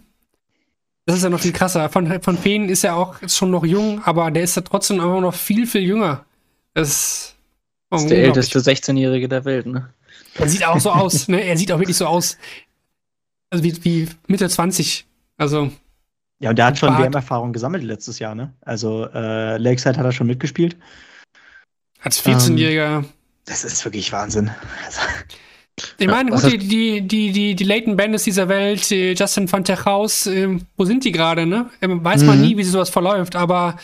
das 1.06 1.16
ist 1.16 1.22
ja 1.22 1.30
noch 1.30 1.40
viel 1.40 1.52
krasser. 1.52 1.88
Von, 1.90 2.22
von 2.22 2.38
Feen 2.38 2.68
ist 2.68 2.84
er 2.84 2.96
auch 2.96 3.16
schon 3.28 3.50
noch 3.50 3.64
jung, 3.64 4.02
aber 4.04 4.30
der 4.30 4.44
ist 4.44 4.56
ja 4.56 4.62
trotzdem 4.62 5.00
einfach 5.00 5.20
noch 5.20 5.34
viel, 5.34 5.66
viel 5.66 5.82
jünger. 5.82 6.24
Das, 6.72 7.34
das 7.90 8.02
ist 8.02 8.10
der 8.10 8.24
älteste 8.24 8.58
16-Jährige 8.58 9.28
der 9.28 9.44
Welt, 9.44 9.66
ne? 9.66 9.90
Er 10.36 10.48
sieht 10.48 10.64
auch 10.64 10.80
so 10.80 10.90
aus, 10.90 11.28
ne? 11.28 11.40
Er 11.42 11.56
sieht 11.56 11.70
auch 11.70 11.78
wirklich 11.78 11.96
so 11.96 12.06
aus. 12.06 12.38
Also 13.50 13.62
wie, 13.62 13.84
wie 13.84 14.08
Mitte 14.26 14.48
20. 14.48 15.06
Also. 15.36 15.70
Ja, 16.40 16.50
und 16.50 16.58
der 16.58 16.66
hat 16.66 16.78
schon 16.78 16.96
WM-Erfahrung 16.98 17.52
gesammelt 17.52 17.84
letztes 17.84 18.18
Jahr, 18.18 18.34
ne? 18.34 18.52
Also 18.62 19.06
äh, 19.14 19.58
Lakeside 19.58 19.98
hat 19.98 20.04
er 20.04 20.12
schon 20.12 20.26
mitgespielt. 20.26 20.76
Als 22.00 22.24
14-Jähriger. 22.24 22.98
Ähm, 22.98 23.04
das 23.46 23.64
ist 23.64 23.84
wirklich 23.84 24.12
Wahnsinn. 24.12 24.50
Also, 24.84 25.00
ich 25.98 26.06
meine, 26.06 26.30
gut, 26.30 26.44
die, 26.44 26.58
die, 26.58 27.00
die, 27.02 27.32
die, 27.32 27.54
die 27.56 27.64
Leighton 27.64 27.96
Bandits 27.96 28.24
dieser 28.24 28.48
Welt, 28.48 28.88
Justin 28.90 29.50
van 29.50 29.64
Terhaus, 29.64 30.26
äh, 30.26 30.58
wo 30.76 30.84
sind 30.84 31.04
die 31.04 31.12
gerade, 31.12 31.46
ne? 31.46 31.68
Ähm, 31.82 32.04
weiß 32.04 32.22
man 32.22 32.38
mhm. 32.38 32.44
nie, 32.44 32.56
wie 32.56 32.64
sowas 32.64 32.90
verläuft, 32.90 33.34
aber 33.34 33.76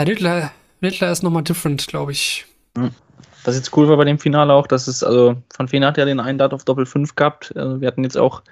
Littler, 0.00 0.52
Littler 0.80 1.10
ist 1.10 1.22
nochmal 1.22 1.42
different, 1.42 1.86
glaube 1.86 2.12
ich. 2.12 2.46
Was 3.44 3.56
jetzt 3.56 3.76
cool 3.76 3.88
war 3.88 3.96
bei 3.96 4.04
dem 4.04 4.18
Finale 4.18 4.52
auch, 4.52 4.66
dass 4.66 4.86
es, 4.86 5.02
also 5.02 5.36
von 5.54 5.68
Feen 5.68 5.84
hat 5.84 5.98
ja 5.98 6.04
den 6.04 6.20
einen 6.20 6.38
Dart 6.38 6.54
auf 6.54 6.64
Doppel 6.64 6.86
5 6.86 7.14
gehabt. 7.14 7.52
Also 7.56 7.80
wir 7.80 7.88
hatten 7.88 8.04
jetzt 8.04 8.16
auch 8.16 8.42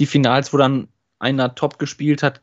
die 0.00 0.06
Finals, 0.06 0.52
wo 0.52 0.56
dann 0.56 0.88
einer 1.18 1.54
top 1.54 1.78
gespielt 1.78 2.22
hat. 2.22 2.40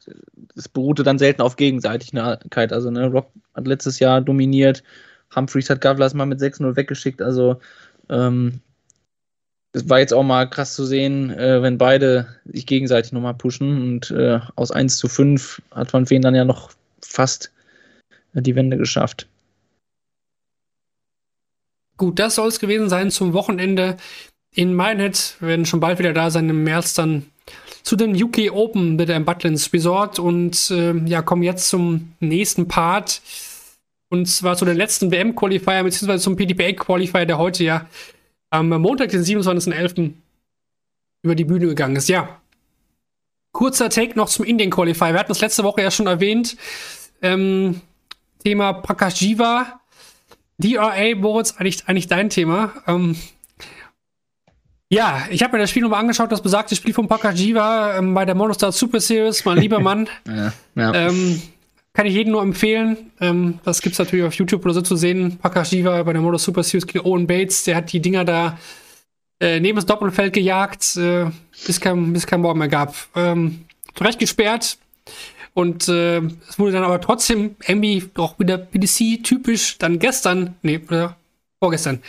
Es 0.56 0.70
beruhte 0.70 1.04
dann 1.04 1.20
selten 1.20 1.42
auf 1.42 1.56
Gegenseitigkeit. 1.56 2.74
Also, 2.74 2.92
ne, 2.92 3.08
Rock 3.08 3.30
hat 3.54 3.68
letztes 3.68 4.00
Jahr 4.00 4.22
dominiert. 4.22 4.84
Humphreys 5.36 5.70
hat 5.70 5.82
Gavlas 5.82 6.14
mal 6.14 6.26
mit 6.26 6.40
6-0 6.40 6.76
weggeschickt. 6.76 7.22
Also, 7.22 7.60
ähm, 8.10 8.62
war 9.86 10.00
jetzt 10.00 10.14
auch 10.14 10.24
mal 10.24 10.50
krass 10.50 10.76
zu 10.76 10.86
sehen, 10.86 11.32
äh, 11.32 11.62
wenn 11.62 11.78
beide 11.78 12.28
sich 12.46 12.66
gegenseitig 12.66 13.12
nochmal 13.12 13.34
pushen. 13.34 13.82
Und 13.82 14.12
äh, 14.12 14.40
aus 14.56 14.72
1 14.72 14.98
zu 14.98 15.08
5 15.08 15.62
hat 15.72 15.92
Van 15.94 16.06
Feen 16.06 16.22
dann 16.22 16.36
ja 16.36 16.46
noch 16.46 16.72
fast 17.02 17.52
äh, 18.34 18.42
die 18.42 18.56
Wende 18.56 18.78
geschafft. 18.78 19.28
Gut, 21.98 22.20
das 22.20 22.36
soll 22.36 22.50
es 22.50 22.60
gewesen 22.60 22.90
sein 22.90 23.12
zum 23.12 23.34
Wochenende 23.34 23.98
in 24.54 24.76
Minehead. 24.76 25.36
Wir 25.40 25.50
werden 25.50 25.66
schon 25.66 25.80
bald 25.80 26.00
wieder 26.00 26.14
da 26.14 26.30
sein 26.30 26.50
im 26.50 26.64
März 26.64 26.94
dann 26.94 27.26
zu 27.82 27.96
den 27.96 28.22
UK 28.22 28.52
Open 28.52 28.96
mit 28.96 29.10
dem 29.10 29.26
Butlins 29.26 29.72
Resort 29.74 30.18
und 30.18 30.72
äh, 30.72 30.94
ja, 31.06 31.22
kommen 31.22 31.44
jetzt 31.44 31.70
zum 31.70 32.14
nächsten 32.20 32.68
Part. 32.68 33.22
Und 34.14 34.28
zwar 34.28 34.56
zu 34.56 34.64
den 34.64 34.78
letzten 34.78 35.10
WM-Qualifier, 35.10 35.84
beziehungsweise 35.84 36.24
zum 36.24 36.36
PDPA-Qualifier, 36.36 37.26
der 37.26 37.40
heute 37.40 37.64
ja 37.64 37.88
am 38.52 38.70
Montag, 38.70 39.10
den 39.10 39.24
27.11. 39.24 40.12
über 41.24 41.34
die 41.34 41.46
Bühne 41.46 41.66
gegangen 41.66 41.96
ist. 41.96 42.10
Ja. 42.10 42.40
Kurzer 43.54 43.90
Take 43.90 44.16
noch 44.16 44.30
zum 44.30 44.46
Indien-Qualifier. 44.46 45.14
Wir 45.14 45.20
hatten 45.20 45.30
das 45.30 45.42
letzte 45.42 45.64
Woche 45.64 45.82
ja 45.82 45.90
schon 45.90 46.06
erwähnt. 46.06 46.58
Ähm, 47.24 47.82
Thema 48.44 48.74
Prakashiva. 48.74 49.80
DRA, 50.60 51.16
Moritz, 51.16 51.56
eigentlich, 51.58 51.88
eigentlich 51.88 52.08
dein 52.08 52.30
Thema. 52.30 52.72
Ähm, 52.86 53.16
ja, 54.90 55.24
ich 55.32 55.42
habe 55.42 55.54
mir 55.54 55.64
das 55.64 55.72
Spiel 55.72 55.82
nochmal 55.82 56.02
angeschaut, 56.02 56.32
das 56.32 56.44
besagte 56.44 56.76
Spiel 56.76 56.94
von 56.94 57.08
Pakajiva 57.08 57.98
ähm, 57.98 58.14
bei 58.14 58.26
der 58.26 58.36
Monostar 58.36 58.72
Super 58.72 59.00
Series, 59.00 59.44
mein 59.44 59.58
lieber 59.58 59.80
Mann. 59.80 60.08
ja, 60.28 60.54
ja. 60.76 60.94
Ähm, 60.94 61.42
kann 61.94 62.08
ich 62.08 62.14
jedem 62.14 62.34
nur 62.34 62.42
empfehlen. 62.42 63.12
Ähm, 63.22 63.60
das 63.64 63.82
gibt 63.82 63.94
es 63.94 64.00
natürlich 64.00 64.26
auf 64.26 64.34
YouTube 64.34 64.66
oder 64.66 64.74
so 64.74 64.82
zu 64.82 64.96
sehen. 64.96 65.38
Pakajiva 65.38 66.04
bei 66.04 66.14
der 66.14 66.22
Motor 66.22 66.40
Super 66.40 66.64
Series 66.64 66.88
gegen 66.88 67.06
Owen 67.06 67.28
Bates, 67.28 67.64
der 67.64 67.76
hat 67.76 67.92
die 67.92 68.02
Dinger 68.02 68.26
da 68.26 68.58
äh, 69.40 69.60
neben 69.60 69.76
das 69.76 69.86
Doppelfeld 69.86 70.34
gejagt, 70.34 70.96
äh, 70.98 71.26
bis 71.68 71.80
kein, 71.80 72.14
bis 72.14 72.26
kein 72.26 72.42
Morgen 72.42 72.60
mehr 72.60 72.68
gab. 72.68 72.96
Ähm, 73.16 73.66
zurecht 73.94 74.20
gesperrt. 74.20 74.78
Und 75.54 75.88
äh, 75.88 76.18
es 76.50 76.58
wurde 76.58 76.72
dann 76.72 76.84
aber 76.84 77.00
trotzdem 77.00 77.56
irgendwie 77.68 78.10
auch 78.16 78.40
wieder 78.40 78.58
PDC 78.58 79.24
typisch 79.24 79.78
dann 79.78 80.00
gestern, 80.00 80.56
nee, 80.64 80.82
oder 80.88 81.16
vorgestern, 81.60 82.02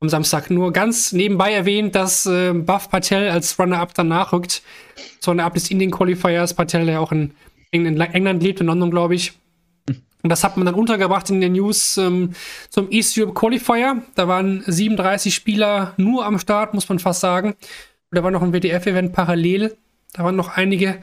am 0.00 0.08
Samstag, 0.08 0.50
nur 0.50 0.72
ganz 0.72 1.12
nebenbei 1.12 1.52
erwähnt, 1.52 1.94
dass 1.94 2.26
äh, 2.26 2.52
Buff 2.52 2.90
Patel 2.90 3.30
als 3.30 3.58
Runner-Up 3.58 3.94
dann 3.94 4.08
nachrückt. 4.08 4.62
So 5.18 5.30
eine 5.30 5.44
Up 5.44 5.54
des 5.54 5.70
Indian 5.70 5.90
Qualifiers. 5.90 6.54
Patel, 6.54 6.86
der 6.86 7.00
auch 7.00 7.10
in, 7.10 7.32
in 7.74 8.00
England 8.00 8.42
lebt, 8.42 8.60
in 8.60 8.66
London, 8.66 8.90
glaube 8.90 9.14
ich. 9.14 9.32
Und 9.88 10.30
das 10.30 10.42
hat 10.42 10.56
man 10.56 10.64
dann 10.64 10.74
untergebracht 10.74 11.28
in 11.28 11.40
den 11.40 11.52
News 11.52 11.98
ähm, 11.98 12.30
zum 12.70 12.90
East 12.90 13.18
Europe 13.18 13.34
Qualifier. 13.34 14.02
Da 14.14 14.26
waren 14.26 14.62
37 14.66 15.34
Spieler 15.34 15.92
nur 15.98 16.24
am 16.24 16.38
Start, 16.38 16.72
muss 16.72 16.88
man 16.88 16.98
fast 16.98 17.20
sagen. 17.20 17.48
Und 17.48 18.18
da 18.18 18.24
war 18.24 18.30
noch 18.30 18.42
ein 18.42 18.52
WDF-Event 18.52 19.12
parallel. 19.12 19.76
Da 20.14 20.24
waren 20.24 20.36
noch 20.36 20.56
einige. 20.56 21.00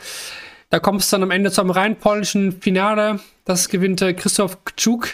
Da 0.69 0.79
kommt 0.79 1.01
es 1.01 1.09
dann 1.09 1.21
am 1.21 1.29
Ende 1.29 1.51
zum 1.51 1.69
rein 1.69 1.97
polnischen 1.97 2.61
Finale. 2.61 3.19
Das 3.45 3.69
gewinnt 3.69 3.99
Christoph 3.99 4.65
Kczuk 4.65 5.09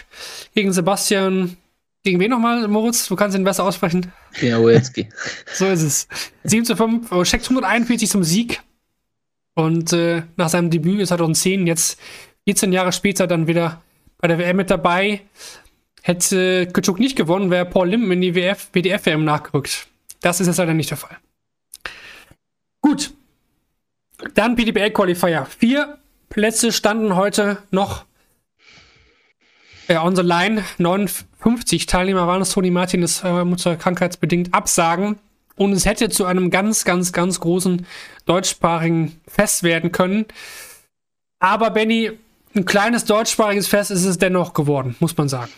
gegen 0.54 0.72
Sebastian 0.72 1.56
Gegen 2.04 2.20
wen 2.20 2.30
nochmal, 2.30 2.68
Moritz? 2.68 3.08
Du 3.08 3.16
kannst 3.16 3.36
ihn 3.36 3.44
besser 3.44 3.64
aussprechen. 3.64 4.12
Awetzki. 4.40 5.08
so 5.52 5.66
ist 5.66 5.82
es. 5.82 6.08
7 6.44 6.64
zu 6.64 6.76
5, 6.76 7.12
oh, 7.12 7.22
checkt 7.24 7.44
141 7.44 8.08
zum 8.08 8.22
Sieg. 8.24 8.62
Und 9.58 9.92
äh, 9.92 10.22
nach 10.36 10.50
seinem 10.50 10.70
Debüt 10.70 11.04
2010, 11.04 11.66
jetzt 11.66 12.00
14 12.44 12.72
Jahre 12.72 12.92
später, 12.92 13.26
dann 13.26 13.48
wieder 13.48 13.82
bei 14.18 14.28
der 14.28 14.38
WM 14.38 14.56
mit 14.56 14.70
dabei. 14.70 15.22
Hätte 16.00 16.68
Küçük 16.72 17.00
nicht 17.00 17.16
gewonnen, 17.16 17.50
wäre 17.50 17.66
Paul 17.66 17.88
Lim 17.88 18.12
in 18.12 18.20
die 18.20 18.36
WF, 18.36 18.68
WDF-WM 18.72 19.24
nachgerückt. 19.24 19.88
Das 20.20 20.38
ist 20.38 20.46
jetzt 20.46 20.58
leider 20.58 20.74
nicht 20.74 20.90
der 20.90 20.96
Fall. 20.96 21.16
Gut. 22.82 23.12
Dann 24.34 24.54
PDPL 24.54 24.92
Qualifier. 24.92 25.44
Vier 25.46 25.98
Plätze 26.28 26.70
standen 26.70 27.16
heute 27.16 27.58
noch 27.72 28.04
äh, 29.88 29.96
on 29.96 30.14
the 30.14 30.22
line. 30.22 30.62
59 30.78 31.86
Teilnehmer 31.86 32.28
waren 32.28 32.42
es. 32.42 32.50
Toni 32.50 32.70
Martin 32.70 33.02
ist 33.02 33.24
äh, 33.24 33.76
krankheitsbedingt 33.76 34.54
absagen. 34.54 35.18
Und 35.58 35.72
es 35.72 35.84
hätte 35.84 36.08
zu 36.08 36.24
einem 36.24 36.50
ganz, 36.50 36.84
ganz, 36.84 37.12
ganz 37.12 37.40
großen 37.40 37.84
deutschsprachigen 38.24 39.20
Fest 39.26 39.62
werden 39.62 39.92
können. 39.92 40.26
Aber 41.40 41.70
Benny, 41.70 42.12
ein 42.54 42.64
kleines 42.64 43.04
deutschsprachiges 43.04 43.66
Fest 43.66 43.90
ist 43.90 44.04
es 44.04 44.18
dennoch 44.18 44.54
geworden, 44.54 44.96
muss 45.00 45.16
man 45.16 45.28
sagen. 45.28 45.52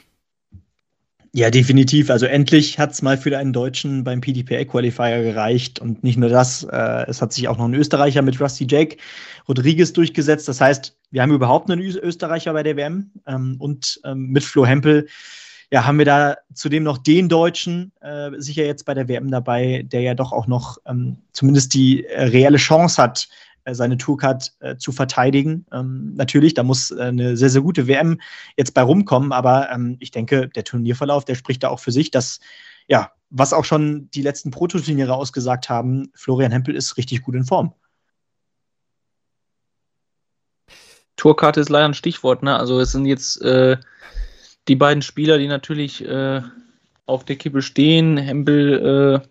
Ja, 1.32 1.48
definitiv. 1.51 2.11
Also 2.11 2.26
endlich 2.26 2.78
hat 2.80 2.90
es 2.90 3.03
mal 3.03 3.16
für 3.16 3.38
einen 3.38 3.53
Deutschen 3.53 4.03
beim 4.03 4.20
PDPA 4.20 4.64
Qualifier 4.64 5.22
gereicht. 5.22 5.78
Und 5.78 6.03
nicht 6.03 6.18
nur 6.18 6.28
das, 6.28 6.64
äh, 6.64 7.07
es 7.07 7.22
hat 7.22 7.32
sich 7.32 7.46
auch 7.46 7.57
noch 7.57 7.66
ein 7.66 7.74
Österreicher 7.74 8.22
mit 8.22 8.40
Rusty 8.40 8.66
Jake 8.68 8.96
Rodriguez 9.48 9.92
durchgesetzt. 9.92 10.48
Das 10.48 10.61
heißt, 10.61 10.96
wir 11.12 11.22
haben 11.22 11.32
überhaupt 11.32 11.70
einen 11.70 11.80
Österreicher 11.80 12.53
bei 12.53 12.64
der 12.64 12.76
WM. 12.76 13.12
Ähm, 13.28 13.57
und 13.61 14.01
ähm, 14.05 14.30
mit 14.30 14.42
Flo 14.42 14.66
Hempel 14.66 15.07
ja, 15.71 15.87
haben 15.87 15.99
wir 15.99 16.05
da 16.05 16.37
zudem 16.53 16.83
noch 16.83 16.99
den 16.99 17.29
Deutschen 17.29 17.93
äh, 18.01 18.31
sicher 18.39 18.64
jetzt 18.64 18.85
bei 18.85 18.95
der 18.95 19.09
WM 19.09 19.31
dabei, 19.31 19.85
der 19.85 20.01
ja 20.01 20.14
doch 20.14 20.33
auch 20.33 20.47
noch 20.49 20.79
ähm, 20.87 21.18
zumindest 21.33 21.75
die 21.75 22.05
äh, 22.07 22.25
reelle 22.25 22.59
Chance 22.59 23.01
hat, 23.01 23.29
äh, 23.64 23.75
seine 23.75 23.97
Tourcard 23.97 24.53
äh, 24.61 24.77
zu 24.77 24.91
verteidigen. 24.91 25.66
Ähm, 25.73 26.14
natürlich, 26.16 26.55
da 26.55 26.64
muss 26.64 26.91
äh, 26.91 27.03
eine 27.03 27.37
sehr, 27.37 27.51
sehr 27.51 27.62
gute 27.62 27.87
WM 27.87 28.21
jetzt 28.57 28.75
bei 28.75 28.83
rumkommen, 28.83 29.33
aber 29.33 29.71
ähm, 29.71 29.97
ich 30.01 30.11
denke, 30.11 30.49
der 30.49 30.64
Turnierverlauf, 30.64 31.25
der 31.25 31.37
spricht 31.37 31.62
da 31.62 31.68
auch 31.68 31.81
für 31.81 31.93
sich, 31.93 32.11
dass, 32.11 32.41
ja, 32.89 33.12
was 33.31 33.53
auch 33.53 33.64
schon 33.64 34.11
die 34.11 34.23
letzten 34.23 34.51
Prototurniere 34.51 35.14
ausgesagt 35.14 35.68
haben, 35.68 36.11
Florian 36.14 36.51
Hempel 36.51 36.75
ist 36.75 36.97
richtig 36.97 37.23
gut 37.23 37.37
in 37.37 37.45
Form. 37.45 37.75
Tourkarte 41.14 41.61
ist 41.61 41.68
leider 41.68 41.85
ein 41.85 41.95
Stichwort, 41.95 42.43
ne? 42.43 42.57
Also 42.57 42.81
es 42.81 42.93
sind 42.93 43.05
jetzt 43.05 43.41
äh, 43.43 43.77
die 44.68 44.76
beiden 44.76 45.02
Spieler, 45.02 45.38
die 45.38 45.48
natürlich 45.48 46.06
äh, 46.06 46.42
auf 47.06 47.24
der 47.24 47.36
Kippe 47.36 47.62
stehen. 47.62 48.16
Hempel, 48.16 49.22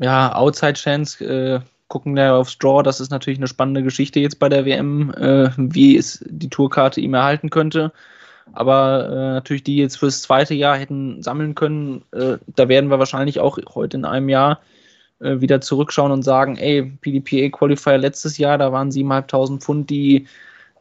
äh, 0.00 0.04
ja, 0.04 0.34
Outside 0.34 0.74
Chance, 0.74 1.24
äh, 1.24 1.60
gucken 1.88 2.16
wir 2.16 2.34
aufs 2.34 2.58
Draw. 2.58 2.82
Das 2.82 3.00
ist 3.00 3.10
natürlich 3.10 3.38
eine 3.38 3.46
spannende 3.46 3.82
Geschichte 3.82 4.20
jetzt 4.20 4.38
bei 4.38 4.48
der 4.48 4.64
WM, 4.64 5.12
äh, 5.14 5.50
wie 5.56 5.96
es 5.96 6.24
die 6.28 6.48
Tourkarte 6.48 7.00
ihm 7.00 7.14
erhalten 7.14 7.50
könnte. 7.50 7.92
Aber 8.52 9.08
äh, 9.08 9.32
natürlich 9.34 9.64
die 9.64 9.76
jetzt 9.76 9.98
fürs 9.98 10.22
zweite 10.22 10.54
Jahr 10.54 10.76
hätten 10.76 11.22
sammeln 11.22 11.54
können, 11.54 12.02
äh, 12.12 12.38
da 12.54 12.68
werden 12.68 12.90
wir 12.90 12.98
wahrscheinlich 12.98 13.40
auch 13.40 13.58
heute 13.74 13.96
in 13.96 14.04
einem 14.04 14.28
Jahr 14.28 14.60
wieder 15.18 15.62
zurückschauen 15.62 16.12
und 16.12 16.24
sagen, 16.24 16.58
ey, 16.58 16.82
PDPA 16.82 17.48
Qualifier 17.48 17.96
letztes 17.96 18.36
Jahr, 18.36 18.58
da 18.58 18.70
waren 18.70 18.90
7.500 18.90 19.60
Pfund, 19.60 19.88
die 19.88 20.26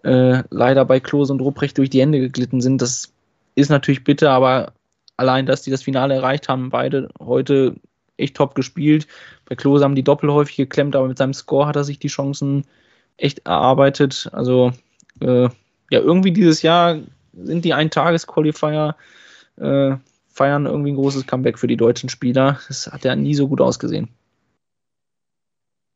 leider 0.03 0.83
bei 0.83 0.99
Klose 0.99 1.31
und 1.31 1.39
Rupprecht 1.39 1.77
durch 1.77 1.89
die 1.89 2.01
Hände 2.01 2.19
geglitten 2.19 2.59
sind. 2.59 2.81
Das 2.81 3.14
ist 3.55 3.69
natürlich 3.69 4.03
bitter, 4.03 4.31
aber 4.31 4.73
allein, 5.17 5.45
dass 5.45 5.61
die 5.61 5.71
das 5.71 5.83
Finale 5.83 6.13
erreicht 6.13 6.49
haben, 6.49 6.69
beide 6.69 7.09
heute 7.19 7.75
echt 8.17 8.35
top 8.35 8.55
gespielt. 8.55 9.07
Bei 9.45 9.55
Klose 9.55 9.83
haben 9.83 9.95
die 9.95 10.03
Doppel 10.03 10.31
häufig 10.31 10.57
geklemmt, 10.57 10.95
aber 10.95 11.07
mit 11.07 11.17
seinem 11.17 11.33
Score 11.33 11.67
hat 11.67 11.75
er 11.75 11.83
sich 11.83 11.99
die 11.99 12.07
Chancen 12.07 12.65
echt 13.17 13.39
erarbeitet. 13.39 14.29
Also 14.31 14.71
äh, 15.21 15.43
ja, 15.43 15.99
irgendwie 15.99 16.31
dieses 16.31 16.61
Jahr 16.61 16.99
sind 17.33 17.65
die 17.65 17.73
Ein-Tages-Qualifier, 17.73 18.95
äh, 19.57 19.95
feiern 20.27 20.65
irgendwie 20.65 20.91
ein 20.91 20.95
großes 20.95 21.27
Comeback 21.27 21.59
für 21.59 21.67
die 21.67 21.77
deutschen 21.77 22.09
Spieler. 22.09 22.59
Das 22.67 22.87
hat 22.87 23.05
ja 23.05 23.15
nie 23.15 23.35
so 23.35 23.47
gut 23.47 23.61
ausgesehen. 23.61 24.09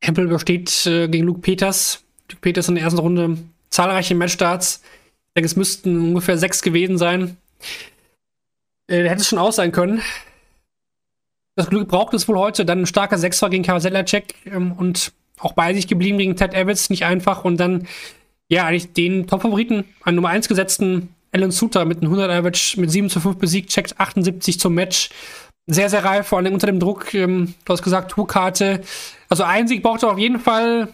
Hempel 0.01 0.26
übersteht 0.26 0.86
äh, 0.86 1.07
gegen 1.07 1.26
Luke 1.26 1.41
Peters. 1.41 2.03
Luke 2.30 2.41
Peters 2.41 2.70
in 2.70 2.76
der 2.76 2.86
ersten 2.86 2.99
Runde 2.99 3.38
zahlreiche 3.70 4.16
Matchstarts. 4.16 4.82
Ich 4.84 5.34
denke, 5.36 5.45
es 5.45 5.55
müssten 5.55 5.99
ungefähr 5.99 6.38
sechs 6.38 6.62
gewesen 6.62 6.97
sein. 6.97 7.38
Äh, 8.88 9.07
hätte 9.07 9.22
es 9.22 9.28
schon 9.28 9.39
aus 9.39 9.57
sein 9.57 9.72
können. 9.72 10.01
Das 11.55 11.70
Glück 11.70 11.88
braucht 11.88 12.14
es 12.14 12.28
wohl 12.28 12.38
heute. 12.38 12.66
Dann 12.66 12.82
ein 12.82 12.86
starker 12.86 13.18
Sechser 13.18 13.49
gegen 13.49 13.64
Kawaselacek 13.64 14.34
ähm, 14.45 14.72
und 14.72 15.12
auch 15.39 15.53
bei 15.53 15.74
sich 15.74 15.88
geblieben 15.88 16.18
gegen 16.18 16.36
Ted 16.36 16.53
Evans. 16.53 16.89
Nicht 16.89 17.05
einfach. 17.05 17.43
Und 17.43 17.57
dann, 17.57 17.88
ja, 18.47 18.66
eigentlich 18.66 18.93
den 18.93 19.28
Top-Favoriten, 19.28 19.86
einen 20.03 20.16
Nummer 20.16 20.30
1 20.30 20.47
gesetzten 20.47 21.14
Alan 21.32 21.51
Suter 21.51 21.86
mit 21.86 21.97
einem 21.99 22.12
100 22.12 22.32
Average 22.32 22.80
mit 22.80 22.89
7 22.89 23.10
zu 23.10 23.20
5 23.20 23.38
besiegt, 23.38 23.70
checkt 23.70 23.99
78 23.99 24.60
zum 24.60 24.74
Match. 24.74 25.10
Sehr, 25.68 25.89
sehr 25.89 26.03
reif, 26.03 26.28
vor 26.28 26.39
allem 26.39 26.53
unter 26.53 26.66
dem 26.66 26.80
Druck. 26.80 27.14
Ähm, 27.14 27.53
du 27.66 27.74
hast 27.74 27.84
gesagt, 27.84 28.12
Tourkarte. 28.12 28.82
Also 29.30 29.43
ein 29.43 29.68
Sieg 29.68 29.84
braucht 29.84 30.03
er 30.03 30.12
auf 30.12 30.18
jeden 30.18 30.39
Fall. 30.39 30.88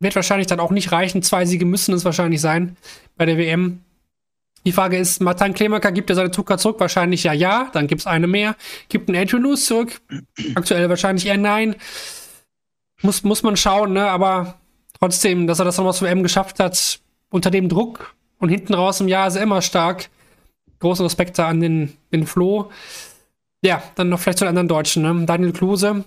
Wird 0.00 0.16
wahrscheinlich 0.16 0.48
dann 0.48 0.60
auch 0.60 0.72
nicht 0.72 0.90
reichen. 0.90 1.22
Zwei 1.22 1.46
Siege 1.46 1.64
müssen 1.64 1.94
es 1.94 2.04
wahrscheinlich 2.04 2.40
sein 2.40 2.76
bei 3.16 3.26
der 3.26 3.38
WM. 3.38 3.82
Die 4.66 4.72
Frage 4.72 4.98
ist, 4.98 5.22
Martin 5.22 5.54
Klemerker 5.54 5.92
gibt 5.92 6.10
er 6.10 6.16
seine 6.16 6.32
Zucker 6.32 6.58
zurück? 6.58 6.80
Wahrscheinlich 6.80 7.22
ja, 7.22 7.32
ja. 7.32 7.70
Dann 7.72 7.86
gibt 7.86 8.00
es 8.00 8.06
eine 8.08 8.26
mehr. 8.26 8.56
Gibt 8.88 9.08
einen 9.08 9.16
Adrian 9.16 9.44
Lewis 9.44 9.64
zurück? 9.64 10.00
Aktuell 10.56 10.88
wahrscheinlich 10.88 11.24
eher 11.24 11.38
nein. 11.38 11.76
Muss, 13.00 13.22
muss 13.22 13.44
man 13.44 13.56
schauen, 13.56 13.92
ne? 13.92 14.10
Aber 14.10 14.56
trotzdem, 14.98 15.46
dass 15.46 15.60
er 15.60 15.64
das 15.64 15.76
nochmal 15.76 15.94
zum 15.94 16.08
M 16.08 16.24
geschafft 16.24 16.58
hat, 16.58 16.98
unter 17.30 17.52
dem 17.52 17.68
Druck 17.68 18.16
und 18.38 18.48
hinten 18.48 18.74
raus 18.74 19.00
im 19.00 19.06
Jahr 19.06 19.28
ist 19.28 19.36
er 19.36 19.42
immer 19.42 19.62
stark. 19.62 20.08
Großen 20.80 21.04
Respekt 21.04 21.38
da 21.38 21.46
an 21.46 21.60
den, 21.60 21.96
den 22.12 22.26
Flo. 22.26 22.72
Ja, 23.62 23.84
dann 23.94 24.08
noch 24.08 24.18
vielleicht 24.18 24.38
zu 24.38 24.44
den 24.44 24.48
anderen 24.48 24.68
Deutschen, 24.68 25.04
ne? 25.04 25.26
Daniel 25.26 25.52
Klose. 25.52 26.04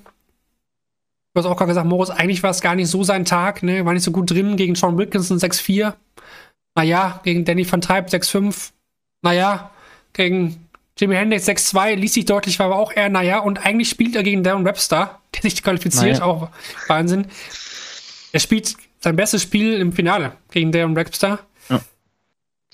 Du 1.33 1.39
hast 1.39 1.45
auch 1.45 1.55
gerade 1.55 1.69
gesagt, 1.69 1.87
Moritz, 1.87 2.09
eigentlich 2.09 2.43
war 2.43 2.49
es 2.49 2.59
gar 2.59 2.75
nicht 2.75 2.89
so 2.89 3.05
sein 3.05 3.23
Tag, 3.23 3.63
ne? 3.63 3.85
War 3.85 3.93
nicht 3.93 4.03
so 4.03 4.11
gut 4.11 4.29
drin 4.29 4.57
gegen 4.57 4.75
Sean 4.75 4.97
Wilkinson 4.97 5.37
6-4. 5.37 5.93
Naja, 6.79 7.19
gegen 7.25 7.43
Danny 7.43 7.69
van 7.69 7.81
Treib 7.81 8.07
6-5. 8.07 8.69
Naja, 9.21 9.69
gegen 10.13 10.69
Jimmy 10.97 11.15
Hendricks 11.15 11.45
6-2 11.45 11.95
ließ 11.95 12.13
sich 12.13 12.23
deutlich, 12.23 12.57
war 12.57 12.67
aber 12.67 12.77
auch 12.77 12.93
eher, 12.93 13.09
naja, 13.09 13.39
und 13.39 13.65
eigentlich 13.65 13.89
spielt 13.89 14.15
er 14.15 14.23
gegen 14.23 14.43
Darren 14.43 14.63
Webster, 14.63 15.19
der 15.35 15.41
sich 15.41 15.61
qualifiziert, 15.61 16.19
naja. 16.19 16.23
auch 16.23 16.47
Wahnsinn. 16.87 17.27
Er 18.31 18.39
spielt 18.39 18.77
sein 19.01 19.17
bestes 19.17 19.43
Spiel 19.43 19.73
im 19.73 19.91
Finale 19.91 20.31
gegen 20.51 20.71
Darren 20.71 20.95
Webster. 20.95 21.39
Ja. 21.67 21.81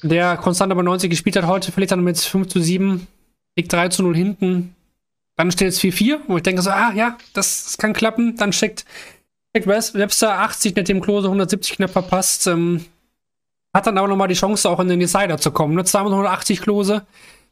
Der 0.03 0.37
konstant 0.37 0.71
aber 0.71 0.83
90 0.83 1.09
gespielt 1.09 1.35
hat, 1.35 1.47
heute 1.47 1.71
verliert 1.71 1.89
er 1.89 1.97
mit 1.97 2.19
5 2.19 2.47
zu 2.47 2.59
7, 2.59 3.07
liegt 3.55 3.73
3 3.73 3.89
zu 3.89 4.03
0 4.03 4.15
hinten. 4.15 4.75
Dann 5.35 5.51
steht 5.51 5.69
es 5.69 5.81
4-4, 5.81 6.19
wo 6.27 6.37
ich 6.37 6.43
denke 6.43 6.61
so, 6.61 6.69
ah 6.69 6.93
ja, 6.93 7.17
das, 7.33 7.63
das 7.63 7.77
kann 7.79 7.93
klappen. 7.93 8.35
Dann 8.37 8.53
schickt, 8.53 8.85
schickt 9.55 9.65
Webster 9.65 10.41
80 10.41 10.75
mit 10.75 10.89
dem 10.89 11.01
Klose 11.01 11.25
170 11.25 11.77
knapp 11.77 11.89
verpasst. 11.89 12.45
Ähm, 12.45 12.85
hat 13.75 13.87
dann 13.87 13.97
aber 13.97 14.07
nochmal 14.07 14.29
die 14.29 14.35
Chance, 14.35 14.69
auch 14.69 14.79
in 14.79 14.87
den 14.87 15.01
Decider 15.01 15.37
zu 15.37 15.51
kommen. 15.51 15.75
Ne? 15.75 15.83
280 15.83 16.61
Klose, 16.61 17.05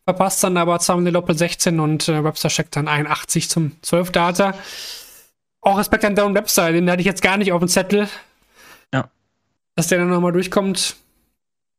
verpasst 0.05 0.41
dann 0.41 0.55
aber 0.55 0.79
zweimal 0.79 1.03
den 1.03 1.13
Doppel 1.13 1.37
16 1.37 1.81
und 1.81 2.07
äh, 2.07 2.23
Webster 2.23 2.47
checkt 2.47 2.77
dann 2.77 2.87
81 2.87 3.49
zum 3.49 3.73
12 3.81 4.11
Data. 4.11 4.53
Auch 5.59 5.77
Respekt 5.77 6.05
an 6.05 6.15
Down 6.15 6.33
Webster, 6.33 6.71
den 6.71 6.89
hatte 6.89 7.01
ich 7.01 7.05
jetzt 7.05 7.21
gar 7.21 7.35
nicht 7.35 7.51
auf 7.51 7.59
dem 7.59 7.67
Zettel. 7.67 8.07
Ja. 8.93 9.09
Dass 9.75 9.87
der 9.87 9.99
dann 9.99 10.09
nochmal 10.09 10.31
durchkommt. 10.31 10.95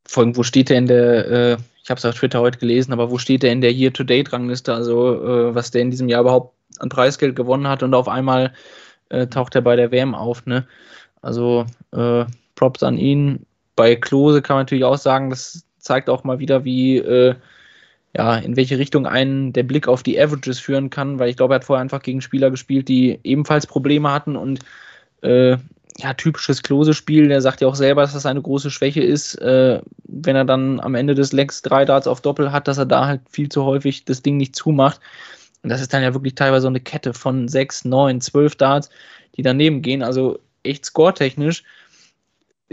Vor 0.07 0.23
allem, 0.23 0.37
wo 0.37 0.43
steht 0.43 0.69
der 0.69 0.77
in 0.77 0.87
der, 0.89 1.27
äh, 1.27 1.57
ich 1.83 1.89
habe 1.89 1.97
es 1.97 2.05
auf 2.05 2.15
Twitter 2.15 2.41
heute 2.41 2.59
gelesen, 2.59 2.93
aber 2.93 3.11
wo 3.11 3.16
steht 3.16 3.43
der 3.43 3.53
in 3.53 3.62
der 3.62 3.73
Year-to-Date-Rangliste? 3.73 4.75
Also, 4.75 5.25
äh, 5.25 5.55
was 5.55 5.71
der 5.71 5.81
in 5.81 5.91
diesem 5.91 6.09
Jahr 6.09 6.21
überhaupt 6.21 6.55
an 6.81 6.91
Preisgeld 6.91 7.35
gewonnen 7.35 7.66
hat 7.66 7.83
und 7.83 7.95
auf 7.95 8.09
einmal 8.09 8.53
äh, 9.09 9.27
taucht 9.27 9.55
er 9.55 9.62
bei 9.62 9.75
der 9.75 9.91
WM 9.91 10.15
auf, 10.15 10.45
ne? 10.45 10.66
Also, 11.23 11.65
äh, 11.93 12.27
Props 12.57 12.83
an 12.83 12.99
ihn 12.99 13.47
bei 13.77 13.97
Klose 13.97 14.43
kann 14.43 14.57
man 14.57 14.63
natürlich 14.63 14.85
auch 14.85 14.99
sagen, 14.99 15.31
das 15.31 15.65
zeigt 15.79 16.09
auch 16.09 16.25
mal 16.25 16.39
wieder, 16.39 16.65
wie, 16.65 16.99
äh, 16.99 17.35
ja, 18.17 18.37
in 18.37 18.57
welche 18.57 18.79
Richtung 18.79 19.07
einen 19.07 19.53
der 19.53 19.65
Blick 19.65 19.89
auf 19.89 20.03
die 20.03 20.19
Averages 20.19 20.61
führen 20.61 20.91
kann, 20.91 21.19
weil 21.19 21.29
ich 21.29 21.37
glaube, 21.37 21.55
er 21.55 21.57
hat 21.57 21.65
vorher 21.65 21.83
einfach 21.83 22.03
gegen 22.03 22.21
Spieler 22.21 22.51
gespielt, 22.51 22.89
die 22.89 23.19
ebenfalls 23.25 23.67
Probleme 23.67 24.11
hatten 24.13 24.37
und 24.37 24.61
äh, 25.23 25.57
ja, 25.99 26.15
typisches 26.15 26.63
Klose-Spiel. 26.63 27.29
Der 27.29 27.41
sagt 27.41 27.61
ja 27.61 27.69
auch 27.69 27.75
selber, 27.75 28.03
dass 28.03 28.13
das 28.13 28.27
eine 28.27 28.43
große 28.43 28.71
Schwäche 28.71 29.03
ist, 29.03 29.37
äh, 29.37 29.81
wenn 30.05 30.37
er 30.37 30.45
dann 30.45 30.81
am 30.81 30.95
Ende 30.95 31.15
des 31.15 31.33
Legs 31.33 31.63
drei 31.63 31.85
Darts 31.85 32.07
auf 32.07 32.21
Doppel 32.21 32.53
hat, 32.53 32.69
dass 32.69 32.79
er 32.79 32.87
da 32.87 33.07
halt 33.07 33.21
viel 33.31 33.49
zu 33.49 33.65
häufig 33.65 34.05
das 34.05 34.23
Ding 34.23 34.37
nicht 34.37 34.57
zumacht. 34.57 35.01
Und 35.63 35.71
das 35.71 35.81
ist 35.81 35.93
dann 35.93 36.03
ja 36.03 36.13
wirklich 36.13 36.35
teilweise 36.35 36.63
so 36.63 36.69
eine 36.69 36.81
Kette 36.81 37.15
von 37.15 37.49
sechs, 37.49 37.85
neun, 37.85 38.21
zwölf 38.21 38.57
Darts, 38.57 38.91
die 39.37 39.43
daneben 39.43 39.83
gehen. 39.83 40.03
Also 40.03 40.39
echt 40.63 40.85
score-technisch 40.85 41.65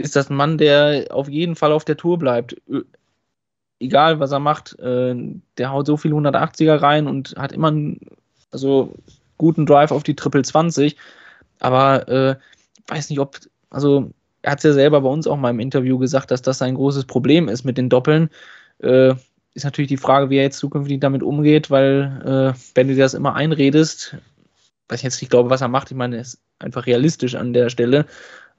ist 0.02 0.16
das 0.16 0.30
ein 0.30 0.36
Mann, 0.36 0.58
der 0.58 1.06
auf 1.10 1.28
jeden 1.28 1.56
Fall 1.56 1.72
auf 1.72 1.84
der 1.84 1.96
Tour 1.96 2.18
bleibt. 2.18 2.56
egal 3.80 4.20
was 4.20 4.30
er 4.32 4.38
macht, 4.38 4.78
äh, 4.78 5.14
der 5.58 5.70
haut 5.70 5.86
so 5.86 5.96
viele 5.96 6.14
180er 6.14 6.80
rein 6.80 7.06
und 7.06 7.34
hat 7.36 7.52
immer 7.52 7.68
einen 7.68 8.00
also, 8.52 8.94
guten 9.38 9.66
Drive 9.66 9.90
auf 9.90 10.04
die 10.04 10.14
Triple 10.14 10.42
20. 10.42 10.96
Aber 11.58 12.08
äh, 12.08 12.36
weiß 12.86 13.10
nicht, 13.10 13.18
ob, 13.18 13.38
also 13.70 14.12
er 14.42 14.52
hat 14.52 14.58
es 14.58 14.64
ja 14.64 14.72
selber 14.72 15.00
bei 15.00 15.08
uns 15.08 15.26
auch 15.26 15.36
mal 15.36 15.50
im 15.50 15.60
Interview 15.60 15.98
gesagt, 15.98 16.30
dass 16.30 16.42
das 16.42 16.62
ein 16.62 16.74
großes 16.74 17.06
Problem 17.06 17.48
ist 17.48 17.64
mit 17.64 17.78
den 17.78 17.88
Doppeln. 17.88 18.30
Äh, 18.78 19.14
ist 19.54 19.64
natürlich 19.64 19.88
die 19.88 19.96
Frage, 19.96 20.30
wie 20.30 20.36
er 20.36 20.44
jetzt 20.44 20.58
zukünftig 20.58 21.00
damit 21.00 21.22
umgeht, 21.22 21.70
weil 21.70 22.54
äh, 22.54 22.58
wenn 22.74 22.88
du 22.88 22.94
dir 22.94 23.02
das 23.02 23.14
immer 23.14 23.34
einredest, 23.34 24.16
was 24.88 25.00
ich 25.00 25.04
jetzt 25.04 25.20
nicht 25.20 25.30
glaube, 25.30 25.50
was 25.50 25.60
er 25.60 25.68
macht, 25.68 25.90
ich 25.90 25.96
meine, 25.96 26.16
er 26.16 26.22
ist 26.22 26.40
einfach 26.58 26.86
realistisch 26.86 27.34
an 27.34 27.52
der 27.52 27.68
Stelle, 27.68 28.06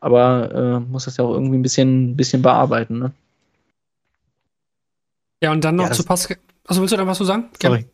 aber 0.03 0.51
äh, 0.53 0.79
muss 0.81 1.05
das 1.05 1.15
ja 1.15 1.23
auch 1.23 1.33
irgendwie 1.33 1.57
ein 1.57 1.61
bisschen, 1.61 2.17
bisschen 2.17 2.41
bearbeiten. 2.41 2.99
Ne? 2.99 3.11
Ja, 5.41 5.51
und 5.53 5.63
dann 5.63 5.77
noch 5.77 5.85
Ja, 5.85 5.91
zu 5.91 6.03
Pascal. 6.03 6.37
Also 6.65 6.81
willst 6.81 6.91
du 6.91 6.97
da 6.97 7.07
was 7.07 7.17
zu 7.17 7.23
sagen? 7.23 7.49
Sorry. 7.61 7.85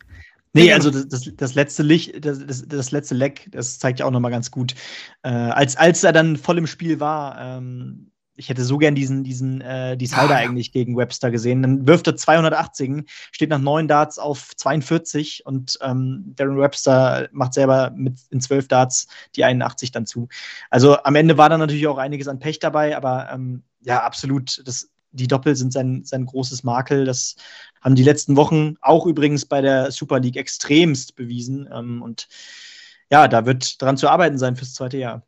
Nee, 0.53 0.73
also 0.73 0.89
das, 0.89 1.07
das, 1.07 1.29
das 1.35 1.53
letzte 1.53 1.83
Licht, 1.83 2.25
das, 2.25 2.43
das, 2.43 2.67
das 2.67 2.89
letzte 2.89 3.13
Leck, 3.13 3.47
das 3.51 3.77
zeigt 3.77 3.99
ja 3.99 4.07
auch 4.07 4.11
nochmal 4.11 4.31
ganz 4.31 4.49
gut. 4.49 4.73
Äh, 5.21 5.29
als, 5.29 5.75
als 5.75 6.03
er 6.03 6.11
dann 6.11 6.37
voll 6.37 6.57
im 6.57 6.65
Spiel 6.65 6.99
war, 6.99 7.39
ähm, 7.39 8.09
ich 8.39 8.47
hätte 8.47 8.63
so 8.63 8.77
gern 8.77 8.95
diesen, 8.95 9.23
diesen 9.23 9.59
äh, 9.59 9.97
Decider 9.97 10.21
Ah, 10.21 10.29
ja. 10.29 10.35
eigentlich 10.37 10.71
gegen 10.71 10.95
Webster 10.95 11.29
gesehen. 11.29 11.61
Dann 11.61 11.85
wirft 11.85 12.07
er 12.07 12.15
280, 12.15 13.03
steht 13.31 13.49
nach 13.49 13.59
neun 13.59 13.87
Darts 13.87 14.17
auf 14.17 14.55
42 14.55 15.45
und 15.45 15.77
ähm, 15.81 16.33
Darren 16.35 16.57
Webster 16.57 17.27
macht 17.33 17.53
selber 17.53 17.91
mit 17.93 18.17
in 18.29 18.39
zwölf 18.39 18.69
Darts 18.69 19.07
die 19.35 19.43
81 19.43 19.91
dann 19.91 20.05
zu. 20.05 20.29
Also 20.69 20.97
am 21.03 21.15
Ende 21.15 21.37
war 21.37 21.49
dann 21.49 21.59
natürlich 21.59 21.87
auch 21.87 21.97
einiges 21.97 22.29
an 22.29 22.39
Pech 22.39 22.59
dabei, 22.59 22.95
aber 22.95 23.29
ähm, 23.31 23.63
ja, 23.81 24.03
absolut. 24.03 24.61
Das, 24.65 24.89
die 25.11 25.27
Doppel 25.27 25.55
sind 25.55 25.73
sein, 25.73 26.03
sein 26.05 26.25
großes 26.25 26.63
Makel. 26.63 27.03
Das 27.03 27.35
haben 27.81 27.95
die 27.95 28.03
letzten 28.03 28.37
Wochen 28.37 28.75
auch 28.79 29.05
übrigens 29.05 29.45
bei 29.45 29.59
der 29.59 29.91
Super 29.91 30.19
League 30.19 30.37
extremst 30.37 31.15
bewiesen. 31.15 31.67
Ähm, 31.73 32.01
und 32.01 32.29
ja, 33.11 33.27
da 33.27 33.45
wird 33.45 33.81
dran 33.81 33.97
zu 33.97 34.07
arbeiten 34.07 34.37
sein 34.37 34.55
fürs 34.55 34.73
zweite 34.73 34.97
Jahr. 34.97 35.23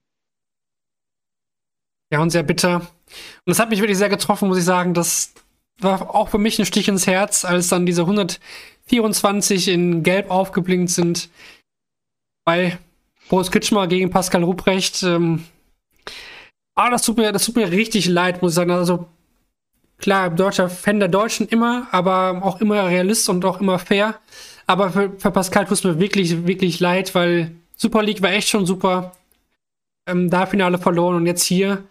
Ja, 2.11 2.21
und 2.21 2.29
sehr 2.29 2.43
bitter. 2.43 2.75
Und 2.75 3.47
das 3.47 3.59
hat 3.59 3.69
mich 3.69 3.79
wirklich 3.79 3.97
sehr 3.97 4.09
getroffen, 4.09 4.47
muss 4.47 4.57
ich 4.57 4.65
sagen. 4.65 4.93
Das 4.93 5.33
war 5.79 6.13
auch 6.13 6.29
für 6.29 6.37
mich 6.37 6.59
ein 6.59 6.65
Stich 6.65 6.87
ins 6.87 7.07
Herz, 7.07 7.45
als 7.45 7.69
dann 7.69 7.85
diese 7.85 8.01
124 8.01 9.69
in 9.69 10.03
Gelb 10.03 10.29
aufgeblinkt 10.29 10.91
sind 10.91 11.29
bei 12.45 12.77
Boris 13.29 13.51
Kitschmer 13.51 13.87
gegen 13.87 14.09
Pascal 14.09 14.43
Ruprecht. 14.43 15.03
Ähm, 15.03 15.45
ah, 16.75 16.89
das 16.89 17.03
tut, 17.03 17.17
mir, 17.17 17.31
das 17.31 17.45
tut 17.45 17.55
mir 17.55 17.71
richtig 17.71 18.07
leid, 18.07 18.41
muss 18.41 18.51
ich 18.51 18.55
sagen. 18.55 18.71
Also, 18.71 19.07
klar, 19.97 20.29
deutscher 20.29 20.69
Fan 20.69 20.99
der 20.99 21.07
Deutschen 21.07 21.47
immer, 21.47 21.87
aber 21.91 22.41
auch 22.43 22.59
immer 22.59 22.87
Realist 22.87 23.29
und 23.29 23.45
auch 23.45 23.61
immer 23.61 23.79
fair. 23.79 24.19
Aber 24.67 24.91
für, 24.91 25.11
für 25.17 25.31
Pascal 25.31 25.65
tut 25.65 25.73
es 25.73 25.83
mir 25.83 25.99
wirklich, 25.99 26.45
wirklich 26.45 26.79
leid, 26.79 27.15
weil 27.15 27.55
Super 27.75 28.03
League 28.03 28.21
war 28.21 28.31
echt 28.31 28.49
schon 28.49 28.65
super. 28.65 29.15
Ähm, 30.07 30.29
da 30.29 30.45
Finale 30.45 30.77
verloren 30.77 31.15
und 31.15 31.25
jetzt 31.25 31.43
hier 31.43 31.83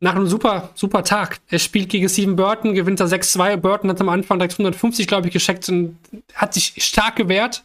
nach 0.00 0.14
einem 0.14 0.26
super, 0.26 0.70
super 0.74 1.02
Tag. 1.02 1.38
Er 1.48 1.58
spielt 1.58 1.88
gegen 1.88 2.08
Steven 2.08 2.36
Burton, 2.36 2.74
gewinnt 2.74 3.00
da 3.00 3.04
6-2. 3.04 3.56
Burton 3.56 3.90
hat 3.90 4.00
am 4.00 4.08
Anfang 4.08 4.38
direkt 4.38 4.54
150, 4.54 5.06
glaube 5.06 5.26
ich, 5.26 5.32
gescheckt 5.32 5.68
und 5.68 5.98
hat 6.34 6.54
sich 6.54 6.74
stark 6.78 7.16
gewehrt. 7.16 7.64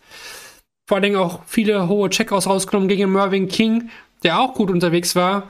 Vor 0.88 0.96
allen 0.96 1.04
Dingen 1.04 1.16
auch 1.16 1.42
viele 1.46 1.88
hohe 1.88 2.10
Checkouts 2.10 2.48
rausgenommen 2.48 2.90
gegen 2.90 3.12
Mervyn 3.12 3.48
King, 3.48 3.90
der 4.24 4.40
auch 4.40 4.54
gut 4.54 4.70
unterwegs 4.70 5.16
war. 5.16 5.44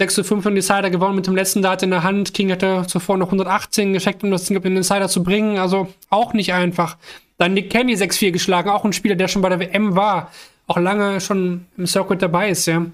6 0.00 0.14
zu 0.14 0.24
5 0.24 0.46
in 0.46 0.54
Decider 0.54 0.90
gewonnen 0.90 1.16
mit 1.16 1.26
dem 1.26 1.34
letzten 1.34 1.62
Dart 1.62 1.82
in 1.82 1.90
der 1.90 2.04
Hand. 2.04 2.32
King 2.32 2.52
hatte 2.52 2.84
zuvor 2.86 3.16
noch 3.16 3.26
118 3.26 3.92
gescheckt, 3.92 4.22
um 4.22 4.30
das 4.30 4.44
Ding 4.44 4.56
auf 4.56 4.62
den 4.62 4.76
Decider 4.76 5.08
zu 5.08 5.24
bringen. 5.24 5.58
Also 5.58 5.88
auch 6.08 6.34
nicht 6.34 6.52
einfach. 6.52 6.96
Dann 7.36 7.54
Nick 7.54 7.70
Kenny 7.70 7.94
6-4 7.94 8.32
geschlagen, 8.32 8.70
auch 8.70 8.84
ein 8.84 8.92
Spieler, 8.92 9.16
der 9.16 9.28
schon 9.28 9.42
bei 9.42 9.48
der 9.48 9.60
WM 9.60 9.96
war. 9.96 10.30
Auch 10.66 10.78
lange 10.78 11.20
schon 11.20 11.66
im 11.76 11.86
Circuit 11.86 12.20
dabei 12.22 12.50
ist, 12.50 12.66
ja. 12.66 12.86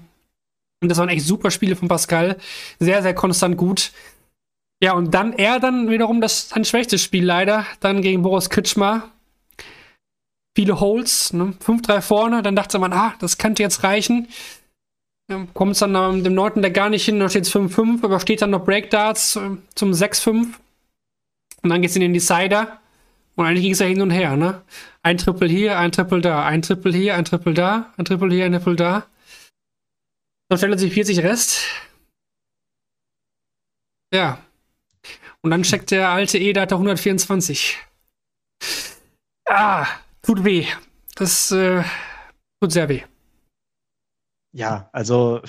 Und 0.81 0.89
das 0.89 0.97
waren 0.97 1.09
echt 1.09 1.25
super 1.25 1.51
Spiele 1.51 1.75
von 1.75 1.87
Pascal. 1.87 2.37
Sehr, 2.79 3.01
sehr 3.01 3.13
konstant 3.13 3.57
gut. 3.57 3.91
Ja, 4.83 4.93
und 4.93 5.13
dann 5.13 5.33
er 5.33 5.59
dann 5.59 5.89
wiederum 5.89 6.21
das 6.21 6.49
sein 6.49 6.65
schwächstes 6.65 7.01
Spiel 7.01 7.25
leider. 7.25 7.65
Dann 7.79 8.01
gegen 8.01 8.21
Boris 8.21 8.49
Kritschmer. 8.49 9.09
Viele 10.55 10.79
Holes, 10.79 11.33
ne? 11.33 11.53
5-3 11.65 12.01
vorne. 12.01 12.41
Dann 12.43 12.55
dachte 12.55 12.79
man, 12.79 12.93
ah, 12.93 13.13
das 13.19 13.37
könnte 13.37 13.63
jetzt 13.63 13.83
reichen. 13.83 14.27
Ja, 15.29 15.47
Kommt 15.53 15.71
es 15.71 15.79
dann 15.79 16.23
dem 16.23 16.35
9. 16.35 16.61
der 16.61 16.71
gar 16.71 16.89
nicht 16.89 17.05
hin, 17.05 17.19
da 17.19 17.29
steht 17.29 17.45
es 17.45 17.55
5-5, 17.55 18.03
aber 18.03 18.19
steht 18.19 18.43
dann 18.43 18.51
noch 18.51 18.63
Breakdarts 18.63 19.37
äh, 19.37 19.57
zum 19.73 19.91
6-5. 19.91 20.53
Und 21.63 21.69
dann 21.69 21.81
geht 21.81 21.89
es 21.89 21.95
in 21.95 22.01
den 22.01 22.13
Decider. 22.13 22.79
Und 23.35 23.45
eigentlich 23.45 23.63
ging 23.63 23.73
es 23.73 23.79
ja 23.79 23.87
hin 23.87 24.01
und 24.01 24.11
her, 24.11 24.37
ne? 24.37 24.61
Ein 25.01 25.17
Triple 25.17 25.47
hier, 25.47 25.77
ein 25.79 25.91
Triple 25.91 26.21
da, 26.21 26.45
ein 26.45 26.61
Triple 26.61 26.93
hier, 26.93 27.15
ein 27.15 27.25
Triple 27.25 27.53
da, 27.53 27.91
ein 27.97 28.05
Triple 28.05 28.33
hier, 28.33 28.45
ein 28.45 28.53
Triple 28.53 28.75
da. 28.75 29.05
Dann 30.49 30.57
stellt 30.57 30.79
sich 30.79 30.93
40 30.93 31.19
Rest. 31.19 31.63
Ja. 34.13 34.43
Und 35.41 35.51
dann 35.51 35.63
checkt 35.63 35.91
der 35.91 36.09
alte 36.09 36.37
E-Data 36.37 36.75
124. 36.75 37.77
Ah, 39.47 39.87
tut 40.21 40.43
weh. 40.43 40.67
Das 41.15 41.51
äh, 41.51 41.83
tut 42.59 42.71
sehr 42.71 42.89
weh. 42.89 43.03
Ja, 44.53 44.89
also 44.93 45.41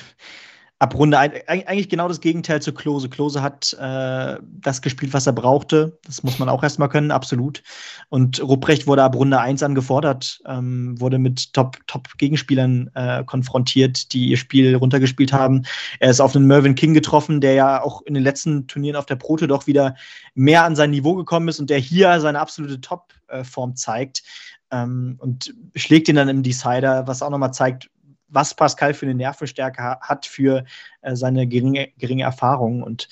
ab 0.78 0.94
Runde 0.94 1.18
ein, 1.18 1.32
eig- 1.32 1.66
eigentlich 1.66 1.88
genau 1.88 2.06
das 2.06 2.20
Gegenteil 2.20 2.60
zu 2.60 2.74
Klose. 2.74 3.08
Klose 3.08 3.40
hat 3.40 3.72
äh, 3.80 4.36
das 4.60 4.82
gespielt, 4.82 5.14
was 5.14 5.26
er 5.26 5.32
brauchte. 5.32 5.98
Das 6.04 6.22
muss 6.22 6.38
man 6.38 6.50
auch 6.50 6.62
erstmal 6.62 6.90
können, 6.90 7.10
absolut. 7.10 7.62
Und 8.10 8.42
Rupprecht 8.42 8.86
wurde 8.86 9.02
ab 9.02 9.16
Runde 9.16 9.40
1 9.40 9.62
angefordert, 9.62 10.40
ähm, 10.46 11.00
wurde 11.00 11.18
mit 11.18 11.54
Top- 11.54 11.78
Top-Gegenspielern 11.86 12.90
äh, 12.94 13.24
konfrontiert, 13.24 14.12
die 14.12 14.28
ihr 14.28 14.36
Spiel 14.36 14.74
runtergespielt 14.76 15.32
haben. 15.32 15.62
Er 15.98 16.10
ist 16.10 16.20
auf 16.20 16.36
einen 16.36 16.46
Mervyn 16.46 16.74
King 16.74 16.92
getroffen, 16.92 17.40
der 17.40 17.54
ja 17.54 17.82
auch 17.82 18.02
in 18.02 18.12
den 18.12 18.22
letzten 18.22 18.66
Turnieren 18.66 18.96
auf 18.96 19.06
der 19.06 19.16
Proto 19.16 19.46
doch 19.46 19.66
wieder 19.66 19.94
mehr 20.34 20.64
an 20.64 20.76
sein 20.76 20.90
Niveau 20.90 21.14
gekommen 21.14 21.48
ist 21.48 21.58
und 21.58 21.70
der 21.70 21.78
hier 21.78 22.20
seine 22.20 22.38
absolute 22.38 22.82
Top-Form 22.82 23.76
zeigt. 23.76 24.22
Ähm, 24.70 25.16
und 25.18 25.54
schlägt 25.74 26.08
ihn 26.08 26.16
dann 26.16 26.28
im 26.28 26.42
Decider, 26.42 27.06
was 27.06 27.22
auch 27.22 27.30
nochmal 27.30 27.54
zeigt, 27.54 27.88
was 28.28 28.54
Pascal 28.54 28.94
für 28.94 29.06
eine 29.06 29.14
Nervenstärke 29.14 29.82
ha 29.82 30.00
hat 30.00 30.26
für 30.26 30.64
äh, 31.02 31.16
seine 31.16 31.46
geringe, 31.46 31.88
geringe 31.98 32.24
Erfahrung. 32.24 32.82
Und 32.82 33.08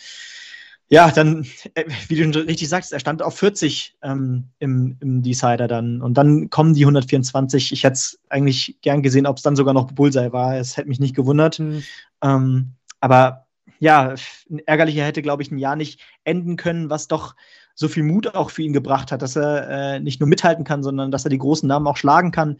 ja, 0.88 1.10
dann, 1.10 1.46
äh, 1.74 1.84
wie 2.08 2.16
du 2.16 2.22
schon 2.22 2.46
richtig 2.46 2.68
sagst, 2.68 2.92
er 2.92 3.00
stand 3.00 3.22
auf 3.22 3.38
40 3.38 3.96
ähm, 4.02 4.44
im, 4.58 4.96
im 5.00 5.22
Decider 5.22 5.66
dann. 5.66 6.02
Und 6.02 6.14
dann 6.14 6.50
kommen 6.50 6.74
die 6.74 6.84
124. 6.84 7.72
Ich 7.72 7.84
hätte 7.84 7.94
es 7.94 8.20
eigentlich 8.28 8.78
gern 8.82 9.02
gesehen, 9.02 9.26
ob 9.26 9.38
es 9.38 9.42
dann 9.42 9.56
sogar 9.56 9.74
noch 9.74 9.90
Bullseye 9.92 10.32
war. 10.32 10.56
Es 10.56 10.76
hätte 10.76 10.88
mich 10.88 11.00
nicht 11.00 11.16
gewundert. 11.16 11.56
Hm. 11.56 11.82
Ähm, 12.22 12.72
aber 13.00 13.46
ja, 13.78 14.14
ein 14.50 14.60
ärgerlicher 14.66 15.04
hätte, 15.04 15.22
glaube 15.22 15.42
ich, 15.42 15.50
ein 15.50 15.58
Jahr 15.58 15.76
nicht 15.76 16.00
enden 16.24 16.56
können, 16.56 16.90
was 16.90 17.08
doch 17.08 17.34
so 17.74 17.88
viel 17.88 18.02
Mut 18.02 18.34
auch 18.34 18.50
für 18.50 18.62
ihn 18.62 18.72
gebracht 18.72 19.10
hat, 19.10 19.22
dass 19.22 19.36
er 19.36 19.68
äh, 19.68 20.00
nicht 20.00 20.20
nur 20.20 20.28
mithalten 20.28 20.64
kann, 20.64 20.82
sondern 20.82 21.10
dass 21.10 21.24
er 21.24 21.30
die 21.30 21.38
großen 21.38 21.68
Namen 21.68 21.86
auch 21.86 21.96
schlagen 21.96 22.30
kann, 22.30 22.58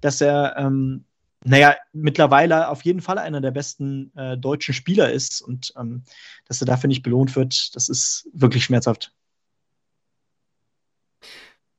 dass 0.00 0.20
er, 0.20 0.56
ähm, 0.56 1.04
naja, 1.44 1.76
mittlerweile 1.92 2.68
auf 2.68 2.82
jeden 2.82 3.00
Fall 3.00 3.18
einer 3.18 3.40
der 3.40 3.50
besten 3.50 4.10
äh, 4.16 4.36
deutschen 4.36 4.74
Spieler 4.74 5.12
ist 5.12 5.42
und 5.42 5.72
ähm, 5.78 6.02
dass 6.48 6.60
er 6.60 6.66
dafür 6.66 6.88
nicht 6.88 7.02
belohnt 7.02 7.36
wird, 7.36 7.74
das 7.76 7.88
ist 7.88 8.28
wirklich 8.32 8.64
schmerzhaft. 8.64 9.12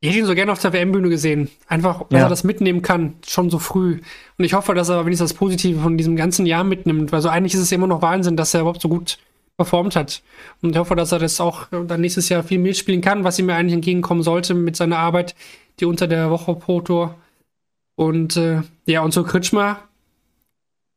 Ich 0.01 0.09
hätte 0.09 0.19
ihn 0.19 0.25
so 0.25 0.35
gerne 0.35 0.51
auf 0.51 0.61
der 0.61 0.73
WM-Bühne 0.73 1.09
gesehen. 1.09 1.49
Einfach, 1.67 2.01
dass 2.09 2.19
Ja. 2.19 2.25
er 2.25 2.29
das 2.29 2.43
mitnehmen 2.43 2.81
kann, 2.83 3.15
schon 3.25 3.49
so 3.49 3.57
früh. 3.57 4.01
Und 4.37 4.45
ich 4.45 4.53
hoffe, 4.53 4.75
dass 4.75 4.89
er 4.89 5.03
wenigstens 5.05 5.31
das 5.31 5.37
Positive 5.37 5.79
von 5.81 5.97
diesem 5.97 6.15
ganzen 6.15 6.45
Jahr 6.45 6.63
mitnimmt. 6.63 7.11
Weil 7.11 7.21
so 7.21 7.29
eigentlich 7.29 7.55
ist 7.55 7.61
es 7.61 7.71
immer 7.71 7.87
noch 7.87 8.01
Wahnsinn, 8.03 8.37
dass 8.37 8.53
er 8.53 8.61
überhaupt 8.61 8.81
so 8.81 8.89
gut 8.89 9.17
performt 9.57 9.95
hat. 9.95 10.21
Und 10.61 10.71
ich 10.71 10.77
hoffe, 10.77 10.95
dass 10.95 11.11
er 11.11 11.19
das 11.19 11.39
auch 11.41 11.71
äh, 11.71 11.85
dann 11.87 12.01
nächstes 12.01 12.29
Jahr 12.29 12.43
viel 12.43 12.59
mitspielen 12.59 13.01
kann, 13.01 13.23
was 13.23 13.39
ihm 13.39 13.49
ja 13.49 13.55
eigentlich 13.55 13.73
entgegenkommen 13.73 14.21
sollte 14.21 14.53
mit 14.53 14.75
seiner 14.75 14.97
Arbeit, 14.99 15.33
die 15.79 15.85
unter 15.85 16.07
der 16.07 16.29
Woche 16.29 16.53
pro 16.55 16.81
Tour. 16.81 17.15
Und 17.95 18.37
äh, 18.37 18.61
ja, 18.85 19.01
und 19.01 19.13
so 19.13 19.23
Kritschmer, 19.23 19.79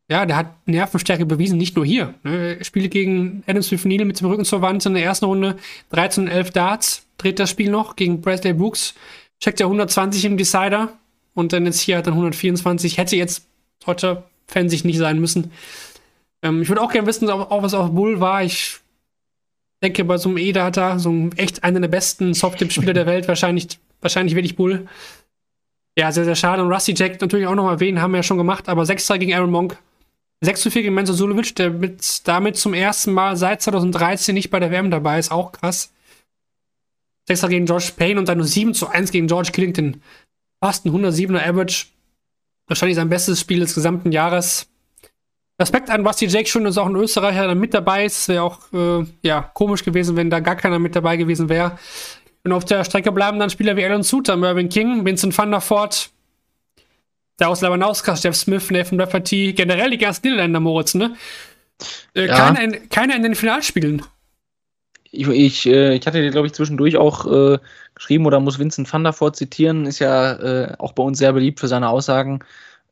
ja, 0.09 0.25
der 0.25 0.35
hat 0.35 0.67
Nervenstärke 0.67 1.25
bewiesen, 1.25 1.57
nicht 1.57 1.75
nur 1.75 1.85
hier. 1.85 2.15
Ne? 2.23 2.57
Er 2.57 2.63
spielt 2.63 2.91
gegen 2.91 3.43
Adam 3.47 3.61
Smith 3.61 3.85
Neal 3.85 4.05
mit 4.05 4.19
dem 4.19 4.27
Rücken 4.27 4.45
zur 4.45 4.61
Wand 4.61 4.85
in 4.85 4.95
der 4.95 5.03
ersten 5.03 5.25
Runde 5.25 5.55
13 5.91 6.25
und 6.25 6.29
11 6.29 6.51
Darts, 6.51 7.05
dreht 7.17 7.39
das 7.39 7.49
Spiel 7.49 7.69
noch 7.69 7.95
gegen 7.95 8.21
Bradley 8.21 8.53
Brooks, 8.53 8.95
checkt 9.39 9.59
er 9.61 9.67
120 9.67 10.25
im 10.25 10.37
Decider 10.37 10.93
und 11.33 11.53
dann 11.53 11.65
jetzt 11.65 11.79
hier 11.79 11.97
hat 11.97 12.07
er 12.07 12.13
124. 12.13 12.97
Hätte 12.97 13.15
jetzt 13.15 13.45
deutscher 13.85 14.23
Fan 14.47 14.67
sich 14.67 14.83
nicht 14.83 14.97
sein 14.97 15.19
müssen. 15.19 15.51
Ähm, 16.41 16.61
ich 16.61 16.69
würde 16.69 16.81
auch 16.81 16.91
gerne 16.91 17.07
wissen, 17.07 17.29
ob, 17.29 17.51
auch 17.51 17.63
was 17.63 17.73
auf 17.73 17.91
Bull 17.91 18.19
war. 18.19 18.43
Ich 18.43 18.79
denke, 19.81 20.03
bei 20.03 20.17
so 20.17 20.29
einem 20.29 20.37
E-Data, 20.37 20.99
so 20.99 21.11
ein 21.11 21.37
echt 21.37 21.63
einer 21.63 21.79
der 21.79 21.87
besten 21.87 22.33
Soft-Tip-Spieler 22.33 22.93
der 22.93 23.05
Welt, 23.05 23.27
wahrscheinlich, 23.27 23.79
wahrscheinlich 24.01 24.35
werde 24.35 24.47
ich 24.47 24.55
Bull. 24.55 24.87
Ja, 25.99 26.13
sehr, 26.13 26.23
sehr 26.23 26.37
schade. 26.37 26.63
Und 26.63 26.71
Rusty 26.71 26.93
Jack 26.95 27.19
natürlich 27.19 27.45
auch 27.45 27.55
noch 27.55 27.69
erwähnen, 27.69 28.01
haben 28.01 28.11
wir 28.11 28.19
ja 28.19 28.23
schon 28.23 28.37
gemacht, 28.37 28.69
aber 28.69 28.83
6-3 28.83 29.17
gegen 29.17 29.33
Aaron 29.33 29.51
Monk. 29.51 29.77
6 30.39 30.61
zu 30.61 30.71
4 30.71 30.83
gegen 30.83 30.95
Menzo 30.95 31.11
Sulovic, 31.11 31.53
der 31.57 31.71
mit, 31.71 32.25
damit 32.25 32.55
zum 32.55 32.73
ersten 32.73 33.11
Mal 33.11 33.35
seit 33.35 33.61
2013 33.61 34.33
nicht 34.33 34.49
bei 34.49 34.61
der 34.61 34.71
WM 34.71 34.91
dabei 34.91 35.19
ist, 35.19 35.29
auch 35.29 35.51
krass. 35.51 35.91
6 37.27 37.49
gegen 37.49 37.65
Josh 37.65 37.91
Payne 37.91 38.17
und 38.17 38.29
dann 38.29 38.37
nur 38.37 38.47
7 38.47 38.73
zu 38.73 38.87
1 38.87 39.11
gegen 39.11 39.27
George 39.27 39.49
Killington. 39.51 40.01
Fast 40.63 40.85
ein 40.85 40.93
107er 40.93 41.45
Average. 41.45 41.87
Wahrscheinlich 42.67 42.95
sein 42.95 43.09
bestes 43.09 43.41
Spiel 43.41 43.59
des 43.59 43.75
gesamten 43.75 44.13
Jahres. 44.13 44.69
Respekt 45.59 45.89
an 45.89 46.03
Basti 46.03 46.27
Jake 46.27 46.47
schon, 46.47 46.63
dass 46.63 46.77
auch 46.77 46.85
ein 46.85 46.95
Österreicher 46.95 47.45
dann 47.45 47.59
mit 47.59 47.73
dabei 47.73 48.05
ist. 48.05 48.29
Wäre 48.29 48.43
auch 48.43 48.59
äh, 48.71 49.05
ja, 49.21 49.41
komisch 49.41 49.83
gewesen, 49.83 50.15
wenn 50.15 50.29
da 50.29 50.39
gar 50.39 50.55
keiner 50.55 50.79
mit 50.79 50.95
dabei 50.95 51.17
gewesen 51.17 51.49
wäre. 51.49 51.77
Und 52.43 52.51
auf 52.51 52.65
der 52.65 52.83
Strecke 52.83 53.11
bleiben 53.11 53.39
dann 53.39 53.49
Spieler 53.49 53.75
wie 53.75 53.85
Alan 53.85 54.03
Suter, 54.03 54.37
Mervyn 54.37 54.69
King, 54.69 55.05
Vincent 55.05 55.37
van 55.37 55.51
der 55.51 55.61
Voort, 55.61 56.09
der 57.39 57.49
aus 57.49 57.61
Labanauskas, 57.61 58.23
Jeff 58.23 58.35
Smith, 58.35 58.71
Nathan 58.71 58.99
Rafferty, 58.99 59.53
generell 59.53 59.91
die 59.91 59.97
ganzen 59.97 60.21
Niederländer, 60.27 60.59
Moritz, 60.59 60.93
ne? 60.93 61.15
Äh, 62.13 62.27
Ja. 62.27 62.35
keiner, 62.35 62.61
in, 62.61 62.89
keiner 62.89 63.15
in 63.15 63.23
den 63.23 63.35
Finalspielen. 63.35 64.01
Ich, 65.11 65.27
ich, 65.27 65.65
äh, 65.65 65.95
ich 65.95 66.05
hatte 66.05 66.21
dir, 66.21 66.29
glaube 66.31 66.47
ich, 66.47 66.53
zwischendurch 66.53 66.97
auch 66.97 67.25
äh, 67.25 67.57
geschrieben 67.95 68.25
oder 68.25 68.39
muss 68.39 68.59
Vincent 68.59 68.91
van 68.91 69.03
der 69.03 69.19
Voort 69.19 69.35
zitieren, 69.35 69.85
ist 69.85 69.99
ja 69.99 70.33
äh, 70.33 70.75
auch 70.77 70.93
bei 70.93 71.03
uns 71.03 71.17
sehr 71.17 71.33
beliebt 71.33 71.59
für 71.59 71.67
seine 71.67 71.89
Aussagen. 71.89 72.39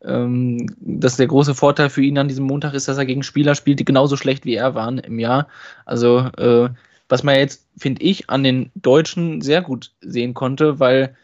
Ähm, 0.06 0.68
dass 0.80 1.18
der 1.18 1.26
große 1.26 1.56
Vorteil 1.56 1.90
für 1.90 2.04
ihn 2.04 2.20
an 2.20 2.28
diesem 2.28 2.46
Montag 2.46 2.76
ist, 2.76 2.88
dass 2.88 3.00
er 3.00 3.06
gegen 3.06 3.24
Spieler 3.24 3.56
spielt, 3.56 3.80
die 3.80 3.86
genauso 3.86 4.16
schlecht 4.16 4.46
wie 4.46 4.54
er 4.54 4.76
waren 4.76 5.00
im 5.00 5.18
Jahr. 5.18 5.48
Also, 5.86 6.20
äh, 6.38 6.70
was 7.10 7.24
man 7.24 7.36
jetzt, 7.36 7.66
finde 7.78 8.02
ich, 8.04 8.30
an 8.30 8.44
den 8.44 8.72
Deutschen 8.76 9.42
sehr 9.42 9.62
gut 9.62 9.92
sehen 10.02 10.34
konnte, 10.34 10.80
weil 10.80 11.16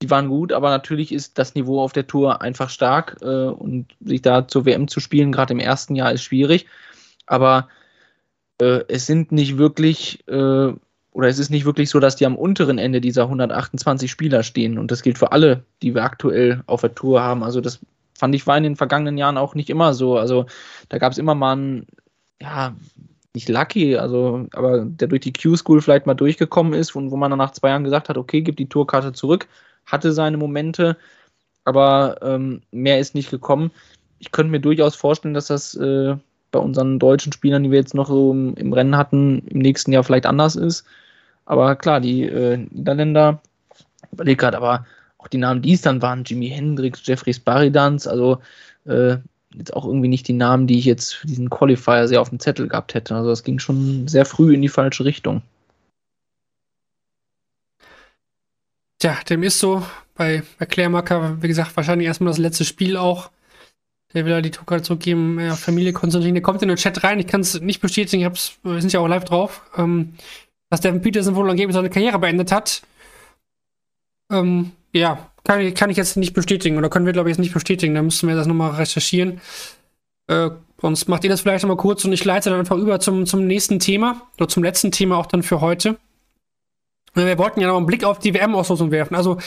die 0.00 0.10
waren 0.10 0.28
gut, 0.28 0.52
aber 0.52 0.70
natürlich 0.70 1.12
ist 1.12 1.38
das 1.38 1.54
Niveau 1.54 1.80
auf 1.80 1.92
der 1.92 2.06
Tour 2.06 2.42
einfach 2.42 2.70
stark 2.70 3.18
äh, 3.22 3.46
und 3.46 3.86
sich 4.00 4.20
da 4.22 4.48
zur 4.48 4.66
WM 4.66 4.88
zu 4.88 5.00
spielen, 5.00 5.32
gerade 5.32 5.52
im 5.52 5.60
ersten 5.60 5.94
Jahr, 5.94 6.12
ist 6.12 6.22
schwierig. 6.22 6.66
Aber 7.26 7.68
äh, 8.60 8.80
es 8.88 9.06
sind 9.06 9.32
nicht 9.32 9.58
wirklich, 9.58 10.26
äh, 10.28 10.72
oder 11.12 11.28
es 11.28 11.38
ist 11.38 11.50
nicht 11.50 11.64
wirklich 11.64 11.88
so, 11.88 12.00
dass 12.00 12.16
die 12.16 12.26
am 12.26 12.36
unteren 12.36 12.78
Ende 12.78 13.00
dieser 13.00 13.24
128 13.24 14.10
Spieler 14.10 14.42
stehen. 14.42 14.78
Und 14.78 14.90
das 14.90 15.02
gilt 15.02 15.18
für 15.18 15.32
alle, 15.32 15.64
die 15.82 15.94
wir 15.94 16.02
aktuell 16.02 16.62
auf 16.66 16.80
der 16.80 16.94
Tour 16.94 17.22
haben. 17.22 17.44
Also 17.44 17.60
das 17.60 17.80
fand 18.18 18.34
ich 18.34 18.46
war 18.46 18.56
in 18.56 18.64
den 18.64 18.76
vergangenen 18.76 19.18
Jahren 19.18 19.38
auch 19.38 19.54
nicht 19.54 19.70
immer 19.70 19.94
so. 19.94 20.16
Also 20.16 20.46
da 20.88 20.98
gab 20.98 21.12
es 21.12 21.18
immer 21.18 21.34
mal 21.34 21.52
einen, 21.52 21.86
ja, 22.40 22.74
nicht 23.34 23.48
lucky, 23.48 23.96
also, 23.96 24.46
aber 24.52 24.84
der 24.84 25.08
durch 25.08 25.22
die 25.22 25.32
Q-School 25.32 25.80
vielleicht 25.80 26.06
mal 26.06 26.14
durchgekommen 26.14 26.74
ist 26.74 26.94
und 26.94 27.10
wo 27.10 27.16
man 27.16 27.30
dann 27.30 27.38
nach 27.38 27.52
zwei 27.52 27.70
Jahren 27.70 27.84
gesagt 27.84 28.08
hat, 28.08 28.18
okay, 28.18 28.42
gib 28.42 28.56
die 28.56 28.68
Tourkarte 28.68 29.12
zurück, 29.12 29.48
hatte 29.86 30.12
seine 30.12 30.36
Momente, 30.36 30.96
aber 31.64 32.18
ähm, 32.22 32.62
mehr 32.70 32.98
ist 32.98 33.14
nicht 33.14 33.30
gekommen. 33.30 33.70
Ich 34.18 34.32
könnte 34.32 34.50
mir 34.50 34.60
durchaus 34.60 34.94
vorstellen, 34.94 35.34
dass 35.34 35.46
das 35.46 35.74
äh, 35.74 36.16
bei 36.50 36.58
unseren 36.58 36.98
deutschen 36.98 37.32
Spielern, 37.32 37.62
die 37.62 37.70
wir 37.70 37.78
jetzt 37.78 37.94
noch 37.94 38.08
so 38.08 38.32
im, 38.32 38.54
im 38.54 38.72
Rennen 38.72 38.96
hatten, 38.96 39.40
im 39.48 39.60
nächsten 39.60 39.92
Jahr 39.92 40.04
vielleicht 40.04 40.26
anders 40.26 40.54
ist. 40.54 40.84
Aber 41.46 41.74
klar, 41.76 42.00
die 42.00 42.24
äh, 42.24 42.58
Niederländer, 42.70 43.40
überleg 44.12 44.38
gerade, 44.38 44.58
aber 44.58 44.86
auch 45.18 45.28
die 45.28 45.38
Namen, 45.38 45.62
die 45.62 45.72
es 45.72 45.82
dann 45.82 46.02
waren, 46.02 46.24
Jimi 46.24 46.48
Hendrix, 46.48 47.00
Jeffrey 47.04 47.32
Sparidans, 47.32 48.06
also 48.06 48.38
äh, 48.84 49.16
jetzt 49.54 49.74
auch 49.74 49.84
irgendwie 49.84 50.08
nicht 50.08 50.28
die 50.28 50.32
Namen, 50.32 50.66
die 50.66 50.78
ich 50.78 50.84
jetzt 50.84 51.14
für 51.14 51.26
diesen 51.26 51.50
Qualifier 51.50 52.08
sehr 52.08 52.20
auf 52.20 52.30
dem 52.30 52.40
Zettel 52.40 52.68
gehabt 52.68 52.94
hätte. 52.94 53.14
Also 53.14 53.30
das 53.30 53.44
ging 53.44 53.58
schon 53.58 54.08
sehr 54.08 54.24
früh 54.24 54.54
in 54.54 54.62
die 54.62 54.68
falsche 54.68 55.04
Richtung. 55.04 55.42
Tja, 58.98 59.18
dem 59.28 59.42
ist 59.42 59.58
so. 59.58 59.84
Bei, 60.14 60.42
Klärmarker, 60.68 61.42
wie 61.42 61.48
gesagt, 61.48 61.76
wahrscheinlich 61.76 62.06
erstmal 62.06 62.30
das 62.30 62.38
letzte 62.38 62.64
Spiel 62.64 62.96
auch. 62.96 63.30
Der 64.14 64.24
will 64.24 64.32
ja 64.32 64.40
die 64.42 64.50
Tourkarte 64.50 64.84
zurückgeben. 64.84 65.40
Ja, 65.40 65.56
Familie 65.56 65.92
Konstantin, 65.92 66.34
der 66.34 66.42
kommt 66.42 66.62
in 66.62 66.68
den 66.68 66.76
Chat 66.76 67.02
rein. 67.02 67.18
Ich 67.18 67.26
kann 67.26 67.40
es 67.40 67.60
nicht 67.60 67.80
bestätigen, 67.80 68.30
ich 68.32 68.58
wir 68.62 68.80
sind 68.80 68.92
ja 68.92 69.00
auch 69.00 69.08
live 69.08 69.24
drauf. 69.24 69.62
Ähm, 69.76 70.14
dass 70.70 70.80
Devin 70.80 71.02
Peterson 71.02 71.34
wohl 71.34 71.50
angeblich 71.50 71.74
seine 71.74 71.90
Karriere 71.90 72.18
beendet 72.18 72.52
hat. 72.52 72.82
Ähm, 74.30 74.72
ja, 74.92 75.30
kann, 75.44 75.60
ich- 75.60 75.74
kann 75.74 75.90
ich 75.90 75.96
jetzt 75.96 76.16
nicht 76.16 76.34
bestätigen. 76.34 76.76
Oder 76.76 76.88
können 76.88 77.06
wir, 77.06 77.12
glaube 77.12 77.28
ich, 77.30 77.36
jetzt 77.36 77.42
nicht 77.42 77.54
bestätigen. 77.54 77.94
Da 77.94 78.02
müssen 78.02 78.28
wir 78.28 78.36
das 78.36 78.46
nochmal 78.46 78.72
recherchieren. 78.72 79.40
Äh, 80.28 80.50
sonst 80.80 81.08
macht 81.08 81.24
ihr 81.24 81.30
das 81.30 81.40
vielleicht 81.40 81.64
nochmal 81.64 81.76
kurz 81.76 82.04
und 82.04 82.12
ich 82.12 82.24
leite 82.24 82.50
dann 82.50 82.60
einfach 82.60 82.76
über 82.76 83.00
zum, 83.00 83.26
zum 83.26 83.46
nächsten 83.46 83.78
Thema. 83.80 84.22
Oder 84.38 84.48
zum 84.48 84.62
letzten 84.62 84.92
Thema 84.92 85.16
auch 85.16 85.26
dann 85.26 85.42
für 85.42 85.60
heute. 85.60 85.98
Wir 87.14 87.36
wollten 87.38 87.60
ja 87.60 87.68
noch 87.68 87.76
einen 87.76 87.86
Blick 87.86 88.04
auf 88.04 88.18
die 88.20 88.32
WM-Auslosung 88.32 88.90
werfen. 88.90 89.14
Also, 89.14 89.38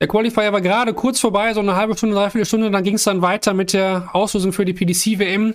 der 0.00 0.08
Qualifier 0.08 0.52
war 0.52 0.60
gerade 0.60 0.94
kurz 0.94 1.20
vorbei, 1.20 1.52
so 1.52 1.60
eine 1.60 1.74
halbe 1.76 1.96
Stunde, 1.96 2.14
dreiviertel 2.14 2.46
Stunde. 2.46 2.70
Dann 2.70 2.84
ging 2.84 2.94
es 2.94 3.04
dann 3.04 3.20
weiter 3.20 3.52
mit 3.52 3.72
der 3.72 4.08
Auslosung 4.14 4.52
für 4.52 4.64
die 4.64 4.72
PDC-WM. 4.72 5.54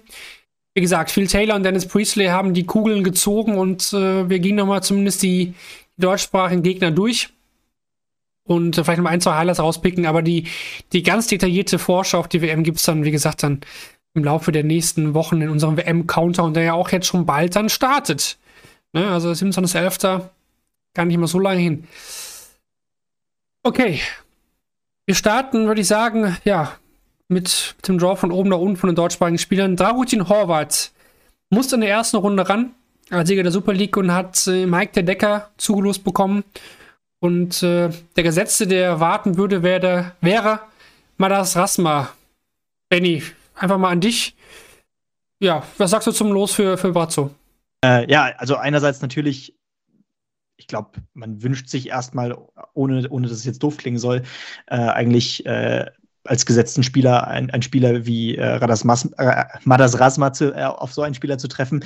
Wie 0.76 0.82
gesagt, 0.82 1.12
Phil 1.12 1.28
Taylor 1.28 1.56
und 1.56 1.64
Dennis 1.64 1.88
Priestley 1.88 2.28
haben 2.28 2.54
die 2.54 2.66
Kugeln 2.66 3.04
gezogen 3.04 3.58
und 3.58 3.94
äh, 3.94 4.28
wir 4.30 4.40
gingen 4.40 4.58
nochmal 4.58 4.84
zumindest 4.84 5.24
die, 5.24 5.54
die 5.98 6.02
deutschsprachigen 6.02 6.62
Gegner 6.62 6.92
durch. 6.92 7.30
Und 8.46 8.78
äh, 8.78 8.84
vielleicht 8.84 8.98
noch 8.98 9.06
mal 9.06 9.12
ein, 9.12 9.22
zwei 9.22 9.36
Highlights 9.36 9.60
rauspicken, 9.60 10.06
aber 10.06 10.22
die, 10.22 10.48
die 10.92 11.04
ganz 11.04 11.28
detaillierte 11.28 11.80
Vorschau 11.80 12.20
auf 12.20 12.28
die 12.28 12.42
WM 12.42 12.64
gibt 12.64 12.80
es 12.80 12.86
dann, 12.86 13.04
wie 13.04 13.12
gesagt, 13.12 13.44
dann 13.44 13.62
im 14.14 14.24
Laufe 14.24 14.52
der 14.52 14.64
nächsten 14.64 15.14
Wochen 15.14 15.42
in 15.42 15.50
unserem 15.50 15.78
WM-Counter 15.78 16.44
und 16.44 16.56
der 16.56 16.64
ja 16.64 16.74
auch 16.74 16.90
jetzt 16.90 17.08
schon 17.08 17.26
bald 17.26 17.56
dann 17.56 17.70
startet. 17.70 18.38
Ne? 18.92 19.10
Also 19.10 19.32
27.11. 19.32 20.30
Gar 20.94 21.06
nicht 21.06 21.18
mehr 21.18 21.28
so 21.28 21.40
lange 21.40 21.60
hin. 21.60 21.88
Okay. 23.64 24.00
Wir 25.06 25.16
starten, 25.16 25.68
würde 25.68 25.82
ich 25.82 25.88
sagen, 25.88 26.38
ja, 26.44 26.74
mit 27.28 27.76
dem 27.88 27.98
Draw 27.98 28.16
von 28.16 28.32
oben 28.32 28.50
nach 28.50 28.58
unten 28.58 28.78
von 28.78 28.90
den 28.90 28.96
deutschsprachigen 28.96 29.40
Spielern. 29.40 29.76
Dragutin 29.76 30.30
Horvath 30.30 30.92
musste 31.50 31.76
in 31.76 31.82
der 31.82 31.90
ersten 31.90 32.18
Runde 32.18 32.48
ran, 32.48 32.72
als 33.10 33.28
Sieger 33.28 33.44
der 33.44 33.52
Super 33.52 33.74
League 33.74 33.98
und 33.98 34.14
hat 34.14 34.48
äh, 34.48 34.66
Mike 34.66 34.94
der 34.94 35.04
Decker 35.04 35.50
zugelost 35.58 36.04
bekommen. 36.04 36.44
Und 37.24 37.64
äh, 37.64 37.90
der 38.18 38.24
Gesetzte, 38.24 38.68
der 38.68 39.00
warten 39.00 39.38
würde, 39.38 39.64
wäre, 39.64 40.12
wäre 40.20 40.60
Madas 41.16 41.56
Rasma. 41.56 42.10
Benny, 42.90 43.24
einfach 43.56 43.78
mal 43.78 43.92
an 43.92 44.02
dich. 44.02 44.36
Ja, 45.40 45.64
was 45.78 45.92
sagst 45.92 46.06
du 46.06 46.12
zum 46.12 46.34
Los 46.34 46.52
für, 46.52 46.78
für 46.78 46.92
Brazzo? 46.92 47.34
Äh, 47.82 48.12
ja, 48.12 48.34
also 48.40 48.58
einerseits 48.58 49.02
natürlich, 49.02 49.58
ich 50.58 50.68
glaube, 50.68 51.00
man 51.14 51.42
wünscht 51.42 51.70
sich 51.70 51.88
erstmal, 51.88 52.38
ohne, 52.74 53.08
ohne 53.10 53.30
dass 53.30 53.38
es 53.38 53.46
jetzt 53.46 53.64
doof 53.64 53.78
klingen 53.78 54.00
soll, 54.00 54.24
äh, 54.68 54.76
eigentlich 54.76 55.46
äh, 55.46 55.90
als 56.26 56.46
gesetzten 56.46 56.84
Spieler 56.84 57.28
ein, 57.28 57.50
ein 57.50 57.62
Spieler 57.62 58.06
wie 58.06 58.36
äh, 58.36 58.46
Radas 58.46 58.84
Mas 58.84 59.06
äh, 59.18 59.44
Madas 59.66 60.00
Rasma 60.00 60.32
zu, 60.32 60.54
äh, 60.54 60.64
auf 60.64 60.94
so 60.94 61.02
einen 61.02 61.14
Spieler 61.14 61.38
zu 61.38 61.48
treffen. 61.48 61.84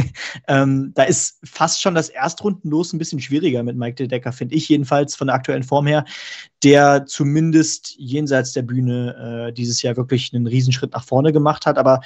ähm, 0.48 0.92
da 0.94 1.02
ist 1.02 1.40
fast 1.44 1.82
schon 1.82 1.94
das 1.94 2.08
Erstrundenlos 2.08 2.92
ein 2.92 2.98
bisschen 2.98 3.20
schwieriger 3.20 3.62
mit 3.62 3.76
Mike 3.76 3.96
De 3.96 4.06
Decker, 4.06 4.32
finde 4.32 4.54
ich 4.54 4.68
jedenfalls 4.68 5.16
von 5.16 5.26
der 5.26 5.34
aktuellen 5.34 5.64
Form 5.64 5.86
her, 5.86 6.04
der 6.62 7.04
zumindest 7.06 7.96
jenseits 7.98 8.52
der 8.52 8.62
Bühne 8.62 9.48
äh, 9.48 9.52
dieses 9.52 9.82
Jahr 9.82 9.96
wirklich 9.96 10.32
einen 10.32 10.46
Riesenschritt 10.46 10.92
nach 10.92 11.04
vorne 11.04 11.32
gemacht 11.32 11.66
hat. 11.66 11.76
Aber 11.76 12.00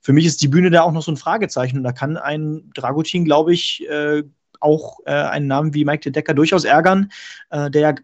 für 0.00 0.14
mich 0.14 0.24
ist 0.24 0.40
die 0.40 0.48
Bühne 0.48 0.70
da 0.70 0.82
auch 0.82 0.92
noch 0.92 1.02
so 1.02 1.12
ein 1.12 1.16
Fragezeichen. 1.18 1.78
Und 1.78 1.84
da 1.84 1.92
kann 1.92 2.16
ein 2.16 2.70
Dragutin, 2.74 3.24
glaube 3.24 3.52
ich, 3.52 3.86
äh, 3.90 4.22
auch 4.60 5.00
äh, 5.04 5.12
einen 5.12 5.48
Namen 5.48 5.74
wie 5.74 5.84
Mike 5.84 6.00
De 6.00 6.12
Decker 6.12 6.32
durchaus 6.32 6.64
ärgern, 6.64 7.10
äh, 7.50 7.70
der 7.70 7.80
ja 7.80 7.94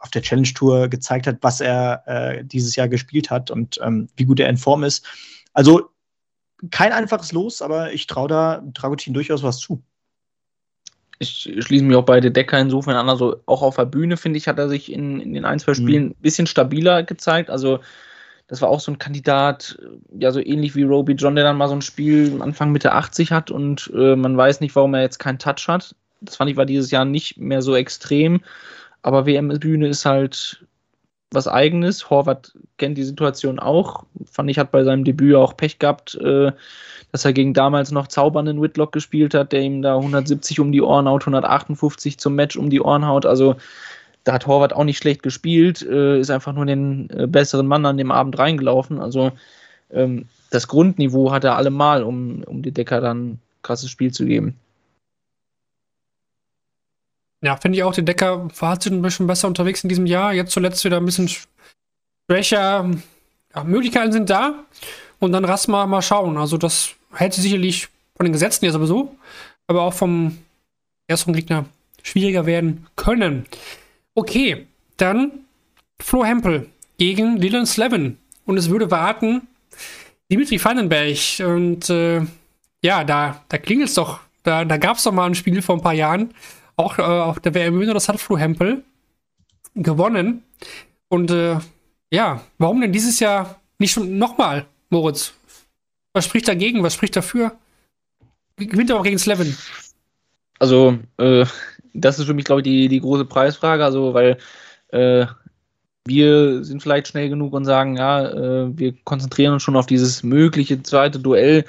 auf 0.00 0.10
der 0.10 0.22
Challenge 0.22 0.52
Tour 0.54 0.88
gezeigt 0.88 1.26
hat, 1.26 1.38
was 1.42 1.60
er 1.60 2.02
äh, 2.06 2.44
dieses 2.44 2.76
Jahr 2.76 2.88
gespielt 2.88 3.30
hat 3.30 3.50
und 3.50 3.78
ähm, 3.82 4.08
wie 4.16 4.24
gut 4.24 4.40
er 4.40 4.48
in 4.48 4.56
Form 4.56 4.84
ist. 4.84 5.06
Also 5.52 5.90
kein 6.70 6.92
einfaches 6.92 7.32
Los, 7.32 7.62
aber 7.62 7.92
ich 7.92 8.06
traue 8.06 8.28
da 8.28 8.62
Dragutin 8.72 9.14
durchaus 9.14 9.42
was 9.42 9.58
zu. 9.58 9.82
Ich 11.18 11.48
schließe 11.60 11.84
mich 11.84 11.96
auch 11.96 12.04
bei 12.04 12.20
De 12.20 12.30
Decker 12.30 12.58
insofern 12.58 12.96
an. 12.96 13.08
Also 13.08 13.36
auch 13.46 13.62
auf 13.62 13.76
der 13.76 13.84
Bühne, 13.84 14.16
finde 14.16 14.38
ich, 14.38 14.48
hat 14.48 14.58
er 14.58 14.68
sich 14.68 14.90
in, 14.90 15.20
in 15.20 15.34
den 15.34 15.44
ein, 15.44 15.58
zwei 15.58 15.74
Spielen 15.74 16.10
ein 16.10 16.14
bisschen 16.20 16.46
stabiler 16.46 17.02
gezeigt. 17.02 17.50
Also 17.50 17.80
das 18.46 18.60
war 18.60 18.68
auch 18.68 18.80
so 18.80 18.92
ein 18.92 18.98
Kandidat, 18.98 19.78
ja, 20.18 20.30
so 20.30 20.40
ähnlich 20.40 20.74
wie 20.74 20.82
Roby 20.82 21.12
John, 21.12 21.34
der 21.34 21.44
dann 21.44 21.56
mal 21.56 21.68
so 21.68 21.74
ein 21.74 21.82
Spiel 21.82 22.42
Anfang 22.42 22.72
Mitte 22.72 22.92
80 22.92 23.32
hat 23.32 23.50
und 23.50 23.90
äh, 23.94 24.16
man 24.16 24.36
weiß 24.36 24.60
nicht, 24.60 24.74
warum 24.76 24.94
er 24.94 25.02
jetzt 25.02 25.18
keinen 25.18 25.38
Touch 25.38 25.66
hat. 25.68 25.94
Das 26.20 26.36
fand 26.36 26.50
ich 26.50 26.56
war 26.56 26.66
dieses 26.66 26.90
Jahr 26.90 27.04
nicht 27.04 27.38
mehr 27.38 27.62
so 27.62 27.74
extrem. 27.74 28.42
Aber 29.04 29.26
WM-Bühne 29.26 29.86
ist 29.88 30.06
halt 30.06 30.64
was 31.30 31.46
Eigenes. 31.46 32.08
Horvath 32.08 32.56
kennt 32.78 32.96
die 32.96 33.04
Situation 33.04 33.58
auch. 33.58 34.04
Fand 34.24 34.50
ich, 34.50 34.58
hat 34.58 34.72
bei 34.72 34.82
seinem 34.82 35.04
Debüt 35.04 35.34
auch 35.34 35.58
Pech 35.58 35.78
gehabt, 35.78 36.14
äh, 36.14 36.52
dass 37.12 37.26
er 37.26 37.34
gegen 37.34 37.52
damals 37.52 37.90
noch 37.90 38.06
zaubernden 38.06 38.62
Whitlock 38.62 38.92
gespielt 38.92 39.34
hat, 39.34 39.52
der 39.52 39.60
ihm 39.60 39.82
da 39.82 39.96
170 39.96 40.58
um 40.58 40.72
die 40.72 40.80
Ohren 40.80 41.06
haut, 41.06 41.20
158 41.20 42.18
zum 42.18 42.34
Match 42.34 42.56
um 42.56 42.70
die 42.70 42.80
Ohren 42.80 43.06
haut. 43.06 43.26
Also 43.26 43.56
da 44.24 44.32
hat 44.32 44.46
Horvath 44.46 44.72
auch 44.72 44.84
nicht 44.84 44.96
schlecht 44.96 45.22
gespielt, 45.22 45.82
äh, 45.82 46.18
ist 46.18 46.30
einfach 46.30 46.54
nur 46.54 46.64
den 46.64 47.10
äh, 47.10 47.26
besseren 47.26 47.66
Mann 47.66 47.84
an 47.84 47.98
dem 47.98 48.10
Abend 48.10 48.38
reingelaufen. 48.38 49.02
Also 49.02 49.32
ähm, 49.92 50.28
das 50.50 50.66
Grundniveau 50.66 51.30
hat 51.30 51.44
er 51.44 51.58
allemal, 51.58 52.04
um, 52.04 52.42
um 52.44 52.62
die 52.62 52.72
Decker 52.72 53.02
dann 53.02 53.32
ein 53.32 53.40
krasses 53.60 53.90
Spiel 53.90 54.12
zu 54.12 54.24
geben. 54.24 54.56
Ja, 57.44 57.58
finde 57.58 57.76
ich 57.76 57.84
auch, 57.84 57.92
die 57.92 58.04
Decker 58.04 58.48
war 58.58 58.78
ein 58.82 59.02
bisschen 59.02 59.26
besser 59.26 59.48
unterwegs 59.48 59.82
in 59.82 59.90
diesem 59.90 60.06
Jahr. 60.06 60.32
Jetzt 60.32 60.52
zuletzt 60.52 60.82
wieder 60.82 60.96
ein 60.96 61.04
bisschen 61.04 61.28
schwächer. 62.26 62.90
Ja, 63.54 63.64
Möglichkeiten 63.64 64.12
sind 64.12 64.30
da. 64.30 64.64
Und 65.18 65.32
dann 65.32 65.44
Rasma 65.44 65.84
mal 65.84 66.00
schauen. 66.00 66.38
Also, 66.38 66.56
das 66.56 66.94
hätte 67.12 67.42
sicherlich 67.42 67.88
von 68.16 68.24
den 68.24 68.32
Gesetzen 68.32 68.64
ja 68.64 68.72
sowieso, 68.72 69.14
aber 69.66 69.82
auch 69.82 69.92
vom 69.92 70.38
ersten 71.06 71.34
Gegner 71.34 71.66
schwieriger 72.02 72.46
werden 72.46 72.86
können. 72.96 73.44
Okay, 74.14 74.66
dann 74.96 75.30
Flo 76.00 76.24
Hempel 76.24 76.70
gegen 76.96 77.40
Dylan 77.40 77.66
Slevin. 77.66 78.16
Und 78.46 78.56
es 78.56 78.70
würde 78.70 78.90
warten 78.90 79.46
Dimitri 80.32 80.62
Vandenberg. 80.64 81.18
Und 81.40 81.90
äh, 81.90 82.22
ja, 82.80 83.04
da, 83.04 83.44
da 83.50 83.58
klingelt 83.58 83.90
es 83.90 83.96
doch. 83.96 84.20
Da, 84.44 84.64
da 84.64 84.78
gab 84.78 84.96
es 84.96 85.02
doch 85.02 85.12
mal 85.12 85.26
ein 85.26 85.34
Spiel 85.34 85.60
vor 85.60 85.76
ein 85.76 85.82
paar 85.82 85.92
Jahren. 85.92 86.32
Auch 86.76 86.98
äh, 86.98 87.02
auf 87.02 87.40
der 87.40 87.54
WM 87.54 87.80
das 87.92 88.08
hat 88.08 88.20
Flo 88.20 88.36
Hempel 88.36 88.82
gewonnen. 89.74 90.42
Und 91.08 91.30
äh, 91.30 91.58
ja, 92.10 92.42
warum 92.58 92.80
denn 92.80 92.92
dieses 92.92 93.20
Jahr 93.20 93.60
nicht 93.78 93.92
schon 93.92 94.18
nochmal, 94.18 94.66
Moritz? 94.90 95.34
Was 96.12 96.24
spricht 96.24 96.48
dagegen? 96.48 96.82
Was 96.82 96.94
spricht 96.94 97.16
dafür? 97.16 97.52
Gewinnt 98.56 98.90
er 98.90 98.96
auch 98.96 99.02
gegen 99.02 99.18
Slevin? 99.18 99.56
Also, 100.60 100.98
äh, 101.18 101.44
das 101.92 102.18
ist 102.18 102.26
für 102.26 102.34
mich, 102.34 102.44
glaube 102.44 102.60
ich, 102.60 102.64
die, 102.64 102.88
die 102.88 103.00
große 103.00 103.24
Preisfrage. 103.24 103.84
Also, 103.84 104.14
weil 104.14 104.38
äh, 104.88 105.26
wir 106.06 106.64
sind 106.64 106.82
vielleicht 106.82 107.08
schnell 107.08 107.28
genug 107.28 107.52
und 107.52 107.64
sagen, 107.64 107.96
ja, 107.96 108.28
äh, 108.28 108.78
wir 108.78 108.94
konzentrieren 109.04 109.54
uns 109.54 109.62
schon 109.62 109.76
auf 109.76 109.86
dieses 109.86 110.22
mögliche 110.22 110.82
zweite 110.82 111.18
Duell. 111.18 111.64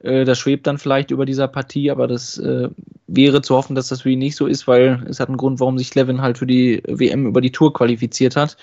Äh, 0.00 0.24
das 0.24 0.38
schwebt 0.38 0.66
dann 0.66 0.78
vielleicht 0.78 1.10
über 1.10 1.26
dieser 1.26 1.48
Partie, 1.48 1.90
aber 1.90 2.06
das 2.06 2.38
äh, 2.38 2.68
wäre 3.06 3.42
zu 3.42 3.56
hoffen, 3.56 3.74
dass 3.74 3.88
das 3.88 4.02
für 4.02 4.10
ihn 4.10 4.18
nicht 4.18 4.36
so 4.36 4.46
ist, 4.46 4.66
weil 4.68 5.04
es 5.08 5.20
hat 5.20 5.28
einen 5.28 5.36
Grund, 5.36 5.60
warum 5.60 5.78
sich 5.78 5.94
Levin 5.94 6.20
halt 6.22 6.38
für 6.38 6.46
die 6.46 6.82
WM 6.86 7.26
über 7.26 7.40
die 7.40 7.52
Tour 7.52 7.72
qualifiziert 7.72 8.36
hat. 8.36 8.56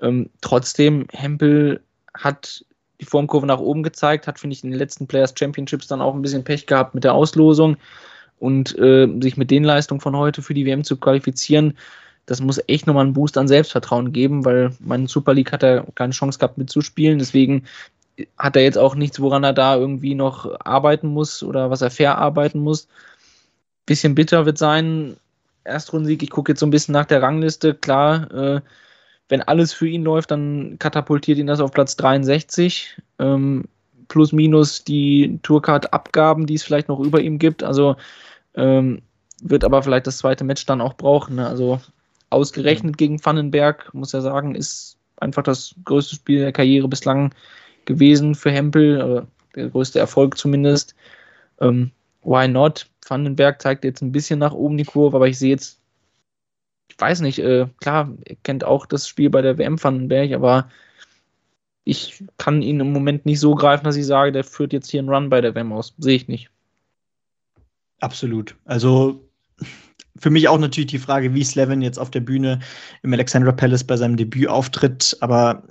Ähm, 0.00 0.30
trotzdem, 0.40 1.06
Hempel 1.12 1.80
hat 2.14 2.64
die 3.00 3.04
Formkurve 3.04 3.46
nach 3.46 3.58
oben 3.58 3.82
gezeigt, 3.82 4.26
hat, 4.26 4.38
finde 4.38 4.54
ich, 4.54 4.64
in 4.64 4.70
den 4.70 4.78
letzten 4.78 5.06
Players 5.06 5.34
Championships 5.36 5.88
dann 5.88 6.00
auch 6.00 6.14
ein 6.14 6.22
bisschen 6.22 6.44
Pech 6.44 6.66
gehabt 6.66 6.94
mit 6.94 7.04
der 7.04 7.14
Auslosung 7.14 7.76
und 8.38 8.76
äh, 8.78 9.08
sich 9.20 9.36
mit 9.36 9.50
den 9.50 9.64
Leistungen 9.64 10.00
von 10.00 10.16
heute 10.16 10.42
für 10.42 10.54
die 10.54 10.66
WM 10.66 10.84
zu 10.84 10.96
qualifizieren, 10.96 11.74
das 12.26 12.40
muss 12.40 12.60
echt 12.68 12.86
nochmal 12.86 13.04
einen 13.04 13.12
Boost 13.12 13.36
an 13.36 13.48
Selbstvertrauen 13.48 14.12
geben, 14.12 14.44
weil 14.44 14.70
mein 14.80 15.06
Super 15.06 15.34
League 15.34 15.52
hat 15.52 15.62
er 15.62 15.86
keine 15.94 16.12
Chance 16.12 16.38
gehabt 16.38 16.56
mitzuspielen. 16.56 17.18
Deswegen 17.18 17.64
hat 18.38 18.56
er 18.56 18.62
jetzt 18.62 18.78
auch 18.78 18.94
nichts, 18.94 19.20
woran 19.20 19.44
er 19.44 19.52
da 19.52 19.76
irgendwie 19.76 20.14
noch 20.14 20.60
arbeiten 20.60 21.08
muss 21.08 21.42
oder 21.42 21.70
was 21.70 21.82
er 21.82 21.90
verarbeiten 21.90 22.60
muss. 22.60 22.88
Bisschen 23.86 24.14
bitter 24.14 24.46
wird 24.46 24.58
sein. 24.58 25.16
Erstrundensieg, 25.64 26.22
ich 26.22 26.30
gucke 26.30 26.52
jetzt 26.52 26.60
so 26.60 26.66
ein 26.66 26.70
bisschen 26.70 26.92
nach 26.92 27.06
der 27.06 27.22
Rangliste. 27.22 27.74
Klar, 27.74 28.30
äh, 28.32 28.60
wenn 29.28 29.42
alles 29.42 29.72
für 29.72 29.88
ihn 29.88 30.04
läuft, 30.04 30.30
dann 30.30 30.76
katapultiert 30.78 31.38
ihn 31.38 31.46
das 31.46 31.60
auf 31.60 31.72
Platz 31.72 31.96
63. 31.96 32.96
Ähm, 33.18 33.64
plus 34.08 34.32
minus 34.32 34.84
die 34.84 35.38
Tourcard-Abgaben, 35.42 36.46
die 36.46 36.54
es 36.54 36.62
vielleicht 36.62 36.88
noch 36.88 37.00
über 37.00 37.20
ihm 37.20 37.38
gibt. 37.38 37.62
Also 37.62 37.96
ähm, 38.54 39.02
wird 39.40 39.64
aber 39.64 39.82
vielleicht 39.82 40.06
das 40.06 40.18
zweite 40.18 40.44
Match 40.44 40.66
dann 40.66 40.80
auch 40.80 40.94
brauchen. 40.94 41.36
Ne? 41.36 41.46
Also 41.46 41.80
ausgerechnet 42.30 42.98
gegen 42.98 43.24
Vandenberg, 43.24 43.92
muss 43.94 44.14
er 44.14 44.22
sagen, 44.22 44.54
ist 44.54 44.96
einfach 45.16 45.42
das 45.42 45.74
größte 45.84 46.16
Spiel 46.16 46.40
der 46.40 46.52
Karriere 46.52 46.88
bislang 46.88 47.32
gewesen 47.86 48.34
für 48.34 48.50
Hempel, 48.50 49.26
der 49.54 49.68
größte 49.68 49.98
Erfolg 49.98 50.36
zumindest. 50.36 50.94
Ähm, 51.60 51.90
why 52.22 52.48
not? 52.48 52.88
Vandenberg 53.06 53.60
zeigt 53.60 53.84
jetzt 53.84 54.02
ein 54.02 54.12
bisschen 54.12 54.38
nach 54.38 54.52
oben 54.52 54.76
die 54.76 54.84
Kurve, 54.84 55.16
aber 55.16 55.28
ich 55.28 55.38
sehe 55.38 55.50
jetzt, 55.50 55.80
ich 56.88 56.98
weiß 56.98 57.20
nicht, 57.20 57.38
äh, 57.38 57.66
klar, 57.80 58.10
er 58.24 58.36
kennt 58.42 58.64
auch 58.64 58.86
das 58.86 59.08
Spiel 59.08 59.30
bei 59.30 59.42
der 59.42 59.58
WM 59.58 59.82
Vandenberg, 59.82 60.32
aber 60.32 60.68
ich 61.84 62.24
kann 62.38 62.62
ihn 62.62 62.80
im 62.80 62.92
Moment 62.92 63.26
nicht 63.26 63.40
so 63.40 63.54
greifen, 63.54 63.84
dass 63.84 63.96
ich 63.96 64.06
sage, 64.06 64.32
der 64.32 64.44
führt 64.44 64.72
jetzt 64.72 64.90
hier 64.90 65.00
einen 65.00 65.10
Run 65.10 65.28
bei 65.28 65.40
der 65.40 65.54
WM 65.54 65.72
aus. 65.72 65.94
Sehe 65.98 66.16
ich 66.16 66.28
nicht. 66.28 66.50
Absolut. 68.00 68.56
Also 68.64 69.28
für 70.16 70.30
mich 70.30 70.48
auch 70.48 70.58
natürlich 70.58 70.90
die 70.90 70.98
Frage, 70.98 71.34
wie 71.34 71.44
Slevin 71.44 71.82
jetzt 71.82 71.98
auf 71.98 72.10
der 72.10 72.20
Bühne 72.20 72.60
im 73.02 73.12
Alexandra 73.12 73.52
Palace 73.52 73.84
bei 73.84 73.96
seinem 73.96 74.16
Debüt 74.16 74.48
auftritt, 74.48 75.16
aber 75.20 75.64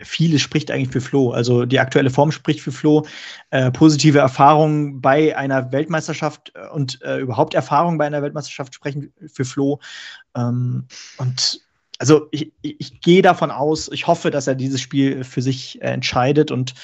vieles 0.00 0.42
spricht 0.42 0.70
eigentlich 0.70 0.90
für 0.90 1.00
Flo. 1.00 1.32
Also 1.32 1.64
die 1.64 1.80
aktuelle 1.80 2.10
Form 2.10 2.32
spricht 2.32 2.60
für 2.60 2.72
Flo. 2.72 3.06
Äh, 3.50 3.70
positive 3.70 4.18
Erfahrungen 4.18 5.00
bei 5.00 5.36
einer 5.36 5.72
Weltmeisterschaft 5.72 6.52
äh, 6.54 6.68
und 6.68 7.02
äh, 7.02 7.18
überhaupt 7.18 7.54
Erfahrungen 7.54 7.98
bei 7.98 8.06
einer 8.06 8.22
Weltmeisterschaft 8.22 8.74
sprechen 8.74 9.12
für 9.26 9.44
Flo. 9.44 9.80
Ähm, 10.36 10.86
und 11.18 11.60
also 11.98 12.28
ich, 12.30 12.52
ich, 12.62 13.00
gehe 13.00 13.22
davon 13.22 13.50
aus, 13.50 13.90
ich 13.92 14.06
hoffe, 14.06 14.30
dass 14.30 14.46
er 14.46 14.54
dieses 14.54 14.80
Spiel 14.80 15.24
für 15.24 15.42
sich 15.42 15.82
äh, 15.82 15.90
entscheidet 15.90 16.50
und 16.50 16.74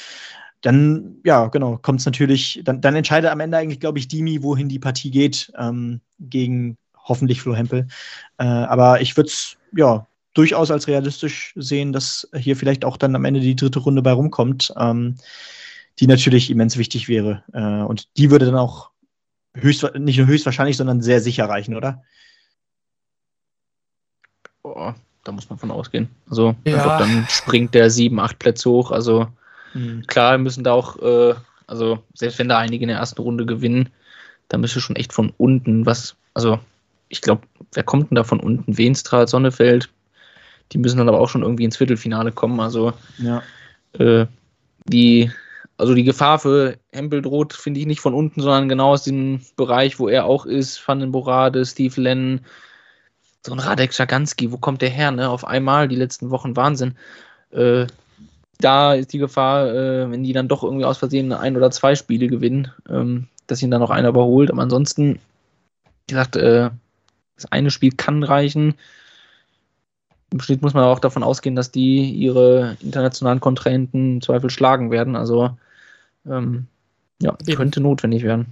dann, 0.60 1.16
ja, 1.24 1.46
genau, 1.48 1.76
kommt 1.76 2.00
es 2.00 2.06
natürlich, 2.06 2.62
dann, 2.64 2.80
dann, 2.80 2.96
entscheidet 2.96 3.30
am 3.30 3.40
Ende 3.40 3.58
eigentlich, 3.58 3.80
glaube 3.80 3.98
ich, 3.98 4.08
Dimi, 4.08 4.42
wohin 4.42 4.68
die 4.68 4.78
Partie 4.78 5.10
geht, 5.10 5.52
ähm, 5.58 6.00
gegen 6.18 6.78
hoffentlich 6.96 7.42
Flo 7.42 7.54
Hempel. 7.54 7.86
Äh, 8.38 8.44
aber 8.44 9.02
ich 9.02 9.16
würde 9.16 9.28
es, 9.28 9.56
ja, 9.76 10.06
durchaus 10.34 10.70
als 10.70 10.88
realistisch 10.88 11.52
sehen, 11.56 11.92
dass 11.92 12.28
hier 12.36 12.56
vielleicht 12.56 12.84
auch 12.84 12.96
dann 12.96 13.16
am 13.16 13.24
Ende 13.24 13.40
die 13.40 13.56
dritte 13.56 13.78
Runde 13.78 14.02
bei 14.02 14.12
rumkommt, 14.12 14.72
ähm, 14.76 15.16
die 16.00 16.06
natürlich 16.06 16.50
immens 16.50 16.76
wichtig 16.76 17.08
wäre. 17.08 17.44
Äh, 17.52 17.82
und 17.84 18.16
die 18.16 18.30
würde 18.30 18.46
dann 18.46 18.56
auch 18.56 18.90
höchst, 19.54 19.88
nicht 19.96 20.18
nur 20.18 20.26
höchstwahrscheinlich, 20.26 20.76
sondern 20.76 21.02
sehr 21.02 21.20
sicher 21.20 21.48
reichen, 21.48 21.76
oder? 21.76 22.02
Boah, 24.62 24.96
da 25.22 25.32
muss 25.32 25.48
man 25.48 25.58
von 25.58 25.70
ausgehen. 25.70 26.08
Also, 26.28 26.54
ja. 26.64 26.82
glaub, 26.82 26.98
dann 26.98 27.26
springt 27.28 27.74
der 27.74 27.90
sieben, 27.90 28.18
acht 28.18 28.38
Plätze 28.38 28.68
hoch. 28.68 28.90
Also, 28.90 29.28
mhm. 29.72 30.06
klar, 30.06 30.36
müssen 30.38 30.64
da 30.64 30.72
auch, 30.72 31.00
äh, 31.00 31.34
also, 31.66 32.02
selbst 32.14 32.38
wenn 32.38 32.48
da 32.48 32.58
einige 32.58 32.82
in 32.82 32.88
der 32.88 32.98
ersten 32.98 33.22
Runde 33.22 33.46
gewinnen, 33.46 33.90
da 34.48 34.58
müsste 34.58 34.80
schon 34.80 34.96
echt 34.96 35.12
von 35.12 35.32
unten 35.36 35.86
was, 35.86 36.16
also, 36.34 36.58
ich 37.08 37.20
glaube, 37.20 37.42
wer 37.72 37.84
kommt 37.84 38.10
denn 38.10 38.16
da 38.16 38.24
von 38.24 38.40
unten? 38.40 38.76
Wenstra, 38.76 39.26
Sonnefeld, 39.26 39.90
die 40.72 40.78
müssen 40.78 40.98
dann 40.98 41.08
aber 41.08 41.20
auch 41.20 41.28
schon 41.28 41.42
irgendwie 41.42 41.64
ins 41.64 41.76
Viertelfinale 41.76 42.32
kommen. 42.32 42.60
Also, 42.60 42.92
ja. 43.18 43.42
äh, 43.98 44.26
die, 44.86 45.30
also 45.76 45.94
die 45.94 46.04
Gefahr 46.04 46.38
für 46.38 46.76
Hempel 46.92 47.22
droht, 47.22 47.52
finde 47.52 47.80
ich, 47.80 47.86
nicht 47.86 48.00
von 48.00 48.14
unten, 48.14 48.40
sondern 48.40 48.68
genau 48.68 48.92
aus 48.92 49.04
dem 49.04 49.40
Bereich, 49.56 49.98
wo 49.98 50.08
er 50.08 50.26
auch 50.26 50.46
ist. 50.46 50.86
Van 50.86 51.00
den 51.00 51.12
Borade, 51.12 51.64
Steve 51.64 52.00
Lennon, 52.00 52.40
so 53.46 53.52
ein 53.52 53.58
Radek 53.58 53.92
Schaganski, 53.92 54.52
wo 54.52 54.58
kommt 54.58 54.82
der 54.82 54.90
her, 54.90 55.10
ne? 55.10 55.28
Auf 55.28 55.44
einmal, 55.44 55.88
die 55.88 55.96
letzten 55.96 56.30
Wochen 56.30 56.56
Wahnsinn. 56.56 56.96
Äh, 57.50 57.86
da 58.58 58.94
ist 58.94 59.12
die 59.12 59.18
Gefahr, 59.18 59.68
äh, 59.68 60.10
wenn 60.10 60.22
die 60.22 60.32
dann 60.32 60.48
doch 60.48 60.62
irgendwie 60.62 60.84
aus 60.84 60.98
Versehen 60.98 61.32
ein 61.32 61.56
oder 61.56 61.70
zwei 61.70 61.94
Spiele 61.94 62.28
gewinnen, 62.28 62.70
ähm, 62.88 63.28
dass 63.46 63.62
ihn 63.62 63.70
dann 63.70 63.80
noch 63.80 63.90
einer 63.90 64.08
überholt. 64.08 64.50
Aber 64.50 64.62
ansonsten, 64.62 65.18
wie 66.06 66.14
gesagt, 66.14 66.36
äh, 66.36 66.70
das 67.36 67.50
eine 67.50 67.70
Spiel 67.70 67.92
kann 67.92 68.22
reichen. 68.22 68.74
Im 70.34 70.40
Schnitt 70.40 70.62
muss 70.62 70.74
man 70.74 70.82
auch 70.82 70.98
davon 70.98 71.22
ausgehen, 71.22 71.54
dass 71.54 71.70
die 71.70 72.10
ihre 72.10 72.76
internationalen 72.80 73.38
Kontrahenten 73.38 74.14
im 74.14 74.20
Zweifel 74.20 74.50
schlagen 74.50 74.90
werden. 74.90 75.14
Also 75.14 75.56
ähm, 76.26 76.66
ja, 77.22 77.38
Eben. 77.46 77.56
könnte 77.56 77.80
notwendig 77.80 78.24
werden. 78.24 78.46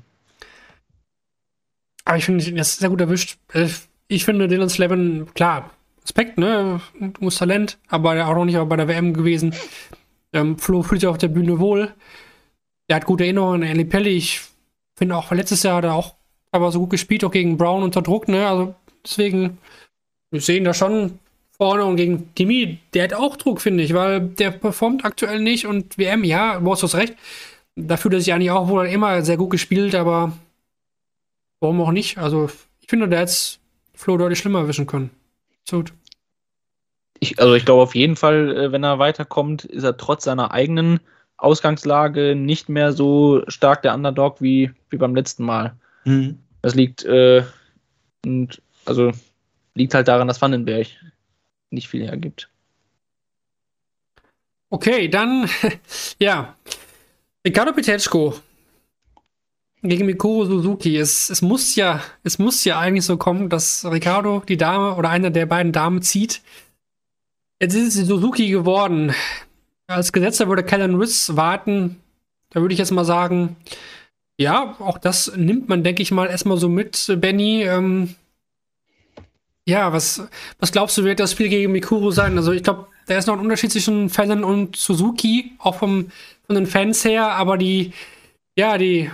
Aber 2.05 2.19
ich 2.19 2.25
finde, 2.25 2.53
das 2.53 2.69
ist 2.69 2.79
sehr 2.79 2.89
gut 2.89 3.01
erwischt. 3.01 3.37
Äh, 3.53 3.67
ich 4.07 4.25
finde 4.25 4.47
Dylan 4.47 4.69
Slavin, 4.69 5.27
klar, 5.35 5.71
Aspekt, 6.05 6.39
ne? 6.39 6.81
Du 7.01 7.13
musst 7.19 7.39
Talent, 7.39 7.79
aber 7.89 8.29
auch 8.29 8.35
noch 8.37 8.45
nicht 8.45 8.69
bei 8.69 8.77
der 8.77 8.87
WM 8.87 9.13
gewesen. 9.13 9.53
Ähm, 10.33 10.59
Flo 10.59 10.85
fühlt 10.85 11.01
sich 11.01 11.09
auf 11.11 11.19
der 11.19 11.29
Bühne 11.29 11.59
wohl. 11.59 11.93
Er 12.87 12.95
hat 12.95 13.07
gute 13.07 13.25
Erinnerungen 13.25 13.65
an 13.65 13.69
Eli 13.69 13.87
Pelli. 13.87 14.11
Ich 14.11 14.41
finde 14.95 15.17
auch 15.17 15.33
letztes 15.33 15.65
Jahr 15.65 15.79
hat 15.79 15.85
er 15.85 15.95
auch 15.95 16.15
aber 16.53 16.71
so 16.71 16.79
gut 16.79 16.91
gespielt, 16.91 17.25
auch 17.25 17.33
gegen 17.33 17.57
Brown 17.57 17.83
unter 17.83 18.03
Druck, 18.03 18.29
ne? 18.29 18.47
Also 18.47 18.77
deswegen, 19.05 19.59
wir 20.31 20.41
sehen 20.41 20.63
da 20.63 20.75
schon 20.75 21.19
vorne 21.63 21.85
und 21.85 21.95
gegen 21.95 22.35
Demi, 22.35 22.81
der 22.93 23.05
hat 23.05 23.15
auch 23.15 23.37
Druck, 23.37 23.61
finde 23.61 23.85
ich, 23.85 23.95
weil 23.95 24.21
der 24.21 24.51
performt 24.51 25.05
aktuell 25.05 25.39
nicht 25.39 25.65
und 25.65 25.97
WM, 25.97 26.25
ja, 26.25 26.59
du 26.59 26.73
hast 26.73 26.93
recht. 26.97 27.15
Da 27.77 27.97
fühlt 27.97 28.15
er 28.15 28.21
sich 28.21 28.33
eigentlich 28.33 28.51
auch 28.51 28.67
wohl 28.67 28.87
immer 28.87 29.23
sehr 29.23 29.37
gut 29.37 29.51
gespielt, 29.51 29.95
aber 29.95 30.33
warum 31.61 31.81
auch 31.81 31.93
nicht? 31.93 32.19
Also, 32.19 32.51
ich 32.81 32.89
finde, 32.89 33.09
der 33.09 33.21
hätte 33.21 33.33
Flo 33.95 34.17
deutlich 34.17 34.41
schlimmer 34.41 34.59
erwischen 34.59 34.89
können. 34.89 35.11
So. 35.63 35.85
Ich, 37.21 37.39
also 37.39 37.55
ich 37.55 37.65
glaube 37.65 37.83
auf 37.83 37.95
jeden 37.95 38.17
Fall, 38.17 38.57
äh, 38.57 38.73
wenn 38.73 38.83
er 38.83 38.99
weiterkommt, 38.99 39.65
ist 39.65 39.85
er 39.85 39.97
trotz 39.97 40.25
seiner 40.25 40.51
eigenen 40.51 40.99
Ausgangslage 41.37 42.35
nicht 42.35 42.69
mehr 42.69 42.93
so 42.93 43.45
stark 43.47 43.83
der 43.83 43.95
Underdog 43.95 44.43
wie, 44.43 44.73
wie 44.91 44.97
beim 44.97 45.15
letzten 45.15 45.45
Mal. 45.45 45.77
Mhm. 46.07 46.41
Das 46.61 46.75
liegt, 46.75 47.05
äh, 47.05 47.45
und, 48.27 48.61
also 48.85 49.13
liegt 49.75 49.95
halt 49.95 50.09
daran, 50.09 50.27
dass 50.27 50.43
Vandenberg 50.43 50.89
nicht 51.73 51.89
viel 51.89 52.05
hergibt. 52.05 52.49
Okay, 54.71 55.09
dann, 55.09 55.49
ja. 56.19 56.57
Ricardo 57.47 57.73
Petechko 57.73 58.35
gegen 59.83 60.07
Mikuro 60.07 60.45
Suzuki. 60.45 60.97
Es, 60.97 61.29
es, 61.29 61.43
muss 61.43 61.75
ja, 61.77 62.01
es 62.23 62.39
muss 62.39 62.65
ja 62.65 62.79
eigentlich 62.79 63.05
so 63.05 63.17
kommen, 63.17 63.49
dass 63.49 63.85
Ricardo 63.85 64.43
die 64.47 64.57
Dame 64.57 64.95
oder 64.95 65.11
einer 65.11 65.31
der 65.31 65.47
beiden 65.47 65.73
Damen 65.73 66.03
zieht. 66.03 66.41
Jetzt 67.61 67.75
ist 67.75 67.97
es 67.97 68.07
Suzuki 68.07 68.49
geworden. 68.49 69.15
Als 69.87 70.13
Gesetzer 70.13 70.49
würde 70.49 70.65
Kellen 70.65 70.95
Riss 70.95 71.37
warten. 71.37 72.01
Da 72.51 72.61
würde 72.61 72.73
ich 72.73 72.79
jetzt 72.79 72.93
mal 72.93 73.05
sagen, 73.05 73.57
ja, 74.39 74.77
auch 74.79 74.99
das 74.99 75.33
nimmt 75.37 75.69
man, 75.69 75.85
denke 75.85 76.03
ich 76.03 76.11
mal, 76.11 76.29
erstmal 76.29 76.57
so 76.57 76.69
mit, 76.69 77.13
Benny. 77.21 77.65
Ähm, 77.65 78.15
Ja, 79.65 79.93
was, 79.93 80.27
was 80.59 80.73
glaubst 80.73 80.99
du, 80.99 81.05
wird 81.05 81.21
das 81.21 81.33
Spiel 81.33 81.49
gegen 81.49 81.73
Mikuru 81.73 82.11
sein? 82.11 82.37
Also 82.37 82.53
ich 82.53 82.65
glaube, 82.65 82.89
da 83.07 83.17
ist 83.17 83.27
noch 83.27 83.35
ein 83.35 83.41
Unterschied 83.41 83.71
zwischen 83.71 84.11
Fallon 84.11 84.45
und 84.45 84.77
Suzuki, 84.77 85.53
auch 85.59 85.77
vom, 85.77 86.11
von 86.47 86.57
den 86.57 86.67
Fans 86.67 87.05
her, 87.05 87.33
aber 87.33 87.57
die, 87.57 87.93
ja, 88.57 88.77
die, 88.77 89.11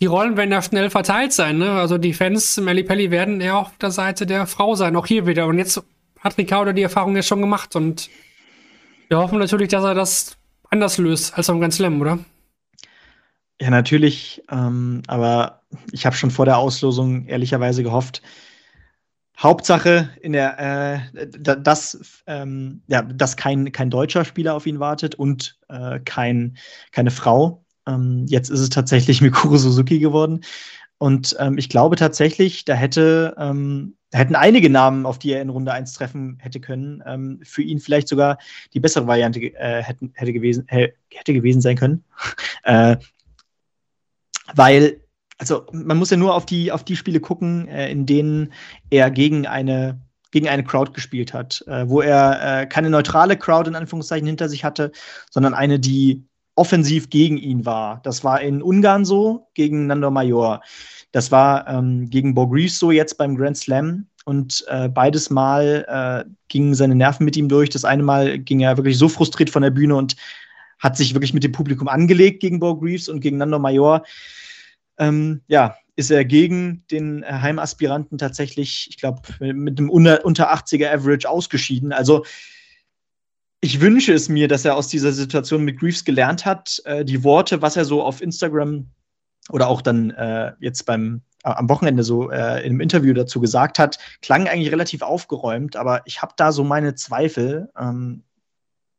die 0.00 0.06
Rollen 0.06 0.36
werden 0.36 0.52
ja 0.52 0.62
schnell 0.62 0.90
verteilt 0.90 1.32
sein. 1.32 1.58
Ne? 1.58 1.70
Also 1.70 1.98
die 1.98 2.14
Fans 2.14 2.56
im 2.58 2.66
Pelli 2.66 3.10
werden 3.10 3.40
eher 3.40 3.58
auf 3.58 3.76
der 3.78 3.90
Seite 3.90 4.26
der 4.26 4.46
Frau 4.46 4.74
sein, 4.74 4.96
auch 4.96 5.06
hier 5.06 5.26
wieder. 5.26 5.46
Und 5.46 5.58
jetzt 5.58 5.82
hat 6.20 6.38
Ricardo 6.38 6.72
die 6.72 6.82
Erfahrung 6.82 7.14
ja 7.16 7.22
schon 7.22 7.40
gemacht 7.40 7.76
und 7.76 8.08
wir 9.08 9.18
hoffen 9.18 9.38
natürlich, 9.38 9.68
dass 9.68 9.84
er 9.84 9.94
das 9.94 10.36
anders 10.70 10.98
löst 10.98 11.36
als 11.36 11.46
beim 11.46 11.60
Grand 11.60 11.74
Slam, 11.74 12.00
oder? 12.00 12.18
Ja, 13.60 13.70
natürlich. 13.70 14.42
Ähm, 14.50 15.02
aber 15.06 15.62
ich 15.92 16.04
habe 16.06 16.16
schon 16.16 16.30
vor 16.30 16.44
der 16.44 16.58
Auslosung 16.58 17.26
ehrlicherweise 17.26 17.82
gehofft, 17.82 18.22
Hauptsache 19.38 20.10
in 20.22 20.32
der, 20.32 21.10
äh, 21.12 21.26
dass, 21.58 22.22
ähm, 22.26 22.82
ja, 22.86 23.02
dass 23.02 23.36
kein, 23.36 23.70
kein 23.72 23.90
deutscher 23.90 24.24
Spieler 24.24 24.54
auf 24.54 24.66
ihn 24.66 24.80
wartet 24.80 25.14
und 25.14 25.58
äh, 25.68 26.00
kein, 26.00 26.56
keine 26.92 27.10
Frau. 27.10 27.64
Ähm, 27.86 28.24
jetzt 28.28 28.48
ist 28.48 28.60
es 28.60 28.70
tatsächlich 28.70 29.20
Mikuru 29.22 29.56
Suzuki 29.56 29.98
geworden. 29.98 30.40
Und 30.98 31.36
ähm, 31.38 31.58
ich 31.58 31.68
glaube 31.68 31.96
tatsächlich, 31.96 32.64
da 32.64 32.72
hätte, 32.72 33.34
ähm, 33.38 33.96
hätten 34.12 34.34
einige 34.34 34.70
Namen, 34.70 35.04
auf 35.04 35.18
die 35.18 35.32
er 35.32 35.42
in 35.42 35.50
Runde 35.50 35.72
1 35.72 35.92
treffen 35.92 36.38
hätte 36.40 36.58
können, 36.58 37.02
ähm, 37.04 37.40
für 37.42 37.62
ihn 37.62 37.80
vielleicht 37.80 38.08
sogar 38.08 38.38
die 38.72 38.80
bessere 38.80 39.06
Variante 39.06 39.40
äh, 39.40 39.82
hätten, 39.82 40.12
hätte, 40.14 40.32
gewesen, 40.32 40.64
hätte 40.68 41.34
gewesen 41.34 41.60
sein 41.60 41.76
können. 41.76 42.04
äh, 42.62 42.96
weil 44.54 45.00
also 45.38 45.66
man 45.72 45.96
muss 45.96 46.10
ja 46.10 46.16
nur 46.16 46.34
auf 46.34 46.46
die, 46.46 46.72
auf 46.72 46.84
die 46.84 46.96
Spiele 46.96 47.20
gucken, 47.20 47.68
äh, 47.68 47.90
in 47.90 48.06
denen 48.06 48.52
er 48.90 49.10
gegen 49.10 49.46
eine, 49.46 50.00
gegen 50.30 50.48
eine 50.48 50.64
Crowd 50.64 50.92
gespielt 50.92 51.34
hat, 51.34 51.62
äh, 51.66 51.88
wo 51.88 52.00
er 52.00 52.62
äh, 52.62 52.66
keine 52.66 52.90
neutrale 52.90 53.36
Crowd 53.36 53.68
in 53.68 53.76
Anführungszeichen 53.76 54.26
hinter 54.26 54.48
sich 54.48 54.64
hatte, 54.64 54.92
sondern 55.30 55.54
eine, 55.54 55.78
die 55.78 56.24
offensiv 56.54 57.10
gegen 57.10 57.36
ihn 57.36 57.66
war. 57.66 58.00
Das 58.02 58.24
war 58.24 58.40
in 58.40 58.62
Ungarn 58.62 59.04
so, 59.04 59.48
gegen 59.54 59.86
Nando 59.86 60.10
Major. 60.10 60.62
Das 61.12 61.30
war 61.30 61.68
ähm, 61.68 62.08
gegen 62.10 62.34
Borgrees 62.34 62.78
so 62.78 62.90
jetzt 62.90 63.18
beim 63.18 63.36
Grand 63.36 63.58
Slam. 63.58 64.06
Und 64.24 64.64
äh, 64.68 64.88
beides 64.88 65.30
Mal 65.30 65.84
äh, 65.86 66.28
gingen 66.48 66.74
seine 66.74 66.96
Nerven 66.96 67.24
mit 67.24 67.36
ihm 67.36 67.48
durch. 67.48 67.70
Das 67.70 67.84
eine 67.84 68.02
Mal 68.02 68.38
ging 68.38 68.60
er 68.60 68.76
wirklich 68.76 68.98
so 68.98 69.08
frustriert 69.08 69.50
von 69.50 69.62
der 69.62 69.70
Bühne 69.70 69.94
und 69.94 70.16
hat 70.78 70.96
sich 70.96 71.14
wirklich 71.14 71.32
mit 71.32 71.44
dem 71.44 71.52
Publikum 71.52 71.88
angelegt 71.88 72.40
gegen 72.40 72.58
Bo 72.58 72.76
Greaves 72.76 73.08
und 73.08 73.20
gegen 73.20 73.36
Nando 73.36 73.58
Major 73.58 74.02
ähm, 74.98 75.42
ja, 75.46 75.76
ist 75.96 76.10
er 76.10 76.24
gegen 76.24 76.84
den 76.90 77.24
Heimaspiranten 77.24 78.18
tatsächlich, 78.18 78.88
ich 78.90 78.98
glaube, 78.98 79.22
mit 79.40 79.78
einem 79.78 79.88
unter, 79.88 80.52
80er 80.52 80.92
Average 80.92 81.28
ausgeschieden. 81.28 81.92
Also 81.92 82.24
ich 83.60 83.80
wünsche 83.80 84.12
es 84.12 84.28
mir, 84.28 84.46
dass 84.48 84.64
er 84.64 84.76
aus 84.76 84.88
dieser 84.88 85.12
Situation 85.12 85.64
mit 85.64 85.80
Greaves 85.80 86.04
gelernt 86.04 86.44
hat. 86.44 86.82
Äh, 86.84 87.04
die 87.04 87.24
Worte, 87.24 87.62
was 87.62 87.76
er 87.76 87.84
so 87.84 88.02
auf 88.02 88.20
Instagram 88.20 88.86
oder 89.50 89.68
auch 89.68 89.80
dann 89.80 90.10
äh, 90.10 90.52
jetzt 90.60 90.84
beim 90.84 91.22
äh, 91.42 91.50
am 91.50 91.68
Wochenende 91.68 92.02
so 92.02 92.30
äh, 92.30 92.60
in 92.60 92.72
einem 92.72 92.80
Interview 92.80 93.14
dazu 93.14 93.40
gesagt 93.40 93.78
hat, 93.78 93.98
klangen 94.20 94.48
eigentlich 94.48 94.72
relativ 94.72 95.02
aufgeräumt, 95.02 95.76
aber 95.76 96.02
ich 96.04 96.20
habe 96.20 96.34
da 96.36 96.52
so 96.52 96.64
meine 96.64 96.94
Zweifel. 96.94 97.70
Ähm, 97.78 98.24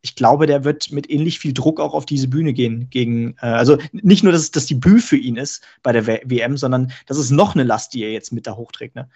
ich 0.08 0.16
glaube, 0.16 0.48
der 0.48 0.64
wird 0.64 0.92
mit 0.92 1.10
ähnlich 1.10 1.38
viel 1.40 1.54
Druck 1.54 1.82
auch 1.82 1.94
auf 1.94 2.06
diese 2.06 2.30
Bühne 2.30 2.54
gehen 2.54 2.90
gegen, 2.90 3.36
äh, 3.42 3.48
also 3.48 3.78
nicht 3.92 4.24
nur, 4.24 4.32
dass, 4.32 4.52
dass 4.52 4.66
die 4.66 4.76
Bühne 4.76 5.02
für 5.02 5.18
ihn 5.18 5.36
ist 5.36 5.62
bei 5.84 5.92
der 5.92 6.08
w 6.08 6.22
WM, 6.24 6.56
sondern 6.56 6.94
das 7.08 7.18
ist 7.18 7.30
noch 7.30 7.56
eine 7.56 7.66
Last, 7.66 7.94
die 7.94 8.04
er 8.04 8.12
jetzt 8.14 8.32
mit 8.32 8.48
da 8.48 8.56
hochträgt. 8.56 8.96
Ne? 8.96 9.10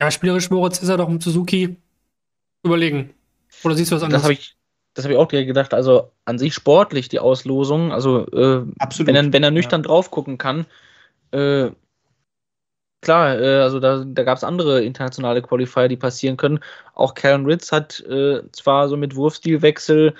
Ja, 0.00 0.10
spielerisch 0.10 0.50
Moritz 0.50 0.82
ist 0.82 0.88
er 0.88 0.98
doch 0.98 1.08
im 1.08 1.20
Suzuki 1.20 1.76
überlegen. 2.62 3.14
Oder 3.64 3.74
siehst 3.74 3.90
du 3.90 3.96
was 3.96 4.02
anderes? 4.02 4.22
Das 4.22 4.24
habe 4.24 4.34
ich, 4.34 4.56
das 4.92 5.06
ich 5.06 5.16
auch 5.16 5.28
gedacht. 5.28 5.72
Also 5.72 6.10
an 6.26 6.38
sich 6.38 6.52
sportlich 6.52 7.08
die 7.08 7.20
Auslosung. 7.20 7.90
Also 7.90 8.26
äh, 8.32 8.66
Absolut. 8.78 9.06
Wenn, 9.08 9.16
er, 9.16 9.32
wenn 9.32 9.42
er 9.42 9.50
nüchtern 9.50 9.80
ja. 9.80 9.88
drauf 9.88 10.10
gucken 10.10 10.36
kann, 10.36 10.66
äh, 11.32 11.70
klar, 13.00 13.38
äh, 13.40 13.60
also 13.60 13.80
da, 13.80 14.04
da 14.06 14.22
gab 14.24 14.36
es 14.36 14.44
andere 14.44 14.82
internationale 14.84 15.42
Qualifier, 15.42 15.88
die 15.88 15.96
passieren 15.96 16.36
können. 16.36 16.60
Auch 16.94 17.14
Karen 17.14 17.46
Ritz 17.46 17.72
hat 17.72 18.00
äh, 18.00 18.42
zwar 18.52 18.88
so 18.88 18.96
mit 18.96 19.16
Wurfstilwechsel 19.16 20.14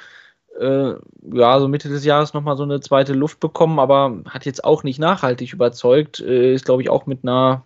äh, 0.58 0.94
ja, 1.32 1.60
so 1.60 1.68
Mitte 1.68 1.88
des 1.88 2.04
Jahres 2.04 2.34
nochmal 2.34 2.56
so 2.56 2.64
eine 2.64 2.80
zweite 2.80 3.12
Luft 3.14 3.40
bekommen, 3.40 3.78
aber 3.78 4.22
hat 4.28 4.46
jetzt 4.46 4.64
auch 4.64 4.82
nicht 4.82 4.98
nachhaltig 4.98 5.52
überzeugt. 5.52 6.20
Äh, 6.20 6.54
ist, 6.54 6.64
glaube 6.64 6.82
ich, 6.82 6.90
auch 6.90 7.06
mit 7.06 7.24
einer 7.24 7.64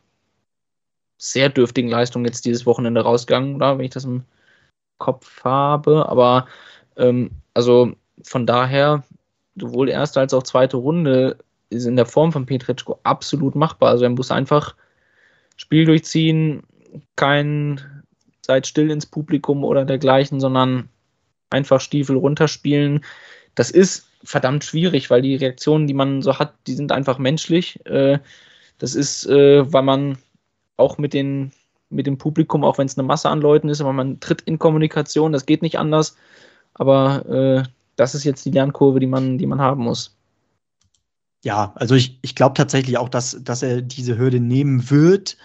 sehr 1.19 1.49
dürftigen 1.49 1.89
Leistung 1.89 2.25
jetzt 2.25 2.45
dieses 2.45 2.67
Wochenende 2.67 3.01
rausgegangen, 3.03 3.57
oder? 3.57 3.79
wenn 3.79 3.85
ich 3.85 3.93
das 3.93 4.05
im 4.05 4.25
Kopf 4.99 5.45
habe. 5.45 6.09
Aber 6.09 6.47
ähm, 6.97 7.31
also 7.55 7.93
von 8.23 8.47
daher, 8.47 9.05
sowohl 9.57 9.89
erste 9.89 10.21
als 10.21 10.35
auch 10.35 10.43
zweite 10.43 10.77
Runde 10.77 11.39
ist 11.71 11.87
in 11.87 11.97
der 11.97 12.07
Form 12.07 12.33
von 12.33 12.47
Petretschko 12.47 13.01
absolut 13.05 13.55
machbar. 13.55 13.91
Also 13.91 14.05
er 14.05 14.11
muss 14.11 14.31
einfach 14.31 14.77
Spiel 15.57 15.85
durchziehen, 15.85 16.63
kein 17.17 17.81
seid 18.43 18.67
still 18.67 18.91
ins 18.91 19.07
Publikum 19.07 19.65
oder 19.65 19.85
dergleichen, 19.85 20.39
sondern 20.39 20.89
einfach 21.51 21.81
Stiefel 21.81 22.17
runterspielen. 22.17 23.05
Das 23.55 23.71
ist 23.71 24.07
verdammt 24.23 24.65
schwierig, 24.65 25.11
weil 25.11 25.23
die 25.23 25.37
Reaktionen, 25.37 25.87
die 25.87 25.95
man 25.95 26.23
so 26.23 26.39
hat, 26.39 26.55
die 26.67 26.75
sind 26.75 26.93
einfach 26.93 27.19
menschlich. 27.19 27.85
Äh, 27.87 28.19
das 28.79 28.95
ist, 28.95 29.27
äh, 29.27 29.73
weil 29.73 29.83
man 29.83 30.19
auch 30.77 30.99
mit, 30.99 31.15
den, 31.15 31.53
mit 31.89 32.07
dem 32.07 32.19
Publikum, 32.19 32.65
auch 32.65 32.79
wenn 32.79 32.87
es 32.87 32.99
eine 32.99 33.07
Masse 33.07 33.29
an 33.29 33.41
Leuten 33.41 33.69
ist, 33.69 33.81
aber 33.81 33.93
man 33.93 34.21
tritt 34.21 34.43
in 34.43 34.59
Kommunikation, 34.59 35.33
das 35.33 35.47
geht 35.47 35.63
nicht 35.63 35.79
anders. 35.79 36.17
Aber 36.75 37.25
äh, 37.27 37.69
das 37.97 38.15
ist 38.15 38.25
jetzt 38.25 38.45
die 38.45 38.51
Lernkurve, 38.51 38.99
die 38.99 39.07
man, 39.07 39.39
die 39.39 39.47
man 39.47 39.61
haben 39.61 39.85
muss. 39.85 40.17
Ja, 41.45 41.75
also 41.77 41.95
ich, 41.95 42.19
ich 42.23 42.35
glaube 42.35 42.55
tatsächlich 42.55 42.97
auch, 42.97 43.11
dass, 43.11 43.37
dass 43.43 43.63
er 43.63 43.83
diese 43.83 44.17
Hürde 44.17 44.41
nehmen 44.41 44.91
wird. 44.91 45.37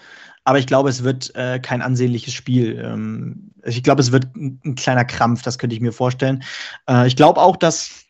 Aber 0.44 0.58
ich 0.58 0.66
glaube, 0.66 0.88
es 0.88 1.04
wird 1.04 1.34
äh, 1.34 1.58
kein 1.58 1.82
ansehnliches 1.82 2.32
Spiel. 2.32 2.80
Ähm, 2.82 3.50
ich 3.62 3.82
glaube, 3.82 4.00
es 4.00 4.10
wird 4.10 4.34
ein, 4.34 4.58
ein, 4.64 4.74
kleiner 4.76 5.04
Krampf, 5.04 5.42
das 5.42 5.58
könnte 5.58 5.76
ich 5.76 5.82
mir 5.82 5.92
vorstellen. 5.92 6.42
Äh, 6.88 7.06
ich 7.06 7.16
glaube 7.16 7.38
auch, 7.38 7.58
dass 7.58 8.06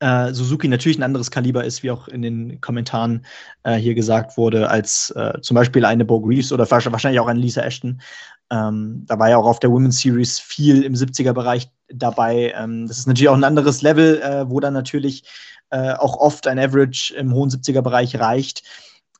äh, 0.00 0.34
Suzuki 0.34 0.68
natürlich 0.68 0.98
ein 0.98 1.04
anderes 1.04 1.30
Kaliber 1.30 1.64
ist, 1.64 1.82
wie 1.82 1.90
auch 1.90 2.06
in 2.06 2.20
den 2.20 2.60
Kommentaren 2.60 3.24
äh, 3.62 3.76
hier 3.76 3.94
gesagt 3.94 4.36
wurde, 4.36 4.68
als 4.68 5.10
äh, 5.12 5.40
zum 5.40 5.54
Beispiel 5.54 5.86
eine 5.86 6.04
Bo 6.04 6.20
Greaves 6.20 6.52
oder 6.52 6.70
wahrscheinlich 6.70 7.18
auch 7.18 7.28
eine 7.28 7.40
Lisa 7.40 7.62
Ashton. 7.62 8.02
Ähm, 8.50 9.04
da 9.06 9.18
war 9.18 9.30
ja 9.30 9.38
auch 9.38 9.46
auf 9.46 9.60
der 9.60 9.70
Women's 9.70 10.00
Series 10.00 10.38
viel 10.38 10.82
im 10.82 10.92
70er-Bereich 10.92 11.70
dabei. 11.88 12.52
Ähm, 12.54 12.86
das 12.86 12.98
ist 12.98 13.06
natürlich 13.06 13.30
auch 13.30 13.36
ein 13.36 13.44
anderes 13.44 13.80
Level, 13.80 14.20
äh, 14.20 14.50
wo 14.50 14.60
dann 14.60 14.74
natürlich 14.74 15.24
äh, 15.70 15.92
auch 15.92 16.16
oft 16.16 16.46
ein 16.46 16.58
Average 16.58 17.14
im 17.14 17.32
hohen 17.32 17.50
70er-Bereich 17.50 18.18
reicht. 18.18 18.62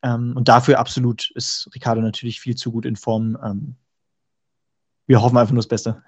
Ähm, 0.02 0.34
und 0.36 0.48
dafür 0.48 0.78
absolut 0.78 1.30
ist 1.34 1.68
Ricardo 1.74 2.00
natürlich 2.00 2.40
viel 2.40 2.56
zu 2.56 2.70
gut 2.70 2.86
in 2.86 2.96
Form. 2.96 3.36
Ähm, 3.42 3.74
wir 5.06 5.22
hoffen 5.22 5.36
einfach 5.36 5.52
nur 5.52 5.62
das 5.62 5.68
Beste. 5.68 6.02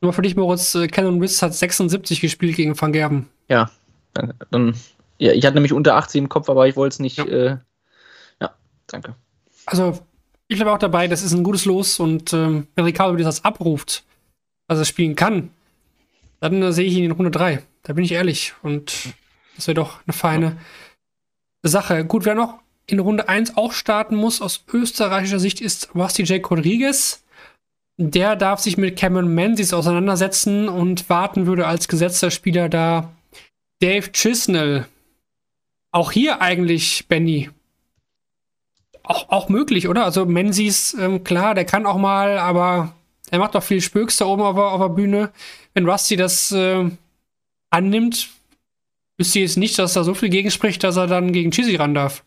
Nur 0.00 0.12
für 0.12 0.22
dich, 0.22 0.36
Moritz, 0.36 0.74
äh, 0.74 0.88
Canon 0.88 1.20
Riss 1.20 1.42
hat 1.42 1.54
76 1.54 2.20
gespielt 2.20 2.56
gegen 2.56 2.78
Van 2.80 2.92
Gerben. 2.92 3.28
Ja, 3.48 3.70
dann, 4.14 4.34
dann 4.50 4.74
ja, 5.18 5.32
ich 5.32 5.44
hatte 5.44 5.54
nämlich 5.54 5.72
unter 5.72 5.96
80 5.96 6.18
im 6.22 6.28
Kopf, 6.28 6.48
aber 6.48 6.68
ich 6.68 6.76
wollte 6.76 6.94
es 6.94 6.98
nicht. 6.98 7.18
Ja. 7.18 7.24
Äh, 7.24 7.58
ja, 8.40 8.54
danke. 8.86 9.14
Also, 9.64 9.98
ich 10.48 10.56
bleibe 10.56 10.72
auch 10.72 10.78
dabei, 10.78 11.08
das 11.08 11.22
ist 11.22 11.32
ein 11.32 11.44
gutes 11.44 11.64
Los 11.64 11.98
und 11.98 12.32
ähm, 12.32 12.68
wenn 12.74 12.84
Ricardo 12.84 13.16
das 13.16 13.44
abruft, 13.44 14.04
dass 14.68 14.78
er 14.78 14.84
spielen 14.84 15.16
kann, 15.16 15.50
dann 16.40 16.62
äh, 16.62 16.72
sehe 16.72 16.86
ich 16.86 16.94
ihn 16.94 17.04
in 17.04 17.12
Runde 17.12 17.30
3. 17.30 17.62
Da 17.86 17.92
bin 17.92 18.04
ich 18.04 18.12
ehrlich. 18.12 18.52
Und 18.62 19.14
das 19.54 19.68
wäre 19.68 19.76
doch 19.76 20.00
eine 20.06 20.12
feine 20.12 20.56
Sache. 21.62 22.04
Gut, 22.04 22.24
wer 22.24 22.34
noch 22.34 22.58
in 22.88 22.98
Runde 22.98 23.28
1 23.28 23.56
auch 23.56 23.72
starten 23.72 24.16
muss, 24.16 24.42
aus 24.42 24.64
österreichischer 24.72 25.38
Sicht, 25.38 25.60
ist 25.60 25.94
Rusty 25.94 26.24
J. 26.24 26.50
Rodriguez. 26.50 27.24
Der 27.96 28.34
darf 28.34 28.58
sich 28.58 28.76
mit 28.76 28.98
Cameron 28.98 29.32
Menzies 29.32 29.72
auseinandersetzen 29.72 30.68
und 30.68 31.08
warten 31.08 31.46
würde 31.46 31.66
als 31.68 31.86
gesetzter 31.86 32.32
Spieler 32.32 32.68
da 32.68 33.12
Dave 33.80 34.10
Chisnell. 34.10 34.86
Auch 35.92 36.10
hier 36.10 36.42
eigentlich, 36.42 37.06
Benny. 37.06 37.50
Auch, 39.04 39.28
auch 39.28 39.48
möglich, 39.48 39.86
oder? 39.86 40.04
Also 40.04 40.26
Menzies, 40.26 40.92
ähm, 40.94 41.22
klar, 41.22 41.54
der 41.54 41.64
kann 41.64 41.86
auch 41.86 41.98
mal, 41.98 42.38
aber 42.38 42.94
er 43.30 43.38
macht 43.38 43.54
doch 43.54 43.62
viel 43.62 43.80
Spöks 43.80 44.16
da 44.16 44.26
oben 44.26 44.42
auf, 44.42 44.56
auf 44.56 44.80
der 44.80 44.88
Bühne. 44.88 45.30
Wenn 45.72 45.88
Rusty 45.88 46.16
das 46.16 46.50
äh, 46.50 46.90
annimmt, 47.76 48.30
wüsste 49.18 49.38
ich 49.38 49.44
jetzt 49.44 49.56
nicht, 49.58 49.78
dass 49.78 49.92
da 49.92 50.02
so 50.02 50.14
viel 50.14 50.30
gegen 50.30 50.50
spricht, 50.50 50.82
dass 50.82 50.96
er 50.96 51.06
dann 51.06 51.32
gegen 51.32 51.50
Cheesy 51.50 51.76
ran 51.76 51.94
darf. 51.94 52.24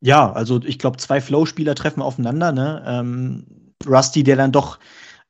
Ja, 0.00 0.32
also 0.32 0.60
ich 0.62 0.78
glaube, 0.78 0.98
zwei 0.98 1.20
Flow-Spieler 1.20 1.74
treffen 1.74 2.02
aufeinander. 2.02 2.52
Ne? 2.52 2.84
Ähm, 2.86 3.46
Rusty, 3.86 4.22
der 4.22 4.36
dann 4.36 4.52
doch, 4.52 4.78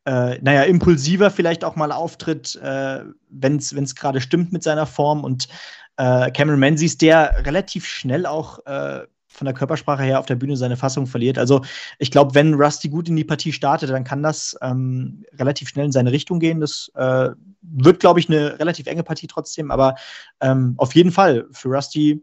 äh, 0.04 0.38
naja, 0.40 0.62
impulsiver 0.62 1.30
vielleicht 1.30 1.64
auch 1.64 1.76
mal 1.76 1.92
auftritt, 1.92 2.56
äh, 2.56 3.04
wenn 3.28 3.56
es 3.56 3.94
gerade 3.94 4.20
stimmt 4.20 4.52
mit 4.52 4.62
seiner 4.62 4.86
Form. 4.86 5.22
Und 5.22 5.48
äh, 5.96 6.30
Cameron 6.32 6.58
Menzies, 6.58 6.98
der 6.98 7.46
relativ 7.46 7.86
schnell 7.86 8.26
auch 8.26 8.66
äh, 8.66 9.06
von 9.34 9.44
der 9.46 9.54
Körpersprache 9.54 10.02
her 10.02 10.20
auf 10.20 10.26
der 10.26 10.36
Bühne 10.36 10.56
seine 10.56 10.76
Fassung 10.76 11.06
verliert. 11.06 11.38
Also 11.38 11.62
ich 11.98 12.10
glaube, 12.10 12.34
wenn 12.34 12.54
Rusty 12.54 12.88
gut 12.88 13.08
in 13.08 13.16
die 13.16 13.24
Partie 13.24 13.52
startet, 13.52 13.90
dann 13.90 14.04
kann 14.04 14.22
das 14.22 14.56
ähm, 14.62 15.24
relativ 15.34 15.68
schnell 15.68 15.86
in 15.86 15.92
seine 15.92 16.12
Richtung 16.12 16.38
gehen. 16.38 16.60
Das 16.60 16.90
äh, 16.94 17.30
wird, 17.62 18.00
glaube 18.00 18.20
ich, 18.20 18.28
eine 18.28 18.58
relativ 18.58 18.86
enge 18.86 19.02
Partie 19.02 19.26
trotzdem, 19.26 19.70
aber 19.70 19.96
ähm, 20.40 20.74
auf 20.76 20.94
jeden 20.94 21.10
Fall 21.10 21.46
für 21.50 21.68
Rusty 21.68 22.22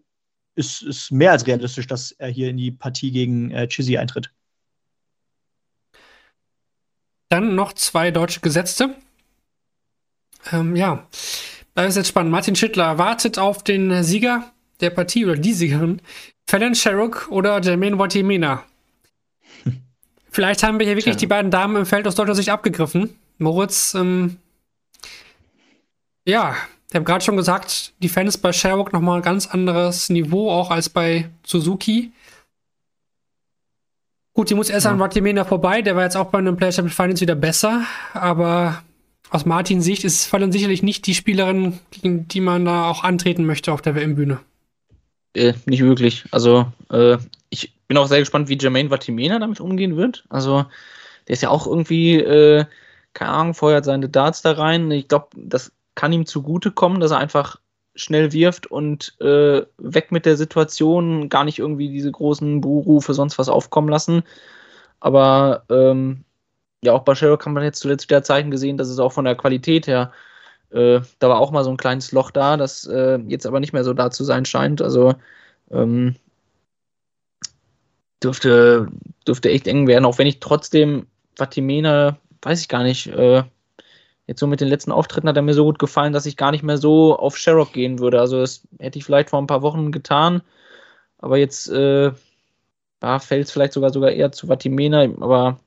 ist 0.55 0.81
es 0.83 1.11
mehr 1.11 1.31
als 1.31 1.47
realistisch, 1.47 1.87
dass 1.87 2.11
er 2.11 2.29
hier 2.29 2.49
in 2.49 2.57
die 2.57 2.71
Partie 2.71 3.11
gegen 3.11 3.51
äh, 3.51 3.67
Chizzy 3.67 3.97
eintritt. 3.97 4.31
Dann 7.29 7.55
noch 7.55 7.73
zwei 7.73 8.11
deutsche 8.11 8.41
Gesetzte. 8.41 8.95
Ähm, 10.51 10.75
ja, 10.75 11.07
da 11.75 11.85
ist 11.85 11.95
jetzt 11.95 12.09
spannend. 12.09 12.31
Martin 12.31 12.55
Schittler 12.55 12.97
wartet 12.97 13.39
auf 13.39 13.63
den 13.63 14.03
Sieger 14.03 14.51
der 14.81 14.89
Partie 14.89 15.25
oder 15.25 15.35
die 15.35 15.53
Siegerin. 15.53 16.01
Fallon 16.51 16.75
Sherrock 16.75 17.29
oder 17.29 17.61
Jermaine 17.61 17.97
Watimena. 17.97 18.65
Vielleicht 20.29 20.63
haben 20.63 20.79
wir 20.79 20.85
hier 20.85 20.97
wirklich 20.97 21.15
Tja. 21.15 21.21
die 21.21 21.27
beiden 21.27 21.49
Damen 21.49 21.77
im 21.77 21.85
Feld 21.85 22.05
aus 22.05 22.15
deutscher 22.15 22.35
Sicht 22.35 22.49
abgegriffen. 22.49 23.17
Moritz, 23.37 23.93
ähm, 23.93 24.35
ja, 26.25 26.57
ich 26.89 26.95
habe 26.95 27.05
gerade 27.05 27.23
schon 27.23 27.37
gesagt, 27.37 27.93
die 27.99 28.09
Fans 28.09 28.37
bei 28.37 28.51
Sherrock 28.51 28.91
nochmal 28.91 29.19
ein 29.19 29.23
ganz 29.23 29.47
anderes 29.47 30.09
Niveau, 30.09 30.51
auch 30.51 30.71
als 30.71 30.89
bei 30.89 31.29
Suzuki. 31.45 32.11
Gut, 34.33 34.49
die 34.49 34.55
muss 34.55 34.69
erst 34.69 34.83
ja. 34.83 34.91
an 34.91 34.99
Watimena 34.99 35.45
vorbei, 35.45 35.81
der 35.81 35.95
war 35.95 36.03
jetzt 36.03 36.17
auch 36.17 36.31
bei 36.31 36.39
einem 36.39 36.57
Player 36.57 36.73
Finals 36.73 37.21
wieder 37.21 37.35
besser, 37.35 37.85
aber 38.13 38.83
aus 39.29 39.45
Martins 39.45 39.85
Sicht 39.85 40.03
ist 40.03 40.25
Fallon 40.25 40.51
sicherlich 40.51 40.83
nicht 40.83 41.07
die 41.07 41.15
Spielerin, 41.15 41.79
gegen 41.91 42.27
die 42.27 42.41
man 42.41 42.65
da 42.65 42.89
auch 42.89 43.05
antreten 43.05 43.45
möchte 43.45 43.71
auf 43.71 43.81
der 43.81 43.95
WM-Bühne. 43.95 44.41
Äh, 45.33 45.53
nicht 45.65 45.83
wirklich. 45.83 46.25
Also, 46.31 46.71
äh, 46.89 47.17
ich 47.49 47.73
bin 47.87 47.97
auch 47.97 48.07
sehr 48.07 48.19
gespannt, 48.19 48.49
wie 48.49 48.57
Jermaine 48.57 48.89
Vatimena 48.89 49.39
damit 49.39 49.59
umgehen 49.59 49.97
wird. 49.97 50.25
Also, 50.29 50.65
der 51.27 51.33
ist 51.33 51.43
ja 51.43 51.49
auch 51.49 51.67
irgendwie, 51.67 52.15
äh, 52.15 52.65
keine 53.13 53.31
Ahnung, 53.31 53.53
feuert 53.53 53.85
seine 53.85 54.09
Darts 54.09 54.41
da 54.41 54.53
rein. 54.53 54.91
Ich 54.91 55.07
glaube, 55.07 55.29
das 55.35 55.71
kann 55.95 56.13
ihm 56.13 56.25
zugutekommen, 56.25 56.99
dass 56.99 57.11
er 57.11 57.17
einfach 57.17 57.59
schnell 57.95 58.31
wirft 58.31 58.67
und 58.67 59.19
äh, 59.19 59.63
weg 59.77 60.11
mit 60.11 60.25
der 60.25 60.37
Situation, 60.37 61.29
gar 61.29 61.43
nicht 61.43 61.59
irgendwie 61.59 61.89
diese 61.89 62.11
großen 62.11 62.61
Buhrufe, 62.61 63.13
sonst 63.13 63.37
was 63.37 63.49
aufkommen 63.49 63.89
lassen. 63.89 64.23
Aber 64.99 65.65
ähm, 65.69 66.23
ja, 66.83 66.93
auch 66.93 67.03
bei 67.03 67.15
Sherlock 67.15 67.45
haben 67.45 67.53
wir 67.53 67.63
jetzt 67.63 67.79
zuletzt 67.79 68.09
wieder 68.09 68.23
Zeichen 68.23 68.51
gesehen, 68.51 68.77
dass 68.77 68.87
es 68.89 68.99
auch 68.99 69.11
von 69.11 69.25
der 69.25 69.35
Qualität 69.35 69.87
her, 69.87 70.11
äh, 70.71 71.01
da 71.19 71.29
war 71.29 71.39
auch 71.39 71.51
mal 71.51 71.63
so 71.63 71.71
ein 71.71 71.77
kleines 71.77 72.11
Loch 72.11 72.31
da, 72.31 72.57
das 72.57 72.85
äh, 72.87 73.19
jetzt 73.27 73.45
aber 73.45 73.59
nicht 73.59 73.73
mehr 73.73 73.83
so 73.83 73.93
da 73.93 74.11
zu 74.11 74.23
sein 74.23 74.45
scheint. 74.45 74.81
Also 74.81 75.15
ähm, 75.71 76.15
dürfte, 78.23 78.87
dürfte 79.27 79.49
echt 79.49 79.67
eng 79.67 79.87
werden, 79.87 80.05
auch 80.05 80.17
wenn 80.17 80.27
ich 80.27 80.39
trotzdem 80.39 81.07
Vatimena, 81.35 82.17
weiß 82.41 82.61
ich 82.61 82.67
gar 82.67 82.83
nicht, 82.83 83.07
äh, 83.07 83.43
jetzt 84.27 84.39
so 84.39 84.47
mit 84.47 84.61
den 84.61 84.67
letzten 84.67 84.91
Auftritten 84.91 85.27
hat 85.27 85.35
er 85.35 85.41
mir 85.41 85.53
so 85.53 85.63
gut 85.65 85.79
gefallen, 85.79 86.13
dass 86.13 86.25
ich 86.25 86.37
gar 86.37 86.51
nicht 86.51 86.63
mehr 86.63 86.77
so 86.77 87.17
auf 87.17 87.37
Sherrock 87.37 87.73
gehen 87.73 87.99
würde. 87.99 88.19
Also 88.19 88.39
das 88.39 88.67
hätte 88.79 88.99
ich 88.99 89.05
vielleicht 89.05 89.29
vor 89.29 89.41
ein 89.41 89.47
paar 89.47 89.61
Wochen 89.61 89.91
getan, 89.91 90.41
aber 91.17 91.37
jetzt 91.37 91.69
äh, 91.69 92.11
fällt 93.01 93.45
es 93.45 93.51
vielleicht 93.51 93.73
sogar 93.73 93.91
sogar 93.91 94.11
eher 94.11 94.31
zu 94.31 94.47
Vatimena, 94.47 95.03
aber 95.19 95.59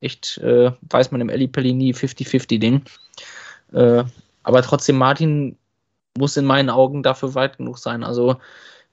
echt, 0.00 0.38
äh, 0.38 0.72
weiß 0.82 1.10
man 1.10 1.20
im 1.20 1.28
Ellipelli 1.28 1.72
nie 1.72 1.92
50-50-Ding. 1.92 2.82
Äh, 3.72 4.04
aber 4.42 4.62
trotzdem, 4.62 4.96
Martin 4.96 5.56
muss 6.16 6.36
in 6.36 6.44
meinen 6.44 6.70
Augen 6.70 7.02
dafür 7.02 7.34
weit 7.34 7.58
genug 7.58 7.78
sein. 7.78 8.04
Also 8.04 8.36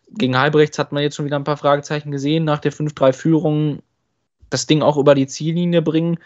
gegen 0.09 0.37
Halbrechts 0.37 0.79
hat 0.79 0.91
man 0.91 1.03
jetzt 1.03 1.15
schon 1.15 1.25
wieder 1.25 1.37
ein 1.37 1.43
paar 1.43 1.57
Fragezeichen 1.57 2.11
gesehen, 2.11 2.45
nach 2.45 2.59
der 2.59 2.71
5-3-Führung 2.71 3.81
das 4.49 4.67
Ding 4.67 4.81
auch 4.81 4.97
über 4.97 5.15
die 5.15 5.27
Ziellinie 5.27 5.81
bringen. 5.81 6.19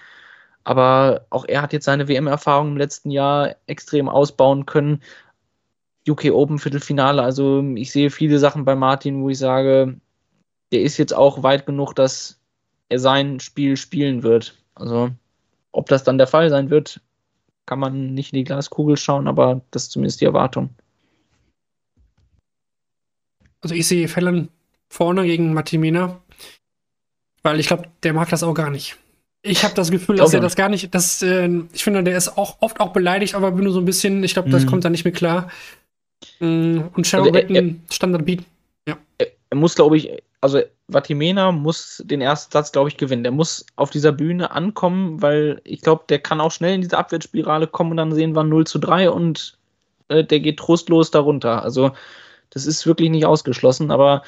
Aber 0.64 1.26
auch 1.30 1.46
er 1.48 1.62
hat 1.62 1.74
jetzt 1.74 1.86
seine 1.86 2.08
WM-Erfahrung 2.08 2.70
im 2.70 2.78
letzten 2.78 3.10
Jahr 3.10 3.56
extrem 3.66 4.08
ausbauen 4.08 4.66
können. 4.66 5.02
UK 6.08 6.32
Open 6.32 6.60
Viertelfinale, 6.60 7.22
also 7.22 7.64
ich 7.76 7.92
sehe 7.92 8.10
viele 8.10 8.40
Sachen 8.40 8.66
bei 8.66 8.76
Martin, 8.76 9.22
wo 9.22 9.30
ich 9.30 9.38
sage, 9.38 10.00
der 10.72 10.82
ist 10.82 10.98
jetzt 10.98 11.14
auch 11.14 11.44
weit 11.44 11.66
genug, 11.66 11.94
dass 11.94 12.40
er 12.90 13.00
sein 13.00 13.40
Spiel 13.40 13.78
spielen 13.78 14.24
wird. 14.24 14.56
Also, 14.74 15.12
ob 15.72 15.88
das 15.88 16.04
dann 16.04 16.18
der 16.18 16.28
Fall 16.28 16.50
sein 16.50 16.70
wird, 16.70 17.02
kann 17.66 17.80
man 17.80 18.14
nicht 18.14 18.34
in 18.34 18.38
die 18.38 18.44
Glaskugel 18.44 18.98
schauen, 18.98 19.28
aber 19.28 19.62
das 19.72 19.84
ist 19.84 19.92
zumindest 19.92 20.22
die 20.22 20.26
Erwartung. 20.26 20.70
Also, 23.62 23.76
ich 23.76 23.88
sehe 23.88 24.08
Fallon 24.08 24.50
vorne 24.90 25.26
gegen 25.26 25.54
Matimena, 25.54 26.20
weil 27.44 27.60
ich 27.60 27.68
glaube, 27.68 27.90
der 28.04 28.14
mag 28.14 28.30
das 28.30 28.44
auch 28.44 28.54
gar 28.54 28.70
nicht. 28.70 28.98
Ich 29.44 29.64
habe 29.64 29.74
das 29.74 29.90
Gefühl, 29.90 30.18
dass 30.18 30.34
er 30.34 30.40
das 30.40 30.56
gar 30.56 30.70
nicht, 30.70 30.94
dass, 30.94 31.22
äh, 31.24 31.50
ich 31.74 31.84
finde, 31.84 32.04
der 32.04 32.16
ist 32.16 32.38
auch 32.38 32.58
oft 32.62 32.80
auch 32.80 32.94
beleidigt 32.94 33.34
aber 33.34 33.52
bin 33.52 33.64
nur 33.64 33.74
so 33.74 33.80
ein 33.80 33.86
bisschen, 33.86 34.24
ich 34.24 34.34
glaube, 34.34 34.52
das 34.52 34.66
mhm. 34.66 34.68
kommt 34.68 34.86
da 34.86 34.90
nicht 34.90 35.04
mehr 35.04 35.14
klar. 35.14 35.50
Mm, 36.40 36.82
und 36.94 37.08
Shadow 37.08 37.32
also, 37.32 37.48
einen 37.48 37.84
Standard 37.90 38.26
bieten. 38.26 38.46
Ja. 38.88 38.98
Er 39.18 39.58
muss, 39.58 39.74
glaube 39.74 39.98
ich, 39.98 40.12
also 40.42 40.62
Vatimena 40.94 41.52
muss 41.52 42.04
den 42.06 42.22
ersten 42.22 42.52
Satz, 42.52 42.72
glaube 42.72 42.90
ich, 42.90 42.98
gewinnen. 42.98 43.24
Der 43.24 43.32
muss 43.32 43.66
auf 43.76 43.90
dieser 43.90 44.12
Bühne 44.12 44.52
ankommen, 44.52 45.22
weil 45.22 45.62
ich 45.64 45.82
glaube, 45.82 46.04
der 46.10 46.20
kann 46.20 46.42
auch 46.42 46.52
schnell 46.52 46.76
in 46.76 46.82
diese 46.82 46.98
Abwärtsspirale 46.98 47.68
kommen 47.68 47.92
und 47.92 47.98
dann 47.98 48.14
sehen 48.14 48.36
wir 48.36 48.44
0 48.44 48.68
zu 48.68 48.80
3 48.80 49.10
und 49.10 49.58
äh, 50.10 50.24
der 50.24 50.40
geht 50.40 50.58
trostlos 50.58 51.12
darunter. 51.12 51.64
Also 51.64 51.92
das 52.50 52.66
ist 52.66 52.86
wirklich 52.86 53.10
nicht 53.10 53.26
ausgeschlossen, 53.26 53.92
aber 53.92 54.24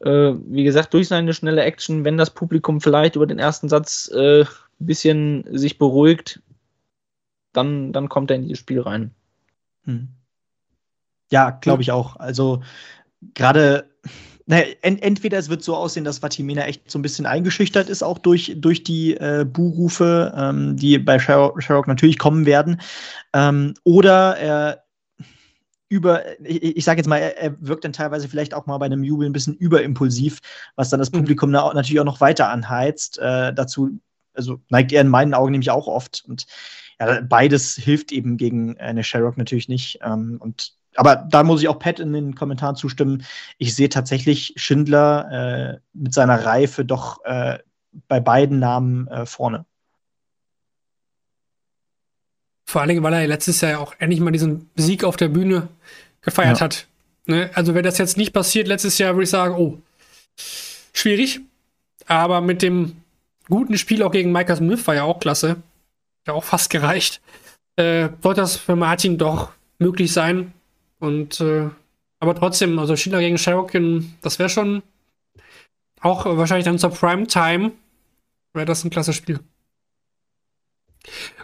äh, 0.00 0.34
wie 0.46 0.64
gesagt, 0.64 0.94
durch 0.94 1.08
seine 1.08 1.34
schnelle 1.34 1.62
Action, 1.62 2.04
wenn 2.04 2.16
das 2.16 2.30
Publikum 2.30 2.80
vielleicht 2.80 3.16
über 3.16 3.26
den 3.26 3.38
ersten 3.38 3.68
Satz 3.68 4.10
äh, 4.14 4.42
ein 4.42 4.46
bisschen 4.78 5.44
sich 5.50 5.78
beruhigt, 5.78 6.40
dann, 7.52 7.92
dann 7.92 8.08
kommt 8.08 8.30
er 8.30 8.36
in 8.36 8.42
dieses 8.42 8.58
Spiel 8.58 8.80
rein. 8.80 9.14
Hm. 9.84 10.08
Ja, 11.30 11.50
glaube 11.50 11.82
ich 11.82 11.90
auch. 11.90 12.16
Also 12.16 12.62
gerade 13.34 13.88
naja, 14.46 14.64
ent 14.82 15.02
entweder 15.02 15.38
es 15.38 15.48
wird 15.48 15.62
so 15.62 15.74
aussehen, 15.74 16.04
dass 16.04 16.20
Vatimena 16.20 16.62
echt 16.66 16.88
so 16.88 16.98
ein 16.98 17.02
bisschen 17.02 17.26
eingeschüchtert 17.26 17.88
ist, 17.88 18.02
auch 18.02 18.18
durch, 18.18 18.54
durch 18.56 18.84
die 18.84 19.14
äh, 19.14 19.44
Buhrufe, 19.44 20.32
ähm, 20.36 20.76
die 20.76 20.98
bei 20.98 21.18
Sherrock 21.18 21.88
natürlich 21.88 22.18
kommen 22.18 22.46
werden. 22.46 22.80
Ähm, 23.32 23.74
oder 23.82 24.36
er 24.36 24.86
über, 25.88 26.22
ich, 26.44 26.76
ich 26.76 26.84
sage 26.84 26.98
jetzt 26.98 27.06
mal, 27.06 27.18
er, 27.18 27.38
er, 27.38 27.56
wirkt 27.60 27.84
dann 27.84 27.92
teilweise 27.92 28.28
vielleicht 28.28 28.54
auch 28.54 28.66
mal 28.66 28.78
bei 28.78 28.86
einem 28.86 29.04
Jubel 29.04 29.28
ein 29.28 29.32
bisschen 29.32 29.54
überimpulsiv, 29.54 30.40
was 30.74 30.90
dann 30.90 31.00
das 31.00 31.12
mhm. 31.12 31.18
Publikum 31.18 31.50
mhm. 31.50 31.56
natürlich 31.56 32.00
auch 32.00 32.04
noch 32.04 32.20
weiter 32.20 32.48
anheizt. 32.48 33.18
Äh, 33.18 33.52
dazu, 33.52 33.98
also 34.34 34.60
neigt 34.68 34.92
er 34.92 35.00
in 35.00 35.08
meinen 35.08 35.34
Augen 35.34 35.52
nämlich 35.52 35.70
auch 35.70 35.86
oft. 35.86 36.24
Und 36.26 36.46
ja, 37.00 37.20
beides 37.20 37.76
hilft 37.76 38.12
eben 38.12 38.36
gegen 38.36 38.78
eine 38.78 39.04
Sherrock 39.04 39.36
natürlich 39.36 39.68
nicht. 39.68 39.98
Ähm, 40.02 40.38
und 40.40 40.74
aber 40.96 41.16
da 41.16 41.42
muss 41.42 41.62
ich 41.62 41.68
auch 41.68 41.78
Pat 41.78 42.00
in 42.00 42.12
den 42.12 42.34
Kommentaren 42.34 42.76
zustimmen. 42.76 43.24
Ich 43.58 43.74
sehe 43.74 43.88
tatsächlich 43.88 44.54
Schindler 44.56 45.30
äh, 45.74 45.78
mit 45.92 46.14
seiner 46.14 46.44
Reife 46.44 46.84
doch 46.84 47.24
äh, 47.24 47.58
bei 48.08 48.20
beiden 48.20 48.58
Namen 48.58 49.06
äh, 49.08 49.26
vorne. 49.26 49.64
Vor 52.64 52.80
allen 52.80 52.88
Dingen, 52.88 53.02
weil 53.02 53.12
er 53.12 53.26
letztes 53.26 53.60
Jahr 53.60 53.70
ja 53.70 53.78
auch 53.78 53.94
endlich 53.98 54.20
mal 54.20 54.32
diesen 54.32 54.70
Sieg 54.74 55.04
auf 55.04 55.16
der 55.16 55.28
Bühne 55.28 55.68
gefeiert 56.20 56.58
ja. 56.58 56.64
hat. 56.64 56.86
Ne? 57.26 57.50
Also, 57.54 57.74
wenn 57.74 57.84
das 57.84 57.98
jetzt 57.98 58.16
nicht 58.16 58.32
passiert 58.32 58.66
letztes 58.66 58.98
Jahr, 58.98 59.14
würde 59.14 59.24
ich 59.24 59.30
sagen, 59.30 59.54
oh, 59.54 59.78
schwierig. 60.92 61.40
Aber 62.06 62.40
mit 62.40 62.62
dem 62.62 62.96
guten 63.48 63.78
Spiel 63.78 64.02
auch 64.02 64.12
gegen 64.12 64.32
Micah 64.32 64.56
Smith 64.56 64.86
war 64.86 64.94
ja 64.94 65.04
auch 65.04 65.20
klasse. 65.20 65.56
Ja, 66.26 66.34
auch 66.34 66.44
fast 66.44 66.70
gereicht. 66.70 67.20
Äh, 67.76 68.08
sollte 68.20 68.40
das 68.40 68.56
für 68.56 68.74
Martin 68.74 69.18
doch 69.18 69.52
möglich 69.78 70.12
sein. 70.12 70.52
Und 70.98 71.40
äh, 71.40 71.68
aber 72.18 72.34
trotzdem, 72.34 72.78
also 72.78 72.96
Schindler 72.96 73.20
gegen 73.20 73.38
Sherrockin, 73.38 74.14
das 74.22 74.38
wäre 74.38 74.48
schon 74.48 74.82
auch 76.00 76.24
wahrscheinlich 76.24 76.64
dann 76.64 76.78
zur 76.78 76.90
Prime 76.90 77.26
Time 77.26 77.72
wäre 78.52 78.66
das 78.66 78.84
ein 78.84 78.90
klasse 78.90 79.12
Spiel. 79.12 79.40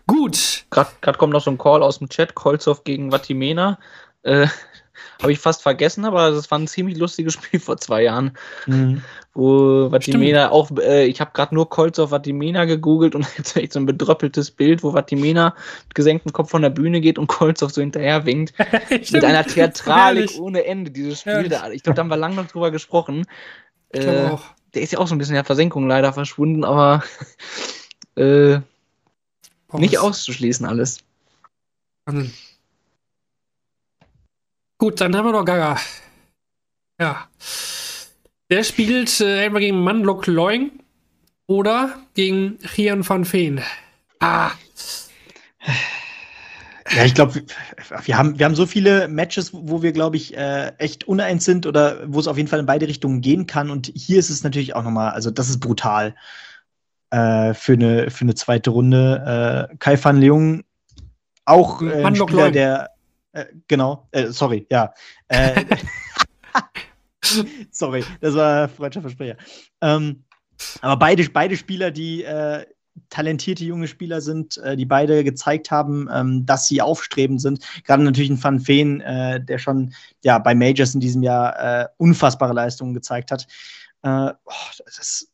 Gut. 0.07 0.65
Gerade 0.70 1.19
kommt 1.19 1.33
noch 1.33 1.43
so 1.43 1.51
ein 1.51 1.59
Call 1.59 1.83
aus 1.83 1.99
dem 1.99 2.09
Chat, 2.09 2.35
Kolzow 2.35 2.83
gegen 2.85 3.12
Vatimena. 3.12 3.79
Äh, 4.23 4.49
habe 5.21 5.33
ich 5.33 5.39
fast 5.39 5.63
vergessen, 5.63 6.05
aber 6.05 6.31
das 6.31 6.51
war 6.51 6.59
ein 6.59 6.67
ziemlich 6.67 6.97
lustiges 6.97 7.33
Spiel 7.35 7.61
vor 7.61 7.77
zwei 7.77 8.05
Jahren. 8.05 8.33
Mhm. 8.67 9.03
Wo 9.35 9.91
Vatimena 9.91 10.51
auch, 10.51 10.71
äh, 10.79 11.07
ich 11.07 11.21
habe 11.21 11.31
gerade 11.33 11.55
nur 11.55 11.71
Colts 11.71 11.99
auf 11.99 12.11
Vatimena 12.11 12.67
gegoogelt 12.67 13.15
und 13.15 13.27
jetzt 13.39 13.57
echt 13.57 13.73
so 13.73 13.81
ein 13.81 13.87
bedröppeltes 13.87 14.51
Bild, 14.51 14.83
wo 14.83 14.93
Vatimena 14.93 15.55
mit 15.89 15.95
gesenktem 15.95 16.33
Kopf 16.33 16.51
von 16.51 16.63
der 16.63 16.71
Bühne 16.71 17.01
geht 17.01 17.19
und 17.19 17.29
Colts 17.29 17.63
auf 17.63 17.73
so 17.73 17.81
hinterher 17.81 18.27
winkt. 18.27 18.55
mit 18.91 19.25
einer 19.25 19.45
Theatralik 19.45 20.39
ohne 20.39 20.65
Ende, 20.65 20.91
dieses 20.91 21.21
Spiel 21.21 21.49
da. 21.49 21.71
Ich 21.71 21.83
glaube, 21.83 21.97
da 21.97 22.03
haben 22.03 22.11
wir 22.11 22.17
lange 22.17 22.37
noch 22.37 22.47
drüber 22.47 22.71
gesprochen. 22.71 23.25
Äh, 23.91 24.31
der 24.75 24.83
ist 24.83 24.93
ja 24.93 24.99
auch 24.99 25.07
so 25.07 25.15
ein 25.15 25.19
bisschen 25.19 25.35
in 25.35 25.39
der 25.39 25.45
Versenkung 25.45 25.87
leider 25.87 26.13
verschwunden, 26.13 26.65
aber 26.65 27.03
äh, 28.17 28.59
nicht 29.73 29.99
auszuschließen 29.99 30.67
alles. 30.67 31.01
Wahnsinn. 32.05 32.33
Gut, 34.83 35.01
dann 35.01 35.15
haben 35.15 35.27
wir 35.27 35.31
noch 35.31 35.45
Gaga. 35.45 35.77
Ja. 36.99 37.29
Der 38.51 38.65
spielt 38.65 39.21
äh, 39.21 39.45
entweder 39.45 39.61
gegen 39.61 39.85
Manlok 39.85 40.27
Loing 40.27 40.73
oder 41.47 41.95
gegen 42.15 42.59
Rian 42.77 43.09
van 43.09 43.33
Veen. 43.33 43.61
Ah. 44.19 44.51
Ja, 46.91 47.05
ich 47.05 47.15
glaube, 47.15 47.45
wir 48.03 48.19
haben, 48.19 48.41
wir 48.41 48.45
haben 48.45 48.57
so 48.57 48.67
viele 48.67 49.07
Matches, 49.07 49.51
wo 49.55 49.83
wir, 49.83 49.93
glaube 49.93 50.17
ich, 50.17 50.37
äh, 50.37 50.73
echt 50.79 51.07
uneins 51.07 51.45
sind 51.45 51.65
oder 51.65 52.01
wo 52.13 52.19
es 52.19 52.27
auf 52.27 52.37
jeden 52.37 52.49
Fall 52.49 52.59
in 52.59 52.67
beide 52.67 52.89
Richtungen 52.89 53.21
gehen 53.21 53.47
kann. 53.47 53.71
Und 53.71 53.93
hier 53.95 54.19
ist 54.19 54.31
es 54.31 54.43
natürlich 54.43 54.75
auch 54.75 54.83
nochmal, 54.83 55.13
also 55.13 55.31
das 55.31 55.49
ist 55.49 55.61
brutal 55.61 56.17
äh, 57.11 57.55
für, 57.55 57.75
eine, 57.75 58.11
für 58.11 58.23
eine 58.23 58.35
zweite 58.35 58.71
Runde. 58.71 59.69
Äh, 59.71 59.77
Kai 59.77 59.97
van 60.03 60.21
Leung, 60.21 60.65
auch 61.45 61.83
äh, 61.83 62.03
ein 62.03 62.17
Spieler, 62.17 62.51
der, 62.51 62.91
äh, 63.33 63.47
genau, 63.67 64.09
äh, 64.13 64.29
sorry, 64.29 64.67
ja. 64.71 64.93
Äh, 65.29 65.65
sorry, 67.71 68.05
das 68.21 68.35
war 68.35 68.69
freudscher 68.69 69.01
Versprecher. 69.01 69.37
Ähm, 69.81 70.25
aber 70.81 70.99
beide, 70.99 71.29
beide 71.31 71.57
Spieler, 71.57 71.91
die 71.91 72.25
äh, 72.25 72.67
talentierte 73.09 73.65
junge 73.65 73.89
Spieler 73.89 74.21
sind, 74.21 74.59
äh, 74.59 74.77
die 74.77 74.85
beide 74.85 75.25
gezeigt 75.25 75.71
haben, 75.71 76.09
ähm, 76.13 76.45
dass 76.45 76.69
sie 76.69 76.83
aufstrebend 76.83 77.41
sind. 77.41 77.65
Gerade 77.85 78.03
natürlich 78.03 78.31
ein 78.31 78.43
Van 78.43 78.61
Feen, 78.61 78.99
der 78.99 79.59
schon 79.59 79.95
ja, 80.23 80.39
bei 80.39 80.55
Majors 80.55 80.95
in 80.95 81.01
diesem 81.01 81.23
Jahr 81.23 81.91
unfassbare 81.97 82.53
Leistungen 82.53 82.95
gezeigt 82.95 83.31
hat. 83.31 83.47
Oh, 84.05 84.31
das, 84.85 85.29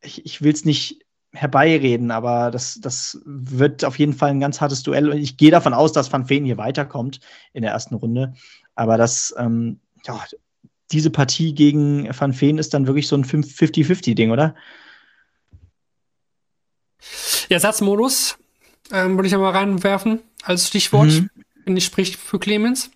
ich, 0.00 0.24
ich 0.24 0.42
will 0.42 0.52
es 0.52 0.64
nicht 0.64 1.04
herbeireden, 1.38 2.10
aber 2.10 2.50
das, 2.50 2.80
das 2.80 3.20
wird 3.24 3.84
auf 3.84 3.98
jeden 3.98 4.12
Fall 4.12 4.30
ein 4.30 4.40
ganz 4.40 4.60
hartes 4.60 4.82
Duell. 4.82 5.10
Und 5.10 5.18
ich 5.18 5.36
gehe 5.36 5.50
davon 5.50 5.72
aus, 5.72 5.92
dass 5.92 6.12
Van 6.12 6.26
Feen 6.26 6.44
hier 6.44 6.58
weiterkommt 6.58 7.20
in 7.52 7.62
der 7.62 7.72
ersten 7.72 7.94
Runde. 7.94 8.34
Aber 8.74 8.96
das, 8.96 9.34
ähm, 9.38 9.80
ja, 10.04 10.24
diese 10.90 11.10
Partie 11.10 11.54
gegen 11.54 12.08
Van 12.18 12.32
Feen 12.32 12.58
ist 12.58 12.74
dann 12.74 12.86
wirklich 12.86 13.06
so 13.06 13.16
ein 13.16 13.24
50-50-Ding, 13.24 14.30
oder? 14.30 14.54
Ja, 17.48 17.60
Satzmodus 17.60 18.36
ähm, 18.90 19.16
würde 19.16 19.28
ich 19.28 19.34
aber 19.34 19.54
reinwerfen 19.54 20.20
als 20.42 20.68
Stichwort, 20.68 21.08
mhm. 21.08 21.30
wenn 21.64 21.76
ich 21.76 21.84
spricht 21.84 22.16
für 22.16 22.38
Clemens. 22.38 22.90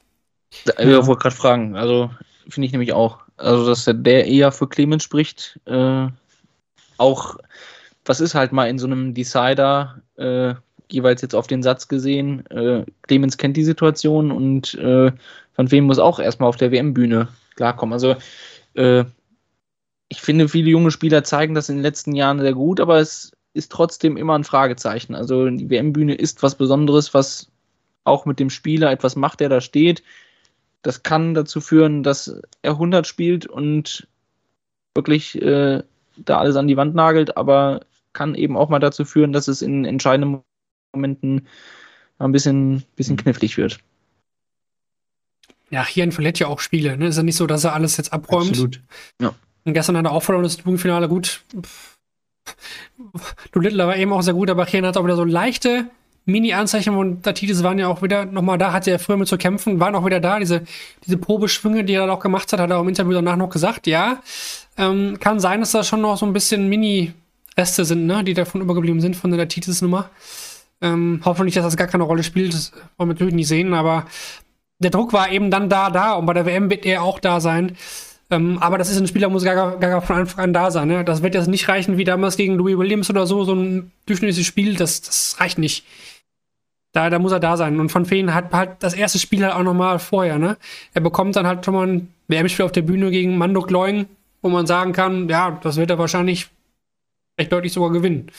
Ja, 0.64 0.78
ich 0.78 1.06
wollte 1.06 1.22
gerade 1.22 1.36
fragen, 1.36 1.76
also 1.76 2.10
finde 2.48 2.66
ich 2.66 2.72
nämlich 2.72 2.92
auch. 2.92 3.20
Also, 3.36 3.66
dass 3.66 3.84
der 3.88 4.26
eher 4.26 4.52
für 4.52 4.68
Clemens 4.68 5.02
spricht, 5.02 5.58
äh, 5.66 6.08
auch, 6.98 7.36
was 8.04 8.20
ist 8.20 8.34
halt 8.34 8.52
mal 8.52 8.68
in 8.68 8.78
so 8.78 8.86
einem 8.86 9.14
Decider, 9.14 10.02
äh, 10.16 10.54
jeweils 10.90 11.22
jetzt 11.22 11.34
auf 11.34 11.46
den 11.46 11.62
Satz 11.62 11.88
gesehen, 11.88 12.46
äh, 12.46 12.84
Clemens 13.02 13.38
kennt 13.38 13.56
die 13.56 13.64
Situation 13.64 14.30
und 14.30 14.74
äh, 14.74 15.12
Van 15.54 15.70
wem 15.70 15.84
muss 15.84 15.98
auch 15.98 16.18
erstmal 16.18 16.48
auf 16.48 16.56
der 16.56 16.72
WM-Bühne 16.72 17.28
klarkommen. 17.56 17.92
Also, 17.92 18.16
äh, 18.74 19.04
ich 20.08 20.20
finde, 20.20 20.48
viele 20.48 20.70
junge 20.70 20.90
Spieler 20.90 21.24
zeigen 21.24 21.54
das 21.54 21.68
in 21.68 21.76
den 21.76 21.82
letzten 21.82 22.14
Jahren 22.14 22.40
sehr 22.40 22.52
gut, 22.52 22.80
aber 22.80 22.98
es 22.98 23.32
ist 23.54 23.72
trotzdem 23.72 24.16
immer 24.16 24.38
ein 24.38 24.44
Fragezeichen. 24.44 25.14
Also 25.14 25.48
die 25.48 25.70
WM-Bühne 25.70 26.14
ist 26.14 26.42
was 26.42 26.54
Besonderes, 26.54 27.14
was 27.14 27.50
auch 28.04 28.26
mit 28.26 28.38
dem 28.38 28.50
Spieler 28.50 28.90
etwas 28.90 29.16
macht, 29.16 29.40
der 29.40 29.48
da 29.48 29.60
steht. 29.60 30.02
Das 30.82 31.02
kann 31.02 31.34
dazu 31.34 31.60
führen, 31.60 32.02
dass 32.02 32.40
er 32.62 32.72
100 32.72 33.06
spielt 33.06 33.46
und 33.46 34.06
wirklich 34.94 35.40
äh, 35.40 35.82
da 36.16 36.38
alles 36.38 36.56
an 36.56 36.66
die 36.66 36.76
Wand 36.76 36.94
nagelt, 36.94 37.36
aber 37.36 37.80
kann 38.12 38.34
eben 38.34 38.56
auch 38.56 38.68
mal 38.68 38.78
dazu 38.78 39.04
führen, 39.04 39.32
dass 39.32 39.48
es 39.48 39.62
in 39.62 39.84
entscheidenden 39.84 40.42
Momenten 40.94 41.46
ein 42.18 42.32
bisschen, 42.32 42.84
bisschen 42.96 43.16
knifflig 43.16 43.56
wird. 43.56 43.80
Ja, 45.70 45.86
hier 45.86 46.10
verliert 46.12 46.38
ja 46.38 46.48
auch 46.48 46.60
Spiele. 46.60 46.96
Ne? 46.96 47.06
Ist 47.06 47.16
ja 47.16 47.22
nicht 47.22 47.36
so, 47.36 47.46
dass 47.46 47.64
er 47.64 47.72
alles 47.74 47.96
jetzt 47.96 48.12
abräumt. 48.12 48.50
Absolut. 48.50 48.80
Ja. 49.20 49.34
Und 49.64 49.74
gestern 49.74 49.96
hat 49.96 50.04
er 50.04 50.12
auch 50.12 50.22
verloren 50.22 50.44
das 50.44 50.58
Jugendfinale 50.58 51.08
gut. 51.08 51.42
Pff 51.60 51.92
Littler 53.54 53.86
war 53.86 53.96
eben 53.96 54.12
auch 54.12 54.22
sehr 54.22 54.34
gut, 54.34 54.50
aber 54.50 54.66
Chian 54.66 54.86
hat 54.86 54.96
auch 54.96 55.04
wieder 55.04 55.16
so 55.16 55.24
leichte 55.24 55.86
Mini-Anzeichen 56.24 56.94
und 56.94 57.26
Datitis 57.26 57.62
waren 57.62 57.78
ja 57.78 57.88
auch 57.88 58.00
wieder 58.02 58.24
nochmal 58.24 58.56
da, 58.56 58.72
hatte 58.72 58.90
er 58.90 59.00
früher 59.00 59.16
mit 59.16 59.26
zu 59.26 59.36
kämpfen, 59.36 59.80
waren 59.80 59.94
auch 59.96 60.06
wieder 60.06 60.20
da. 60.20 60.38
Diese, 60.38 60.62
diese 61.04 61.16
Probeschwünge, 61.18 61.84
die 61.84 61.94
er 61.94 62.02
dann 62.02 62.10
auch 62.10 62.20
gemacht 62.20 62.52
hat, 62.52 62.60
hat 62.60 62.70
er 62.70 62.78
auch 62.78 62.82
im 62.82 62.88
Interview 62.88 63.12
danach 63.12 63.36
noch 63.36 63.50
gesagt. 63.50 63.88
Ja, 63.88 64.22
ähm, 64.78 65.18
kann 65.18 65.40
sein, 65.40 65.60
dass 65.60 65.72
da 65.72 65.82
schon 65.82 66.00
noch 66.00 66.16
so 66.16 66.26
ein 66.26 66.32
bisschen 66.32 66.68
Mini-Reste 67.56 67.84
sind, 67.84 68.06
ne, 68.06 68.24
die 68.24 68.34
davon 68.34 68.60
übergeblieben 68.60 69.00
sind 69.00 69.16
von 69.16 69.30
der 69.30 69.38
Datitis-Nummer. 69.38 70.10
Ähm, 70.80 71.20
hoffentlich, 71.24 71.54
dass 71.54 71.64
das 71.64 71.76
gar 71.76 71.86
keine 71.86 72.04
Rolle 72.04 72.22
spielt, 72.22 72.54
das 72.54 72.72
wollen 72.96 73.10
wir 73.10 73.14
natürlich 73.14 73.34
nicht 73.34 73.48
sehen, 73.48 73.72
aber 73.72 74.06
der 74.78 74.90
Druck 74.90 75.12
war 75.12 75.30
eben 75.30 75.50
dann 75.50 75.68
da, 75.68 75.90
da 75.90 76.14
und 76.14 76.26
bei 76.26 76.32
der 76.32 76.44
WM 76.44 76.70
wird 76.70 76.84
er 76.84 77.02
auch 77.02 77.20
da 77.20 77.40
sein. 77.40 77.76
Ähm, 78.30 78.58
aber 78.58 78.78
das 78.78 78.90
ist 78.90 78.98
ein 78.98 79.06
Spieler, 79.06 79.28
muss 79.28 79.44
gar, 79.44 79.78
gar 79.78 80.02
von 80.02 80.16
Anfang 80.16 80.44
an 80.44 80.52
da 80.52 80.70
sein. 80.70 80.88
Ne? 80.88 81.04
Das 81.04 81.22
wird 81.22 81.34
jetzt 81.34 81.46
nicht 81.46 81.68
reichen 81.68 81.98
wie 81.98 82.04
damals 82.04 82.36
gegen 82.36 82.54
Louis 82.54 82.78
Williams 82.78 83.10
oder 83.10 83.26
so, 83.26 83.44
so 83.44 83.54
ein 83.54 83.92
durchschnittliches 84.06 84.46
Spiel, 84.46 84.74
das, 84.74 85.02
das 85.02 85.36
reicht 85.38 85.58
nicht. 85.58 85.84
Da, 86.92 87.10
da 87.10 87.18
muss 87.18 87.32
er 87.32 87.40
da 87.40 87.56
sein. 87.56 87.78
Und 87.78 87.90
von 87.90 88.04
Feen 88.04 88.34
hat 88.34 88.52
halt 88.52 88.70
das 88.80 88.94
erste 88.94 89.18
Spiel 89.18 89.44
halt 89.44 89.54
auch 89.54 89.62
nochmal 89.62 89.98
vorher, 89.98 90.38
ne? 90.38 90.58
Er 90.92 91.00
bekommt 91.00 91.36
dann 91.36 91.46
halt 91.46 91.64
schon 91.64 91.74
mal 91.74 91.86
ein 91.86 92.12
WM-Spiel 92.28 92.64
auf 92.64 92.72
der 92.72 92.82
Bühne 92.82 93.10
gegen 93.10 93.38
Mando 93.38 93.62
Gloing, 93.62 94.06
wo 94.42 94.48
man 94.48 94.66
sagen 94.66 94.92
kann, 94.92 95.28
ja, 95.28 95.58
das 95.62 95.76
wird 95.76 95.90
er 95.90 95.98
wahrscheinlich 95.98 96.50
recht 97.38 97.52
deutlich 97.52 97.72
sogar 97.72 97.90
gewinnen. 97.90 98.30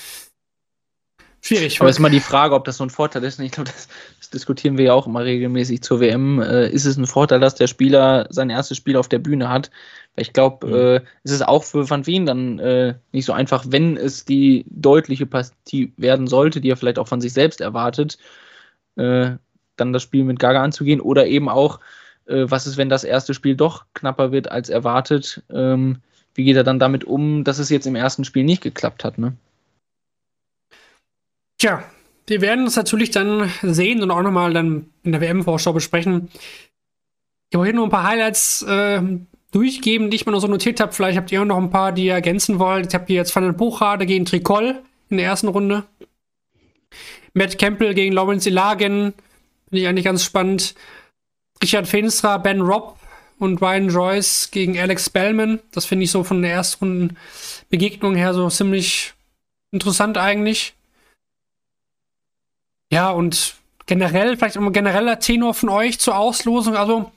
Schwierig. 1.45 1.82
Aber 1.82 1.90
ist 1.90 1.99
mal 1.99 2.10
die 2.10 2.22
Frage, 2.22 2.56
ob 2.56 2.64
das 2.64 2.78
so 2.78 2.86
ein 2.86 2.90
Vorteil 2.90 3.22
ist. 3.26 3.38
Ich 3.38 3.52
glaube, 3.52 3.70
das, 3.70 3.90
das, 4.18 4.30
diskutieren 4.30 4.78
wir 4.78 4.86
ja 4.86 4.94
auch 4.94 5.07
immer 5.07 5.26
regelmäßig 5.26 5.84
zur 5.84 5.99
WM. 5.99 6.41
Äh, 6.41 6.70
ist 6.70 6.86
es 6.86 6.95
ein 6.95 7.06
Vorteil, 7.06 7.41
dass 7.41 7.56
der 7.56 7.68
Spieler 7.68 8.28
sein 8.30 8.49
erstes 8.49 8.78
Spiel 8.78 8.95
auf 8.95 9.10
der 9.10 9.20
Bühne 9.20 9.49
hat? 9.49 9.70
Weil 10.15 10.22
ich 10.22 10.32
glaube, 10.32 10.68
mhm. 10.68 10.74
äh, 10.74 10.95
ist 11.24 11.32
es 11.32 11.41
auch 11.41 11.65
für 11.65 11.90
Van 11.90 12.07
Wien 12.07 12.26
dann 12.26 12.60
äh, 12.60 12.94
nicht 13.11 13.26
so 13.26 13.34
einfach, 13.34 13.65
wenn 13.68 13.98
es 13.98 14.24
die 14.24 14.64
deutliche 14.70 15.26
Partie 15.26 15.91
werden 15.98 16.28
sollte, 16.28 16.61
die 16.61 16.70
er 16.70 16.78
vielleicht 16.78 16.98
auch 16.98 17.10
von 17.10 17.20
sich 17.20 17.34
selbst 17.34 17.60
erwartet, 17.60 18.18
äh, 18.95 19.32
dann 19.76 19.91
das 19.91 20.02
Spiel 20.02 20.24
mit 20.24 20.40
Gaga 20.40 20.64
anzugehen. 20.64 21.02
Oder 21.02 21.28
eben 21.28 21.49
auch, 21.49 21.82
äh, 22.26 22.45
was 22.48 22.68
ist, 22.68 22.78
wenn 22.78 22.88
das 22.88 23.03
erste 23.03 23.34
Spiel 23.34 23.57
doch 23.57 23.84
knapper 23.94 24.32
wird 24.32 24.49
als 24.49 24.70
erwartet? 24.70 25.44
Ähm, 25.52 25.98
wie 26.35 26.43
geht 26.43 26.55
er 26.55 26.64
dann 26.64 26.80
damit 26.80 27.03
um, 27.03 27.43
dass 27.43 27.60
es 27.60 27.69
jetzt 27.69 27.85
im 27.85 27.95
ersten 27.95 28.26
Spiel 28.26 28.43
nicht 28.43 28.61
geklappt 28.61 29.03
hat? 29.03 29.18
Ne? 29.18 29.34
Tja, 31.57 31.84
wir 32.27 32.41
werden 32.41 32.65
es 32.65 32.76
natürlich 32.76 33.11
dann 33.11 33.49
sehen 33.61 34.01
und 34.01 34.11
auch 34.11 34.22
nochmal 34.22 34.53
dann 34.53 34.88
in 35.03 35.11
der 35.11 35.22
WM-Vorschau 35.22 35.73
besprechen. 35.73 36.30
Ich 37.49 37.57
wollte 37.57 37.76
nur 37.76 37.85
ein 37.88 37.91
paar 37.91 38.07
Highlights 38.07 38.64
äh, 38.64 39.01
durchgeben, 39.51 40.10
die 40.10 40.15
ich 40.15 40.26
mir 40.26 40.31
noch 40.31 40.39
so 40.39 40.47
notiert 40.47 40.80
habe. 40.80 40.91
Vielleicht 40.91 41.18
habt 41.18 41.31
ihr 41.31 41.41
auch 41.41 41.45
noch 41.45 41.57
ein 41.57 41.69
paar, 41.69 41.91
die 41.91 42.05
ihr 42.05 42.14
ergänzen 42.14 42.60
wollt. 42.60 42.88
Ich 42.88 42.95
habe 42.95 43.05
hier 43.07 43.18
jetzt 43.18 43.35
Van 43.35 43.43
den 43.43 43.55
Buchade 43.55 44.05
gegen 44.05 44.26
Tricol 44.26 44.81
in 45.10 45.18
der 45.18 45.27
ersten 45.27 45.47
Runde. 45.47 45.84
Matt 47.34 47.60
Campbell 47.60 47.93
gegen 47.93 48.14
Lawrence 48.14 48.49
Ilagen. 48.49 49.14
Finde 49.69 49.81
ich 49.81 49.88
eigentlich 49.88 50.05
ganz 50.05 50.23
spannend. 50.23 50.76
Richard 51.61 51.88
Feenstra, 51.88 52.38
Ben 52.38 52.61
Robb 52.61 52.97
und 53.44 53.61
Ryan 53.61 53.90
Joyce 53.90 54.49
gegen 54.52 54.80
Alex 54.80 55.10
Bellman. 55.10 55.60
Das 55.72 55.86
finde 55.86 56.06
ich 56.06 56.11
so 56.11 56.24
von 56.24 56.41
der 56.41 56.52
ersten 56.52 57.18
Begegnung 57.70 58.15
her 58.15 58.34
so 58.34 58.49
ziemlich 58.49 59.14
interessant 59.72 60.18
eigentlich. 60.18 60.74
Ja, 62.91 63.10
und 63.11 63.56
generell, 63.86 64.38
vielleicht 64.38 64.57
ein 64.57 64.74
genereller 64.74 65.20
Tenor 65.20 65.53
von 65.53 65.70
euch 65.70 65.99
zur 65.99 66.18
Auslosung. 66.18 66.76
Also, 66.76 67.11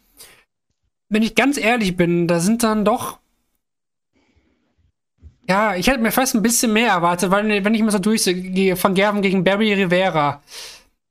wenn 1.09 1.23
ich 1.23 1.35
ganz 1.35 1.59
ehrlich 1.59 1.97
bin, 1.97 2.27
da 2.27 2.40
sind 2.40 2.62
dann 2.62 2.85
doch. 2.85 3.19
Ja, 5.48 5.77
ich 5.77 5.86
hätte 5.86 6.01
mir 6.01 6.11
fast 6.11 6.35
ein 6.35 6.43
bisschen 6.43 6.73
mehr 6.73 6.89
erwartet, 6.89 7.31
weil, 7.31 7.65
wenn 7.65 7.74
ich 7.74 7.82
mal 7.82 7.93
so 7.93 7.98
durchgehe, 7.98 8.82
Van 8.82 8.94
Gerven 8.94 9.23
gegen 9.23 9.44
Barry 9.44 9.73
Rivera, 9.74 10.43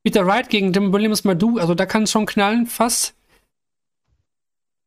Peter 0.02 0.26
Wright 0.26 0.50
gegen 0.50 0.72
Tim 0.72 0.92
Williams 0.92 1.24
Madu, 1.24 1.58
also 1.58 1.74
da 1.74 1.86
kann 1.86 2.02
es 2.02 2.10
schon 2.10 2.26
knallen, 2.26 2.66
fast. 2.66 3.14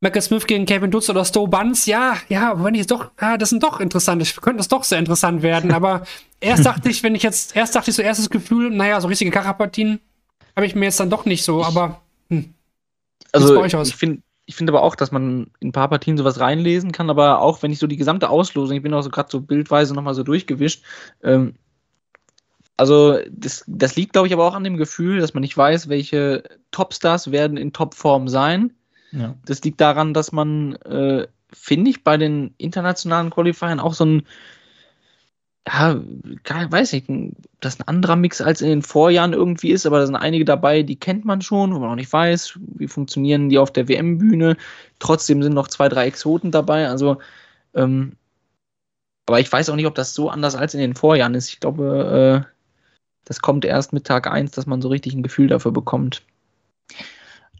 Michael 0.01 0.21
Smith 0.21 0.47
gegen 0.47 0.65
Kevin 0.65 0.91
Dutz 0.91 1.09
oder 1.09 1.25
Stowe 1.25 1.49
Buns, 1.49 1.85
ja, 1.85 2.15
ja, 2.29 2.63
wenn 2.63 2.73
ich 2.73 2.81
es 2.81 2.87
doch, 2.87 3.11
ja, 3.19 3.37
das 3.37 3.49
sind 3.49 3.63
doch 3.63 3.81
interessant, 3.81 4.23
könnte 4.41 4.57
das 4.57 4.69
doch 4.69 4.85
sehr 4.85 4.99
interessant 4.99 5.41
werden, 5.41 5.71
aber 5.71 6.03
erst 6.39 6.65
dachte 6.65 6.89
ich, 6.89 7.03
wenn 7.03 7.15
ich 7.15 7.23
jetzt, 7.23 7.55
erst 7.55 7.75
dachte 7.75 7.89
ich 7.89 7.97
so 7.97 8.01
erstes 8.01 8.29
Gefühl, 8.29 8.69
naja, 8.69 9.01
so 9.01 9.09
richtige 9.09 9.31
Karapartien 9.31 9.99
habe 10.55 10.65
ich 10.65 10.75
mir 10.75 10.85
jetzt 10.85 10.99
dann 10.99 11.09
doch 11.09 11.25
nicht 11.25 11.43
so, 11.43 11.63
aber 11.63 12.01
hm. 12.29 12.53
Also, 13.31 13.63
ich 13.63 13.95
finde 13.95 14.21
ich 14.45 14.55
finde 14.55 14.71
aber 14.71 14.81
auch, 14.81 14.95
dass 14.95 15.11
man 15.11 15.51
in 15.59 15.69
ein 15.69 15.71
paar 15.71 15.89
Partien 15.89 16.17
sowas 16.17 16.39
reinlesen 16.39 16.91
kann, 16.91 17.11
aber 17.11 17.41
auch 17.41 17.61
wenn 17.61 17.71
ich 17.71 17.77
so 17.77 17.85
die 17.85 17.97
gesamte 17.97 18.29
Auslosung, 18.29 18.77
ich 18.77 18.81
bin 18.81 18.93
auch 18.93 19.03
so 19.03 19.11
gerade 19.11 19.29
so 19.29 19.41
bildweise 19.41 19.93
nochmal 19.93 20.15
so 20.15 20.23
durchgewischt, 20.23 20.83
ähm, 21.23 21.53
also 22.77 23.19
das, 23.29 23.65
das 23.67 23.97
liegt, 23.97 24.13
glaube 24.13 24.27
ich, 24.27 24.33
aber 24.33 24.47
auch 24.47 24.55
an 24.55 24.63
dem 24.63 24.77
Gefühl, 24.77 25.19
dass 25.19 25.33
man 25.33 25.41
nicht 25.41 25.57
weiß, 25.57 25.89
welche 25.89 26.43
Topstars 26.71 27.31
werden 27.31 27.57
in 27.57 27.73
Topform 27.73 28.29
sein 28.29 28.73
ja. 29.11 29.35
Das 29.45 29.61
liegt 29.63 29.81
daran, 29.81 30.13
dass 30.13 30.31
man, 30.31 30.75
äh, 30.75 31.27
finde 31.51 31.89
ich, 31.91 32.03
bei 32.03 32.17
den 32.17 32.53
internationalen 32.57 33.29
Qualifiern 33.31 33.79
auch 33.79 33.93
so 33.93 34.05
ein, 34.05 34.27
ja, 35.67 36.01
weiß 36.71 36.93
ich, 36.93 37.05
das 37.59 37.79
ein 37.79 37.87
anderer 37.87 38.15
Mix 38.15 38.41
als 38.41 38.61
in 38.61 38.69
den 38.69 38.81
Vorjahren 38.81 39.33
irgendwie 39.33 39.71
ist, 39.71 39.85
aber 39.85 39.99
da 39.99 40.05
sind 40.05 40.15
einige 40.15 40.45
dabei, 40.45 40.83
die 40.83 40.95
kennt 40.95 41.25
man 41.25 41.41
schon, 41.41 41.75
wo 41.75 41.79
man 41.79 41.91
auch 41.91 41.95
nicht 41.95 42.11
weiß, 42.11 42.59
wie 42.75 42.87
funktionieren 42.87 43.49
die 43.49 43.59
auf 43.59 43.71
der 43.71 43.87
WM-Bühne. 43.87 44.57
Trotzdem 44.99 45.43
sind 45.43 45.53
noch 45.53 45.67
zwei, 45.67 45.89
drei 45.89 46.07
Exoten 46.07 46.51
dabei. 46.51 46.87
Also 46.87 47.19
Ähm, 47.73 48.13
aber 49.27 49.39
ich 49.39 49.51
weiß 49.51 49.69
auch 49.69 49.75
nicht, 49.75 49.85
ob 49.85 49.95
das 49.95 50.13
so 50.15 50.29
anders 50.29 50.55
als 50.55 50.73
in 50.73 50.79
den 50.79 50.95
Vorjahren 50.95 51.35
ist. 51.35 51.49
Ich 51.49 51.59
glaube, 51.59 52.45
äh, 52.47 52.51
das 53.25 53.41
kommt 53.41 53.63
erst 53.65 53.93
mit 53.93 54.07
Tag 54.07 54.27
1, 54.27 54.51
dass 54.51 54.65
man 54.65 54.81
so 54.81 54.89
richtig 54.89 55.13
ein 55.13 55.23
Gefühl 55.23 55.47
dafür 55.47 55.71
bekommt. 55.71 56.23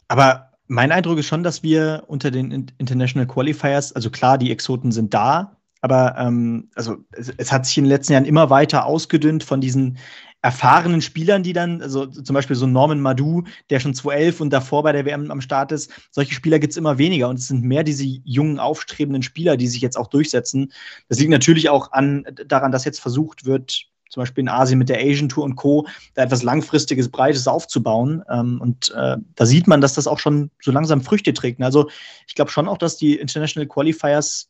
Aber 0.07 0.48
mein 0.69 0.91
Eindruck 0.91 1.17
ist 1.17 1.25
schon, 1.25 1.43
dass 1.43 1.63
wir 1.63 2.03
unter 2.07 2.29
den 2.31 2.71
International 2.77 3.27
Qualifiers, 3.27 3.91
also 3.91 4.09
klar, 4.11 4.37
die 4.37 4.51
Exoten 4.51 4.91
sind 4.91 5.13
da, 5.13 5.57
aber 5.81 6.15
ähm, 6.17 6.69
also 6.75 6.97
es, 7.11 7.33
es, 7.37 7.51
hat 7.51 7.65
sich 7.65 7.77
in 7.79 7.85
den 7.85 7.89
letzten 7.89 8.13
Jahren 8.13 8.25
immer 8.25 8.51
weiter 8.51 8.85
ausgedünnt 8.85 9.43
von 9.43 9.61
diesen 9.61 9.97
erfahrenen 10.41 11.01
Spielern, 11.01 11.41
die 11.41 11.53
dann, 11.53 11.81
also 11.81 12.05
zum 12.05 12.33
Beispiel 12.35 12.55
so 12.55 12.67
Norman 12.67 13.01
Madu, 13.01 13.43
der 13.71 13.79
schon 13.79 13.95
2011 13.95 14.41
und 14.41 14.51
davor 14.51 14.83
bei 14.83 14.91
der 14.91 15.05
WM 15.05 15.31
am 15.31 15.41
Start 15.41 15.71
ist, 15.71 15.91
solche 16.11 16.35
Spieler 16.35 16.59
gibt 16.59 16.71
es 16.71 16.77
immer 16.77 16.99
weniger 16.99 17.29
und 17.29 17.39
es 17.39 17.47
sind 17.47 17.63
mehr 17.63 17.83
diese 17.83 18.05
jungen, 18.05 18.59
aufstrebenden 18.59 19.23
Spieler, 19.23 19.57
die 19.57 19.67
sich 19.67 19.81
jetzt 19.81 19.97
auch 19.97 20.07
durchsetzen. 20.07 20.71
Das 21.07 21.19
liegt 21.19 21.31
natürlich 21.31 21.69
auch 21.69 21.91
an, 21.93 22.25
daran, 22.47 22.71
dass 22.71 22.85
jetzt 22.85 23.01
versucht 23.01 23.45
wird, 23.45 23.87
zum 24.09 24.21
Beispiel 24.21 24.41
in 24.41 24.49
Asien 24.49 24.79
mit 24.79 24.89
der 24.89 24.99
Asian 24.99 25.29
Tour 25.29 25.45
und 25.45 25.55
Co., 25.55 25.87
da 26.15 26.23
etwas 26.23 26.43
langfristiges, 26.43 27.09
breites 27.09 27.47
aufzubauen. 27.47 28.23
Ähm, 28.29 28.59
und 28.59 28.93
äh, 28.95 29.17
da 29.35 29.45
sieht 29.45 29.67
man, 29.67 29.81
dass 29.81 29.93
das 29.93 30.07
auch 30.07 30.19
schon 30.19 30.51
so 30.61 30.71
langsam 30.71 31.01
Früchte 31.01 31.33
trägt. 31.33 31.61
Also 31.61 31.89
ich 32.27 32.35
glaube 32.35 32.51
schon 32.51 32.67
auch, 32.67 32.77
dass 32.77 32.97
die 32.97 33.15
International 33.15 33.67
Qualifiers 33.67 34.49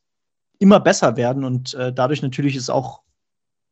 immer 0.59 0.79
besser 0.79 1.15
werden 1.15 1.43
und 1.43 1.73
äh, 1.73 1.93
dadurch 1.93 2.21
natürlich 2.21 2.55
ist 2.55 2.69
auch, 2.69 3.01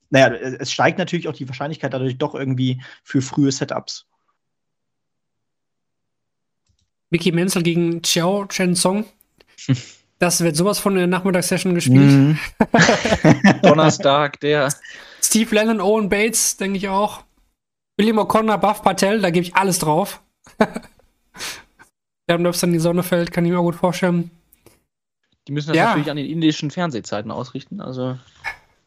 naja, 0.10 0.34
es 0.34 0.72
steigt 0.72 0.98
natürlich 0.98 1.28
auch 1.28 1.34
die 1.34 1.48
Wahrscheinlichkeit 1.50 1.94
dadurch 1.94 2.18
doch 2.18 2.34
irgendwie 2.34 2.82
für 3.04 3.22
frühe 3.22 3.52
Setups. 3.52 4.06
Mickey 7.10 7.32
Menzel 7.32 7.64
gegen 7.64 8.02
Xiao 8.02 8.46
Chen 8.46 8.76
Song. 8.76 9.06
Das 10.20 10.42
wird 10.42 10.56
sowas 10.56 10.80
von 10.80 10.96
der 10.96 11.06
Nachmittagssession 11.06 11.76
gespielt. 11.76 12.12
Mhm. 12.12 12.40
Donnerstag, 13.62 14.40
der. 14.40 14.74
Steve 15.28 15.54
Lennon, 15.54 15.82
Owen 15.82 16.08
Bates, 16.08 16.56
denke 16.56 16.78
ich 16.78 16.88
auch. 16.88 17.26
William 17.98 18.18
O'Connor, 18.18 18.58
Buff 18.60 18.82
Patel, 18.82 19.20
da 19.20 19.30
gebe 19.30 19.46
ich 19.46 19.56
alles 19.58 19.78
drauf. 19.78 20.22
ja, 22.30 22.36
ob 22.36 22.46
es 22.46 22.62
dann 22.62 22.72
die 22.72 22.80
Sonne 22.80 23.04
fällt, 23.04 23.34
kann 23.34 23.44
ich 23.44 23.52
mir 23.52 23.58
gut 23.58 23.76
vorstellen. 23.76 24.32
Die 25.46 25.52
müssen 25.52 25.68
das 25.68 25.76
ja. 25.76 25.88
natürlich 25.88 26.10
an 26.10 26.16
den 26.16 26.28
indischen 26.28 26.72
Fernsehzeiten 26.72 27.30
ausrichten. 27.30 27.82
Also, 27.82 28.18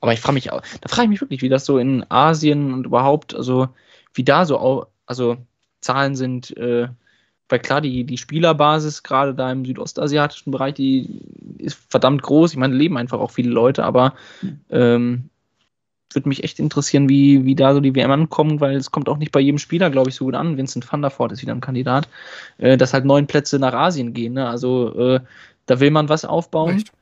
aber 0.01 0.15
ich 0.15 0.21
frage 0.21 0.33
mich, 0.33 0.45
da 0.45 0.62
frage 0.89 1.05
ich 1.05 1.09
mich 1.11 1.21
wirklich, 1.21 1.43
wie 1.43 1.51
das 1.51 1.67
so 1.67 1.77
in 1.77 2.07
Asien 2.11 2.73
und 2.73 2.87
überhaupt, 2.87 3.35
also 3.35 3.69
wie 4.15 4.25
da 4.25 4.47
so, 4.47 4.87
also 5.05 5.37
Zahlen 5.83 6.17
sind. 6.17 6.57
Äh, 6.57 6.89
weil 7.51 7.59
klar, 7.59 7.83
die, 7.83 8.05
die 8.05 8.17
Spielerbasis 8.17 9.03
gerade 9.03 9.35
da 9.35 9.53
im 9.53 9.67
südostasiatischen 9.67 10.53
Bereich, 10.53 10.73
die 10.73 11.21
ist 11.59 11.79
verdammt 11.91 12.23
groß. 12.23 12.53
Ich 12.53 12.59
meine, 12.59 12.75
leben 12.75 12.97
einfach 12.97 13.21
auch 13.21 13.31
viele 13.31 13.51
Leute, 13.51 13.85
aber 13.85 14.15
ähm, 14.71 15.29
würde 16.15 16.28
mich 16.28 16.45
echt 16.45 16.59
interessieren, 16.59 17.09
wie, 17.09 17.45
wie 17.45 17.55
da 17.55 17.74
so 17.74 17.81
die 17.81 17.95
WM 17.95 18.11
ankommen, 18.11 18.61
weil 18.61 18.77
es 18.77 18.91
kommt 18.91 19.09
auch 19.09 19.19
nicht 19.19 19.32
bei 19.32 19.41
jedem 19.41 19.59
Spieler, 19.59 19.91
glaube 19.91 20.11
ich, 20.11 20.16
so 20.16 20.24
gut 20.24 20.35
an. 20.35 20.57
Vincent 20.57 20.91
van 20.91 21.03
der 21.03 21.16
Voort 21.16 21.32
ist 21.32 21.43
wieder 21.43 21.55
ein 21.55 21.61
Kandidat, 21.61 22.09
äh, 22.59 22.77
dass 22.77 22.93
halt 22.93 23.05
neun 23.05 23.27
Plätze 23.27 23.59
nach 23.59 23.74
Asien 23.74 24.12
gehen. 24.12 24.35
Ne? 24.35 24.49
Also 24.49 24.99
äh, 24.99 25.20
da 25.66 25.81
will 25.81 25.91
man 25.91 26.09
was 26.09 26.24
aufbauen. 26.24 26.77
Echt? 26.77 26.93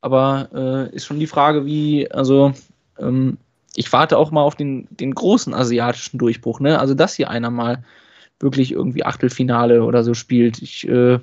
Aber 0.00 0.48
äh, 0.54 0.94
ist 0.94 1.06
schon 1.06 1.18
die 1.18 1.26
Frage, 1.26 1.66
wie, 1.66 2.10
also 2.10 2.52
ähm, 2.98 3.38
ich 3.74 3.92
warte 3.92 4.16
auch 4.16 4.30
mal 4.30 4.42
auf 4.42 4.54
den, 4.54 4.86
den 4.90 5.14
großen 5.14 5.52
asiatischen 5.52 6.18
Durchbruch. 6.18 6.60
Ne? 6.60 6.78
Also 6.78 6.94
dass 6.94 7.14
hier 7.14 7.30
einer 7.30 7.50
mal 7.50 7.84
wirklich 8.40 8.72
irgendwie 8.72 9.04
Achtelfinale 9.04 9.82
oder 9.82 10.02
so 10.02 10.14
spielt. 10.14 10.62
Ich 10.62 10.86
äh, 10.88 11.18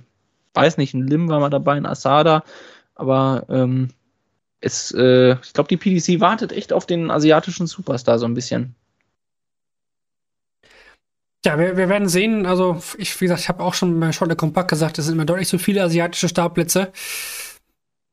weiß 0.53 0.77
nicht, 0.77 0.93
ein 0.93 1.07
Lim 1.07 1.29
war 1.29 1.39
mal 1.39 1.49
dabei, 1.49 1.73
ein 1.73 1.85
Asada, 1.85 2.43
aber 2.95 3.45
ähm, 3.49 3.89
es, 4.63 4.91
äh, 4.91 5.33
ich 5.43 5.53
glaube, 5.53 5.67
die 5.67 5.77
PDC 5.77 6.19
wartet 6.21 6.51
echt 6.51 6.73
auf 6.73 6.85
den 6.85 7.11
asiatischen 7.11 7.67
Superstar 7.67 8.17
so 8.17 8.25
ein 8.25 8.33
bisschen. 8.33 8.75
Ja, 11.45 11.59
wir, 11.59 11.75
wir 11.75 11.89
werden 11.89 12.07
sehen. 12.07 12.45
Also, 12.45 12.81
ich, 12.97 13.19
wie 13.19 13.25
gesagt, 13.25 13.41
ich 13.41 13.49
habe 13.49 13.63
auch 13.63 13.73
schon 13.73 13.99
bei 13.99 14.13
Scholle 14.13 14.35
Kompakt 14.35 14.69
gesagt, 14.69 14.97
es 14.97 15.05
sind 15.05 15.15
immer 15.15 15.25
deutlich 15.25 15.49
zu 15.49 15.59
viele 15.59 15.83
asiatische 15.83 16.29
Startplätze. 16.29 16.93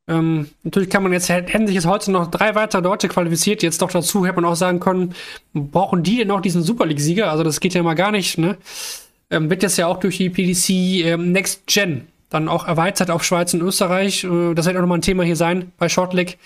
Ähm, 0.09 0.51
natürlich 0.65 0.91
kann 0.91 1.05
man 1.05 1.13
jetzt, 1.13 1.29
hätten 1.29 1.69
sich 1.69 1.77
jetzt 1.77 1.87
heute 1.87 2.11
noch 2.11 2.29
drei 2.29 2.57
weitere 2.57 2.83
Deutsche 2.83 3.07
qualifiziert, 3.07 3.63
jetzt 3.63 3.81
doch 3.81 3.93
dazu, 3.93 4.27
hätte 4.27 4.41
man 4.41 4.45
auch 4.45 4.57
sagen 4.57 4.81
können, 4.81 5.15
brauchen 5.55 6.03
die 6.03 6.17
denn 6.17 6.29
noch 6.29 6.41
diesen 6.41 6.65
Super 6.65 6.87
League-Sieger? 6.87 7.31
Also 7.31 7.45
das 7.45 7.61
geht 7.61 7.75
ja 7.75 7.83
mal 7.85 7.95
gar 7.95 8.11
nicht, 8.11 8.37
ne? 8.37 8.57
Ähm, 9.31 9.49
wird 9.49 9.63
jetzt 9.63 9.79
ja 9.79 9.87
auch 9.87 9.99
durch 10.01 10.17
die 10.17 10.31
PDC 10.31 11.05
ähm, 11.07 11.31
Next 11.31 11.65
Gen 11.69 12.09
dann 12.31 12.49
auch 12.49 12.67
erweitert 12.67 13.11
auf 13.11 13.25
Schweiz 13.25 13.53
und 13.53 13.61
Österreich. 13.61 14.25
Äh, 14.25 14.55
das 14.55 14.67
wird 14.67 14.77
auch 14.77 14.81
nochmal 14.81 14.99
ein 14.99 15.03
Thema 15.03 15.25
hier 15.25 15.37
sein 15.37 15.73
bei 15.77 15.89
Shortleg. 15.89 16.39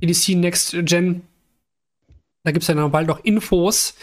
PDC 0.00 0.36
Next 0.36 0.76
Gen. 0.84 1.22
Da 2.42 2.52
gibt 2.52 2.62
es 2.62 2.68
ja 2.68 2.74
dann 2.74 2.90
bald 2.90 3.06
noch 3.06 3.24
Infos. 3.24 3.94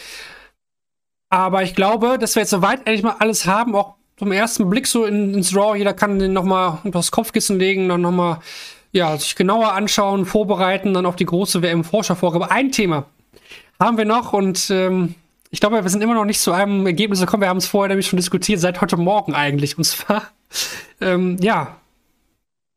Aber 1.30 1.64
ich 1.64 1.76
glaube, 1.76 2.18
dass 2.20 2.36
wir 2.36 2.42
jetzt 2.42 2.52
soweit 2.52 2.80
endlich 2.80 3.04
mal 3.04 3.16
alles 3.20 3.46
haben, 3.46 3.76
auch 3.76 3.96
zum 4.18 4.32
ersten 4.32 4.70
Blick 4.70 4.88
so 4.88 5.06
in, 5.06 5.34
ins 5.34 5.56
Raw. 5.56 5.78
Jeder 5.78 5.94
kann 5.94 6.20
den 6.20 6.34
nochmal 6.34 6.80
unter 6.84 7.00
das 7.00 7.12
Kopfkissen 7.12 7.58
legen, 7.58 7.90
dann 7.90 8.02
nochmal 8.02 8.40
ja, 8.92 9.18
sich 9.18 9.36
genauer 9.36 9.74
anschauen, 9.74 10.26
vorbereiten, 10.26 10.94
dann 10.94 11.08
auf 11.08 11.16
die 11.16 11.26
große 11.26 11.62
WM-Forschervorgabe. 11.64 12.52
Ein 12.52 12.72
Thema 12.72 13.06
haben 13.80 13.98
wir 13.98 14.06
noch 14.06 14.34
und 14.34 14.70
ähm, 14.70 15.16
ich 15.54 15.60
glaube, 15.60 15.84
wir 15.84 15.90
sind 15.90 16.02
immer 16.02 16.16
noch 16.16 16.26
nicht 16.26 16.40
zu 16.40 16.52
einem 16.52 16.84
Ergebnis 16.88 17.20
gekommen. 17.20 17.42
Wir 17.42 17.48
haben 17.50 17.58
es 17.58 17.68
vorher 17.68 17.90
nämlich 17.90 18.08
schon 18.08 18.18
diskutiert, 18.18 18.60
seit 18.60 18.82
heute 18.82 18.98
Morgen 18.98 19.36
eigentlich. 19.36 19.78
Und 19.78 19.84
zwar, 19.84 20.24
ähm, 21.00 21.38
ja, 21.42 21.78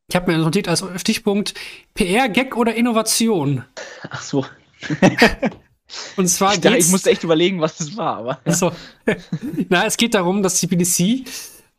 ich 0.09 0.15
habe 0.15 0.31
mir 0.31 0.37
notiert 0.37 0.69
als 0.69 0.85
Stichpunkt 0.97 1.55
PR, 1.95 2.29
Gag 2.29 2.55
oder 2.55 2.75
Innovation. 2.75 3.65
Ach 4.11 4.21
so. 4.21 4.45
Und 6.17 6.29
zwar 6.29 6.53
ich, 6.55 6.65
ich 6.65 6.89
musste 6.89 7.11
echt 7.11 7.25
überlegen, 7.25 7.63
was 7.63 7.79
das 7.79 7.97
war, 7.97 8.19
aber. 8.19 8.41
Ja. 8.45 8.53
So. 8.53 8.73
Na, 9.71 9.87
es 9.87 9.97
geht 9.97 10.13
darum, 10.13 10.43
dass 10.43 10.61
die 10.61 10.67
PDC 10.67 11.27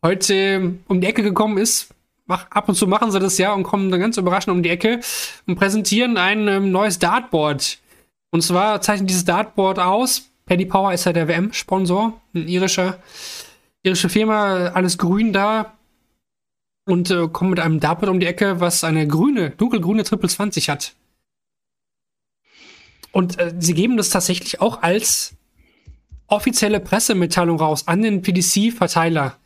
heute 0.03 0.78
um 0.88 0.99
die 0.99 1.06
Ecke 1.06 1.22
gekommen 1.22 1.60
ist 1.60 1.90
ab 2.28 2.68
und 2.68 2.76
zu 2.76 2.88
machen 2.88 3.11
sie 3.11 3.19
das 3.19 3.38
ja 3.38 3.53
und 3.53 3.64
kommen 3.64 3.90
dann 3.91 3.99
ganz 3.99 4.18
überraschend 4.18 4.53
um 4.53 4.64
die 4.64 4.69
Ecke 4.69 4.99
und 5.45 5.56
präsentieren 5.56 6.18
ein 6.18 6.48
ähm, 6.48 6.72
neues 6.72 6.99
Dartboard. 6.99 7.78
Und 8.32 8.41
zwar 8.41 8.82
zeichnet 8.82 9.10
dieses 9.10 9.26
Dartboard 9.26 9.80
aus. 9.80 10.30
Paddy 10.48 10.65
Power 10.65 10.94
ist 10.94 11.06
ja 11.06 11.14
der 11.14 11.28
WM-Sponsor, 11.28 12.19
ein 12.34 12.48
irischer, 12.48 12.99
irische 13.84 14.10
Firma, 14.10 14.69
alles 14.69 14.98
grün 14.98 15.34
da. 15.34 15.78
Und 16.86 17.11
äh, 17.11 17.28
kommen 17.28 17.52
mit 17.52 17.60
einem 17.60 17.80
Dartboard 17.80 18.10
um 18.10 18.19
die 18.19 18.26
Ecke, 18.26 18.61
was 18.61 18.84
eine 18.84 19.06
grüne, 19.07 19.52
dunkelgrüne 19.52 20.03
Triple 20.03 20.30
20 20.30 20.69
hat. 20.69 20.95
Und 23.11 23.38
äh, 23.40 23.53
sie 23.60 23.74
geben 23.74 23.98
das 23.98 24.10
tatsächlich 24.10 24.61
auch 24.61 24.82
als 24.82 25.36
offizielle 26.28 26.80
Pressemitteilung 26.80 27.60
raus 27.60 27.88
an 27.88 28.02
den 28.02 28.22
PDC-Verteiler 28.22 29.38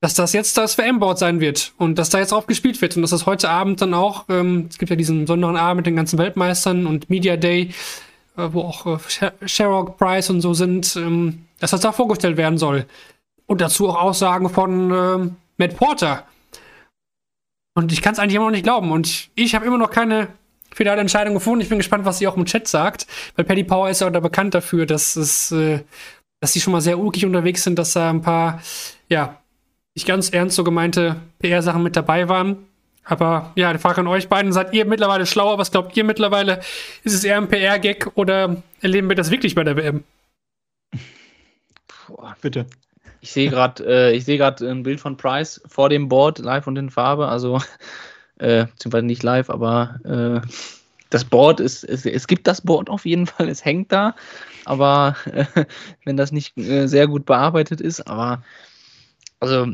dass 0.00 0.14
das 0.14 0.32
jetzt 0.32 0.56
das 0.56 0.78
WM-Board 0.78 1.18
sein 1.18 1.40
wird 1.40 1.74
und 1.76 1.98
dass 1.98 2.08
da 2.08 2.18
jetzt 2.18 2.32
drauf 2.32 2.46
gespielt 2.46 2.80
wird 2.80 2.96
und 2.96 3.02
dass 3.02 3.10
das 3.10 3.26
heute 3.26 3.50
Abend 3.50 3.82
dann 3.82 3.92
auch, 3.92 4.24
ähm, 4.30 4.66
es 4.70 4.78
gibt 4.78 4.88
ja 4.88 4.96
diesen 4.96 5.22
besonderen 5.22 5.56
Abend 5.56 5.80
mit 5.80 5.86
den 5.86 5.96
ganzen 5.96 6.18
Weltmeistern 6.18 6.86
und 6.86 7.10
Media 7.10 7.36
Day, 7.36 7.70
wo 8.36 8.62
auch 8.62 8.86
äh, 8.86 9.30
Sherrock 9.46 9.98
Price 9.98 10.30
und 10.30 10.40
so 10.40 10.54
sind, 10.54 10.96
ähm, 10.96 11.46
dass 11.58 11.72
das 11.72 11.80
da 11.80 11.92
vorgestellt 11.92 12.36
werden 12.36 12.58
soll. 12.58 12.86
Und 13.46 13.60
dazu 13.60 13.88
auch 13.88 14.00
Aussagen 14.00 14.48
von 14.48 14.90
ähm, 14.90 15.36
Matt 15.56 15.76
Porter. 15.76 16.24
Und 17.74 17.92
ich 17.92 18.02
kann 18.02 18.12
es 18.12 18.18
eigentlich 18.18 18.36
immer 18.36 18.46
noch 18.46 18.52
nicht 18.52 18.64
glauben. 18.64 18.92
Und 18.92 19.06
ich, 19.06 19.30
ich 19.34 19.54
habe 19.54 19.66
immer 19.66 19.78
noch 19.78 19.90
keine 19.90 20.28
finale 20.72 21.00
Entscheidung 21.00 21.34
gefunden. 21.34 21.60
Ich 21.60 21.68
bin 21.68 21.78
gespannt, 21.78 22.04
was 22.04 22.18
sie 22.18 22.28
auch 22.28 22.36
im 22.36 22.44
Chat 22.44 22.68
sagt, 22.68 23.06
weil 23.36 23.44
Paddy 23.44 23.64
Power 23.64 23.90
ist 23.90 24.00
ja 24.00 24.10
da 24.10 24.20
bekannt 24.20 24.54
dafür, 24.54 24.86
dass 24.86 25.16
es, 25.16 25.50
äh, 25.52 25.80
dass 26.40 26.52
sie 26.52 26.60
schon 26.60 26.72
mal 26.72 26.80
sehr 26.80 26.98
ulkig 26.98 27.26
unterwegs 27.26 27.64
sind, 27.64 27.78
dass 27.78 27.92
da 27.92 28.10
ein 28.10 28.22
paar, 28.22 28.60
ja, 29.08 29.40
nicht 29.94 30.06
ganz 30.06 30.30
ernst 30.30 30.56
so 30.56 30.64
gemeinte 30.64 31.16
PR-Sachen 31.40 31.82
mit 31.82 31.96
dabei 31.96 32.28
waren. 32.28 32.66
Aber 33.04 33.52
ja, 33.56 33.72
die 33.72 33.78
Frage 33.78 34.00
an 34.00 34.06
euch 34.06 34.28
beiden, 34.28 34.52
seid 34.52 34.72
ihr 34.72 34.84
mittlerweile 34.84 35.26
schlauer? 35.26 35.58
Was 35.58 35.70
glaubt 35.70 35.96
ihr 35.96 36.04
mittlerweile? 36.04 36.60
Ist 37.02 37.14
es 37.14 37.24
eher 37.24 37.38
ein 37.38 37.48
PR-Gag 37.48 38.12
oder 38.14 38.62
erleben 38.80 39.08
wir 39.08 39.16
das 39.16 39.30
wirklich 39.30 39.54
bei 39.54 39.64
der 39.64 39.76
WM? 39.76 40.04
Boah, 42.06 42.36
bitte. 42.40 42.66
Ich 43.20 43.32
sehe 43.32 43.50
gerade 43.50 43.84
äh, 43.84 44.16
ich 44.16 44.28
ein 44.28 44.82
Bild 44.82 45.00
von 45.00 45.16
Price 45.16 45.60
vor 45.66 45.88
dem 45.88 46.08
Board, 46.08 46.38
live 46.38 46.66
und 46.66 46.76
in 46.76 46.90
Farbe. 46.90 47.28
Also, 47.28 47.60
äh, 48.38 48.66
beziehungsweise 48.66 49.06
nicht 49.06 49.22
live, 49.22 49.50
aber 49.50 50.00
äh, 50.04 50.46
das 51.10 51.24
Board 51.24 51.60
ist, 51.60 51.84
es, 51.84 52.06
es 52.06 52.26
gibt 52.26 52.46
das 52.46 52.60
Board 52.60 52.88
auf 52.88 53.04
jeden 53.04 53.26
Fall, 53.26 53.48
es 53.48 53.64
hängt 53.64 53.92
da. 53.92 54.14
Aber 54.64 55.16
äh, 55.26 55.44
wenn 56.04 56.16
das 56.16 56.32
nicht 56.32 56.56
äh, 56.56 56.86
sehr 56.86 57.06
gut 57.08 57.26
bearbeitet 57.26 57.80
ist, 57.80 58.06
aber 58.08 58.42
also 59.40 59.66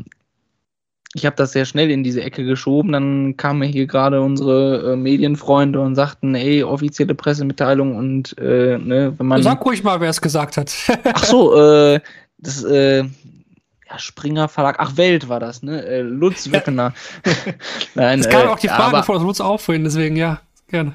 ich 1.17 1.25
habe 1.25 1.35
das 1.35 1.51
sehr 1.51 1.65
schnell 1.65 1.89
in 1.89 2.03
diese 2.03 2.21
Ecke 2.21 2.45
geschoben. 2.45 2.91
Dann 2.91 3.35
kamen 3.37 3.63
hier 3.63 3.87
gerade 3.87 4.21
unsere 4.21 4.93
äh, 4.93 4.95
Medienfreunde 4.95 5.79
und 5.79 5.95
sagten, 5.95 6.35
ey, 6.35 6.63
offizielle 6.63 7.15
Pressemitteilung 7.15 7.95
und 7.95 8.37
äh, 8.37 8.77
ne, 8.77 9.13
wenn 9.17 9.25
man. 9.25 9.43
Sag 9.43 9.65
ruhig 9.65 9.83
mal, 9.83 9.99
wer 9.99 10.09
es 10.09 10.21
gesagt 10.21 10.57
hat. 10.57 10.73
ach 11.03 11.25
so, 11.25 11.59
äh, 11.59 11.99
das, 12.37 12.63
äh, 12.63 12.99
ja, 12.99 13.97
Springer 13.97 14.47
Verlag, 14.47 14.75
ach 14.79 14.95
Welt 14.95 15.27
war 15.27 15.39
das, 15.39 15.63
ne? 15.63 15.83
Äh, 15.83 16.01
Lutz 16.01 16.51
Weppener. 16.51 16.93
Nein, 17.95 18.19
es 18.19 18.29
kam 18.29 18.47
äh, 18.47 18.49
auch 18.49 18.59
die 18.59 18.67
Frage 18.67 18.97
aber, 18.97 19.03
vor 19.03 19.19
Lutz 19.19 19.41
aufhören, 19.41 19.83
deswegen 19.83 20.15
ja. 20.15 20.39
gerne. 20.67 20.93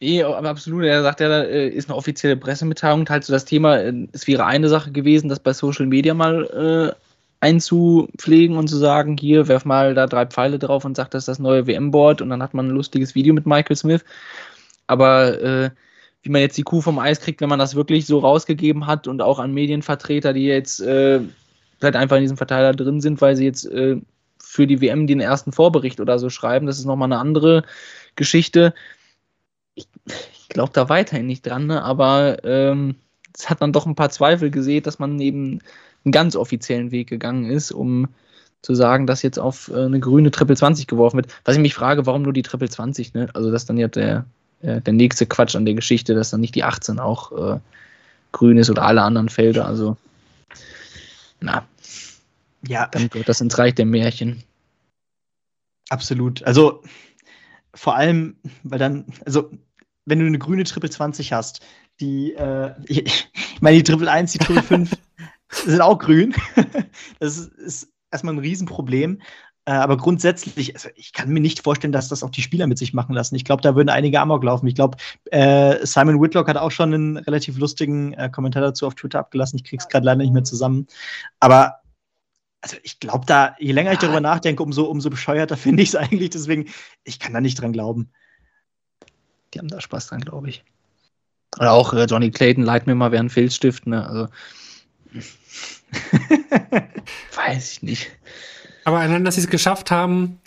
Nee, 0.00 0.22
aber 0.22 0.48
absolut. 0.48 0.84
Er 0.84 1.02
sagt 1.02 1.20
ja, 1.20 1.42
äh, 1.42 1.68
ist 1.68 1.90
eine 1.90 1.96
offizielle 1.96 2.36
Pressemitteilung. 2.36 3.06
Halt 3.08 3.24
so 3.24 3.32
das 3.32 3.44
Thema, 3.44 3.78
es 4.12 4.26
wäre 4.26 4.46
eine 4.46 4.68
Sache 4.68 4.92
gewesen, 4.92 5.28
das 5.28 5.40
bei 5.40 5.52
Social 5.52 5.86
Media 5.86 6.14
mal 6.14 6.94
äh, 6.94 7.07
einzupflegen 7.40 8.56
und 8.56 8.68
zu 8.68 8.76
sagen, 8.76 9.16
hier, 9.16 9.48
werf 9.48 9.64
mal 9.64 9.94
da 9.94 10.06
drei 10.06 10.26
Pfeile 10.26 10.58
drauf 10.58 10.84
und 10.84 10.96
sag, 10.96 11.10
das 11.10 11.22
ist 11.22 11.28
das 11.28 11.38
neue 11.38 11.66
WM-Board 11.66 12.20
und 12.20 12.30
dann 12.30 12.42
hat 12.42 12.54
man 12.54 12.68
ein 12.68 12.74
lustiges 12.74 13.14
Video 13.14 13.32
mit 13.34 13.46
Michael 13.46 13.76
Smith. 13.76 14.04
Aber 14.86 15.40
äh, 15.40 15.70
wie 16.22 16.30
man 16.30 16.40
jetzt 16.40 16.58
die 16.58 16.62
Kuh 16.62 16.80
vom 16.80 16.98
Eis 16.98 17.20
kriegt, 17.20 17.40
wenn 17.40 17.48
man 17.48 17.58
das 17.58 17.74
wirklich 17.74 18.06
so 18.06 18.18
rausgegeben 18.18 18.86
hat 18.86 19.06
und 19.06 19.22
auch 19.22 19.38
an 19.38 19.54
Medienvertreter, 19.54 20.32
die 20.32 20.46
jetzt 20.46 20.80
äh, 20.80 21.20
vielleicht 21.78 21.96
einfach 21.96 22.16
in 22.16 22.22
diesem 22.22 22.36
Verteiler 22.36 22.72
drin 22.72 23.00
sind, 23.00 23.20
weil 23.20 23.36
sie 23.36 23.44
jetzt 23.44 23.66
äh, 23.66 24.00
für 24.40 24.66
die 24.66 24.80
WM 24.80 25.06
den 25.06 25.20
ersten 25.20 25.52
Vorbericht 25.52 26.00
oder 26.00 26.18
so 26.18 26.30
schreiben, 26.30 26.66
das 26.66 26.78
ist 26.78 26.86
nochmal 26.86 27.06
eine 27.06 27.20
andere 27.20 27.62
Geschichte. 28.16 28.74
Ich, 29.74 29.88
ich 30.32 30.48
glaube 30.48 30.72
da 30.72 30.88
weiterhin 30.88 31.26
nicht 31.26 31.46
dran, 31.46 31.66
ne? 31.66 31.84
aber 31.84 32.44
ähm, 32.44 32.96
es 33.32 33.48
hat 33.48 33.62
dann 33.62 33.72
doch 33.72 33.86
ein 33.86 33.94
paar 33.94 34.10
Zweifel 34.10 34.50
gesehen, 34.50 34.82
dass 34.82 34.98
man 34.98 35.14
neben 35.14 35.60
einen 36.04 36.12
ganz 36.12 36.36
offiziellen 36.36 36.90
Weg 36.90 37.08
gegangen 37.08 37.50
ist, 37.50 37.72
um 37.72 38.08
zu 38.62 38.74
sagen, 38.74 39.06
dass 39.06 39.22
jetzt 39.22 39.38
auf 39.38 39.68
äh, 39.68 39.84
eine 39.84 40.00
grüne 40.00 40.30
Triple 40.30 40.56
20 40.56 40.86
geworfen 40.86 41.18
wird. 41.18 41.34
Was 41.44 41.56
ich 41.56 41.62
mich 41.62 41.74
frage, 41.74 42.06
warum 42.06 42.22
nur 42.22 42.32
die 42.32 42.42
Triple 42.42 42.68
20, 42.68 43.14
ne? 43.14 43.28
Also 43.34 43.50
das 43.50 43.62
ist 43.62 43.70
dann 43.70 43.78
ja 43.78 43.88
der, 43.88 44.24
äh, 44.62 44.80
der 44.80 44.92
nächste 44.92 45.26
Quatsch 45.26 45.54
an 45.54 45.64
der 45.64 45.74
Geschichte, 45.74 46.14
dass 46.14 46.30
dann 46.30 46.40
nicht 46.40 46.54
die 46.54 46.64
18 46.64 46.98
auch 46.98 47.56
äh, 47.56 47.60
grün 48.32 48.58
ist 48.58 48.70
oder 48.70 48.82
alle 48.82 49.02
anderen 49.02 49.28
Felder. 49.28 49.66
Also, 49.66 49.96
na. 51.40 51.66
Ja. 52.66 52.88
Dann 52.88 53.12
wird 53.14 53.28
das 53.28 53.40
ins 53.40 53.56
Reich 53.58 53.74
der 53.74 53.86
Märchen. 53.86 54.42
Absolut. 55.88 56.42
Also, 56.42 56.82
vor 57.74 57.94
allem, 57.94 58.36
weil 58.64 58.78
dann, 58.78 59.04
also, 59.24 59.50
wenn 60.04 60.18
du 60.18 60.26
eine 60.26 60.38
grüne 60.38 60.64
Triple 60.64 60.90
20 60.90 61.32
hast, 61.32 61.60
die, 62.00 62.32
äh, 62.32 62.72
ich, 62.86 62.98
ich 63.54 63.62
meine, 63.62 63.76
die 63.76 63.84
Triple 63.84 64.10
1, 64.10 64.32
die 64.32 64.38
Triple 64.38 64.62
5 64.62 64.90
sind 65.64 65.80
auch 65.80 65.98
grün. 65.98 66.34
das 67.20 67.38
ist, 67.38 67.52
ist 67.54 67.88
erstmal 68.10 68.34
ein 68.34 68.40
Riesenproblem. 68.40 69.20
Äh, 69.68 69.72
aber 69.72 69.98
grundsätzlich, 69.98 70.74
also 70.74 70.88
ich 70.96 71.12
kann 71.12 71.28
mir 71.28 71.40
nicht 71.40 71.62
vorstellen, 71.62 71.92
dass 71.92 72.08
das 72.08 72.22
auch 72.22 72.30
die 72.30 72.40
Spieler 72.40 72.66
mit 72.66 72.78
sich 72.78 72.94
machen 72.94 73.14
lassen. 73.14 73.34
Ich 73.34 73.44
glaube, 73.44 73.60
da 73.60 73.76
würden 73.76 73.90
einige 73.90 74.18
Amok 74.18 74.42
laufen. 74.42 74.66
Ich 74.66 74.74
glaube, 74.74 74.96
äh, 75.26 75.84
Simon 75.84 76.22
Whitlock 76.22 76.48
hat 76.48 76.56
auch 76.56 76.70
schon 76.70 76.94
einen 76.94 77.16
relativ 77.18 77.58
lustigen 77.58 78.14
äh, 78.14 78.30
Kommentar 78.30 78.62
dazu 78.62 78.86
auf 78.86 78.94
Twitter 78.94 79.18
abgelassen. 79.18 79.58
Ich 79.58 79.64
krieg's 79.64 79.88
gerade 79.88 80.06
leider 80.06 80.22
nicht 80.22 80.32
mehr 80.32 80.44
zusammen. 80.44 80.86
Aber 81.38 81.80
also 82.62 82.76
ich 82.82 82.98
glaube 82.98 83.26
da, 83.26 83.56
je 83.58 83.72
länger 83.72 83.92
ich 83.92 83.98
darüber 83.98 84.20
nachdenke, 84.20 84.62
umso, 84.62 84.84
umso 84.84 85.10
bescheuerter 85.10 85.56
finde 85.58 85.82
ich 85.82 85.90
es 85.90 85.96
eigentlich. 85.96 86.30
Deswegen, 86.30 86.70
ich 87.04 87.18
kann 87.18 87.34
da 87.34 87.42
nicht 87.42 87.60
dran 87.60 87.74
glauben. 87.74 88.10
Die 89.52 89.58
haben 89.58 89.68
da 89.68 89.82
Spaß 89.82 90.06
dran, 90.08 90.20
glaube 90.20 90.48
ich. 90.48 90.64
Oder 91.58 91.72
auch 91.72 91.92
äh, 91.92 92.04
Johnny 92.04 92.30
Clayton 92.30 92.64
leiht 92.64 92.86
mir 92.86 92.94
mal 92.94 93.14
einen 93.14 93.28
Filzstift, 93.28 93.86
ne? 93.86 94.06
Also 94.06 94.28
Weiß 97.34 97.72
ich 97.72 97.82
nicht. 97.82 98.10
Aber 98.84 99.00
allein, 99.00 99.24
dass 99.24 99.34
sie 99.34 99.42
es 99.42 99.50
geschafft 99.50 99.90
haben, 99.90 100.40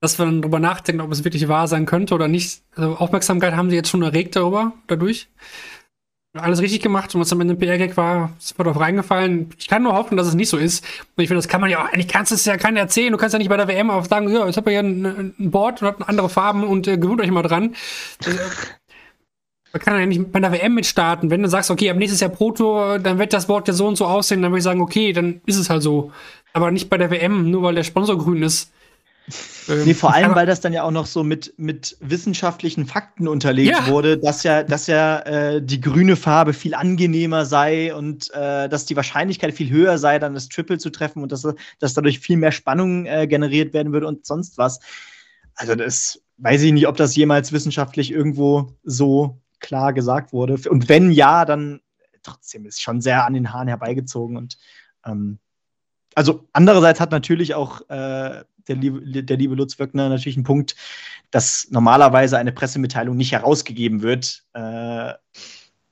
dass 0.00 0.18
wir 0.18 0.26
dann 0.26 0.42
darüber 0.42 0.60
nachdenken, 0.60 1.00
ob 1.00 1.10
es 1.10 1.24
wirklich 1.24 1.48
wahr 1.48 1.68
sein 1.68 1.86
könnte 1.86 2.14
oder 2.14 2.28
nicht. 2.28 2.62
Also 2.74 2.96
Aufmerksamkeit 2.96 3.54
haben 3.54 3.70
sie 3.70 3.76
jetzt 3.76 3.88
schon 3.88 4.02
erregt 4.02 4.36
darüber, 4.36 4.72
dadurch. 4.86 5.28
Alles 6.34 6.60
richtig 6.60 6.82
gemacht 6.82 7.14
und 7.14 7.20
was 7.22 7.32
am 7.32 7.40
Ende 7.40 7.54
ein 7.54 7.58
PR-Gag 7.58 7.96
war, 7.96 8.36
ist 8.38 8.58
mir 8.58 8.64
darauf 8.64 8.80
reingefallen. 8.80 9.54
Ich 9.58 9.68
kann 9.68 9.82
nur 9.82 9.94
hoffen, 9.94 10.18
dass 10.18 10.26
es 10.26 10.34
nicht 10.34 10.50
so 10.50 10.58
ist. 10.58 10.84
Und 11.16 11.22
ich 11.22 11.28
finde, 11.28 11.38
das 11.38 11.48
kann 11.48 11.62
man 11.62 11.70
ja 11.70 11.82
auch, 11.82 11.90
eigentlich 11.90 12.08
kannst 12.08 12.30
du 12.30 12.34
es 12.34 12.44
ja 12.44 12.58
keiner 12.58 12.80
erzählen. 12.80 13.10
Du 13.10 13.16
kannst 13.16 13.32
ja 13.32 13.38
nicht 13.38 13.48
bei 13.48 13.56
der 13.56 13.68
WM 13.68 13.90
auch 13.90 14.04
sagen, 14.04 14.30
ja, 14.30 14.44
jetzt 14.44 14.58
habt 14.58 14.66
ihr 14.66 14.74
ja 14.74 14.80
ein, 14.80 15.34
ein 15.38 15.50
Board 15.50 15.80
und 15.80 15.88
habt 15.88 16.06
andere 16.06 16.28
Farben 16.28 16.64
und 16.64 16.86
äh, 16.88 16.98
gewöhnt 16.98 17.22
euch 17.22 17.30
mal 17.30 17.42
dran. 17.42 17.74
Also, 18.24 18.38
man 19.76 19.84
kann 19.84 20.00
ja 20.00 20.06
nicht 20.06 20.32
bei 20.32 20.40
der 20.40 20.52
WM 20.52 20.74
mitstarten. 20.74 21.30
Wenn 21.30 21.42
du 21.42 21.48
sagst, 21.50 21.70
okay, 21.70 21.90
am 21.90 21.98
nächsten 21.98 22.18
Jahr 22.18 22.30
Proto, 22.30 22.96
dann 22.96 23.18
wird 23.18 23.34
das 23.34 23.46
Board 23.46 23.68
ja 23.68 23.74
so 23.74 23.86
und 23.86 23.96
so 23.96 24.06
aussehen, 24.06 24.40
dann 24.40 24.50
würde 24.50 24.58
ich 24.58 24.64
sagen, 24.64 24.80
okay, 24.80 25.12
dann 25.12 25.42
ist 25.44 25.58
es 25.58 25.68
halt 25.68 25.82
so. 25.82 26.12
Aber 26.54 26.70
nicht 26.70 26.88
bei 26.88 26.96
der 26.96 27.10
WM, 27.10 27.50
nur 27.50 27.62
weil 27.62 27.74
der 27.74 27.84
Sponsor 27.84 28.16
grün 28.16 28.42
ist. 28.42 28.72
Ähm, 29.68 29.84
nee, 29.84 29.92
vor 29.92 30.14
allem, 30.14 30.34
weil 30.34 30.46
das 30.46 30.60
dann 30.60 30.72
ja 30.72 30.84
auch 30.84 30.90
noch 30.90 31.04
so 31.04 31.24
mit, 31.24 31.52
mit 31.58 31.98
wissenschaftlichen 32.00 32.86
Fakten 32.86 33.28
unterlegt 33.28 33.70
ja. 33.70 33.86
wurde, 33.88 34.16
dass 34.16 34.44
ja, 34.44 34.62
dass 34.62 34.86
ja 34.86 35.18
äh, 35.20 35.60
die 35.60 35.80
grüne 35.80 36.16
Farbe 36.16 36.54
viel 36.54 36.74
angenehmer 36.74 37.44
sei 37.44 37.94
und 37.94 38.32
äh, 38.32 38.70
dass 38.70 38.86
die 38.86 38.96
Wahrscheinlichkeit 38.96 39.52
viel 39.52 39.68
höher 39.68 39.98
sei, 39.98 40.18
dann 40.18 40.32
das 40.32 40.48
Triple 40.48 40.78
zu 40.78 40.88
treffen 40.88 41.22
und 41.22 41.32
dass, 41.32 41.46
dass 41.80 41.92
dadurch 41.92 42.20
viel 42.20 42.38
mehr 42.38 42.52
Spannung 42.52 43.04
äh, 43.04 43.26
generiert 43.26 43.74
werden 43.74 43.92
würde 43.92 44.06
und 44.06 44.24
sonst 44.24 44.56
was. 44.56 44.80
Also 45.54 45.74
das 45.74 46.22
weiß 46.38 46.62
ich 46.62 46.72
nicht, 46.72 46.86
ob 46.86 46.96
das 46.96 47.16
jemals 47.16 47.52
wissenschaftlich 47.52 48.10
irgendwo 48.10 48.72
so 48.84 49.40
klar 49.60 49.92
gesagt 49.92 50.32
wurde. 50.32 50.58
Und 50.68 50.88
wenn 50.88 51.10
ja, 51.10 51.44
dann 51.44 51.80
trotzdem 52.22 52.66
ist 52.66 52.82
schon 52.82 53.00
sehr 53.00 53.24
an 53.24 53.34
den 53.34 53.52
Haaren 53.52 53.68
herbeigezogen. 53.68 54.36
Und 54.36 54.58
ähm, 55.04 55.38
also 56.14 56.48
andererseits 56.52 57.00
hat 57.00 57.10
natürlich 57.10 57.54
auch 57.54 57.82
äh, 57.88 58.44
der, 58.68 58.76
liebe, 58.76 59.22
der 59.22 59.36
liebe 59.36 59.54
Lutz 59.54 59.78
Wöckner 59.78 60.08
natürlich 60.08 60.36
einen 60.36 60.44
Punkt, 60.44 60.76
dass 61.30 61.68
normalerweise 61.70 62.38
eine 62.38 62.52
Pressemitteilung 62.52 63.16
nicht 63.16 63.32
herausgegeben 63.32 64.02
wird. 64.02 64.44
Äh, 64.54 65.14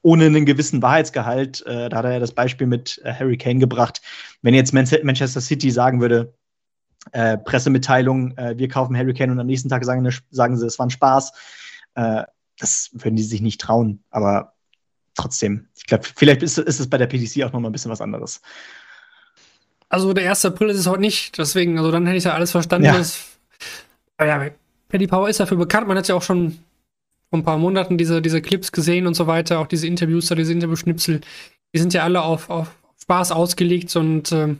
ohne 0.05 0.27
einen 0.27 0.45
gewissen 0.45 0.83
Wahrheitsgehalt. 0.83 1.67
Äh, 1.67 1.89
da 1.89 1.97
hat 1.97 2.05
er 2.05 2.13
ja 2.13 2.19
das 2.19 2.33
Beispiel 2.33 2.67
mit 2.67 3.01
äh, 3.05 3.13
Harry 3.13 3.39
Kane 3.39 3.59
gebracht. 3.59 4.03
Wenn 4.43 4.53
jetzt 4.53 4.75
Man 4.75 4.87
Manchester 5.03 5.41
City 5.41 5.71
sagen 5.71 6.01
würde, 6.01 6.35
äh, 7.13 7.39
Pressemitteilung, 7.39 8.37
äh, 8.37 8.57
wir 8.59 8.69
kaufen 8.69 8.97
Harry 8.97 9.15
Kane 9.15 9.33
und 9.33 9.41
am 9.41 9.47
nächsten 9.47 9.71
Tag 9.71 9.83
sagen, 9.85 10.07
sagen 10.31 10.57
sie, 10.59 10.67
es 10.67 10.79
war 10.79 10.87
ein 10.87 10.91
Spaß, 10.91 11.33
äh, 11.95 12.25
das 12.59 12.91
würden 12.93 13.17
die 13.17 13.23
sich 13.23 13.41
nicht 13.41 13.61
trauen. 13.61 14.03
Aber 14.11 14.55
trotzdem, 15.15 15.69
ich 15.77 15.87
glaube, 15.87 16.05
vielleicht 16.15 16.43
ist, 16.43 16.59
ist 16.59 16.81
es 16.81 16.89
bei 16.89 16.99
der 16.99 17.07
PDC 17.07 17.45
auch 17.45 17.53
noch 17.53 17.61
mal 17.61 17.69
ein 17.69 17.73
bisschen 17.73 17.91
was 17.91 18.01
anderes. 18.01 18.41
Also 19.89 20.13
der 20.13 20.29
1. 20.29 20.45
April 20.47 20.71
ist 20.71 20.79
es 20.79 20.87
heute 20.87 21.01
nicht, 21.01 21.39
deswegen, 21.39 21.79
also 21.79 21.91
dann 21.91 22.07
hätte 22.07 22.19
ich 22.19 22.25
ja 22.25 22.35
alles 22.35 22.51
verstanden. 22.51 22.87
Ja. 22.87 22.99
Dass, 22.99 23.25
aber 24.17 24.29
ja, 24.29 24.51
Paddy 24.89 25.07
Power 25.07 25.29
ist 25.29 25.41
dafür 25.41 25.57
bekannt, 25.57 25.87
man 25.87 25.97
hat 25.97 26.09
ja 26.09 26.15
auch 26.15 26.23
schon 26.23 26.59
vor 27.31 27.39
ein 27.39 27.45
paar 27.45 27.59
Monaten 27.59 27.99
diese, 27.99 28.21
diese 28.21 28.43
Clips 28.43 28.73
gesehen 28.73 29.07
und 29.07 29.15
so 29.15 29.27
weiter, 29.27 29.61
auch 29.61 29.67
diese 29.67 29.87
Interviews, 29.87 30.29
diese 30.29 30.53
Interviewschnipsel, 30.53 31.21
die 31.73 31.79
sind 31.79 31.95
ja 31.95 32.03
alle 32.03 32.23
auf, 32.23 32.51
auf 32.51 32.75
Spaß 33.03 33.33
ausgelegt 33.33 33.95
und 33.97 34.33
äh, 34.33 34.57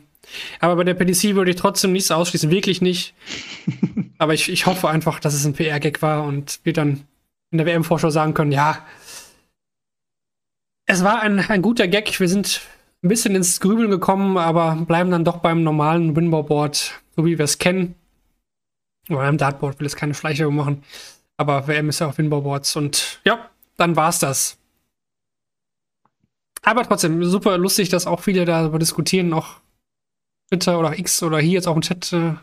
aber 0.59 0.75
bei 0.75 0.83
der 0.83 0.95
PDC 0.95 1.35
würde 1.35 1.51
ich 1.51 1.57
trotzdem 1.57 1.91
nichts 1.91 2.11
ausschließen, 2.11 2.49
wirklich 2.49 2.81
nicht. 2.81 3.13
aber 4.17 4.33
ich, 4.33 4.49
ich 4.49 4.65
hoffe 4.65 4.89
einfach, 4.89 5.19
dass 5.19 5.33
es 5.33 5.45
ein 5.45 5.53
PR-Gag 5.53 6.01
war 6.01 6.23
und 6.23 6.59
wir 6.63 6.73
dann 6.73 7.05
in 7.55 7.65
der 7.65 7.67
WM-Vorschau 7.67 8.09
sagen 8.09 8.33
können, 8.33 8.51
ja, 8.51 8.85
es 10.85 11.03
war 11.03 11.21
ein, 11.21 11.39
ein 11.39 11.61
guter 11.61 11.87
Gag. 11.87 12.19
Wir 12.19 12.27
sind 12.27 12.61
ein 13.03 13.07
bisschen 13.07 13.35
ins 13.35 13.59
Grübeln 13.59 13.89
gekommen, 13.89 14.37
aber 14.37 14.75
bleiben 14.75 15.09
dann 15.09 15.23
doch 15.23 15.37
beim 15.37 15.63
normalen 15.63 16.15
Winbow-Board, 16.15 17.01
so 17.15 17.25
wie 17.25 17.37
wir 17.37 17.45
es 17.45 17.57
kennen. 17.57 17.95
Oder 19.09 19.19
beim 19.19 19.37
Dartboard 19.37 19.79
will 19.79 19.87
es 19.87 19.95
keine 19.95 20.13
Schleicherung 20.13 20.55
machen. 20.55 20.83
Aber 21.37 21.67
WM 21.67 21.89
ist 21.89 21.99
ja 21.99 22.07
auch 22.07 22.17
Winbow-Boards. 22.17 22.75
Und 22.75 23.21
ja, 23.23 23.49
dann 23.77 23.95
war's 23.95 24.19
das. 24.19 24.57
Aber 26.61 26.83
trotzdem, 26.83 27.23
super 27.23 27.57
lustig, 27.57 27.89
dass 27.89 28.07
auch 28.07 28.21
viele 28.21 28.45
darüber 28.45 28.79
diskutieren, 28.79 29.33
auch 29.33 29.61
Twitter 30.49 30.79
oder 30.79 30.97
X 30.97 31.21
oder 31.23 31.39
hier 31.39 31.53
jetzt 31.53 31.67
auch 31.67 31.75
im 31.75 31.81
Chat. 31.81 32.11
Äh, 32.11 32.33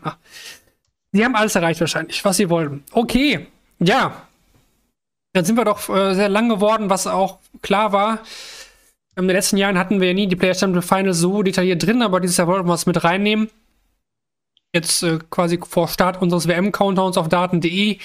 die 1.11 1.23
haben 1.23 1.35
alles 1.35 1.55
erreicht 1.55 1.81
wahrscheinlich, 1.81 2.23
was 2.25 2.37
sie 2.37 2.49
wollen. 2.49 2.83
Okay, 2.91 3.47
ja, 3.79 4.27
dann 5.33 5.45
sind 5.45 5.57
wir 5.57 5.65
doch 5.65 5.89
äh, 5.89 6.13
sehr 6.13 6.29
lang 6.29 6.47
geworden, 6.47 6.89
was 6.89 7.07
auch 7.07 7.39
klar 7.61 7.91
war. 7.91 8.19
In 9.15 9.27
den 9.27 9.35
letzten 9.35 9.57
Jahren 9.57 9.77
hatten 9.77 9.99
wir 9.99 10.07
ja 10.09 10.13
nie 10.13 10.27
die 10.27 10.35
Player 10.35 10.55
Champion 10.55 10.81
Finals 10.81 11.19
so 11.19 11.43
detailliert 11.43 11.85
drin, 11.85 12.01
aber 12.01 12.19
dieses 12.19 12.37
Jahr 12.37 12.47
wollten 12.47 12.67
wir 12.67 12.73
es 12.73 12.85
mit 12.85 13.03
reinnehmen. 13.03 13.49
Jetzt 14.73 15.03
äh, 15.03 15.19
quasi 15.29 15.59
vor 15.67 15.87
Start 15.87 16.21
unseres 16.21 16.47
WM-Countdowns 16.47 17.17
auf 17.17 17.29
daten.de. 17.29 17.97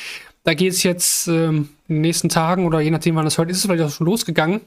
Da 0.45 0.55
geht 0.55 0.73
es 0.73 0.83
jetzt 0.83 1.29
ähm, 1.29 1.71
in 1.89 1.97
den 1.97 2.01
nächsten 2.03 2.29
Tagen 2.29 2.67
oder 2.67 2.81
je 2.81 2.91
nachdem, 2.91 3.17
wann 3.17 3.27
es 3.27 3.39
hört, 3.39 3.51
ist 3.51 3.59
es 3.59 3.63
vielleicht 3.65 3.85
auch 3.85 3.91
schon 3.91 4.07
losgegangen. 4.07 4.61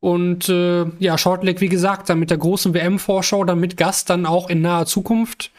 Und 0.00 0.48
äh, 0.48 0.84
ja, 0.98 1.18
Shortleg, 1.18 1.60
wie 1.60 1.68
gesagt, 1.68 2.08
dann 2.08 2.20
mit 2.20 2.30
der 2.30 2.38
großen 2.38 2.74
WM-Vorschau, 2.74 3.44
dann 3.44 3.58
mit 3.58 3.76
Gast 3.76 4.10
dann 4.10 4.26
auch 4.26 4.50
in 4.50 4.62
naher 4.62 4.86
Zukunft. 4.86 5.50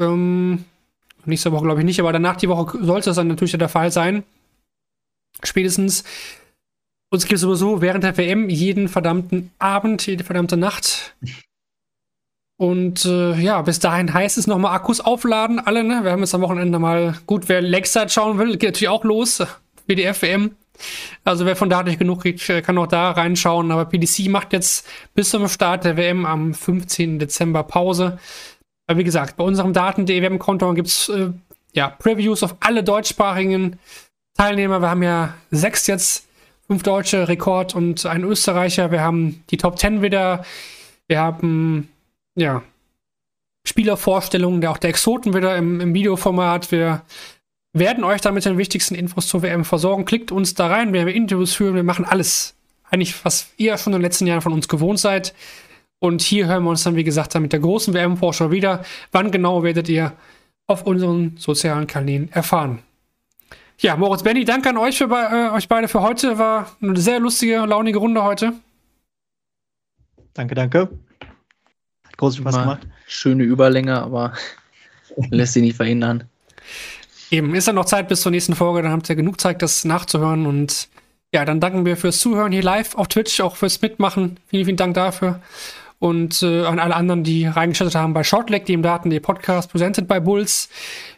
Ähm, 0.00 0.64
nächste 1.24 1.52
Woche 1.52 1.64
glaube 1.64 1.80
ich 1.80 1.86
nicht, 1.86 2.00
aber 2.00 2.12
danach 2.12 2.36
die 2.36 2.48
Woche 2.48 2.78
sollte 2.82 3.10
es 3.10 3.16
dann 3.16 3.28
natürlich 3.28 3.56
der 3.56 3.68
Fall 3.68 3.90
sein 3.90 4.22
spätestens. 5.42 6.04
Uns 7.10 7.24
gibt 7.24 7.34
es 7.34 7.42
sowieso 7.42 7.80
während 7.80 8.04
der 8.04 8.16
WM 8.16 8.48
jeden 8.48 8.88
verdammten 8.88 9.50
Abend, 9.58 10.06
jede 10.06 10.24
verdammte 10.24 10.56
Nacht. 10.56 11.14
Und 12.56 13.04
äh, 13.04 13.34
ja, 13.34 13.62
bis 13.62 13.78
dahin 13.80 14.12
heißt 14.12 14.38
es 14.38 14.46
nochmal 14.46 14.74
Akkus 14.74 15.00
aufladen, 15.00 15.58
alle, 15.58 15.84
ne? 15.84 16.04
Wir 16.04 16.12
haben 16.12 16.20
jetzt 16.20 16.34
am 16.34 16.40
Wochenende 16.40 16.78
mal, 16.78 17.18
gut, 17.26 17.48
wer 17.48 17.60
Lakeside 17.60 18.08
schauen 18.08 18.38
will, 18.38 18.56
geht 18.56 18.70
natürlich 18.70 18.88
auch 18.88 19.04
los. 19.04 19.42
WDF 19.86 20.22
WM. 20.22 20.56
Also 21.24 21.46
wer 21.46 21.56
von 21.56 21.70
da 21.70 21.82
nicht 21.82 21.98
genug 21.98 22.22
kriegt, 22.22 22.46
kann 22.64 22.78
auch 22.78 22.86
da 22.86 23.12
reinschauen. 23.12 23.70
Aber 23.70 23.84
PDC 23.84 24.28
macht 24.28 24.52
jetzt 24.52 24.88
bis 25.14 25.30
zum 25.30 25.46
Start 25.48 25.84
der 25.84 25.96
WM 25.96 26.26
am 26.26 26.54
15. 26.54 27.18
Dezember 27.18 27.62
Pause. 27.62 28.18
Aber 28.86 28.98
wie 28.98 29.04
gesagt, 29.04 29.36
bei 29.36 29.44
unserem 29.44 29.72
Daten.de 29.72 30.20
WM-Konto 30.20 30.72
gibt 30.74 30.88
es 30.88 31.08
äh, 31.08 31.30
ja, 31.74 31.90
Previews 31.90 32.42
auf 32.42 32.56
alle 32.60 32.82
deutschsprachigen 32.82 33.78
Teilnehmer. 34.34 34.80
Wir 34.80 34.90
haben 34.90 35.02
ja 35.02 35.34
sechs 35.50 35.86
jetzt, 35.86 36.26
fünf 36.66 36.82
Deutsche 36.82 37.28
Rekord 37.28 37.74
und 37.74 38.04
ein 38.06 38.24
Österreicher. 38.24 38.90
Wir 38.90 39.00
haben 39.00 39.42
die 39.50 39.56
Top 39.56 39.76
Ten 39.76 40.02
wieder. 40.02 40.44
Wir 41.06 41.20
haben, 41.20 41.88
ja, 42.34 42.62
Spielervorstellungen, 43.66 44.64
auch 44.66 44.78
der 44.78 44.90
Exoten 44.90 45.34
wieder 45.34 45.56
im, 45.56 45.80
im 45.80 45.94
Videoformat. 45.94 46.70
Wir 46.70 47.02
werden 47.72 48.04
euch 48.04 48.20
damit 48.20 48.44
den 48.44 48.58
wichtigsten 48.58 48.94
Infos 48.94 49.28
zur 49.28 49.42
WM 49.42 49.64
versorgen. 49.64 50.04
Klickt 50.04 50.32
uns 50.32 50.54
da 50.54 50.66
rein, 50.66 50.92
wir 50.92 51.06
werden 51.06 51.16
Interviews 51.16 51.54
führen, 51.54 51.74
wir 51.74 51.82
machen 51.82 52.04
alles. 52.04 52.54
Eigentlich, 52.90 53.24
was 53.24 53.48
ihr 53.56 53.76
schon 53.78 53.92
in 53.92 53.98
den 53.98 54.02
letzten 54.02 54.26
Jahren 54.26 54.42
von 54.42 54.52
uns 54.52 54.68
gewohnt 54.68 55.00
seid. 55.00 55.34
Und 55.98 56.22
hier 56.22 56.46
hören 56.46 56.64
wir 56.64 56.70
uns 56.70 56.82
dann, 56.82 56.96
wie 56.96 57.04
gesagt, 57.04 57.34
dann 57.34 57.42
mit 57.42 57.52
der 57.52 57.60
großen 57.60 57.94
WM-Vorschau 57.94 58.50
wieder. 58.50 58.84
Wann 59.10 59.30
genau 59.30 59.62
werdet 59.62 59.88
ihr 59.88 60.12
auf 60.66 60.86
unseren 60.86 61.36
sozialen 61.38 61.86
Kanälen 61.86 62.30
erfahren. 62.32 62.80
Ja, 63.78 63.96
Moritz 63.96 64.22
Benny, 64.22 64.44
danke 64.44 64.68
an 64.68 64.76
euch, 64.76 64.98
für, 64.98 65.10
äh, 65.10 65.54
euch 65.54 65.68
beide 65.68 65.88
für 65.88 66.00
heute. 66.00 66.38
War 66.38 66.70
eine 66.80 66.96
sehr 66.96 67.18
lustige, 67.18 67.58
launige 67.58 67.98
Runde 67.98 68.22
heute. 68.22 68.52
Danke, 70.32 70.54
danke. 70.54 70.88
Hat 72.04 72.16
großen 72.16 72.40
Spaß 72.40 72.58
gemacht. 72.58 72.86
Schöne 73.06 73.44
Überlänge, 73.44 74.00
aber 74.00 74.32
lässt 75.30 75.54
sich 75.54 75.62
nicht 75.62 75.76
verhindern. 75.76 76.24
Eben, 77.30 77.54
ist 77.54 77.66
ja 77.66 77.72
noch 77.72 77.84
Zeit 77.84 78.08
bis 78.08 78.20
zur 78.20 78.30
nächsten 78.30 78.54
Folge, 78.54 78.82
dann 78.82 78.92
habt 78.92 79.08
ihr 79.08 79.16
genug 79.16 79.40
Zeit, 79.40 79.60
das 79.60 79.84
nachzuhören. 79.84 80.46
Und 80.46 80.88
ja, 81.32 81.44
dann 81.44 81.60
danken 81.60 81.84
wir 81.84 81.96
fürs 81.96 82.18
Zuhören 82.18 82.52
hier 82.52 82.62
live 82.62 82.94
auf 82.94 83.08
Twitch, 83.08 83.40
auch 83.40 83.56
fürs 83.56 83.80
Mitmachen. 83.82 84.38
Vielen, 84.46 84.64
vielen 84.66 84.76
Dank 84.76 84.94
dafür. 84.94 85.40
Und 85.98 86.42
äh, 86.42 86.64
an 86.64 86.78
alle 86.78 86.94
anderen, 86.94 87.24
die 87.24 87.46
reingeschaltet 87.46 87.96
haben 87.96 88.14
bei 88.14 88.22
Shortleg, 88.22 88.66
dem 88.66 88.82
Daten, 88.82 89.10
Podcast, 89.20 89.70
presented 89.70 90.06
by 90.06 90.20
Bulls. 90.20 90.68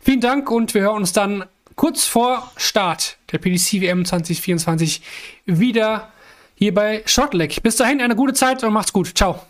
Vielen 0.00 0.20
Dank 0.20 0.50
und 0.50 0.74
wir 0.74 0.82
hören 0.82 0.96
uns 0.98 1.12
dann 1.12 1.44
kurz 1.76 2.04
vor 2.06 2.50
Start 2.56 3.18
der 3.30 3.38
PDC 3.38 3.80
WM 3.80 4.04
2024 4.04 5.02
wieder 5.44 6.10
hier 6.54 6.74
bei 6.74 7.02
Shortleg. 7.06 7.62
Bis 7.62 7.76
dahin 7.76 8.00
eine 8.00 8.16
gute 8.16 8.32
Zeit 8.32 8.64
und 8.64 8.72
macht's 8.72 8.92
gut. 8.92 9.16
Ciao. 9.16 9.42